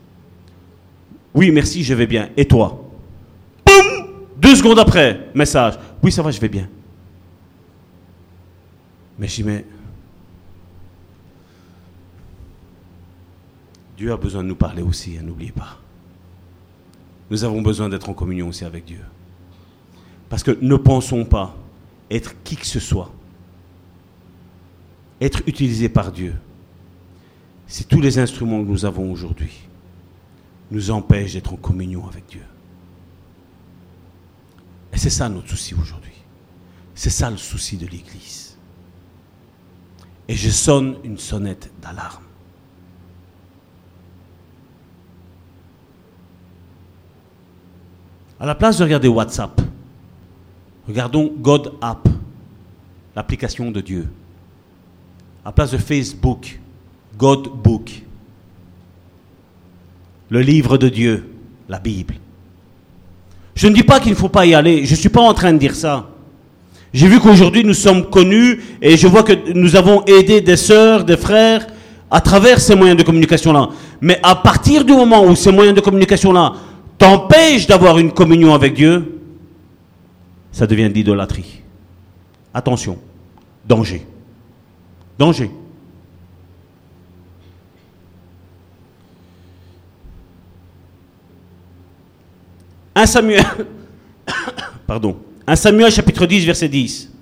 Oui, 1.34 1.50
merci, 1.50 1.82
je 1.82 1.94
vais 1.94 2.06
bien. 2.06 2.28
Et 2.36 2.44
toi? 2.44 2.84
Boum 3.66 4.06
Deux 4.36 4.56
secondes 4.56 4.78
après, 4.78 5.28
message. 5.34 5.74
Oui, 6.02 6.12
ça 6.12 6.22
va, 6.22 6.30
je 6.30 6.40
vais 6.40 6.48
bien. 6.48 6.68
Mais 9.18 9.26
je 9.26 9.42
dis, 9.42 9.44
Dieu 13.98 14.12
a 14.12 14.16
besoin 14.16 14.44
de 14.44 14.48
nous 14.48 14.54
parler 14.54 14.80
aussi, 14.80 15.18
hein, 15.18 15.22
n'oubliez 15.24 15.50
pas. 15.50 15.76
Nous 17.30 17.42
avons 17.42 17.62
besoin 17.62 17.88
d'être 17.88 18.08
en 18.08 18.14
communion 18.14 18.46
aussi 18.48 18.64
avec 18.64 18.84
Dieu. 18.84 19.00
Parce 20.28 20.44
que 20.44 20.56
ne 20.62 20.76
pensons 20.76 21.24
pas 21.24 21.56
être 22.08 22.40
qui 22.44 22.54
que 22.54 22.64
ce 22.64 22.78
soit, 22.78 23.12
être 25.20 25.42
utilisé 25.48 25.88
par 25.88 26.12
Dieu, 26.12 26.36
si 27.66 27.84
tous 27.86 28.00
les 28.00 28.20
instruments 28.20 28.62
que 28.62 28.68
nous 28.68 28.84
avons 28.84 29.10
aujourd'hui 29.10 29.66
nous 30.70 30.92
empêchent 30.92 31.32
d'être 31.32 31.54
en 31.54 31.56
communion 31.56 32.06
avec 32.06 32.24
Dieu. 32.28 32.44
Et 34.92 34.96
c'est 34.96 35.10
ça 35.10 35.28
notre 35.28 35.48
souci 35.48 35.74
aujourd'hui. 35.74 36.12
C'est 36.94 37.10
ça 37.10 37.30
le 37.30 37.36
souci 37.36 37.76
de 37.76 37.86
l'Église. 37.86 38.56
Et 40.28 40.36
je 40.36 40.50
sonne 40.50 40.98
une 41.02 41.18
sonnette 41.18 41.72
d'alarme. 41.82 42.27
À 48.40 48.46
la 48.46 48.54
place 48.54 48.78
de 48.78 48.84
regarder 48.84 49.08
WhatsApp, 49.08 49.60
regardons 50.86 51.32
God 51.38 51.72
App, 51.80 52.08
l'application 53.16 53.70
de 53.70 53.80
Dieu. 53.80 54.06
À 55.44 55.48
la 55.48 55.52
place 55.52 55.72
de 55.72 55.78
Facebook, 55.78 56.60
God 57.16 57.48
Book, 57.62 58.02
le 60.28 60.40
livre 60.40 60.78
de 60.78 60.88
Dieu, 60.88 61.28
la 61.68 61.80
Bible. 61.80 62.14
Je 63.56 63.66
ne 63.66 63.74
dis 63.74 63.82
pas 63.82 63.98
qu'il 63.98 64.12
ne 64.12 64.16
faut 64.16 64.28
pas 64.28 64.46
y 64.46 64.54
aller, 64.54 64.84
je 64.84 64.92
ne 64.92 64.96
suis 64.96 65.08
pas 65.08 65.20
en 65.20 65.34
train 65.34 65.52
de 65.52 65.58
dire 65.58 65.74
ça. 65.74 66.06
J'ai 66.92 67.08
vu 67.08 67.18
qu'aujourd'hui 67.18 67.64
nous 67.64 67.74
sommes 67.74 68.08
connus 68.08 68.62
et 68.80 68.96
je 68.96 69.08
vois 69.08 69.24
que 69.24 69.52
nous 69.52 69.74
avons 69.74 70.04
aidé 70.04 70.40
des 70.40 70.56
sœurs, 70.56 71.04
des 71.04 71.16
frères 71.16 71.66
à 72.10 72.20
travers 72.20 72.60
ces 72.60 72.74
moyens 72.74 72.96
de 72.96 73.02
communication-là. 73.02 73.68
Mais 74.00 74.20
à 74.22 74.36
partir 74.36 74.84
du 74.84 74.92
moment 74.92 75.24
où 75.24 75.34
ces 75.34 75.50
moyens 75.50 75.74
de 75.74 75.80
communication-là 75.80 76.52
t'empêchent 76.98 77.66
d'avoir 77.66 77.98
une 77.98 78.12
communion 78.12 78.52
avec 78.52 78.74
Dieu, 78.74 79.20
ça 80.52 80.66
devient 80.66 80.88
de 80.88 80.94
l'idolâtrie. 80.94 81.62
Attention, 82.52 82.98
danger. 83.66 84.04
Danger. 85.18 85.50
Un 92.94 93.06
Samuel, 93.06 93.44
pardon, 94.86 95.16
un 95.46 95.54
Samuel 95.54 95.92
chapitre 95.92 96.26
10, 96.26 96.44
verset 96.46 96.68
10. 96.68 97.12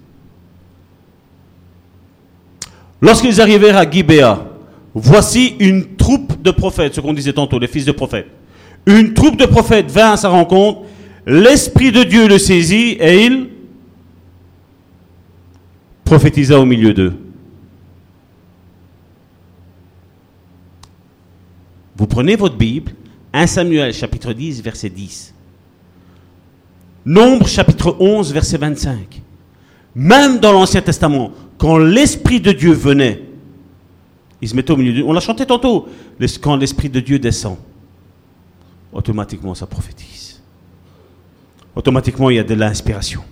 Lorsqu'ils 3.02 3.40
arrivèrent 3.42 3.76
à 3.76 3.90
Gibéa, 3.90 4.46
voici 4.94 5.54
une 5.60 5.96
troupe 5.96 6.40
de 6.40 6.50
prophètes, 6.50 6.94
ce 6.94 7.00
qu'on 7.02 7.12
disait 7.12 7.34
tantôt, 7.34 7.58
les 7.58 7.68
fils 7.68 7.84
de 7.84 7.92
prophètes. 7.92 8.35
Une 8.86 9.14
troupe 9.14 9.36
de 9.36 9.46
prophètes 9.46 9.90
vint 9.90 10.12
à 10.12 10.16
sa 10.16 10.28
rencontre, 10.28 10.82
l'Esprit 11.26 11.90
de 11.90 12.04
Dieu 12.04 12.28
le 12.28 12.38
saisit 12.38 12.96
et 13.00 13.26
il 13.26 13.48
prophétisa 16.04 16.58
au 16.60 16.64
milieu 16.64 16.94
d'eux. 16.94 17.14
Vous 21.96 22.06
prenez 22.06 22.36
votre 22.36 22.56
Bible, 22.56 22.92
1 23.32 23.46
Samuel 23.46 23.92
chapitre 23.92 24.32
10, 24.32 24.62
verset 24.62 24.90
10. 24.90 25.34
Nombre 27.06 27.48
chapitre 27.48 27.96
11, 27.98 28.32
verset 28.32 28.58
25. 28.58 29.22
Même 29.94 30.38
dans 30.38 30.52
l'Ancien 30.52 30.82
Testament, 30.82 31.32
quand 31.58 31.78
l'Esprit 31.78 32.40
de 32.40 32.52
Dieu 32.52 32.72
venait, 32.72 33.22
il 34.42 34.48
se 34.48 34.54
mettait 34.54 34.72
au 34.72 34.76
milieu 34.76 34.92
de... 34.92 35.02
On 35.02 35.12
l'a 35.12 35.20
chanté 35.20 35.46
tantôt, 35.46 35.88
quand 36.40 36.56
l'Esprit 36.56 36.90
de 36.90 37.00
Dieu 37.00 37.18
descend, 37.18 37.56
automatiquement 38.96 39.54
ça 39.54 39.66
prophétise. 39.66 40.40
Automatiquement 41.74 42.30
il 42.30 42.36
y 42.36 42.38
a 42.38 42.44
de 42.44 42.54
l'inspiration. 42.54 43.22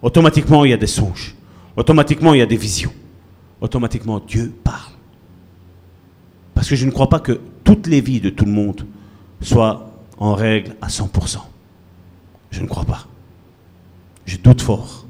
Automatiquement 0.00 0.64
il 0.64 0.70
y 0.70 0.74
a 0.74 0.78
des 0.78 0.86
songes. 0.86 1.34
Automatiquement 1.76 2.32
il 2.32 2.38
y 2.38 2.42
a 2.42 2.46
des 2.46 2.56
visions. 2.56 2.92
Automatiquement 3.60 4.18
Dieu 4.18 4.52
parle. 4.64 4.94
Parce 6.54 6.68
que 6.70 6.76
je 6.76 6.86
ne 6.86 6.90
crois 6.90 7.10
pas 7.10 7.20
que 7.20 7.40
toutes 7.62 7.86
les 7.86 8.00
vies 8.00 8.20
de 8.20 8.30
tout 8.30 8.46
le 8.46 8.52
monde 8.52 8.86
soient 9.42 9.92
en 10.16 10.34
règle 10.34 10.74
à 10.80 10.88
100%. 10.88 11.38
Je 12.50 12.62
ne 12.62 12.66
crois 12.66 12.86
pas. 12.86 13.06
Je 14.24 14.38
doute 14.38 14.62
fort. 14.62 15.04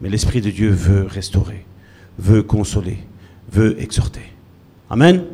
Mais 0.00 0.08
l'Esprit 0.08 0.40
de 0.40 0.50
Dieu 0.50 0.70
veut 0.70 1.04
restaurer, 1.04 1.66
veut 2.18 2.44
consoler, 2.44 2.98
veut 3.50 3.80
exhorter. 3.80 4.32
Amen. 4.90 5.24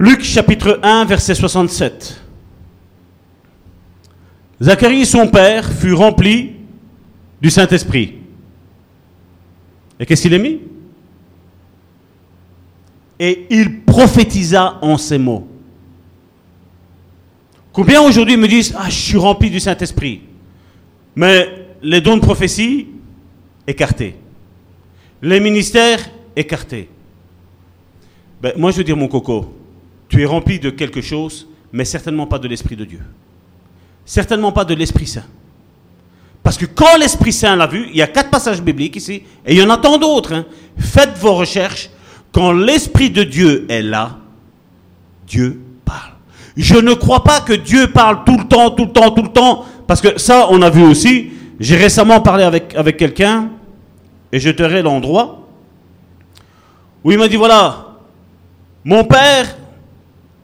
Luc 0.00 0.22
chapitre 0.22 0.80
1, 0.82 1.04
verset 1.04 1.34
67. 1.34 2.18
Zacharie, 4.62 5.04
son 5.04 5.28
père, 5.28 5.70
fut 5.70 5.92
rempli 5.92 6.52
du 7.38 7.50
Saint-Esprit. 7.50 8.14
Et 9.98 10.06
qu'est-ce 10.06 10.22
qu'il 10.22 10.32
a 10.32 10.38
mis? 10.38 10.58
Et 13.18 13.46
il 13.50 13.82
prophétisa 13.82 14.78
en 14.80 14.96
ces 14.96 15.18
mots. 15.18 15.46
Combien 17.70 18.00
aujourd'hui 18.00 18.38
me 18.38 18.48
disent 18.48 18.74
Ah, 18.78 18.88
je 18.88 18.94
suis 18.94 19.18
rempli 19.18 19.50
du 19.50 19.60
Saint-Esprit 19.60 20.22
Mais 21.14 21.46
les 21.82 22.00
dons 22.00 22.16
de 22.16 22.22
prophétie, 22.22 22.88
écartés. 23.66 24.16
Les 25.20 25.40
ministères, 25.40 26.08
écartés. 26.34 26.88
Ben, 28.40 28.54
moi, 28.56 28.70
je 28.70 28.78
veux 28.78 28.84
dire, 28.84 28.96
mon 28.96 29.06
coco, 29.06 29.59
tu 30.10 30.20
es 30.20 30.26
rempli 30.26 30.58
de 30.58 30.70
quelque 30.70 31.00
chose, 31.00 31.48
mais 31.72 31.84
certainement 31.86 32.26
pas 32.26 32.40
de 32.40 32.48
l'Esprit 32.48 32.76
de 32.76 32.84
Dieu. 32.84 33.00
Certainement 34.04 34.50
pas 34.50 34.64
de 34.64 34.74
l'Esprit 34.74 35.06
Saint. 35.06 35.24
Parce 36.42 36.58
que 36.58 36.66
quand 36.66 36.98
l'Esprit 36.98 37.32
Saint 37.32 37.54
l'a 37.54 37.68
vu, 37.68 37.86
il 37.90 37.96
y 37.96 38.02
a 38.02 38.08
quatre 38.08 38.28
passages 38.28 38.60
bibliques 38.60 38.96
ici, 38.96 39.22
et 39.46 39.54
il 39.54 39.56
y 39.56 39.62
en 39.62 39.70
a 39.70 39.78
tant 39.78 39.98
d'autres. 39.98 40.34
Hein. 40.34 40.46
Faites 40.76 41.16
vos 41.16 41.34
recherches. 41.34 41.90
Quand 42.32 42.50
l'Esprit 42.52 43.10
de 43.10 43.22
Dieu 43.22 43.66
est 43.68 43.82
là, 43.82 44.18
Dieu 45.28 45.60
parle. 45.84 46.14
Je 46.56 46.74
ne 46.74 46.92
crois 46.94 47.22
pas 47.22 47.40
que 47.40 47.52
Dieu 47.52 47.86
parle 47.92 48.24
tout 48.24 48.36
le 48.36 48.48
temps, 48.48 48.72
tout 48.72 48.86
le 48.86 48.92
temps, 48.92 49.12
tout 49.12 49.22
le 49.22 49.32
temps, 49.32 49.64
parce 49.86 50.00
que 50.00 50.18
ça, 50.18 50.48
on 50.50 50.60
a 50.62 50.70
vu 50.70 50.82
aussi. 50.82 51.30
J'ai 51.60 51.76
récemment 51.76 52.20
parlé 52.20 52.42
avec, 52.42 52.74
avec 52.74 52.96
quelqu'un, 52.96 53.50
et 54.32 54.40
je 54.40 54.50
tairai 54.50 54.82
l'endroit, 54.82 55.46
où 57.04 57.12
il 57.12 57.18
m'a 57.18 57.28
dit, 57.28 57.36
voilà, 57.36 57.94
mon 58.84 59.04
père 59.04 59.56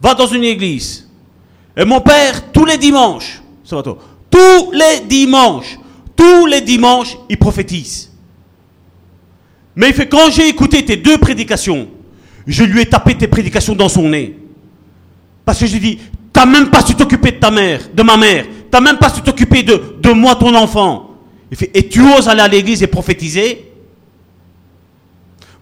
va 0.00 0.14
dans 0.14 0.26
une 0.26 0.44
église. 0.44 1.08
Et 1.76 1.84
mon 1.84 2.00
père, 2.00 2.52
tous 2.52 2.64
les 2.64 2.78
dimanches, 2.78 3.42
tous 4.30 4.72
les 4.72 5.00
dimanches, 5.06 5.78
tous 6.14 6.46
les 6.46 6.60
dimanches, 6.60 7.16
il 7.28 7.36
prophétise. 7.36 8.10
Mais 9.74 9.88
il 9.88 9.94
fait, 9.94 10.08
quand 10.08 10.30
j'ai 10.30 10.48
écouté 10.48 10.84
tes 10.84 10.96
deux 10.96 11.18
prédications, 11.18 11.88
je 12.46 12.64
lui 12.64 12.80
ai 12.80 12.86
tapé 12.86 13.16
tes 13.16 13.26
prédications 13.28 13.74
dans 13.74 13.88
son 13.88 14.08
nez. 14.08 14.38
Parce 15.44 15.60
que 15.60 15.66
j'ai 15.66 15.78
dit, 15.78 15.98
t'as 16.32 16.46
même 16.46 16.70
pas 16.70 16.84
su 16.84 16.94
t'occuper 16.94 17.32
de 17.32 17.36
ta 17.36 17.50
mère, 17.50 17.82
de 17.92 18.02
ma 18.02 18.16
mère. 18.16 18.46
T'as 18.70 18.80
même 18.80 18.98
pas 18.98 19.10
su 19.10 19.20
t'occuper 19.20 19.62
de, 19.62 19.96
de 20.00 20.10
moi, 20.12 20.34
ton 20.34 20.54
enfant. 20.54 21.10
Il 21.50 21.56
fait, 21.56 21.70
et 21.74 21.88
tu 21.88 22.00
oses 22.00 22.28
aller 22.28 22.40
à 22.40 22.48
l'église 22.48 22.82
et 22.82 22.86
prophétiser? 22.86 23.70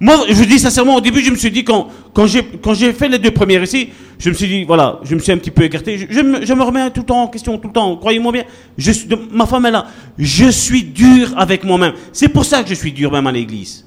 Moi, 0.01 0.25
je 0.29 0.45
dis 0.45 0.59
sincèrement, 0.59 0.97
au 0.97 1.01
début, 1.01 1.21
je 1.21 1.31
me 1.31 1.37
suis 1.37 1.51
dit, 1.51 1.65
quand, 1.65 1.89
quand 2.13 2.27
j'ai 2.27 2.93
fait 2.93 3.09
les 3.09 3.19
deux 3.19 3.31
premières 3.31 3.63
ici, 3.63 3.91
je 4.19 4.29
me 4.29 4.35
suis 4.35 4.49
dit, 4.49 4.65
voilà, 4.65 5.01
je 5.03 5.15
me 5.15 5.21
suis 5.21 5.33
un 5.33 5.39
petit 5.39 5.51
peu 5.51 5.63
écarté. 5.63 6.07
Je, 6.11 6.21
me, 6.21 6.63
remets 6.63 6.91
tout 6.91 7.01
le 7.01 7.07
temps 7.07 7.23
en 7.23 7.29
question, 7.29 7.59
tout 7.59 7.69
le 7.69 7.73
temps. 7.73 7.97
Croyez-moi 7.97 8.33
bien, 8.33 8.45
je 8.77 8.93
ma 9.33 9.47
femme 9.47 9.67
est 9.67 9.71
là. 9.71 9.87
Je 10.19 10.49
suis 10.51 10.83
dur 10.83 11.33
avec 11.37 11.65
moi-même. 11.65 11.95
C'est 12.13 12.29
pour 12.29 12.45
ça 12.45 12.63
que 12.63 12.69
je 12.69 12.75
suis 12.75 12.93
dur 12.93 13.13
même 13.13 13.27
à 13.27 13.33
l'église. 13.33 13.87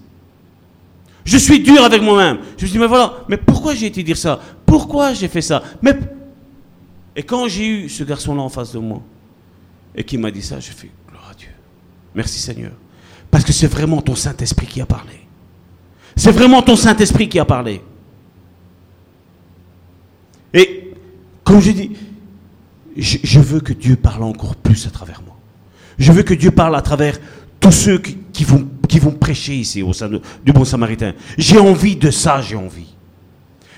Je 1.25 1.37
suis 1.37 1.59
dur 1.59 1.83
avec 1.83 2.01
moi-même. 2.01 2.37
Je 2.57 2.63
me 2.63 2.67
suis 2.67 2.71
dit, 2.71 2.79
mais 2.79 2.87
voilà, 2.87 3.13
mais 3.27 3.37
pourquoi 3.37 3.75
j'ai 3.75 3.87
été 3.87 4.01
dire 4.01 4.17
ça? 4.17 4.39
Pourquoi 4.65 5.13
j'ai 5.13 5.27
fait 5.27 5.41
ça? 5.41 5.61
Mais... 5.81 5.97
Et 7.15 7.23
quand 7.23 7.47
j'ai 7.47 7.67
eu 7.67 7.89
ce 7.89 8.03
garçon-là 8.03 8.43
en 8.43 8.49
face 8.49 8.71
de 8.71 8.79
moi, 8.79 9.01
et 9.95 10.03
qui 10.03 10.17
m'a 10.17 10.31
dit 10.31 10.43
ça, 10.43 10.59
je 10.59 10.71
fais, 10.71 10.89
gloire 11.09 11.29
à 11.31 11.33
Dieu. 11.33 11.49
Merci 12.15 12.39
Seigneur. 12.39 12.71
Parce 13.29 13.43
que 13.43 13.51
c'est 13.51 13.67
vraiment 13.67 14.01
ton 14.01 14.15
Saint-Esprit 14.15 14.67
qui 14.67 14.79
a 14.79 14.85
parlé. 14.85 15.26
C'est 16.17 16.31
vraiment 16.31 16.63
ton 16.63 16.75
Saint-Esprit 16.75 17.29
qui 17.29 17.37
a 17.37 17.45
parlé. 17.45 17.79
Et 20.51 20.91
comme 21.43 21.61
je 21.61 21.71
dis, 21.71 21.91
je, 22.97 23.39
veux 23.39 23.59
que 23.59 23.71
Dieu 23.71 23.95
parle 23.95 24.23
encore 24.23 24.55
plus 24.55 24.87
à 24.87 24.89
travers 24.89 25.21
moi. 25.23 25.37
Je 25.99 26.11
veux 26.11 26.23
que 26.23 26.33
Dieu 26.33 26.49
parle 26.49 26.75
à 26.75 26.81
travers 26.81 27.19
tous 27.59 27.71
ceux 27.71 27.99
qui, 27.99 28.43
vont, 28.43 28.67
qui 28.89 28.97
vont 28.97 29.11
prêcher 29.11 29.53
ici 29.55 29.83
au 29.83 29.93
sein 29.93 30.09
du 30.09 30.51
Bon 30.51 30.65
Samaritain. 30.65 31.13
J'ai 31.37 31.59
envie 31.59 31.95
de 31.95 32.09
ça, 32.09 32.41
j'ai 32.41 32.55
envie. 32.55 32.95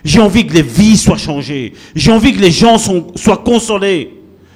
J'ai 0.06 0.22
envie 0.22 0.48
que 0.48 0.53
les 0.53 0.61
vies 0.61 0.95
soient 0.95 1.18
changées. 1.18 1.74
J'ai 1.94 2.14
envie 2.14 2.34
que 2.34 2.40
les 2.40 2.52
gens 2.52 2.78
soient 2.78 3.44
consolés. 3.44 4.14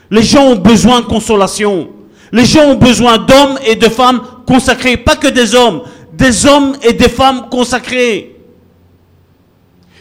Les 0.10 0.24
gens 0.24 0.44
ont 0.44 0.56
besoin 0.56 1.02
de 1.02 1.06
consolation. 1.06 1.90
Les 2.32 2.46
gens 2.46 2.64
ont 2.70 2.78
besoin 2.78 3.18
d'hommes 3.18 3.60
et 3.68 3.76
de 3.76 3.90
femmes 3.90 4.22
consacrés, 4.48 4.98
pas 4.98 5.16
que 5.16 5.28
des 5.28 5.54
hommes, 5.54 5.84
des 6.14 6.46
hommes 6.46 6.78
et 6.84 6.94
des 6.94 7.10
femmes 7.10 7.48
consacrés. 7.50 8.36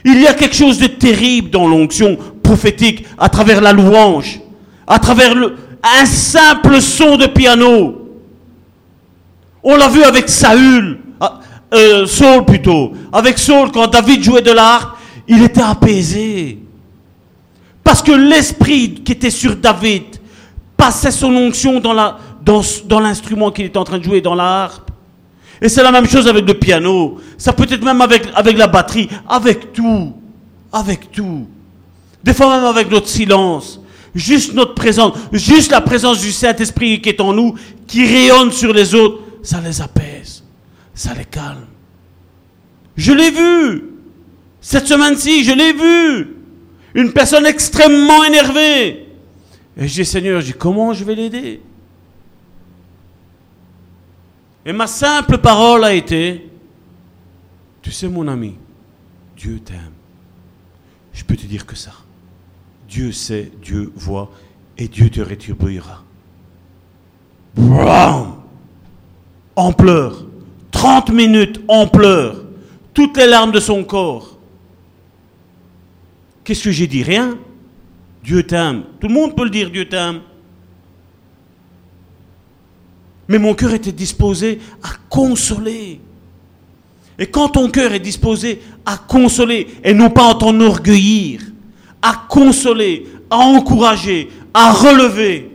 Il 0.04 0.20
y 0.20 0.26
a 0.26 0.34
quelque 0.34 0.56
chose 0.56 0.78
de 0.78 0.86
terrible 0.86 1.50
dans 1.50 1.66
l'onction 1.66 2.18
prophétique, 2.42 3.06
à 3.18 3.28
travers 3.28 3.60
la 3.60 3.72
louange, 3.72 4.40
à 4.86 4.98
travers 4.98 5.34
un 5.34 6.04
simple 6.04 6.80
son 6.80 7.16
de 7.16 7.26
piano. 7.26 7.98
On 9.62 9.76
l'a 9.76 9.88
vu 9.88 10.02
avec 10.02 10.28
Saül, 10.28 10.98
ah, 11.20 11.40
euh, 11.72 12.06
Saul 12.06 12.44
plutôt. 12.44 12.92
Avec 13.12 13.38
Saul, 13.38 13.70
quand 13.70 13.86
David 13.86 14.22
jouait 14.22 14.42
de 14.42 14.50
l'art, 14.50 14.98
il 15.28 15.42
était 15.42 15.62
apaisé. 15.62 16.58
Parce 17.82 18.02
que 18.02 18.12
l'esprit 18.12 18.94
qui 18.94 19.12
était 19.12 19.30
sur 19.30 19.56
David 19.56 20.04
passait 20.76 21.12
son 21.12 21.34
onction 21.34 21.80
dans 21.80 23.00
l'instrument 23.00 23.50
qu'il 23.50 23.66
était 23.66 23.78
en 23.78 23.84
train 23.84 23.98
de 23.98 24.04
jouer, 24.04 24.20
dans 24.20 24.34
la 24.34 24.64
harpe. 24.64 24.91
Et 25.62 25.68
c'est 25.68 25.82
la 25.82 25.92
même 25.92 26.08
chose 26.08 26.26
avec 26.26 26.44
le 26.44 26.54
piano. 26.54 27.18
Ça 27.38 27.52
peut 27.52 27.66
être 27.70 27.84
même 27.84 28.00
avec, 28.00 28.24
avec 28.34 28.58
la 28.58 28.66
batterie, 28.66 29.08
avec 29.28 29.72
tout. 29.72 30.12
Avec 30.72 31.12
tout. 31.12 31.46
Des 32.24 32.34
fois 32.34 32.56
même 32.56 32.66
avec 32.66 32.90
notre 32.90 33.08
silence. 33.08 33.80
Juste 34.14 34.52
notre 34.54 34.74
présence, 34.74 35.14
juste 35.32 35.70
la 35.70 35.80
présence 35.80 36.20
du 36.20 36.32
Saint-Esprit 36.32 37.00
qui 37.00 37.08
est 37.08 37.20
en 37.20 37.32
nous, 37.32 37.54
qui 37.86 38.04
rayonne 38.04 38.52
sur 38.52 38.72
les 38.72 38.94
autres, 38.94 39.20
ça 39.42 39.58
les 39.64 39.80
apaise, 39.80 40.44
ça 40.92 41.14
les 41.16 41.24
calme. 41.24 41.64
Je 42.96 43.12
l'ai 43.12 43.30
vu. 43.30 43.84
Cette 44.60 44.86
semaine-ci, 44.86 45.44
je 45.44 45.52
l'ai 45.52 45.72
vu. 45.72 46.36
Une 46.94 47.12
personne 47.12 47.46
extrêmement 47.46 48.22
énervée. 48.24 49.06
Et 49.78 49.88
je 49.88 49.94
dis, 49.94 50.04
Seigneur, 50.04 50.40
je 50.40 50.46
dis, 50.46 50.52
comment 50.52 50.92
je 50.92 51.04
vais 51.04 51.14
l'aider? 51.14 51.62
Et 54.64 54.72
ma 54.72 54.86
simple 54.86 55.38
parole 55.38 55.84
a 55.84 55.92
été, 55.92 56.48
tu 57.80 57.90
sais 57.90 58.08
mon 58.08 58.28
ami, 58.28 58.54
Dieu 59.36 59.58
t'aime. 59.58 59.92
Je 61.12 61.24
peux 61.24 61.36
te 61.36 61.46
dire 61.46 61.66
que 61.66 61.76
ça. 61.76 61.92
Dieu 62.88 63.10
sait, 63.12 63.50
Dieu 63.60 63.92
voit, 63.96 64.30
et 64.78 64.88
Dieu 64.88 65.10
te 65.10 65.20
rétribuera. 65.20 66.02
Bram 67.54 68.36
En 69.56 69.72
pleurs. 69.72 70.24
30 70.70 71.10
minutes 71.10 71.60
en 71.68 71.86
pleurs. 71.86 72.42
Toutes 72.94 73.16
les 73.16 73.26
larmes 73.26 73.52
de 73.52 73.60
son 73.60 73.84
corps. 73.84 74.38
Qu'est-ce 76.44 76.64
que 76.64 76.70
j'ai 76.70 76.86
dit? 76.86 77.02
Rien. 77.02 77.38
Dieu 78.22 78.42
t'aime. 78.42 78.84
Tout 79.00 79.08
le 79.08 79.14
monde 79.14 79.36
peut 79.36 79.44
le 79.44 79.50
dire, 79.50 79.70
Dieu 79.70 79.88
t'aime. 79.88 80.20
Mais 83.32 83.38
mon 83.38 83.54
cœur 83.54 83.72
était 83.72 83.92
disposé 83.92 84.60
à 84.82 84.90
consoler. 85.08 86.02
Et 87.18 87.26
quand 87.28 87.48
ton 87.48 87.70
cœur 87.70 87.90
est 87.94 87.98
disposé 87.98 88.60
à 88.84 88.98
consoler 88.98 89.68
et 89.82 89.94
non 89.94 90.10
pas 90.10 90.32
à 90.32 90.34
t'enorgueillir, 90.34 91.40
à 92.02 92.26
consoler, 92.28 93.06
à 93.30 93.38
encourager, 93.38 94.28
à 94.52 94.70
relever, 94.72 95.50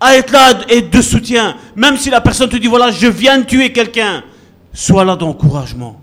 à 0.00 0.16
être 0.16 0.32
là 0.32 0.62
et 0.70 0.80
de 0.80 1.02
soutien, 1.02 1.58
même 1.76 1.98
si 1.98 2.08
la 2.08 2.22
personne 2.22 2.48
te 2.48 2.56
dit 2.56 2.68
voilà, 2.68 2.90
je 2.90 3.06
viens 3.06 3.40
de 3.40 3.44
tuer 3.44 3.70
quelqu'un, 3.70 4.24
sois 4.72 5.04
là 5.04 5.14
d'encouragement. 5.14 6.00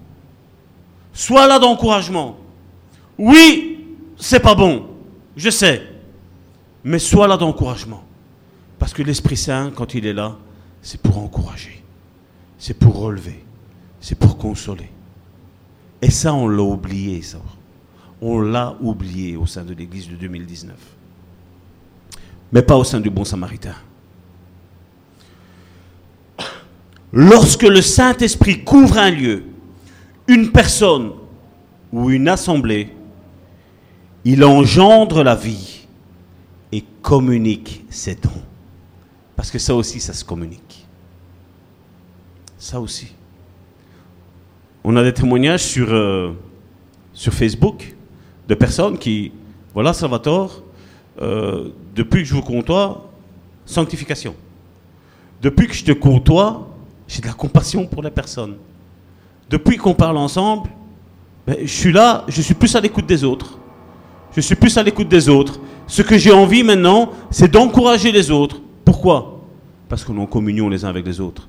Sois 1.13 1.47
là 1.47 1.57
d'encouragement. 1.57 2.37
Oui, 3.17 3.87
c'est 4.17 4.39
pas 4.39 4.53
bon, 4.53 4.85
je 5.35 5.49
sais, 5.49 5.81
mais 6.83 6.99
sois 6.99 7.27
là 7.27 7.37
d'encouragement. 7.37 8.03
Parce 8.77 8.93
que 8.93 9.01
l'Esprit 9.01 9.35
Saint, 9.35 9.71
quand 9.75 9.95
il 9.95 10.05
est 10.05 10.13
là, 10.13 10.37
c'est 10.81 11.01
pour 11.01 11.17
encourager, 11.17 11.83
c'est 12.57 12.73
pour 12.73 12.97
relever, 12.97 13.43
c'est 13.99 14.17
pour 14.17 14.37
consoler. 14.37 14.89
Et 16.01 16.09
ça, 16.09 16.33
on 16.33 16.47
l'a 16.47 16.63
oublié, 16.63 17.21
ça. 17.21 17.39
On 18.21 18.39
l'a 18.41 18.75
oublié 18.81 19.35
au 19.35 19.45
sein 19.45 19.63
de 19.63 19.73
l'Église 19.73 20.09
de 20.09 20.15
2019. 20.15 20.75
Mais 22.51 22.61
pas 22.61 22.75
au 22.77 22.83
sein 22.83 22.99
du 22.99 23.09
bon 23.09 23.23
samaritain. 23.23 23.75
Lorsque 27.11 27.63
le 27.63 27.81
Saint-Esprit 27.81 28.63
couvre 28.63 28.97
un 28.97 29.09
lieu, 29.09 29.43
une 30.27 30.51
personne 30.51 31.11
ou 31.91 32.09
une 32.11 32.27
assemblée, 32.27 32.93
il 34.25 34.43
engendre 34.43 35.23
la 35.23 35.35
vie 35.35 35.87
et 36.71 36.83
communique 37.01 37.85
ses 37.89 38.15
dons. 38.15 38.29
Parce 39.39 39.51
que 39.51 39.57
ça 39.57 39.73
aussi, 39.73 40.01
ça 40.01 40.11
se 40.11 40.25
communique. 40.25 40.85
Ça 42.57 42.77
aussi. 42.77 43.13
On 44.83 44.97
a 44.97 45.01
des 45.01 45.13
témoignages 45.13 45.63
sur, 45.63 45.93
euh, 45.93 46.33
sur 47.13 47.33
Facebook 47.33 47.95
de 48.49 48.53
personnes 48.53 48.97
qui, 48.97 49.31
voilà 49.73 49.93
Salvatore, 49.93 50.61
euh, 51.21 51.69
depuis 51.95 52.23
que 52.23 52.27
je 52.27 52.33
vous 52.33 52.41
côtoie, 52.41 53.09
sanctification. 53.65 54.35
Depuis 55.41 55.67
que 55.67 55.73
je 55.73 55.85
te 55.85 55.93
côtoie, 55.93 56.67
j'ai 57.07 57.21
de 57.21 57.27
la 57.27 57.33
compassion 57.33 57.87
pour 57.87 58.03
les 58.03 58.11
personnes. 58.11 58.57
Depuis 59.49 59.77
qu'on 59.77 59.93
parle 59.93 60.17
ensemble, 60.17 60.69
ben, 61.47 61.55
je 61.61 61.73
suis 61.73 61.93
là, 61.93 62.25
je 62.27 62.41
suis 62.41 62.55
plus 62.55 62.75
à 62.75 62.81
l'écoute 62.81 63.05
des 63.05 63.23
autres. 63.23 63.57
Je 64.35 64.41
suis 64.41 64.55
plus 64.55 64.77
à 64.77 64.83
l'écoute 64.83 65.07
des 65.07 65.29
autres. 65.29 65.61
Ce 65.87 66.01
que 66.01 66.17
j'ai 66.17 66.33
envie 66.33 66.61
maintenant, 66.61 67.11
c'est 67.31 67.49
d'encourager 67.49 68.11
les 68.11 68.31
autres. 68.31 68.59
Pourquoi? 68.89 69.41
Parce 69.87 70.03
qu'on 70.03 70.17
est 70.17 70.19
en 70.19 70.25
communion 70.25 70.67
les 70.67 70.83
uns 70.83 70.89
avec 70.89 71.05
les 71.05 71.21
autres. 71.21 71.47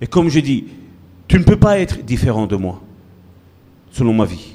Et 0.00 0.06
comme 0.06 0.28
je 0.28 0.38
dis, 0.38 0.66
tu 1.26 1.36
ne 1.36 1.42
peux 1.42 1.56
pas 1.56 1.80
être 1.80 2.00
différent 2.04 2.46
de 2.46 2.54
moi, 2.54 2.80
selon 3.90 4.14
ma 4.14 4.24
vie. 4.24 4.52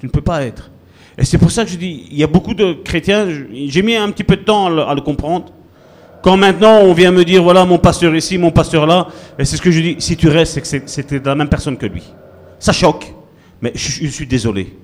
Tu 0.00 0.06
ne 0.06 0.10
peux 0.10 0.22
pas 0.22 0.42
être. 0.42 0.72
Et 1.16 1.24
c'est 1.24 1.38
pour 1.38 1.52
ça 1.52 1.64
que 1.64 1.70
je 1.70 1.76
dis, 1.76 2.08
il 2.10 2.18
y 2.18 2.24
a 2.24 2.26
beaucoup 2.26 2.52
de 2.52 2.72
chrétiens, 2.72 3.28
j'ai 3.68 3.82
mis 3.82 3.94
un 3.94 4.10
petit 4.10 4.24
peu 4.24 4.38
de 4.38 4.42
temps 4.42 4.66
à 4.66 4.92
le, 4.92 5.00
comprendre. 5.02 5.52
Quand 6.20 6.36
maintenant 6.36 6.80
on 6.80 6.94
vient 6.94 7.12
me 7.12 7.24
dire, 7.24 7.44
voilà 7.44 7.64
mon 7.64 7.78
pasteur 7.78 8.12
ici, 8.16 8.36
mon 8.36 8.50
pasteur 8.50 8.84
là, 8.84 9.06
et 9.38 9.44
c'est 9.44 9.56
ce 9.56 9.62
que 9.62 9.70
je 9.70 9.80
dis, 9.80 9.96
si 10.00 10.16
tu 10.16 10.26
restes, 10.26 10.64
c'est 10.64 10.80
que 10.80 10.90
c'était 10.90 11.20
la 11.20 11.36
même 11.36 11.48
personne 11.48 11.76
que 11.76 11.86
lui. 11.86 12.02
Ça 12.58 12.72
choque, 12.72 13.14
mais 13.62 13.70
je, 13.76 14.08
suis 14.08 14.26
désolé. 14.26 14.76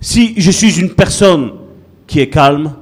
Si 0.00 0.34
je 0.36 0.50
suis 0.52 0.78
une 0.78 0.90
personne 0.90 1.50
qui 2.06 2.20
est 2.20 2.28
calme, 2.28 2.72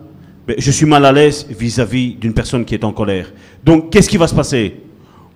je 0.59 0.71
suis 0.71 0.87
mal 0.87 1.05
à 1.05 1.12
l'aise 1.12 1.47
vis-à-vis 1.49 2.15
d'une 2.15 2.35
personne 2.35 2.65
qui 2.65 2.75
est 2.75 2.85
en 2.85 2.93
colère. 2.93 3.33
Donc 3.65 3.91
qu'est-ce 3.91 4.09
qui 4.09 4.16
va 4.16 4.27
se 4.27 4.35
passer? 4.35 4.81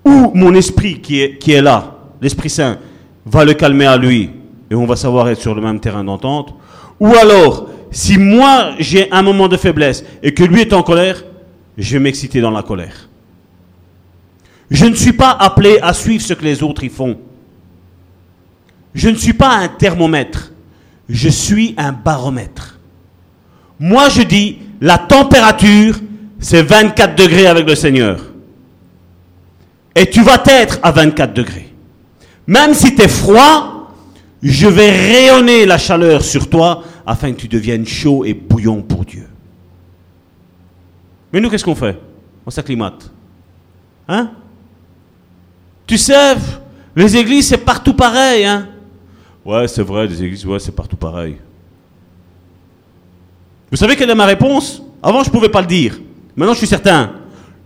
Ou 0.04 0.32
mon 0.34 0.54
esprit 0.54 1.00
qui 1.00 1.20
est, 1.20 1.62
là, 1.62 1.98
l'Esprit 2.20 2.50
Saint, 2.50 2.78
va 3.26 3.44
le 3.44 3.54
calmer 3.54 3.86
à 3.86 3.96
lui, 3.96 4.30
et 4.70 4.74
on 4.74 4.86
va 4.86 4.96
savoir 4.96 5.28
être 5.28 5.40
sur 5.40 5.54
le 5.54 5.60
même 5.60 5.80
terrain 5.80 6.04
d'entente, 6.04 6.54
ou 7.00 7.08
alors, 7.14 7.68
si 7.90 8.18
moi 8.18 8.72
j'ai 8.78 9.10
un 9.12 9.22
moment 9.22 9.48
de 9.48 9.56
faiblesse 9.56 10.04
et 10.22 10.32
que 10.32 10.44
lui 10.44 10.60
est 10.60 10.72
en 10.72 10.82
colère, 10.82 11.24
je 11.76 11.92
vais 11.92 12.00
m'exciter 12.00 12.40
dans 12.40 12.50
la 12.50 12.62
colère. 12.62 13.08
Je 14.70 14.84
ne 14.84 14.94
suis 14.94 15.12
pas 15.12 15.30
appelé 15.30 15.78
à 15.80 15.94
suivre 15.94 16.22
ce 16.22 16.34
que 16.34 16.44
les 16.44 16.62
autres 16.62 16.84
y 16.84 16.88
font. 16.88 17.18
Je 18.94 19.08
ne 19.08 19.14
suis 19.14 19.32
pas 19.32 19.56
un 19.56 19.68
thermomètre. 19.68 20.52
Je 21.08 21.28
suis 21.28 21.74
un 21.78 21.92
baromètre. 21.92 22.78
Moi, 23.78 24.08
je 24.10 24.22
dis, 24.22 24.58
la 24.80 24.98
température, 24.98 25.98
c'est 26.38 26.62
24 26.62 27.16
degrés 27.16 27.46
avec 27.46 27.66
le 27.66 27.74
Seigneur. 27.74 28.20
Et 29.94 30.08
tu 30.08 30.22
vas 30.22 30.42
être 30.46 30.78
à 30.82 30.92
24 30.92 31.34
degrés. 31.34 31.72
Même 32.46 32.74
si 32.74 32.94
tu 32.94 33.02
es 33.02 33.08
froid, 33.08 33.90
je 34.42 34.68
vais 34.68 34.90
rayonner 34.90 35.66
la 35.66 35.78
chaleur 35.78 36.22
sur 36.22 36.48
toi 36.48 36.84
afin 37.04 37.32
que 37.32 37.40
tu 37.40 37.48
deviennes 37.48 37.86
chaud 37.86 38.24
et 38.24 38.34
bouillant 38.34 38.80
pour 38.80 39.04
Dieu. 39.04 39.26
Mais 41.32 41.40
nous, 41.40 41.50
qu'est-ce 41.50 41.64
qu'on 41.64 41.74
fait? 41.74 41.98
On 42.46 42.50
s'acclimate. 42.50 43.10
Hein? 44.06 44.30
Tu 45.86 45.98
sais, 45.98 46.36
les 46.94 47.16
églises, 47.16 47.48
c'est 47.48 47.58
partout 47.58 47.94
pareil. 47.94 48.44
Hein? 48.44 48.68
Ouais, 49.44 49.66
c'est 49.66 49.82
vrai, 49.82 50.06
les 50.06 50.22
églises, 50.22 50.46
ouais, 50.46 50.58
c'est 50.58 50.74
partout 50.74 50.96
pareil. 50.96 51.36
Vous 53.70 53.76
savez 53.76 53.96
quelle 53.96 54.10
est 54.10 54.14
ma 54.14 54.26
réponse? 54.26 54.82
Avant, 55.02 55.22
je 55.22 55.28
ne 55.28 55.32
pouvais 55.32 55.48
pas 55.48 55.60
le 55.60 55.66
dire. 55.66 55.98
Maintenant, 56.36 56.54
je 56.54 56.58
suis 56.58 56.66
certain. 56.66 57.12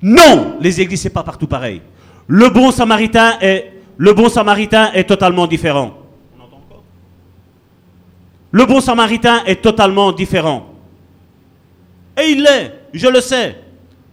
Non, 0.00 0.56
les 0.60 0.80
églises, 0.80 1.00
c'est 1.00 1.10
pas 1.10 1.22
partout 1.22 1.46
pareil. 1.46 1.80
Le 2.26 2.48
bon 2.48 2.70
samaritain 2.70 3.38
est, 3.40 3.72
le 3.96 4.12
bon 4.12 4.28
samaritain 4.28 4.90
est 4.92 5.04
totalement 5.04 5.46
différent. 5.46 5.94
Le 8.50 8.66
bon 8.66 8.80
samaritain 8.80 9.44
est 9.46 9.62
totalement 9.62 10.12
différent. 10.12 10.66
Et 12.20 12.30
il 12.30 12.42
l'est, 12.42 12.72
je 12.92 13.08
le 13.08 13.20
sais. 13.20 13.58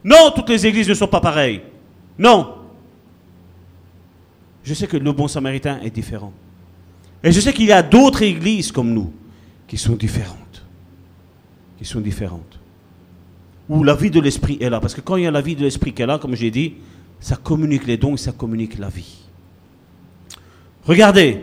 Non, 0.03 0.32
toutes 0.34 0.49
les 0.49 0.66
églises 0.66 0.88
ne 0.88 0.94
sont 0.94 1.07
pas 1.07 1.20
pareilles. 1.20 1.61
Non. 2.18 2.56
Je 4.64 4.74
sais 4.74 4.88
que 4.88 4.95
le 4.95 5.11
bon 5.11 5.28
samaritain 5.28 5.80
est 5.84 5.90
différent. 5.90 6.32
Et 7.24 7.32
je 7.32 7.40
sais 7.40 7.52
qu'il 7.52 7.66
y 7.66 7.72
a 7.74 7.84
d'autres 7.84 8.22
églises 8.22 8.72
comme 8.72 8.94
nous 8.94 9.11
qui 9.68 9.78
sont 9.78 9.95
différentes. 9.95 10.38
Qui 11.80 11.86
sont 11.86 12.02
différentes. 12.02 12.60
Où 13.70 13.84
la 13.84 13.96
vie 13.96 14.12
de 14.12 14.20
l'esprit 14.20 14.58
est 14.62 14.70
là. 14.70 14.80
Parce 14.80 14.94
que 14.94 15.02
quand 15.02 15.16
il 15.16 15.24
y 15.24 15.28
a 15.28 15.32
la 15.32 15.42
vie 15.42 15.56
de 15.56 15.64
l'esprit 15.64 15.94
qui 15.94 16.02
est 16.02 16.06
là, 16.06 16.20
comme 16.20 16.36
j'ai 16.36 16.52
dit, 16.52 16.74
ça 17.20 17.36
communique 17.36 17.88
les 17.88 17.98
dons 17.98 18.16
et 18.16 18.18
ça 18.18 18.34
communique 18.34 18.78
la 18.78 18.90
vie. 18.90 19.18
Regardez, 20.84 21.40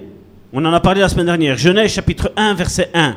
on 0.52 0.64
en 0.64 0.72
a 0.72 0.80
parlé 0.80 1.00
la 1.00 1.08
semaine 1.08 1.26
dernière, 1.26 1.56
Genèse 1.56 1.90
chapitre 1.90 2.32
1, 2.36 2.54
verset 2.54 2.90
1. 2.94 3.16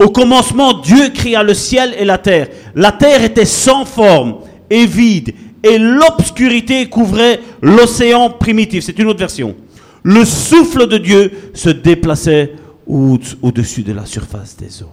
Au 0.00 0.10
commencement, 0.10 0.74
Dieu 0.74 1.10
cria 1.10 1.42
le 1.42 1.54
ciel 1.54 1.94
et 1.98 2.04
la 2.04 2.18
terre. 2.18 2.48
La 2.74 2.92
terre 2.92 3.22
était 3.22 3.44
sans 3.44 3.84
forme 3.84 4.38
et 4.68 4.86
vide, 4.86 5.34
et 5.62 5.78
l'obscurité 5.78 6.88
couvrait 6.88 7.40
l'océan 7.62 8.30
primitif. 8.30 8.84
C'est 8.84 8.98
une 8.98 9.06
autre 9.06 9.20
version. 9.20 9.54
Le 10.02 10.24
souffle 10.24 10.88
de 10.88 10.98
Dieu 10.98 11.32
se 11.54 11.70
déplaçait 11.70 12.54
au-dessus 12.86 13.82
de 13.82 13.92
la 13.92 14.04
surface 14.04 14.56
des 14.56 14.82
eaux. 14.82 14.92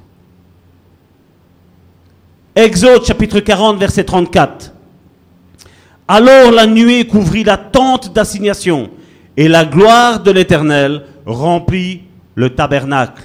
Exode 2.56 3.06
chapitre 3.06 3.40
40, 3.40 3.80
verset 3.80 4.04
34. 4.04 4.74
Alors 6.08 6.52
la 6.52 6.66
nuée 6.68 7.08
couvrit 7.08 7.46
la 7.46 7.58
tente 7.58 8.14
d'assignation, 8.14 8.90
et 9.38 9.48
la 9.48 9.64
gloire 9.64 10.22
de 10.22 10.32
l'Éternel 10.32 11.06
remplit 11.26 12.02
le 12.36 12.50
tabernacle. 12.50 13.24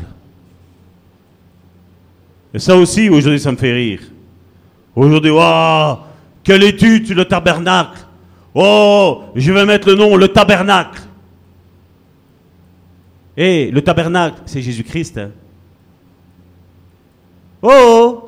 Et 2.54 2.58
ça 2.60 2.76
aussi, 2.76 3.08
aujourd'hui, 3.08 3.40
ça 3.40 3.50
me 3.50 3.56
fait 3.56 3.72
rire. 3.72 4.00
Aujourd'hui, 4.94 5.30
waouh, 5.30 5.98
quelle 6.44 6.62
étude 6.62 7.10
le 7.10 7.24
tabernacle. 7.24 8.06
Oh, 8.54 9.24
je 9.34 9.52
vais 9.52 9.66
mettre 9.66 9.88
le 9.88 9.96
nom, 9.96 10.16
le 10.16 10.28
tabernacle. 10.28 11.02
Et 13.36 13.70
le 13.70 13.82
tabernacle, 13.82 14.40
c'est 14.46 14.62
Jésus-Christ. 14.62 15.18
Hein. 15.18 15.30
Oh, 17.60 18.25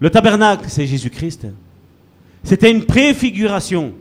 le 0.00 0.10
tabernacle, 0.10 0.64
c'est 0.68 0.86
Jésus-Christ. 0.86 1.46
C'était 2.42 2.70
une 2.70 2.84
préfiguration. 2.84 3.92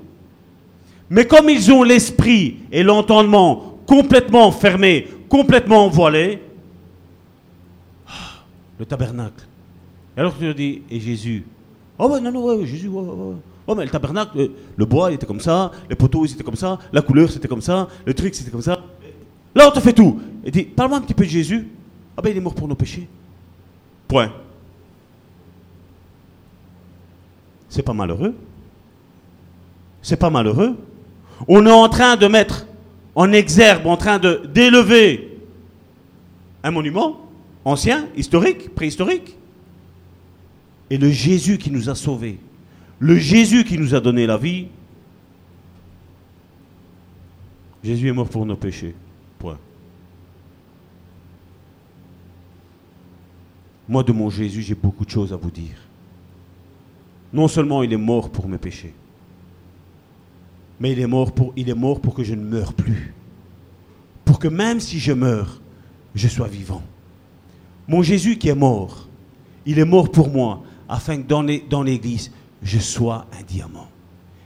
Mais 1.10 1.26
comme 1.26 1.50
ils 1.50 1.72
ont 1.72 1.84
l'esprit 1.84 2.58
et 2.72 2.84
l'entendement 2.84 3.80
complètement 3.86 4.52
fermés, 4.52 5.08
complètement 5.28 5.90
voilés, 5.90 6.42
ah, 8.08 8.44
le 8.80 8.86
tabernacle. 8.86 9.46
Et 10.16 10.20
alors 10.20 10.34
tu 10.38 10.46
te 10.46 10.52
dis, 10.52 10.84
et 10.90 11.00
Jésus? 11.00 11.44
Oh 11.98 12.08
ouais, 12.08 12.22
non, 12.22 12.32
non, 12.32 12.44
ouais, 12.46 12.66
Jésus, 12.66 12.88
ouais, 12.88 13.02
ouais. 13.02 13.36
Oh, 13.68 13.76
mais 13.76 13.84
le 13.84 13.92
tabernacle, 13.92 14.40
euh, 14.40 14.48
le 14.78 14.86
bois, 14.86 15.12
il 15.12 15.16
était 15.16 15.28
comme 15.28 15.40
ça, 15.40 15.72
les 15.90 15.96
poteaux, 15.96 16.26
ils 16.26 16.32
étaient 16.32 16.44
comme 16.44 16.56
ça, 16.56 16.80
la 16.92 17.02
couleur, 17.02 17.30
c'était 17.30 17.48
comme 17.48 17.62
ça, 17.62 17.88
le 18.06 18.14
truc, 18.14 18.34
c'était 18.34 18.50
comme 18.50 18.62
ça. 18.62 18.80
Là, 19.54 19.68
on 19.68 19.72
te 19.72 19.80
fait 19.80 19.94
tout. 19.94 20.20
Et 20.44 20.52
dit, 20.52 20.64
parle-moi 20.64 21.00
un 21.00 21.02
petit 21.02 21.14
peu 21.14 21.26
de 21.26 21.30
Jésus. 21.30 21.68
Ah 22.16 22.22
ben, 22.22 22.32
il 22.32 22.38
est 22.38 22.42
mort 22.42 22.56
pour 22.56 22.68
nos 22.68 22.76
péchés. 22.76 23.08
Point. 24.08 24.32
C'est 27.70 27.84
pas 27.84 27.94
malheureux. 27.94 28.36
C'est 30.02 30.18
pas 30.18 30.30
malheureux. 30.30 30.76
On 31.48 31.66
est 31.66 31.72
en 31.72 31.88
train 31.88 32.18
de 32.18 32.28
mettre 32.28 32.66
en 33.16 33.32
exergue, 33.32 33.86
en 33.86 33.98
train 33.98 34.20
d'élever 34.20 35.38
un 36.64 36.72
monument 36.72 37.22
ancien, 37.64 38.08
historique, 38.16 38.74
préhistorique. 38.74 39.36
Et 40.90 40.98
le 40.98 41.12
Jésus 41.12 41.58
qui 41.58 41.70
nous 41.70 41.90
a 41.90 41.96
sauvés, 41.96 42.40
le 42.98 43.18
Jésus 43.18 43.64
qui 43.64 43.78
nous 43.78 43.94
a 43.94 44.00
donné 44.00 44.26
la 44.26 44.38
vie, 44.38 44.68
Jésus 47.84 48.10
est 48.10 48.14
mort 48.14 48.28
pour 48.28 48.46
nos 48.46 48.56
péchés. 48.56 48.96
Point. 49.38 49.58
Moi, 53.88 54.04
de 54.04 54.12
mon 54.12 54.30
Jésus, 54.30 54.62
j'ai 54.62 54.76
beaucoup 54.76 55.06
de 55.06 55.10
choses 55.10 55.32
à 55.32 55.38
vous 55.38 55.52
dire. 55.52 55.89
Non 57.32 57.48
seulement 57.48 57.84
il 57.84 57.94
est 57.94 57.98
mort 57.98 58.30
pour 58.30 58.48
mes 58.48 58.58
péchés, 58.58 58.94
mais 60.80 60.92
il 60.92 61.00
est 61.00 61.08
mort 61.08 61.34
pour, 61.34 62.14
que 62.14 62.24
je 62.24 62.34
ne 62.34 62.44
meure 62.44 62.74
plus. 62.74 63.14
Pour 64.26 64.40
que 64.40 64.48
même 64.48 64.80
si 64.80 65.00
je 65.00 65.12
meurs, 65.12 65.62
je 66.16 66.28
sois 66.28 66.48
vivant. 66.48 66.82
Mon 67.88 68.02
Jésus 68.02 68.38
qui 68.38 68.50
est 68.50 68.56
mort, 68.56 69.08
il 69.66 69.78
est 69.80 69.86
mort 69.86 70.12
pour 70.12 70.30
moi, 70.30 70.64
afin 70.88 71.22
que 71.22 71.28
dans 71.28 71.84
l'église, 71.84 72.32
je 72.64 72.80
sois 72.80 73.26
un 73.38 73.44
diamant. 73.44 73.88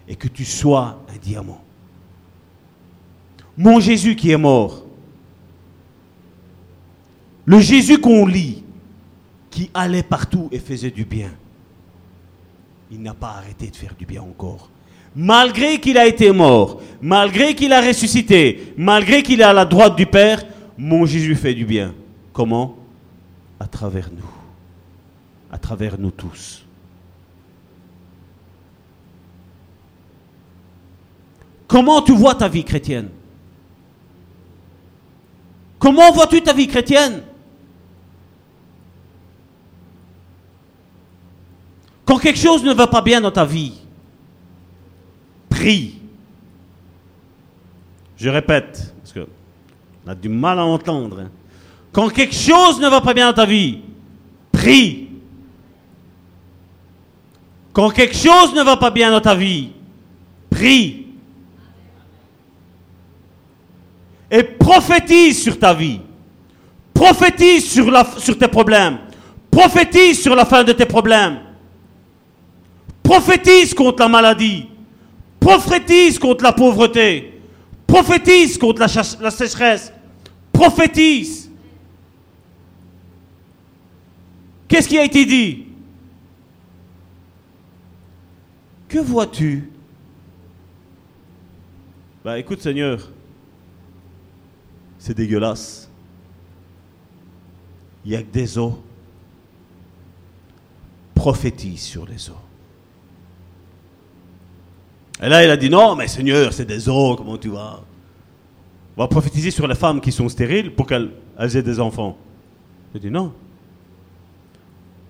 Et 0.07 0.15
que 0.15 0.27
tu 0.27 0.43
sois 0.43 1.01
un 1.13 1.17
diamant. 1.17 1.61
Mon 3.57 3.79
Jésus 3.79 4.15
qui 4.15 4.31
est 4.31 4.37
mort, 4.37 4.83
le 7.45 7.59
Jésus 7.59 7.99
qu'on 7.99 8.25
lit, 8.25 8.63
qui 9.51 9.69
allait 9.73 10.03
partout 10.03 10.49
et 10.51 10.59
faisait 10.59 10.91
du 10.91 11.05
bien, 11.05 11.31
il 12.93 13.01
n'a 13.01 13.15
pas 13.15 13.35
arrêté 13.37 13.67
de 13.67 13.75
faire 13.75 13.95
du 13.97 14.05
bien 14.05 14.21
encore. 14.21 14.69
Malgré 15.15 15.79
qu'il 15.79 15.97
a 15.97 16.05
été 16.05 16.31
mort, 16.31 16.79
malgré 17.01 17.55
qu'il 17.55 17.73
a 17.73 17.81
ressuscité, 17.81 18.73
malgré 18.77 19.23
qu'il 19.23 19.41
est 19.41 19.45
à 19.45 19.53
la 19.53 19.65
droite 19.65 19.95
du 19.95 20.05
Père, 20.05 20.43
mon 20.77 21.05
Jésus 21.05 21.35
fait 21.35 21.55
du 21.55 21.65
bien. 21.65 21.93
Comment? 22.31 22.77
À 23.59 23.65
travers 23.65 24.09
nous. 24.11 24.29
À 25.51 25.57
travers 25.57 25.99
nous 25.99 26.11
tous. 26.11 26.63
Comment 31.67 32.01
tu 32.03 32.13
vois 32.13 32.35
ta 32.35 32.47
vie 32.47 32.63
chrétienne? 32.63 33.09
Comment 35.79 36.11
vois-tu 36.11 36.41
ta 36.41 36.53
vie 36.53 36.67
chrétienne? 36.67 37.23
Quand 42.05 42.17
quelque 42.17 42.39
chose 42.39 42.63
ne 42.63 42.73
va 42.73 42.87
pas 42.87 43.01
bien 43.01 43.21
dans 43.21 43.31
ta 43.31 43.45
vie, 43.45 43.73
prie. 45.49 45.99
Je 48.17 48.29
répète, 48.29 48.93
parce 49.01 49.13
qu'on 49.13 50.09
a 50.11 50.15
du 50.15 50.29
mal 50.29 50.59
à 50.59 50.65
entendre. 50.65 51.21
Hein. 51.21 51.31
Quand 51.91 52.09
quelque 52.09 52.35
chose 52.35 52.79
ne 52.79 52.89
va 52.89 53.01
pas 53.01 53.13
bien 53.13 53.27
dans 53.27 53.35
ta 53.35 53.45
vie, 53.45 53.79
prie. 54.51 55.09
Quand 57.71 57.89
quelque 57.89 58.15
chose 58.15 58.53
ne 58.53 58.63
va 58.63 58.77
pas 58.77 58.91
bien 58.91 59.11
dans 59.11 59.21
ta 59.21 59.35
vie, 59.35 59.71
prie. 60.49 61.07
Et 64.29 64.43
prophétise 64.43 65.43
sur 65.43 65.59
ta 65.59 65.73
vie. 65.73 65.99
Prophétise 66.93 67.71
sur, 67.71 68.37
tes 68.37 68.47
problèmes. 68.47 68.99
Prophétise 69.51 70.21
sur 70.21 70.35
la 70.35 70.45
fin 70.45 70.63
de 70.63 70.71
tes 70.71 70.85
problèmes. 70.85 71.39
Prophétise 73.13 73.75
contre 73.75 73.99
la 73.99 74.09
maladie. 74.09 74.65
Prophétise 75.39 76.17
contre 76.17 76.43
la 76.43 76.51
pauvreté. 76.51 77.39
Prophétise 77.85 78.57
contre 78.57 78.81
la, 78.81 79.29
sécheresse. 79.29 79.93
Prophétise. 80.51 81.51
Qu'est-ce 84.67 84.87
qui 84.87 84.97
a 84.97 85.03
été 85.03 85.27
dit? 85.27 85.67
Que 88.87 88.97
vois-tu? 88.97 89.69
Bah 92.25 92.39
écoute 92.39 92.63
Seigneur, 92.63 93.11
c'est 94.97 95.15
dégueulasse. 95.15 95.87
Il 98.05 98.09
n'y 98.09 98.17
a 98.17 98.23
que 98.23 98.31
des 98.31 98.57
eaux. 98.57 98.83
Prophétise 101.13 101.83
sur 101.83 102.07
les 102.07 102.31
eaux. 102.31 102.42
Et 105.23 105.29
là, 105.29 105.41
il 105.43 105.49
a 105.49 105.55
dit 105.55 105.69
non, 105.69 105.95
mais 105.95 106.09
Seigneur, 106.09 106.51
c'est 106.51 106.65
des 106.65 106.89
os, 106.89 107.15
comment 107.15 107.37
tu 107.37 107.47
vas? 107.47 107.81
On 108.97 109.01
va 109.01 109.07
prophétiser 109.07 109.51
sur 109.51 109.65
les 109.67 109.75
femmes 109.75 110.01
qui 110.01 110.11
sont 110.11 110.27
stériles 110.27 110.75
pour 110.75 110.85
qu'elles 110.85 111.11
aient 111.39 111.63
des 111.63 111.79
enfants. 111.79 112.17
Il 112.93 112.99
dit 112.99 113.09
non. 113.09 113.33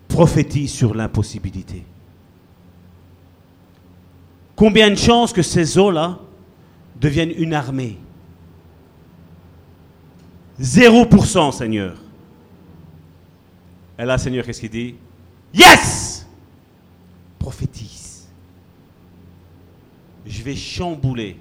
Prophétise 0.08 0.72
sur 0.72 0.94
l'impossibilité. 0.94 1.84
Combien 4.56 4.92
de 4.92 4.96
chances 4.96 5.34
que 5.34 5.42
ces 5.42 5.80
eaux-là 5.80 6.20
deviennent 7.02 7.34
une 7.36 7.56
armée? 7.56 7.98
0%, 10.62 11.52
Seigneur. 11.52 11.98
Et 13.98 14.06
là, 14.06 14.20
Seigneur, 14.20 14.46
qu'est-ce 14.46 14.60
qu'il 14.62 14.70
dit? 14.70 14.96
Yes 15.56 16.28
Prophétise 17.40 17.93
je 20.26 20.42
vais 20.42 20.56
chambouler 20.56 21.38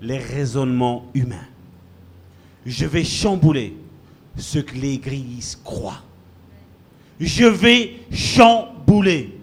les 0.00 0.18
raisonnements 0.18 1.06
humains. 1.14 1.46
Je 2.66 2.86
vais 2.86 3.04
chambouler 3.04 3.74
ce 4.36 4.58
que 4.58 4.74
l'Église 4.74 5.58
croit. 5.62 6.02
Je 7.18 7.44
vais 7.44 8.00
chambouler. 8.12 9.38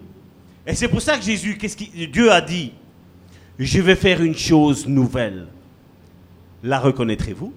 Et 0.66 0.74
c'est 0.74 0.88
pour 0.88 1.00
ça 1.00 1.16
que 1.16 1.24
Jésus, 1.24 1.56
qu'est-ce 1.56 1.76
que 1.76 2.04
Dieu 2.06 2.30
a 2.30 2.40
dit 2.40 2.72
Je 3.58 3.80
vais 3.80 3.96
faire 3.96 4.22
une 4.22 4.36
chose 4.36 4.86
nouvelle. 4.86 5.46
La 6.62 6.78
reconnaîtrez-vous? 6.80 7.52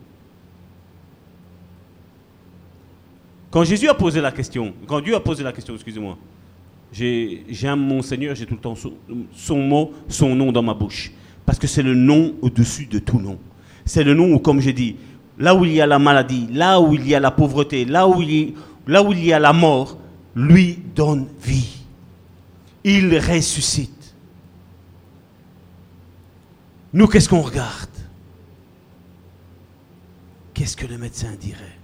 Quand 3.50 3.64
Jésus 3.66 3.90
a 3.90 3.94
posé 3.94 4.22
la 4.22 4.32
question, 4.32 4.74
quand 4.88 5.02
Dieu 5.02 5.14
a 5.14 5.20
posé 5.20 5.44
la 5.44 5.52
question, 5.52 5.74
excusez-moi, 5.74 6.18
J'aime 6.92 7.80
mon 7.80 8.02
Seigneur, 8.02 8.36
j'ai 8.36 8.46
tout 8.46 8.56
le 8.56 8.60
temps 8.60 8.76
son, 8.76 9.58
mot, 9.58 9.94
son 10.08 10.36
nom 10.36 10.52
dans 10.52 10.64
ma 10.64 10.74
bouche. 10.74 11.12
Parce 11.46 11.58
que 11.58 11.68
c'est 11.68 11.84
le 11.84 11.96
nom 11.96 12.36
au-dessus 12.42 12.86
de 12.86 13.00
tout 13.00 13.20
nom. 13.20 13.40
C'est 13.86 14.04
le 14.04 14.14
nom 14.14 14.34
où, 14.34 14.40
comme 14.40 14.60
j'ai 14.60 14.74
dit, 14.74 14.98
là 15.38 15.56
où 15.56 15.66
il 15.66 15.74
y 15.74 15.82
a 15.82 15.88
la 15.88 16.00
maladie, 16.00 16.48
là 16.52 16.80
où 16.80 16.94
il 16.94 17.08
y 17.08 17.16
a 17.16 17.20
la 17.20 17.32
pauvreté, 17.32 17.86
là 17.86 18.08
où 18.08 18.22
il 18.22 18.32
y, 18.32 18.54
là 18.88 19.04
où 19.04 19.12
il 19.14 19.24
y 19.24 19.34
a 19.34 19.40
la 19.40 19.54
mort, 19.54 19.98
lui 20.36 20.80
donne 20.96 21.28
vie. 21.42 21.78
Il 22.84 23.18
ressuscite. 23.18 24.16
Nous, 26.94 27.08
qu'est-ce 27.08 27.30
qu'on 27.30 27.42
regarde? 27.42 27.90
Qu'est-ce 30.54 30.76
que 30.76 30.86
le 30.86 30.98
médecin 30.98 31.32
dirait? 31.40 31.78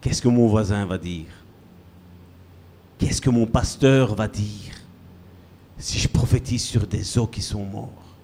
Qu'est-ce 0.00 0.22
que 0.22 0.28
mon 0.28 0.46
voisin 0.46 0.86
va 0.86 0.98
dire? 0.98 1.26
Qu'est-ce 3.02 3.20
que 3.20 3.30
mon 3.30 3.46
pasteur 3.46 4.14
va 4.14 4.28
dire 4.28 4.76
si 5.76 5.98
je 5.98 6.06
prophétise 6.06 6.62
sur 6.62 6.86
des 6.86 7.18
eaux 7.18 7.26
qui 7.26 7.42
sont 7.42 7.64
morts 7.64 8.16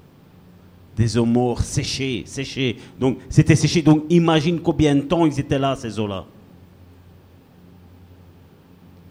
Des 0.96 1.18
eaux 1.18 1.24
morts 1.24 1.62
séchées, 1.62 2.22
séchées. 2.26 2.76
Donc, 3.00 3.18
c'était 3.28 3.56
séché. 3.56 3.82
Donc, 3.82 4.04
imagine 4.08 4.60
combien 4.60 4.94
de 4.94 5.00
temps 5.00 5.26
ils 5.26 5.40
étaient 5.40 5.58
là, 5.58 5.74
ces 5.74 5.98
eaux-là. 5.98 6.26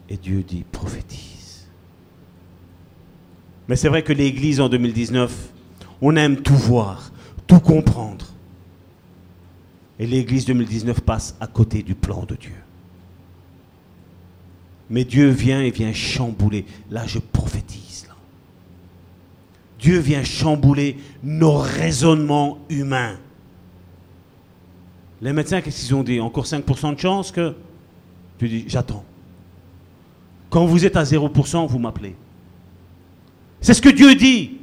Et 0.08 0.16
Dieu 0.16 0.42
dit, 0.42 0.64
prophétise. 0.72 1.68
Mais 3.68 3.76
c'est 3.76 3.90
vrai 3.90 4.04
que 4.04 4.14
l'Église 4.14 4.62
en 4.62 4.70
2019, 4.70 5.52
on 6.00 6.16
aime 6.16 6.38
tout 6.38 6.56
voir, 6.56 7.12
tout 7.46 7.60
comprendre. 7.60 8.26
Et 10.00 10.08
l'Église 10.08 10.46
2019 10.46 11.02
passe 11.02 11.36
à 11.42 11.48
côté 11.48 11.84
du 11.84 11.94
plan 11.94 12.24
de 12.24 12.36
Dieu. 12.36 12.56
Mais 14.90 15.04
Dieu 15.04 15.30
vient 15.30 15.62
et 15.62 15.72
vient 15.72 15.94
chambouler. 15.94 16.66
Là, 16.90 17.04
je 17.06 17.20
prophétise. 17.20 17.88
Dieu 19.80 20.00
vient 20.00 20.24
chambouler 20.24 20.98
nos 21.24 21.58
raisonnements 21.58 22.60
humains. 22.70 23.18
Les 25.22 25.34
médecins, 25.34 25.62
qu'est-ce 25.62 25.86
qu'ils 25.86 25.96
ont 25.96 26.04
dit? 26.04 26.20
Encore 26.20 26.46
5% 26.46 26.96
de 26.96 27.00
chance 27.00 27.32
que... 27.32 27.56
Tu 28.38 28.48
dis, 28.48 28.66
j'attends. 28.68 29.04
Quand 30.50 30.66
vous 30.66 30.86
êtes 30.86 30.96
à 30.96 31.04
0%, 31.04 31.68
vous 31.68 31.80
m'appelez. 31.80 32.16
C'est 33.60 33.74
ce 33.74 33.82
que 33.82 33.90
Dieu 33.90 34.16
dit. 34.16 34.58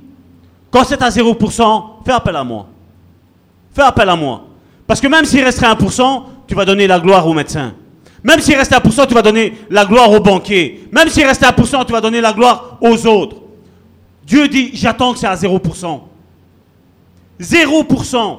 Quand 0.70 0.84
c'est 0.84 1.02
à 1.02 1.08
0%, 1.08 1.82
fais 2.04 2.12
appel 2.12 2.36
à 2.36 2.44
moi. 2.44 2.68
Fais 3.72 3.82
appel 3.82 4.08
à 4.08 4.16
moi. 4.16 4.46
Parce 4.86 5.00
que 5.00 5.08
même 5.08 5.24
s'il 5.24 5.42
resterait 5.42 5.72
1%, 5.72 6.22
tu 6.46 6.54
vas 6.54 6.64
donner 6.64 6.86
la 6.86 7.00
gloire 7.00 7.26
au 7.26 7.34
médecin. 7.34 7.74
Même 8.24 8.40
s'il 8.40 8.56
restait 8.56 8.76
1%, 8.76 9.06
tu 9.06 9.14
vas 9.14 9.22
donner 9.22 9.52
la 9.68 9.84
gloire 9.84 10.10
au 10.10 10.18
banquier. 10.18 10.88
Même 10.90 11.10
s'il 11.10 11.26
restait 11.26 11.46
1%, 11.46 11.84
tu 11.84 11.92
vas 11.92 12.00
donner 12.00 12.22
la 12.22 12.32
gloire 12.32 12.78
aux 12.80 13.06
autres. 13.06 13.36
Dieu 14.26 14.48
dit, 14.48 14.70
j'attends 14.72 15.12
que 15.12 15.18
c'est 15.18 15.26
à 15.26 15.36
0%. 15.36 16.00
0%. 17.38 18.38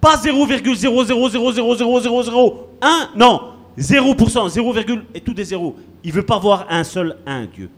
Pas 0.00 0.16
0,0000001. 0.16 3.08
Non. 3.16 3.40
0%. 3.76 4.48
0, 4.48 4.74
et 5.14 5.20
tout 5.20 5.34
des 5.34 5.44
zéros. 5.44 5.74
Il 6.04 6.10
ne 6.10 6.14
veut 6.14 6.22
pas 6.22 6.38
voir 6.38 6.66
un 6.70 6.84
seul 6.84 7.16
1, 7.26 7.46
Dieu. 7.46 7.68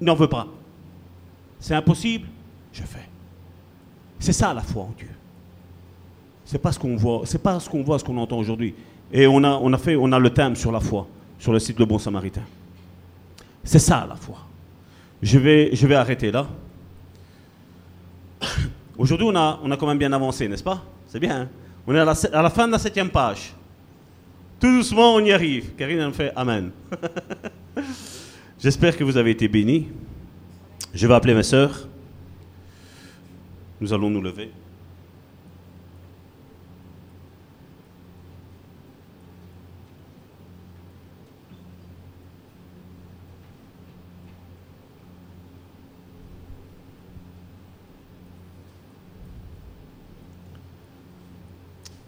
Il 0.00 0.06
n'en 0.06 0.14
veut 0.14 0.28
pas. 0.28 0.46
C'est 1.58 1.74
impossible. 1.74 2.28
Je 2.74 2.82
fais. 2.82 3.08
C'est 4.18 4.34
ça 4.34 4.52
la 4.52 4.62
foi 4.62 4.82
en 4.82 4.92
Dieu. 4.98 5.08
C'est 6.44 6.58
pas 6.58 6.72
ce 6.72 6.78
qu'on 6.78 6.96
voit, 6.96 7.22
pas 7.42 7.60
ce 7.60 7.68
qu'on 7.68 7.82
voit, 7.82 7.98
ce 7.98 8.04
qu'on 8.04 8.16
entend 8.16 8.38
aujourd'hui. 8.38 8.74
Et 9.12 9.26
on 9.26 9.42
a, 9.44 9.50
on 9.62 9.72
a 9.72 9.78
fait, 9.78 9.96
on 9.96 10.12
a 10.12 10.18
le 10.18 10.30
thème 10.30 10.56
sur 10.56 10.72
la 10.72 10.80
foi 10.80 11.06
sur 11.38 11.52
le 11.52 11.58
site 11.58 11.78
Le 11.78 11.86
Bon 11.86 11.98
Samaritain. 11.98 12.42
C'est 13.62 13.78
ça 13.78 14.06
la 14.08 14.16
foi. 14.16 14.38
Je 15.22 15.38
vais, 15.38 15.70
je 15.74 15.86
vais 15.86 15.94
arrêter 15.94 16.30
là. 16.30 16.46
Aujourd'hui, 18.98 19.26
on 19.30 19.36
a, 19.36 19.60
on 19.62 19.70
a 19.70 19.76
quand 19.76 19.86
même 19.86 19.98
bien 19.98 20.12
avancé, 20.12 20.48
n'est-ce 20.48 20.62
pas? 20.62 20.82
C'est 21.06 21.20
bien. 21.20 21.42
Hein? 21.42 21.48
on 21.86 21.94
est 21.94 22.00
à 22.00 22.04
la, 22.04 22.14
à 22.32 22.42
la, 22.42 22.50
fin 22.50 22.66
de 22.66 22.72
la 22.72 22.78
septième 22.78 23.10
page. 23.10 23.54
Tout 24.60 24.70
doucement, 24.78 25.14
on 25.14 25.20
y 25.20 25.32
arrive. 25.32 25.74
Karine 25.76 26.02
en 26.02 26.12
fait 26.12 26.32
Amen. 26.34 26.70
J'espère 28.58 28.96
que 28.96 29.04
vous 29.04 29.16
avez 29.16 29.30
été 29.30 29.46
bénis. 29.46 29.88
Je 30.92 31.06
vais 31.06 31.14
appeler 31.14 31.34
mes 31.34 31.44
sœurs. 31.44 31.86
Nous 33.80 33.92
allons 33.92 34.10
nous 34.10 34.20
lever. 34.20 34.50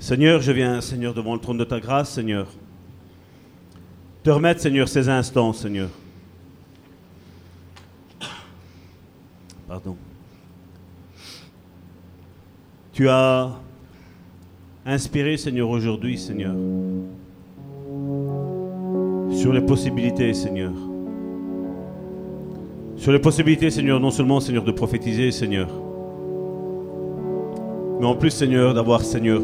Seigneur, 0.01 0.41
je 0.41 0.51
viens, 0.51 0.81
Seigneur, 0.81 1.13
devant 1.13 1.35
le 1.35 1.41
trône 1.41 1.59
de 1.59 1.65
ta 1.65 1.79
grâce, 1.79 2.11
Seigneur. 2.11 2.47
Te 4.23 4.31
remettre, 4.31 4.63
Seigneur, 4.63 4.89
ces 4.89 5.11
instants, 5.11 5.53
Seigneur. 5.53 5.91
Pardon. 9.69 9.97
Tu 12.95 13.11
as 13.11 13.51
inspiré, 14.87 15.37
Seigneur, 15.37 15.69
aujourd'hui, 15.69 16.17
Seigneur, 16.17 16.55
sur 19.31 19.53
les 19.53 19.61
possibilités, 19.61 20.33
Seigneur. 20.33 20.73
Sur 22.97 23.13
les 23.13 23.19
possibilités, 23.19 23.71
Seigneur, 23.71 24.01
non 24.01 24.11
seulement, 24.11 24.41
Seigneur, 24.41 24.65
de 24.65 24.73
prophétiser, 24.73 25.31
Seigneur, 25.31 25.69
mais 28.01 28.07
en 28.07 28.15
plus, 28.17 28.31
Seigneur, 28.31 28.73
d'avoir, 28.73 29.03
Seigneur, 29.03 29.43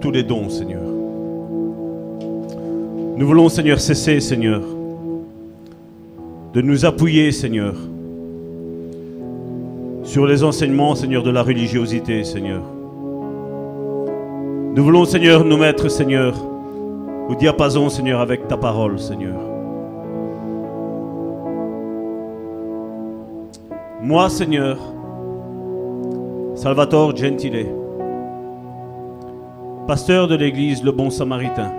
tous 0.00 0.10
les 0.10 0.22
dons, 0.22 0.48
Seigneur. 0.48 0.82
Nous 3.16 3.26
voulons, 3.26 3.48
Seigneur, 3.48 3.78
cesser, 3.78 4.18
Seigneur, 4.20 4.62
de 6.54 6.60
nous 6.62 6.84
appuyer, 6.86 7.32
Seigneur, 7.32 7.74
sur 10.02 10.26
les 10.26 10.42
enseignements, 10.42 10.94
Seigneur, 10.94 11.22
de 11.22 11.30
la 11.30 11.42
religiosité, 11.42 12.24
Seigneur. 12.24 12.62
Nous 14.74 14.82
voulons, 14.82 15.04
Seigneur, 15.04 15.44
nous 15.44 15.58
mettre, 15.58 15.88
Seigneur, 15.88 16.34
au 17.28 17.34
diapason, 17.34 17.90
Seigneur, 17.90 18.20
avec 18.20 18.48
ta 18.48 18.56
parole, 18.56 18.98
Seigneur. 18.98 19.36
Moi, 24.02 24.30
Seigneur, 24.30 24.78
Salvatore 26.54 27.14
Gentile, 27.14 27.66
pasteur 29.86 30.28
de 30.28 30.34
l'église 30.34 30.82
Le 30.82 30.92
Bon 30.92 31.10
Samaritain. 31.10 31.72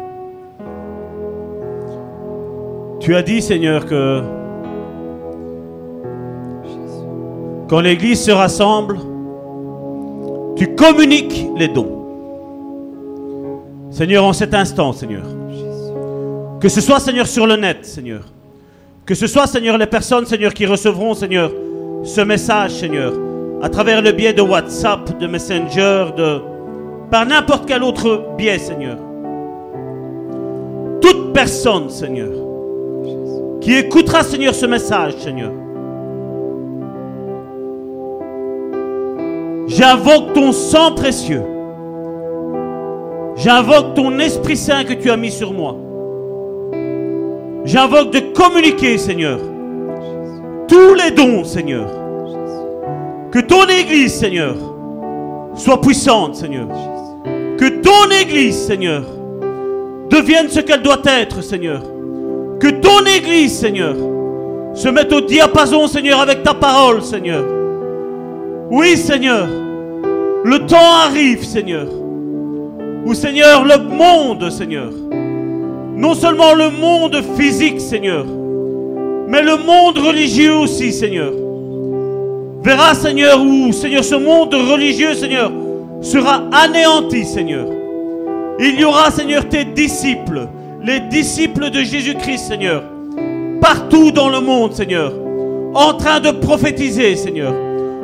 Tu 3.00 3.16
as 3.16 3.24
dit, 3.24 3.42
Seigneur, 3.42 3.86
que 3.86 4.22
quand 7.68 7.80
l'église 7.80 8.22
se 8.22 8.32
rassemble, 8.32 9.00
tu 10.56 10.76
communiques 10.76 11.48
les 11.58 11.68
dons. 11.68 11.98
Seigneur, 13.90 14.26
en 14.26 14.34
cet 14.34 14.54
instant, 14.54 14.94
Seigneur, 14.94 15.24
que 16.60 16.70
ce 16.70 16.82
soit, 16.82 17.00
Seigneur, 17.00 17.28
sur 17.28 17.48
le 17.48 17.56
net, 17.56 17.86
Seigneur, 17.86 18.26
que 19.06 19.16
ce 19.16 19.26
soit, 19.26 19.48
Seigneur, 19.48 19.78
les 19.78 19.88
personnes, 19.88 20.26
Seigneur, 20.26 20.54
qui 20.54 20.66
recevront, 20.66 21.14
Seigneur, 21.14 21.52
ce 22.04 22.22
message, 22.22 22.72
Seigneur, 22.72 23.14
à 23.62 23.70
travers 23.70 24.02
le 24.02 24.12
biais 24.12 24.34
de 24.34 24.42
WhatsApp, 24.42 25.18
de 25.18 25.28
Messenger, 25.28 26.08
de, 26.16 26.42
par 27.12 27.26
n'importe 27.26 27.66
quel 27.68 27.84
autre 27.84 28.30
biais, 28.38 28.58
Seigneur. 28.58 28.98
Toute 31.02 31.34
personne, 31.34 31.90
Seigneur, 31.90 32.32
qui 33.60 33.76
écoutera, 33.76 34.24
Seigneur, 34.24 34.56
ce 34.56 34.66
message, 34.66 35.18
Seigneur. 35.18 35.52
J'invoque 39.68 40.34
ton 40.34 40.54
sang 40.54 40.94
précieux. 40.94 41.44
J'invoque 43.36 43.94
ton 43.96 44.18
Esprit 44.20 44.58
Saint 44.58 44.84
que 44.84 44.94
tu 44.94 45.10
as 45.10 45.18
mis 45.18 45.32
sur 45.32 45.54
moi. 45.54 45.76
J'invoque 47.66 48.12
de 48.12 48.20
communiquer, 48.34 48.98
Seigneur, 48.98 49.40
tous 50.68 50.94
les 50.94 51.12
dons, 51.12 51.44
Seigneur. 51.44 51.88
Que 53.32 53.40
ton 53.40 53.66
Église, 53.68 54.14
Seigneur, 54.14 54.56
soit 55.56 55.80
puissante, 55.82 56.36
Seigneur. 56.36 56.68
Que 57.62 57.68
ton 57.68 58.10
Église, 58.10 58.58
Seigneur, 58.58 59.04
devienne 60.10 60.50
ce 60.50 60.62
qu'elle 60.62 60.82
doit 60.82 61.04
être, 61.06 61.44
Seigneur. 61.44 61.84
Que 62.60 62.70
ton 62.70 63.06
Église, 63.06 63.56
Seigneur, 63.56 63.96
se 64.74 64.90
mette 64.90 65.14
au 65.14 65.22
diapason, 65.22 65.86
Seigneur, 65.86 66.22
avec 66.22 66.42
ta 66.42 66.56
parole, 66.56 67.04
Seigneur. 67.04 67.46
Oui, 68.72 68.98
Seigneur, 68.98 69.48
le 70.44 70.66
temps 70.66 71.06
arrive, 71.06 71.44
Seigneur, 71.44 71.86
où, 73.06 73.14
Seigneur, 73.14 73.64
le 73.64 73.78
monde, 73.78 74.50
Seigneur, 74.50 74.90
non 75.96 76.16
seulement 76.16 76.56
le 76.56 76.72
monde 76.72 77.22
physique, 77.38 77.80
Seigneur, 77.80 78.26
mais 79.28 79.44
le 79.44 79.58
monde 79.58 80.00
religieux 80.00 80.56
aussi, 80.56 80.92
Seigneur. 80.92 81.32
Verra, 82.64 82.96
Seigneur, 82.96 83.40
où, 83.40 83.72
Seigneur, 83.72 84.04
ce 84.04 84.16
monde 84.16 84.52
religieux, 84.52 85.14
Seigneur, 85.14 85.52
sera 86.02 86.44
anéanti, 86.52 87.26
Seigneur. 87.26 87.68
Il 88.60 88.80
y 88.80 88.84
aura, 88.84 89.12
Seigneur, 89.12 89.48
tes 89.48 89.66
disciples, 89.66 90.48
les 90.84 91.00
disciples 91.00 91.70
de 91.70 91.82
Jésus-Christ, 91.82 92.48
Seigneur, 92.48 92.84
partout 93.62 94.12
dans 94.12 94.30
le 94.30 94.42
monde, 94.42 94.74
Seigneur, 94.74 95.14
en 95.74 95.94
train 95.94 96.20
de 96.20 96.32
prophétiser, 96.32 97.16
Seigneur, 97.16 97.54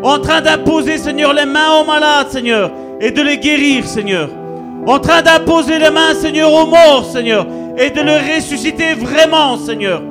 en 0.03 0.19
train 0.19 0.41
d'imposer, 0.41 0.97
Seigneur, 0.97 1.33
les 1.33 1.45
mains 1.45 1.81
aux 1.81 1.85
malades, 1.85 2.29
Seigneur, 2.29 2.71
et 3.01 3.11
de 3.11 3.21
les 3.21 3.37
guérir, 3.37 3.85
Seigneur, 3.85 4.29
en 4.85 4.99
train 4.99 5.21
d'imposer 5.21 5.79
les 5.79 5.89
mains, 5.89 6.13
Seigneur, 6.13 6.51
aux 6.51 6.67
morts, 6.67 7.05
Seigneur, 7.11 7.45
et 7.77 7.89
de 7.89 8.01
les 8.01 8.35
ressusciter 8.35 8.93
vraiment, 8.93 9.57
Seigneur. 9.57 10.01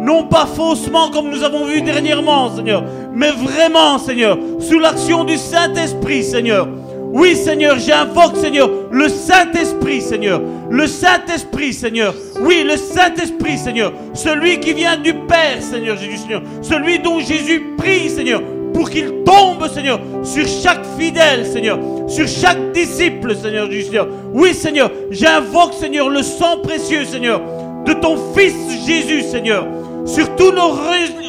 Non 0.00 0.24
pas 0.24 0.46
faussement 0.46 1.10
comme 1.10 1.30
nous 1.30 1.42
avons 1.42 1.64
vu 1.64 1.80
dernièrement, 1.82 2.54
Seigneur, 2.54 2.84
mais 3.12 3.30
vraiment, 3.30 3.98
Seigneur, 3.98 4.38
sous 4.60 4.78
l'action 4.78 5.24
du 5.24 5.36
Saint-Esprit, 5.36 6.22
Seigneur. 6.22 6.68
Oui, 7.12 7.34
Seigneur, 7.34 7.78
j'invoque, 7.78 8.36
Seigneur, 8.36 8.70
le 8.90 9.08
Saint-Esprit, 9.08 10.00
Seigneur. 10.00 10.40
Le 10.70 10.86
Saint-Esprit, 10.86 11.72
Seigneur. 11.72 12.14
Oui, 12.40 12.64
le 12.64 12.76
Saint-Esprit, 12.76 13.58
Seigneur. 13.58 13.92
Celui 14.14 14.60
qui 14.60 14.72
vient 14.74 14.96
du 14.96 15.14
Père, 15.14 15.60
Seigneur 15.60 15.96
Jésus, 15.96 16.18
Seigneur. 16.18 16.42
Celui 16.62 16.98
dont 16.98 17.20
Jésus 17.20 17.74
prie, 17.78 18.10
Seigneur, 18.10 18.42
pour 18.74 18.90
qu'il 18.90 19.22
tombe, 19.24 19.66
Seigneur, 19.72 20.00
sur 20.22 20.46
chaque 20.46 20.84
fidèle, 20.98 21.46
Seigneur. 21.46 21.78
Sur 22.08 22.28
chaque 22.28 22.72
disciple, 22.72 23.34
Seigneur 23.34 23.70
Jésus, 23.70 23.84
Seigneur. 23.84 24.08
Oui, 24.34 24.52
Seigneur, 24.52 24.90
j'invoque, 25.10 25.74
Seigneur, 25.74 26.08
le 26.08 26.22
sang 26.22 26.58
précieux, 26.62 27.04
Seigneur, 27.04 27.40
de 27.86 27.92
ton 27.92 28.16
Fils 28.36 28.54
Jésus, 28.86 29.22
Seigneur. 29.22 29.66
Sur 30.04 30.36
tous 30.36 30.52
nos 30.52 30.70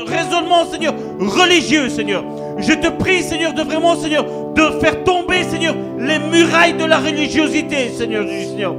raisonnements, 0.06 0.70
Seigneur, 0.72 0.94
religieux, 1.20 1.90
Seigneur. 1.90 2.24
Je 2.60 2.74
te 2.74 2.88
prie, 2.88 3.22
Seigneur, 3.22 3.54
de 3.54 3.62
vraiment, 3.62 3.96
Seigneur, 3.96 4.26
de 4.56 4.80
faire 4.80 5.04
tomber, 5.04 5.44
Seigneur, 5.44 5.76
les 6.00 6.20
murailles 6.20 6.74
de 6.74 6.86
la 6.86 6.98
religiosité, 6.98 7.90
Seigneur 7.90 8.28
Jésus, 8.28 8.50
Seigneur. 8.50 8.76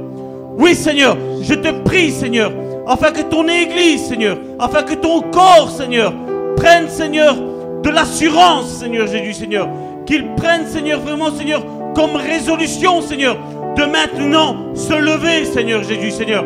Oui, 0.57 0.75
Seigneur, 0.75 1.15
je 1.41 1.53
te 1.53 1.71
prie, 1.83 2.11
Seigneur, 2.11 2.51
afin 2.85 3.11
que 3.11 3.21
ton 3.21 3.47
Église, 3.47 4.05
Seigneur, 4.07 4.37
afin 4.59 4.83
que 4.83 4.95
ton 4.95 5.21
corps, 5.21 5.69
Seigneur, 5.69 6.13
prenne, 6.57 6.89
Seigneur, 6.89 7.35
de 7.83 7.89
l'assurance, 7.89 8.67
Seigneur 8.79 9.07
Jésus, 9.07 9.33
Seigneur. 9.33 9.69
Qu'il 10.05 10.33
prenne, 10.35 10.67
Seigneur, 10.67 10.99
vraiment, 10.99 11.31
Seigneur, 11.31 11.63
comme 11.95 12.15
résolution, 12.15 13.01
Seigneur, 13.01 13.37
de 13.77 13.83
maintenant 13.85 14.75
se 14.75 14.93
lever, 14.93 15.45
Seigneur 15.45 15.83
Jésus, 15.83 16.11
Seigneur. 16.11 16.43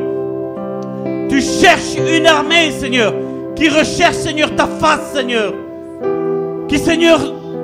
Tu 1.29 1.41
cherches 1.41 1.95
une 1.95 2.27
armée, 2.27 2.71
Seigneur, 2.71 3.13
qui 3.55 3.69
recherche, 3.69 4.15
Seigneur, 4.15 4.55
ta 4.55 4.67
face, 4.67 5.13
Seigneur. 5.13 5.53
Seigneur, 6.77 7.19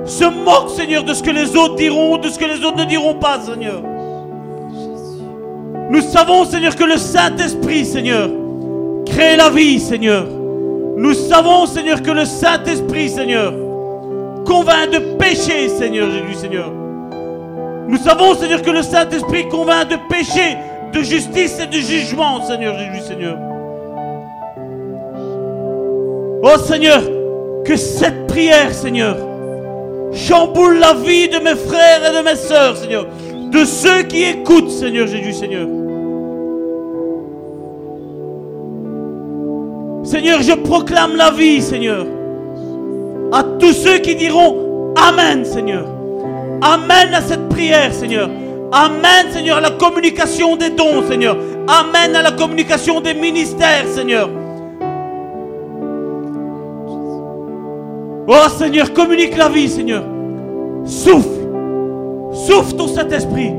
se 0.05 0.25
moque, 0.25 0.69
Seigneur, 0.69 1.03
de 1.03 1.13
ce 1.13 1.23
que 1.23 1.29
les 1.29 1.55
autres 1.55 1.75
diront, 1.75 2.17
de 2.17 2.29
ce 2.29 2.39
que 2.39 2.45
les 2.45 2.63
autres 2.65 2.77
ne 2.77 2.85
diront 2.85 3.15
pas, 3.15 3.39
Seigneur. 3.39 3.81
Nous 5.89 6.01
savons, 6.01 6.45
Seigneur, 6.45 6.75
que 6.75 6.83
le 6.83 6.97
Saint-Esprit, 6.97 7.85
Seigneur, 7.85 8.29
crée 9.05 9.35
la 9.35 9.49
vie, 9.49 9.79
Seigneur. 9.79 10.25
Nous 10.97 11.13
savons, 11.13 11.65
Seigneur, 11.65 12.01
que 12.01 12.11
le 12.11 12.25
Saint-Esprit, 12.25 13.09
Seigneur, 13.09 13.53
convainc 14.45 14.91
de 14.91 14.99
péché, 15.17 15.69
Seigneur 15.69 16.09
Jésus, 16.11 16.39
Seigneur. 16.39 16.71
Nous 17.87 17.97
savons, 17.97 18.35
Seigneur, 18.35 18.61
que 18.61 18.69
le 18.69 18.83
Saint-Esprit 18.83 19.47
convainc 19.47 19.89
de 19.89 19.95
péché, 20.09 20.57
de 20.93 21.01
justice 21.01 21.59
et 21.59 21.67
de 21.67 21.79
jugement, 21.79 22.45
Seigneur 22.45 22.77
Jésus, 22.77 23.07
Seigneur. 23.07 23.37
Oh 26.43 26.57
Seigneur, 26.57 27.01
que 27.69 27.75
cette 27.75 28.25
prière, 28.25 28.73
Seigneur, 28.73 29.15
chamboule 30.11 30.79
la 30.79 30.95
vie 30.95 31.29
de 31.29 31.37
mes 31.37 31.53
frères 31.53 32.01
et 32.03 32.17
de 32.17 32.23
mes 32.27 32.35
sœurs, 32.35 32.75
Seigneur. 32.75 33.05
De 33.51 33.63
ceux 33.63 34.01
qui 34.03 34.23
écoutent, 34.23 34.71
Seigneur 34.71 35.05
Jésus, 35.05 35.33
Seigneur. 35.33 35.67
Seigneur, 40.03 40.41
je 40.41 40.53
proclame 40.53 41.15
la 41.15 41.29
vie, 41.29 41.61
Seigneur. 41.61 42.07
À 43.31 43.43
tous 43.59 43.73
ceux 43.73 43.99
qui 43.99 44.15
diront 44.15 44.95
Amen, 44.95 45.45
Seigneur. 45.45 45.85
Amen 46.63 47.13
à 47.13 47.21
cette 47.21 47.49
prière, 47.49 47.93
Seigneur. 47.93 48.31
Amen, 48.71 49.27
Seigneur, 49.31 49.57
à 49.57 49.61
la 49.61 49.71
communication 49.71 50.55
des 50.55 50.71
dons, 50.71 51.07
Seigneur. 51.07 51.37
Amen 51.67 52.15
à 52.15 52.23
la 52.23 52.31
communication 52.31 52.99
des 52.99 53.13
ministères, 53.13 53.87
Seigneur. 53.87 54.27
Oh 58.31 58.47
Seigneur, 58.47 58.93
communique 58.93 59.35
la 59.35 59.49
vie, 59.49 59.67
Seigneur. 59.67 60.03
Souffle. 60.85 61.47
Souffle 62.31 62.75
ton 62.75 62.87
Saint-Esprit. 62.87 63.51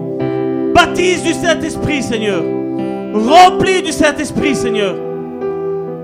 Baptise 0.72 1.24
du 1.24 1.32
Saint-Esprit, 1.32 2.05
Seigneur. 2.05 2.40
Remplis 3.12 3.82
du 3.82 3.90
Saint-Esprit, 3.90 4.55
Seigneur. 4.55 4.94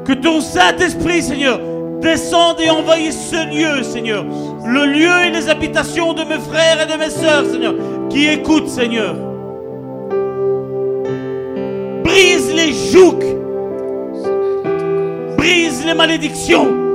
Que 0.05 0.15
ton 0.15 0.41
Saint-Esprit, 0.41 1.23
Seigneur, 1.23 1.61
descende 2.01 2.61
et 2.61 2.69
envahisse 2.69 3.31
ce 3.31 3.55
lieu, 3.55 3.85
Seigneur. 3.85 4.25
Le 4.65 4.85
lieu 4.87 5.27
et 5.29 5.31
les 5.31 5.49
habitations 5.49 6.13
de 6.13 6.25
mes 6.25 6.41
frères 6.41 6.83
et 6.83 6.93
de 6.93 6.99
mes 6.99 7.11
sœurs, 7.11 7.45
Seigneur, 7.45 7.75
qui 8.11 8.27
écoutent, 8.27 8.69
Seigneur. 8.69 9.15
Brise 12.03 12.53
les 12.53 12.73
jougs. 12.73 13.37
Brise 15.37 15.87
les 15.87 15.95
malédictions. 15.95 16.86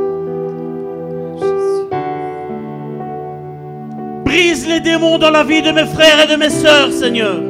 Les 4.68 4.80
démons 4.80 5.18
dans 5.18 5.32
la 5.32 5.44
vie 5.44 5.62
de 5.62 5.72
mes 5.72 5.86
frères 5.86 6.24
et 6.24 6.28
de 6.28 6.36
mes 6.36 6.50
sœurs, 6.50 6.92
Seigneur. 6.92 7.42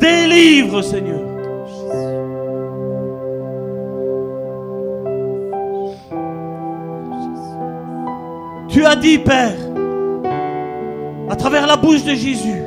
Délivre, 0.00 0.82
Seigneur. 0.82 1.20
Tu 8.68 8.84
as 8.84 8.96
dit, 8.96 9.18
Père, 9.18 9.54
à 11.28 11.36
travers 11.36 11.66
la 11.66 11.76
bouche 11.76 12.02
de 12.04 12.14
Jésus, 12.14 12.62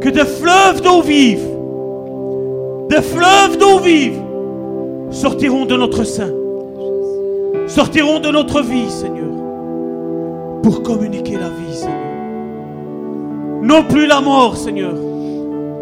que 0.00 0.08
des 0.08 0.24
fleuves 0.24 0.80
d'eau 0.82 1.02
vive, 1.02 1.46
des 2.88 3.02
fleuves 3.02 3.58
d'eau 3.58 3.78
vive 3.80 4.18
sortiront 5.10 5.66
de 5.66 5.76
notre 5.76 6.04
sein 6.04 6.30
sortiront 7.66 8.20
de 8.20 8.30
notre 8.30 8.62
vie, 8.62 8.90
Seigneur, 8.90 9.30
pour 10.62 10.82
communiquer 10.82 11.34
la 11.34 11.48
vie, 11.48 11.74
Seigneur. 11.74 11.96
Non 13.62 13.82
plus 13.84 14.06
la 14.06 14.20
mort, 14.20 14.56
Seigneur. 14.56 14.94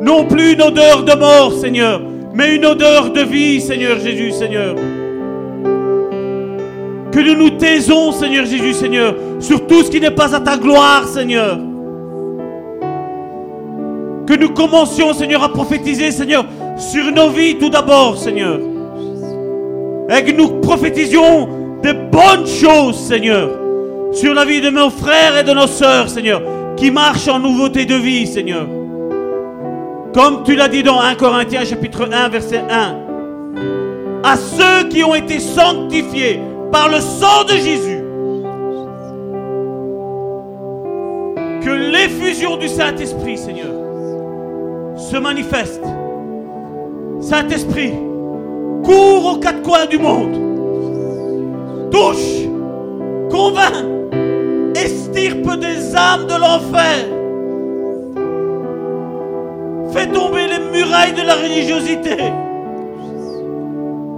Non 0.01 0.25
plus 0.25 0.53
une 0.53 0.63
odeur 0.63 1.05
de 1.05 1.15
mort, 1.15 1.53
Seigneur, 1.53 2.01
mais 2.33 2.55
une 2.57 2.67
odeur 2.67 3.11
de 3.11 3.21
vie, 3.21 3.61
Seigneur 3.61 3.99
Jésus, 3.99 4.33
Seigneur. 4.33 4.75
Que 7.13 7.21
nous 7.21 7.37
nous 7.37 7.51
taisons, 7.51 8.13
Seigneur 8.13 8.45
Jésus, 8.45 8.75
Seigneur, 8.75 9.15
sur 9.39 9.67
tout 9.67 9.83
ce 9.83 9.91
qui 9.91 10.01
n'est 10.01 10.11
pas 10.11 10.35
à 10.35 10.41
ta 10.41 10.57
gloire, 10.57 11.07
Seigneur. 11.07 11.59
Que 14.27 14.35
nous 14.35 14.51
commencions, 14.51 15.13
Seigneur, 15.13 15.43
à 15.43 15.51
prophétiser, 15.51 16.11
Seigneur, 16.11 16.45
sur 16.77 17.13
nos 17.13 17.29
vies 17.31 17.57
tout 17.57 17.69
d'abord, 17.69 18.17
Seigneur. 18.17 18.59
Et 20.09 20.25
que 20.25 20.33
nous 20.33 20.61
prophétisions 20.61 21.64
de 21.85 21.93
bonnes 21.93 22.47
choses, 22.47 22.97
Seigneur, 22.97 23.51
sur 24.13 24.33
la 24.33 24.47
vie 24.47 24.63
de 24.63 24.71
nos 24.71 24.89
frères 24.89 25.37
et 25.37 25.45
de 25.45 25.53
nos 25.53 25.67
sœurs, 25.67 26.09
Seigneur, 26.09 26.41
qui 26.77 26.91
marchent 26.91 27.29
en 27.29 27.39
nouveauté 27.39 27.85
de 27.85 27.95
vie, 27.95 28.27
Seigneur. 28.27 28.67
Comme 30.15 30.45
tu 30.45 30.57
l'as 30.57 30.69
dit 30.69 30.83
dans 30.83 30.99
1 30.99 31.15
Corinthiens 31.17 31.65
chapitre 31.65 32.09
1, 32.11 32.29
verset 32.31 32.63
1. 32.71 32.97
À 34.23 34.37
ceux 34.37 34.89
qui 34.89 35.05
ont 35.05 35.15
été 35.15 35.39
sanctifiés 35.39 36.41
par 36.73 36.89
le 36.89 37.01
sang 37.01 37.45
de 37.45 37.53
Jésus. 37.53 38.01
Que 41.63 41.71
l'effusion 41.71 42.57
du 42.57 42.69
Saint-Esprit, 42.69 43.37
Seigneur, 43.37 43.75
se 44.97 45.19
manifeste. 45.19 45.83
Saint-Esprit, 47.21 47.93
cours 48.83 49.35
aux 49.35 49.37
quatre 49.39 49.61
coins 49.61 49.87
du 49.87 49.99
monde 49.99 50.54
touche, 51.95 52.49
convainc, 53.31 53.87
estirpe 54.75 55.57
des 55.61 55.95
âmes 55.95 56.27
de 56.27 56.37
l'enfer. 56.45 56.99
Fais 59.93 60.09
tomber 60.09 60.49
les 60.49 60.59
murailles 60.77 61.13
de 61.13 61.23
la 61.23 61.37
religiosité. 61.37 62.17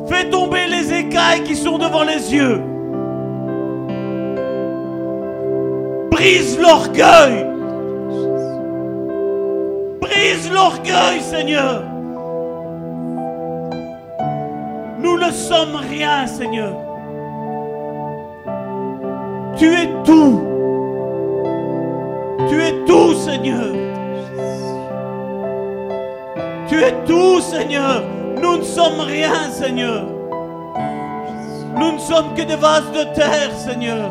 Fais 0.08 0.30
tomber 0.30 0.66
les 0.70 0.90
écailles 1.00 1.42
qui 1.42 1.54
sont 1.54 1.76
devant 1.76 2.04
les 2.04 2.32
yeux. 2.34 2.62
Brise 6.10 6.58
l'orgueil. 6.58 7.46
Brise 10.00 10.50
l'orgueil, 10.50 11.20
Seigneur. 11.20 11.82
Nous 14.98 15.18
ne 15.18 15.30
sommes 15.30 15.76
rien, 15.90 16.26
Seigneur. 16.26 16.85
Tu 19.56 19.72
es 19.72 19.88
tout. 20.04 20.42
Tu 22.48 22.62
es 22.62 22.72
tout, 22.86 23.14
Seigneur. 23.14 23.72
Tu 26.68 26.82
es 26.82 26.92
tout, 27.06 27.40
Seigneur. 27.40 28.02
Nous 28.42 28.58
ne 28.58 28.62
sommes 28.62 29.00
rien, 29.00 29.50
Seigneur. 29.50 30.04
Nous 31.74 31.92
ne 31.92 31.98
sommes 31.98 32.34
que 32.36 32.42
des 32.42 32.56
vases 32.56 32.92
de 32.92 33.14
terre, 33.14 33.50
Seigneur. 33.56 34.10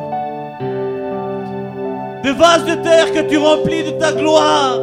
Des 2.24 2.34
vases 2.34 2.66
de 2.66 2.76
terre 2.82 3.12
que 3.14 3.30
tu 3.30 3.38
remplis 3.38 3.84
de 3.84 3.92
ta 3.92 4.14
gloire. 4.14 4.80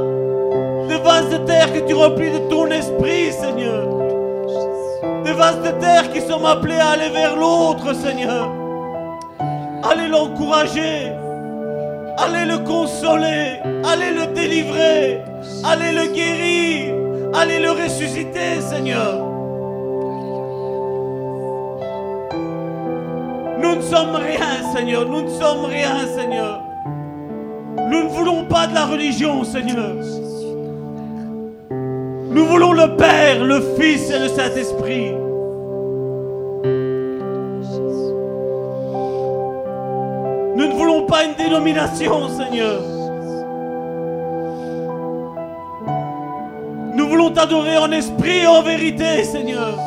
Des 0.89 0.99
vases 0.99 1.31
de 1.31 1.39
terre 1.39 1.73
que 1.73 1.81
tu 1.81 1.95
remplis 1.95 2.31
de 2.31 2.39
ton 2.49 2.67
esprit, 2.67 3.33
Seigneur. 3.33 3.89
Des 5.25 5.33
vases 5.33 5.61
de 5.63 5.71
terre 5.81 6.13
qui 6.13 6.21
sont 6.21 6.45
appelés 6.45 6.79
à 6.79 6.91
aller 6.91 7.09
vers 7.09 7.35
l'autre, 7.35 7.95
Seigneur. 7.95 8.62
Allez 9.83 10.09
l'encourager. 10.09 11.13
Allez 12.19 12.45
le 12.47 12.59
consoler. 12.59 13.61
Allez 13.85 14.13
le 14.13 14.33
délivrer. 14.33 15.23
Allez 15.65 15.93
le 15.93 16.13
guérir. 16.13 16.95
Allez 17.35 17.59
le 17.59 17.71
ressusciter, 17.71 18.61
Seigneur. 18.61 19.27
Nous 23.59 23.77
ne 23.77 23.83
sommes 23.83 24.17
rien, 24.17 24.73
Seigneur. 24.75 25.07
Nous 25.07 25.23
ne 25.23 25.31
sommes 25.31 25.65
rien, 25.65 26.07
Seigneur. 26.17 26.61
Nous 27.91 28.05
ne 28.05 28.09
voulons 28.09 28.45
pas 28.45 28.67
de 28.67 28.75
la 28.75 28.87
religion, 28.87 29.45
Seigneur. 29.45 29.97
Nous 32.31 32.47
voulons 32.47 32.73
le 32.73 32.97
Père, 32.97 33.45
le 33.45 33.61
Fils 33.79 34.11
et 34.11 34.19
le 34.19 34.29
Saint-Esprit. 34.29 35.22
Une 41.21 41.35
dénomination, 41.35 42.29
Seigneur. 42.29 42.81
Nous 46.95 47.09
voulons 47.09 47.31
t'adorer 47.31 47.77
en 47.79 47.91
esprit 47.93 48.39
et 48.39 48.47
en 48.47 48.63
vérité, 48.63 49.25
Seigneur. 49.25 49.79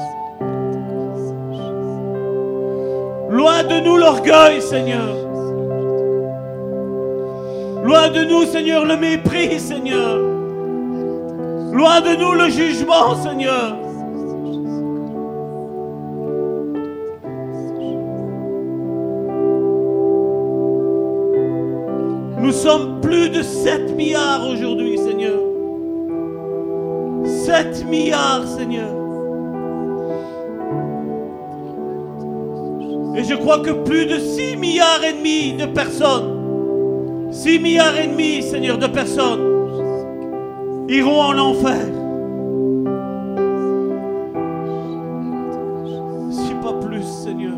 Loin 3.29 3.63
de 3.63 3.79
nous 3.79 3.97
l'orgueil, 3.97 4.61
Seigneur. 4.61 5.15
Loin 7.83 8.09
de 8.09 8.23
nous, 8.25 8.45
Seigneur, 8.45 8.85
le 8.85 8.95
mépris, 8.95 9.59
Seigneur. 9.59 10.17
Loin 11.73 12.01
de 12.01 12.15
nous 12.15 12.33
le 12.33 12.49
jugement, 12.49 13.15
Seigneur. 13.21 13.84
Nous 22.45 22.51
sommes 22.51 23.01
plus 23.01 23.29
de 23.29 23.41
7 23.41 23.95
milliards 23.95 24.47
aujourd'hui, 24.47 24.99
Seigneur. 24.99 25.39
7 27.25 27.87
milliards, 27.89 28.47
Seigneur. 28.47 28.91
Et 33.15 33.23
je 33.23 33.33
crois 33.33 33.61
que 33.61 33.71
plus 33.71 34.05
de 34.05 34.19
6 34.19 34.57
milliards 34.57 35.03
et 35.03 35.13
demi 35.13 35.53
de 35.53 35.65
personnes, 35.65 37.31
6 37.31 37.57
milliards 37.57 37.97
et 37.97 38.09
demi, 38.09 38.43
Seigneur, 38.43 38.77
de 38.77 38.87
personnes 38.87 40.85
iront 40.87 41.21
en 41.21 41.37
enfer. 41.39 41.81
Si 46.29 46.53
pas 46.61 46.73
plus, 46.73 47.01
Seigneur. 47.23 47.55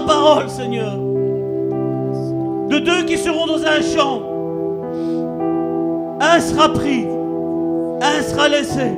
Parole, 0.00 0.48
Seigneur, 0.48 0.96
de 2.68 2.78
deux 2.78 3.04
qui 3.04 3.18
seront 3.18 3.46
dans 3.46 3.64
un 3.64 3.82
champ, 3.82 4.22
un 6.20 6.40
sera 6.40 6.72
pris, 6.72 7.06
un 8.00 8.22
sera 8.22 8.48
laissé. 8.48 8.92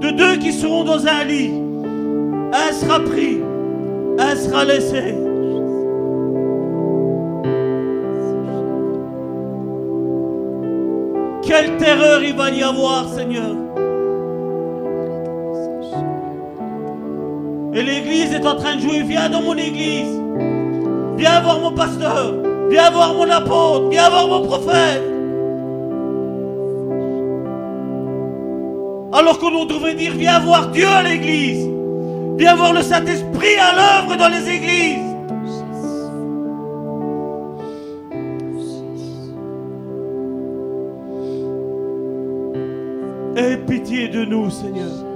De 0.00 0.10
deux 0.10 0.36
qui 0.36 0.52
seront 0.52 0.84
dans 0.84 1.06
un 1.06 1.24
lit, 1.24 1.52
un 2.52 2.72
sera 2.72 3.00
pris, 3.00 3.42
un 4.18 4.36
sera 4.36 4.64
laissé. 4.64 5.14
Quelle 11.42 11.76
terreur 11.78 12.22
il 12.22 12.36
va 12.36 12.50
y 12.50 12.62
avoir, 12.62 13.08
Seigneur. 13.08 13.67
Et 17.78 17.82
l'église 17.84 18.32
est 18.32 18.44
en 18.44 18.56
train 18.56 18.74
de 18.74 18.80
jouer. 18.80 19.02
Viens 19.02 19.28
dans 19.28 19.40
mon 19.40 19.56
église. 19.56 20.20
Viens 21.16 21.40
voir 21.42 21.60
mon 21.60 21.70
pasteur. 21.70 22.34
Viens 22.70 22.90
voir 22.90 23.14
mon 23.14 23.30
apôtre. 23.30 23.88
Viens 23.90 24.10
voir 24.10 24.26
mon 24.26 24.42
prophète. 24.42 25.04
Alors 29.12 29.38
qu'on 29.38 29.64
devrait 29.64 29.94
dire, 29.94 30.12
viens 30.16 30.40
voir 30.40 30.70
Dieu 30.70 30.88
à 30.88 31.04
l'église. 31.04 31.70
Viens 32.36 32.56
voir 32.56 32.72
le 32.72 32.82
Saint-Esprit 32.82 33.56
à 33.60 33.72
l'œuvre 33.76 34.16
dans 34.16 34.28
les 34.28 34.50
églises. 34.50 34.98
Aie 43.36 43.56
pitié 43.56 44.08
de 44.08 44.24
nous, 44.24 44.50
Seigneur. 44.50 45.07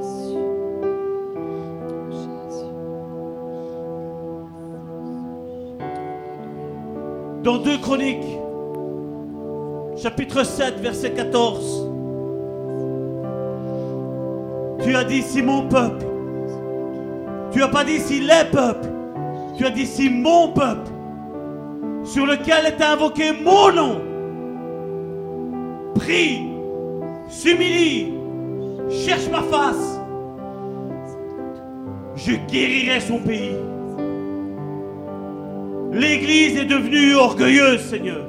Dans 7.43 7.59
2 7.59 7.79
Chroniques, 7.79 8.39
chapitre 9.97 10.45
7, 10.45 10.79
verset 10.79 11.11
14, 11.11 11.89
tu 14.85 14.95
as 14.95 15.03
dit 15.03 15.23
si 15.23 15.43
mon 15.43 15.67
peuple, 15.67 16.07
tu 17.51 17.59
n'as 17.59 17.67
pas 17.67 17.83
dit 17.83 17.99
si 17.99 18.21
les 18.21 18.45
peuples, 18.53 18.89
tu 19.57 19.67
as 19.67 19.71
dit 19.71 19.87
si 19.87 20.09
mon 20.09 20.53
peuple, 20.53 20.89
sur 22.05 22.27
lequel 22.27 22.67
est 22.67 22.81
invoqué 22.81 23.33
mon 23.33 23.73
nom, 23.73 24.01
prie, 25.97 26.43
s'humilie, 27.29 28.15
cherche 28.89 29.29
ma 29.33 29.43
face, 29.43 30.01
je 32.15 32.35
guérirai 32.49 33.01
son 33.01 33.19
pays. 33.19 33.57
L'Église 35.93 36.57
est 36.57 36.65
devenue 36.65 37.15
orgueilleuse, 37.15 37.83
Seigneur. 37.83 38.27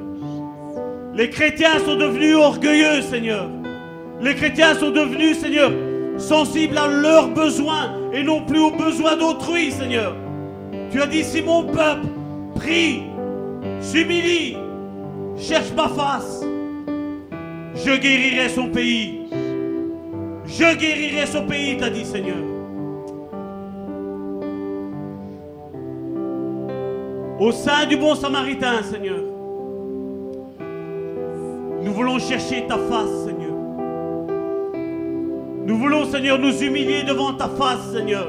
Les 1.15 1.29
chrétiens 1.29 1.79
sont 1.85 1.95
devenus 1.95 2.35
orgueilleux, 2.35 3.01
Seigneur. 3.01 3.47
Les 4.21 4.35
chrétiens 4.35 4.75
sont 4.75 4.89
devenus, 4.89 5.39
Seigneur, 5.39 5.71
sensibles 6.17 6.77
à 6.77 6.87
leurs 6.87 7.29
besoins 7.29 7.93
et 8.11 8.21
non 8.21 8.41
plus 8.41 8.59
aux 8.59 8.71
besoins 8.71 9.15
d'autrui, 9.15 9.71
Seigneur. 9.71 10.13
Tu 10.91 11.01
as 11.01 11.07
dit, 11.07 11.23
si 11.23 11.41
mon 11.41 11.63
peuple 11.63 12.07
prie, 12.55 13.03
s'humilie, 13.79 14.57
cherche 15.37 15.71
ma 15.73 15.87
face, 15.87 16.43
je 17.75 17.97
guérirai 17.97 18.49
son 18.49 18.67
pays. 18.67 19.21
Je 20.45 20.75
guérirai 20.75 21.25
son 21.25 21.45
pays, 21.45 21.77
t'as 21.77 21.89
dit, 21.89 22.05
Seigneur. 22.05 22.52
Au 27.39 27.51
sein 27.51 27.87
du 27.87 27.97
bon 27.97 28.15
samaritain, 28.15 28.83
Seigneur. 28.83 29.19
Nous 31.81 31.91
voulons 31.91 32.19
chercher 32.19 32.65
ta 32.67 32.77
face, 32.77 33.25
Seigneur. 33.25 33.53
Nous 35.65 35.77
voulons, 35.77 36.05
Seigneur, 36.05 36.37
nous 36.37 36.55
humilier 36.61 37.03
devant 37.03 37.33
ta 37.33 37.49
face, 37.49 37.91
Seigneur. 37.91 38.27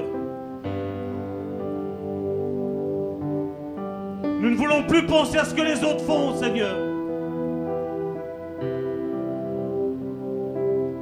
Nous 4.40 4.50
ne 4.50 4.56
voulons 4.56 4.82
plus 4.84 5.04
penser 5.06 5.38
à 5.38 5.44
ce 5.44 5.54
que 5.54 5.62
les 5.62 5.84
autres 5.84 6.04
font, 6.04 6.34
Seigneur. 6.36 6.76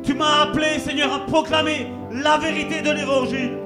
Tu 0.03 0.15
m'as 0.15 0.43
appelé, 0.43 0.79
Seigneur, 0.79 1.13
à 1.13 1.21
proclamer 1.21 1.87
la 2.11 2.37
vérité 2.39 2.83
de 2.83 2.91
l'Évangile. 2.91 3.59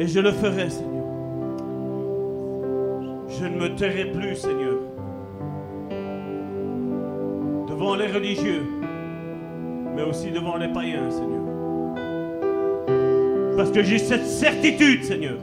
Et 0.00 0.08
je 0.08 0.18
le 0.18 0.32
ferai, 0.32 0.70
Seigneur. 0.70 1.04
Je 3.28 3.44
ne 3.44 3.60
me 3.60 3.76
tairai 3.76 4.06
plus, 4.06 4.34
Seigneur. 4.34 4.78
Devant 7.68 7.96
les 7.96 8.06
religieux, 8.06 8.64
mais 9.94 10.00
aussi 10.00 10.30
devant 10.30 10.56
les 10.56 10.68
païens, 10.68 11.10
Seigneur. 11.10 11.42
Parce 13.58 13.70
que 13.70 13.82
j'ai 13.82 13.98
cette 13.98 14.26
certitude, 14.26 15.04
Seigneur, 15.04 15.36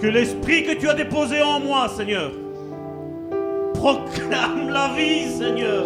Que 0.00 0.08
l'esprit 0.08 0.64
que 0.64 0.72
tu 0.72 0.88
as 0.88 0.94
déposé 0.94 1.40
en 1.40 1.60
moi, 1.60 1.88
Seigneur, 1.88 2.32
proclame 3.74 4.70
la 4.70 4.88
vie, 4.96 5.28
Seigneur. 5.28 5.84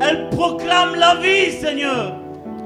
Elle 0.00 0.30
proclame 0.30 0.94
la 0.94 1.16
vie, 1.16 1.52
Seigneur. 1.52 2.16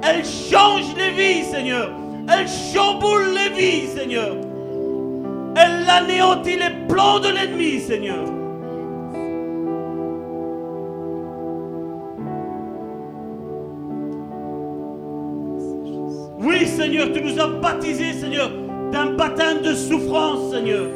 Elle 0.04 0.24
change 0.24 0.94
les 0.96 1.10
vies, 1.10 1.42
Seigneur. 1.42 2.01
Elle 2.28 2.46
chamboule 2.48 3.34
les 3.34 3.60
vies, 3.60 3.86
Seigneur. 3.86 4.36
Elle 5.56 5.88
anéantit 5.88 6.56
les 6.56 6.86
plans 6.88 7.18
de 7.18 7.28
l'ennemi, 7.28 7.80
Seigneur. 7.80 8.24
Oui, 16.38 16.66
Seigneur, 16.66 17.12
tu 17.12 17.22
nous 17.22 17.40
as 17.40 17.46
baptisés, 17.46 18.12
Seigneur, 18.14 18.50
d'un 18.90 19.12
baptême 19.12 19.62
de 19.62 19.74
souffrance, 19.74 20.52
Seigneur. 20.52 20.86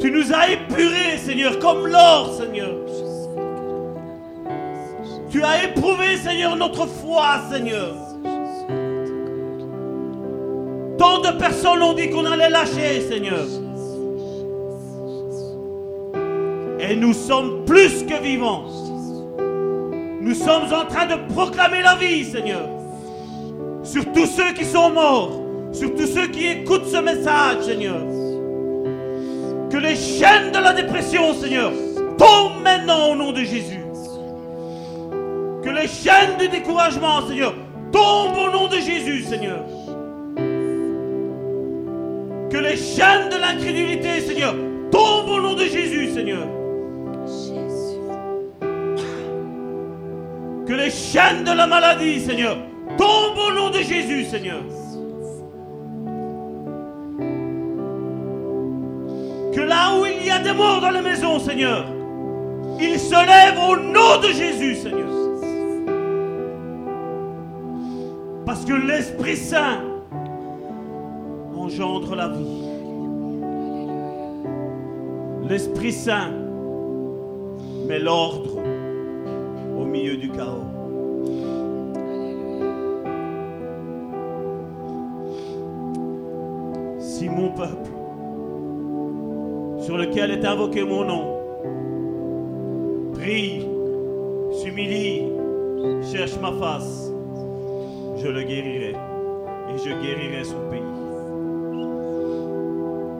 Tu 0.00 0.10
nous 0.10 0.32
as 0.32 0.50
épurés, 0.50 1.18
Seigneur, 1.18 1.58
comme 1.58 1.86
l'or, 1.86 2.34
Seigneur. 2.34 2.74
Tu 5.32 5.42
as 5.42 5.64
éprouvé, 5.64 6.18
Seigneur, 6.18 6.56
notre 6.56 6.86
foi, 6.86 7.40
Seigneur. 7.50 7.94
Tant 10.98 11.20
de 11.22 11.38
personnes 11.38 11.82
ont 11.82 11.94
dit 11.94 12.10
qu'on 12.10 12.26
allait 12.26 12.50
lâcher, 12.50 13.00
Seigneur. 13.00 13.46
Et 16.78 16.94
nous 16.94 17.14
sommes 17.14 17.64
plus 17.64 18.04
que 18.04 18.22
vivants. 18.22 18.66
Nous 20.20 20.34
sommes 20.34 20.70
en 20.70 20.84
train 20.84 21.06
de 21.06 21.32
proclamer 21.32 21.80
la 21.80 21.94
vie, 21.94 22.24
Seigneur. 22.24 22.68
Sur 23.84 24.04
tous 24.12 24.26
ceux 24.26 24.52
qui 24.52 24.66
sont 24.66 24.90
morts, 24.90 25.40
sur 25.72 25.94
tous 25.94 26.08
ceux 26.08 26.26
qui 26.26 26.46
écoutent 26.46 26.88
ce 26.88 26.98
message, 26.98 27.62
Seigneur. 27.62 28.02
Que 29.70 29.78
les 29.78 29.96
chaînes 29.96 30.52
de 30.52 30.58
la 30.58 30.74
dépression, 30.74 31.32
Seigneur, 31.32 31.72
tombent 32.18 32.62
maintenant 32.62 33.12
au 33.12 33.16
nom 33.16 33.32
de 33.32 33.40
Jésus. 33.40 33.81
Que 35.62 35.70
les 35.70 35.86
chaînes 35.86 36.38
du 36.38 36.48
découragement, 36.48 37.26
Seigneur, 37.28 37.54
tombent 37.92 38.36
au 38.36 38.50
nom 38.50 38.66
de 38.66 38.76
Jésus, 38.76 39.22
Seigneur. 39.22 39.64
Que 42.50 42.58
les 42.58 42.76
chaînes 42.76 43.28
de 43.30 43.40
l'incrédulité, 43.40 44.20
Seigneur, 44.20 44.54
tombent 44.90 45.28
au 45.28 45.40
nom 45.40 45.54
de 45.54 45.64
Jésus, 45.64 46.12
Seigneur. 46.12 46.46
Que 50.66 50.72
les 50.72 50.90
chaînes 50.90 51.44
de 51.44 51.52
la 51.52 51.66
maladie, 51.66 52.20
Seigneur, 52.20 52.56
tombent 52.98 53.38
au 53.48 53.52
nom 53.52 53.70
de 53.70 53.78
Jésus, 53.78 54.24
Seigneur. 54.24 54.62
Que 59.54 59.60
là 59.60 59.94
où 59.96 60.06
il 60.06 60.26
y 60.26 60.30
a 60.30 60.40
des 60.40 60.52
morts 60.52 60.80
dans 60.80 60.90
la 60.90 61.02
maison, 61.02 61.38
Seigneur, 61.38 61.84
ils 62.80 62.98
se 62.98 63.14
lèvent 63.14 63.60
au 63.68 63.76
nom 63.76 64.18
de 64.20 64.28
Jésus, 64.28 64.74
Seigneur. 64.74 65.21
Parce 68.52 68.66
que 68.66 68.74
l'Esprit 68.74 69.38
Saint 69.38 69.80
engendre 71.56 72.14
la 72.14 72.28
vie. 72.28 72.64
L'Esprit 75.48 75.92
Saint 75.92 76.32
met 77.88 77.98
l'ordre 77.98 78.58
au 79.80 79.86
milieu 79.86 80.18
du 80.18 80.28
chaos. 80.28 80.66
Si 86.98 87.30
mon 87.30 87.52
peuple, 87.52 87.90
sur 89.78 89.96
lequel 89.96 90.30
est 90.30 90.44
invoqué 90.44 90.84
mon 90.84 91.06
nom, 91.06 91.38
prie, 93.14 93.66
s'humilie, 94.60 95.22
cherche 96.12 96.38
ma 96.38 96.52
face, 96.52 97.01
je 98.22 98.28
le 98.28 98.42
guérirai 98.44 98.94
et 98.94 99.78
je 99.78 99.90
guérirai 100.00 100.44
son 100.44 100.60
pays. 100.70 100.80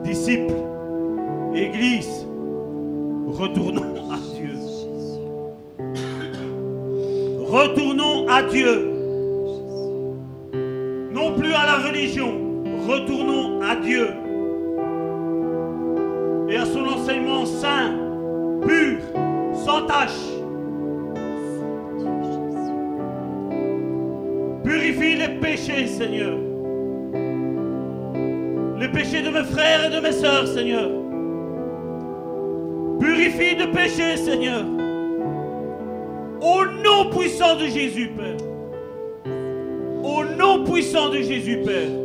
Disciples, 0.03 0.53
Église, 1.53 2.25
retournons 3.27 4.11
à 4.11 4.17
Dieu. 4.35 4.55
Retournons 7.41 8.27
à 8.29 8.43
Dieu. 8.43 8.91
Non 11.11 11.33
plus 11.37 11.53
à 11.53 11.65
la 11.65 11.87
religion, 11.87 12.63
retournons 12.87 13.61
à 13.61 13.75
Dieu. 13.75 14.07
Seigneur. 25.93 26.37
Les 28.79 28.87
péchés 28.89 29.21
de 29.21 29.29
mes 29.29 29.43
frères 29.43 29.85
et 29.85 29.95
de 29.95 29.99
mes 29.99 30.11
sœurs, 30.11 30.47
Seigneur. 30.47 30.89
Purifie 32.99 33.55
de 33.55 33.65
péchés, 33.65 34.17
Seigneur. 34.17 34.65
Au 36.41 36.65
nom 36.83 37.09
puissant 37.15 37.55
de 37.55 37.65
Jésus, 37.65 38.09
Père. 38.17 38.37
Au 40.03 40.23
nom 40.25 40.63
puissant 40.63 41.09
de 41.09 41.17
Jésus, 41.17 41.59
Père. 41.63 42.02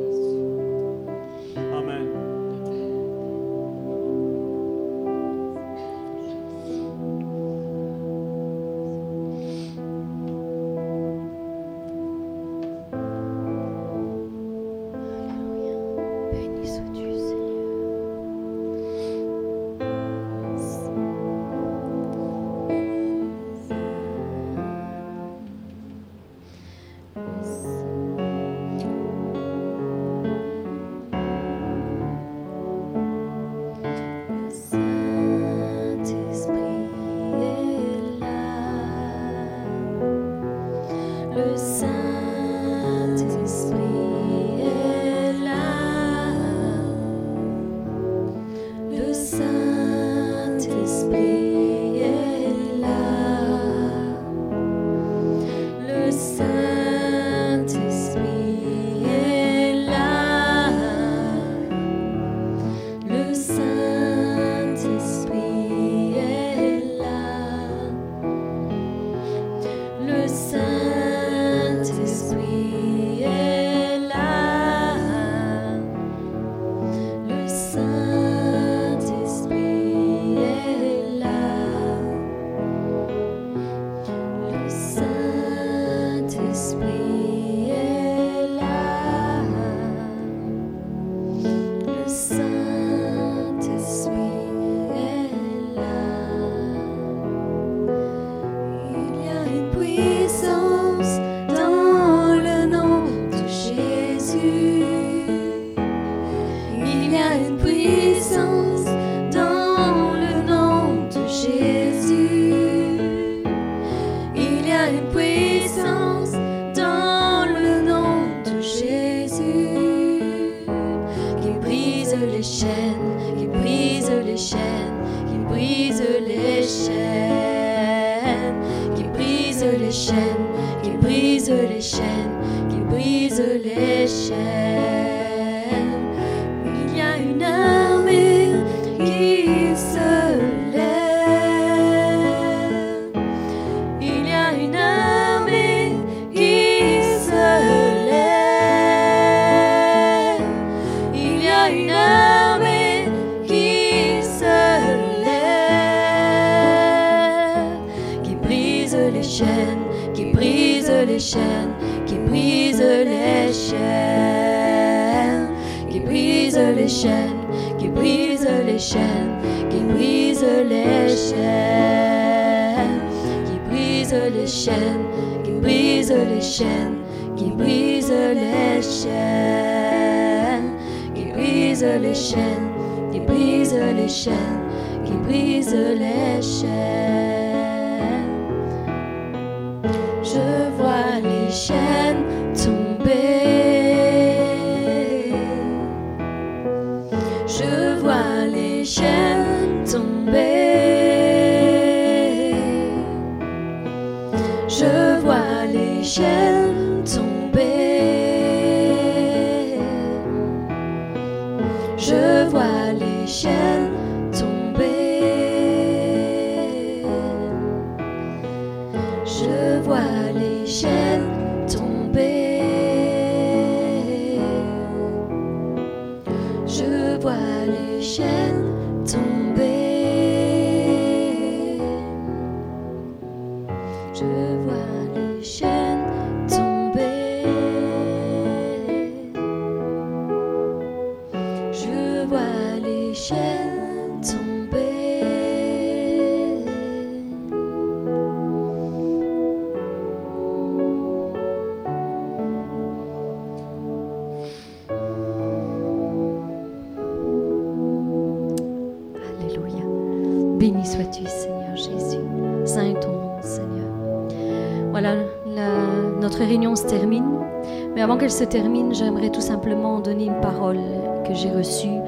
Se 268.39 268.45
termine, 268.45 268.95
j'aimerais 268.95 269.31
tout 269.31 269.41
simplement 269.41 269.99
donner 269.99 270.27
une 270.27 270.41
parole 270.41 270.79
que 271.27 271.35
j'ai 271.35 271.51
reçue 271.51 271.99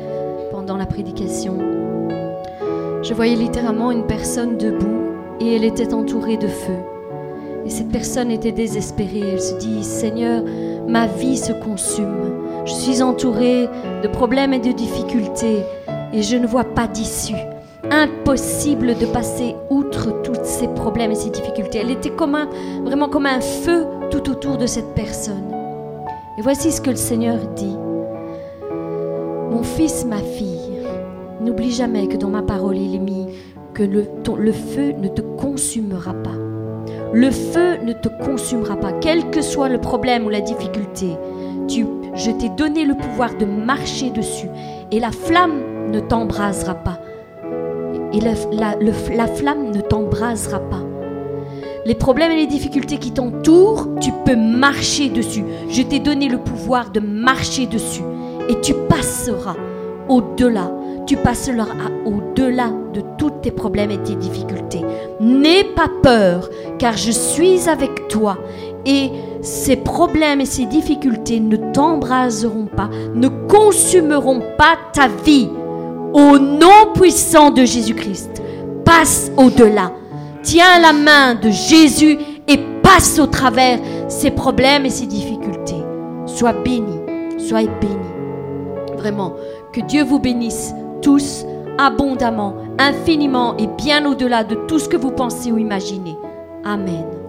pendant 0.52 0.76
la 0.76 0.86
prédication. 0.86 1.58
Je 3.02 3.12
voyais 3.14 3.34
littéralement 3.34 3.90
une 3.90 4.06
personne 4.06 4.56
debout 4.56 5.16
et 5.40 5.56
elle 5.56 5.64
était 5.64 5.92
entourée 5.92 6.36
de 6.36 6.46
feu. 6.46 6.76
Et 7.66 7.70
cette 7.70 7.88
personne 7.88 8.30
était 8.30 8.52
désespérée. 8.52 9.32
Elle 9.32 9.40
se 9.40 9.56
dit, 9.56 9.82
Seigneur, 9.82 10.44
ma 10.86 11.08
vie 11.08 11.36
se 11.36 11.52
consume. 11.52 12.44
Je 12.64 12.74
suis 12.74 13.02
entourée 13.02 13.68
de 14.00 14.06
problèmes 14.06 14.52
et 14.52 14.60
de 14.60 14.70
difficultés 14.70 15.64
et 16.12 16.22
je 16.22 16.36
ne 16.36 16.46
vois 16.46 16.62
pas 16.62 16.86
d'issue. 16.86 17.34
Impossible 17.90 18.96
de 18.98 19.06
passer 19.06 19.56
outre 19.68 20.22
tous 20.22 20.38
ces 20.44 20.68
problèmes 20.68 21.10
et 21.10 21.16
ces 21.16 21.30
difficultés. 21.30 21.80
Elle 21.82 21.90
était 21.90 22.10
comme 22.10 22.36
un, 22.36 22.48
vraiment 22.84 23.08
comme 23.08 23.26
un 23.26 23.40
feu 23.40 23.84
tout 24.12 24.30
autour 24.30 24.58
de 24.58 24.66
cette 24.66 24.94
personne. 24.94 25.49
Et 26.40 26.42
voici 26.42 26.72
ce 26.72 26.80
que 26.80 26.88
le 26.88 26.96
Seigneur 26.96 27.36
dit. 27.54 27.76
Mon 29.50 29.62
fils, 29.62 30.06
ma 30.06 30.16
fille, 30.16 30.72
n'oublie 31.42 31.70
jamais 31.70 32.08
que 32.08 32.16
dans 32.16 32.30
ma 32.30 32.40
parole 32.40 32.78
il 32.78 32.94
est 32.94 32.98
mis 32.98 33.26
que 33.74 33.82
le, 33.82 34.04
feu 34.52 34.92
ne 34.92 35.08
te 35.08 35.20
consumera 35.20 36.14
pas. 36.14 36.38
Le 37.12 37.30
feu 37.30 37.76
ne 37.84 37.92
te 37.92 38.08
consumera 38.24 38.76
pas, 38.78 38.92
quel 39.02 39.28
que 39.28 39.42
soit 39.42 39.68
le 39.68 39.82
problème 39.82 40.24
ou 40.24 40.30
la 40.30 40.40
difficulté. 40.40 41.08
Tu, 41.68 41.84
je 42.14 42.30
t'ai 42.30 42.48
donné 42.48 42.86
le 42.86 42.94
pouvoir 42.94 43.36
de 43.36 43.44
marcher 43.44 44.08
dessus 44.08 44.48
et 44.90 44.98
la 44.98 45.10
flamme 45.10 45.90
ne 45.92 46.00
t'embrasera 46.00 46.74
pas. 46.74 47.00
Et 48.14 48.20
la, 48.20 48.32
la 48.80 49.26
flamme 49.26 49.72
ne 49.72 49.82
t'embrasera 49.82 50.60
pas. 50.60 50.80
Les 51.84 51.94
problèmes 51.94 52.32
et 52.32 52.36
les 52.36 52.46
difficultés 52.46 52.96
qui 52.96 53.12
t'entourent, 53.12 53.88
tu 54.00 54.10
marcher 54.34 55.08
dessus. 55.08 55.44
Je 55.68 55.82
t'ai 55.82 55.98
donné 55.98 56.28
le 56.28 56.38
pouvoir 56.38 56.90
de 56.90 57.00
marcher 57.00 57.66
dessus. 57.66 58.02
Et 58.48 58.60
tu 58.60 58.74
passeras 58.88 59.56
au-delà. 60.08 60.70
Tu 61.06 61.16
passeras 61.16 61.66
au-delà 62.04 62.70
de 62.94 63.02
tous 63.18 63.30
tes 63.42 63.50
problèmes 63.50 63.90
et 63.90 63.98
tes 63.98 64.14
difficultés. 64.14 64.82
N'aie 65.20 65.64
pas 65.64 65.90
peur, 66.02 66.48
car 66.78 66.96
je 66.96 67.10
suis 67.10 67.68
avec 67.68 68.08
toi. 68.08 68.38
Et 68.86 69.10
ces 69.42 69.76
problèmes 69.76 70.40
et 70.40 70.46
ces 70.46 70.66
difficultés 70.66 71.40
ne 71.40 71.56
t'embraseront 71.72 72.66
pas, 72.66 72.90
ne 73.14 73.28
consumeront 73.28 74.40
pas 74.56 74.76
ta 74.92 75.08
vie. 75.24 75.48
Au 76.12 76.38
nom 76.38 76.92
puissant 76.94 77.50
de 77.50 77.64
Jésus-Christ, 77.64 78.42
passe 78.84 79.30
au-delà. 79.36 79.92
Tiens 80.42 80.80
la 80.80 80.92
main 80.92 81.34
de 81.34 81.50
Jésus 81.50 82.18
et 82.48 82.58
passe 82.82 83.18
au 83.18 83.26
travers 83.26 83.78
ces 84.10 84.30
problèmes 84.30 84.84
et 84.84 84.90
ces 84.90 85.06
difficultés. 85.06 85.82
Sois 86.26 86.52
béni, 86.52 86.98
sois 87.38 87.62
béni. 87.62 88.96
Vraiment, 88.96 89.34
que 89.72 89.80
Dieu 89.80 90.04
vous 90.04 90.18
bénisse 90.18 90.74
tous 91.00 91.46
abondamment, 91.78 92.54
infiniment 92.78 93.56
et 93.56 93.66
bien 93.66 94.04
au-delà 94.04 94.44
de 94.44 94.54
tout 94.66 94.78
ce 94.78 94.88
que 94.88 94.96
vous 94.96 95.12
pensez 95.12 95.50
ou 95.50 95.58
imaginez. 95.58 96.16
Amen. 96.64 97.19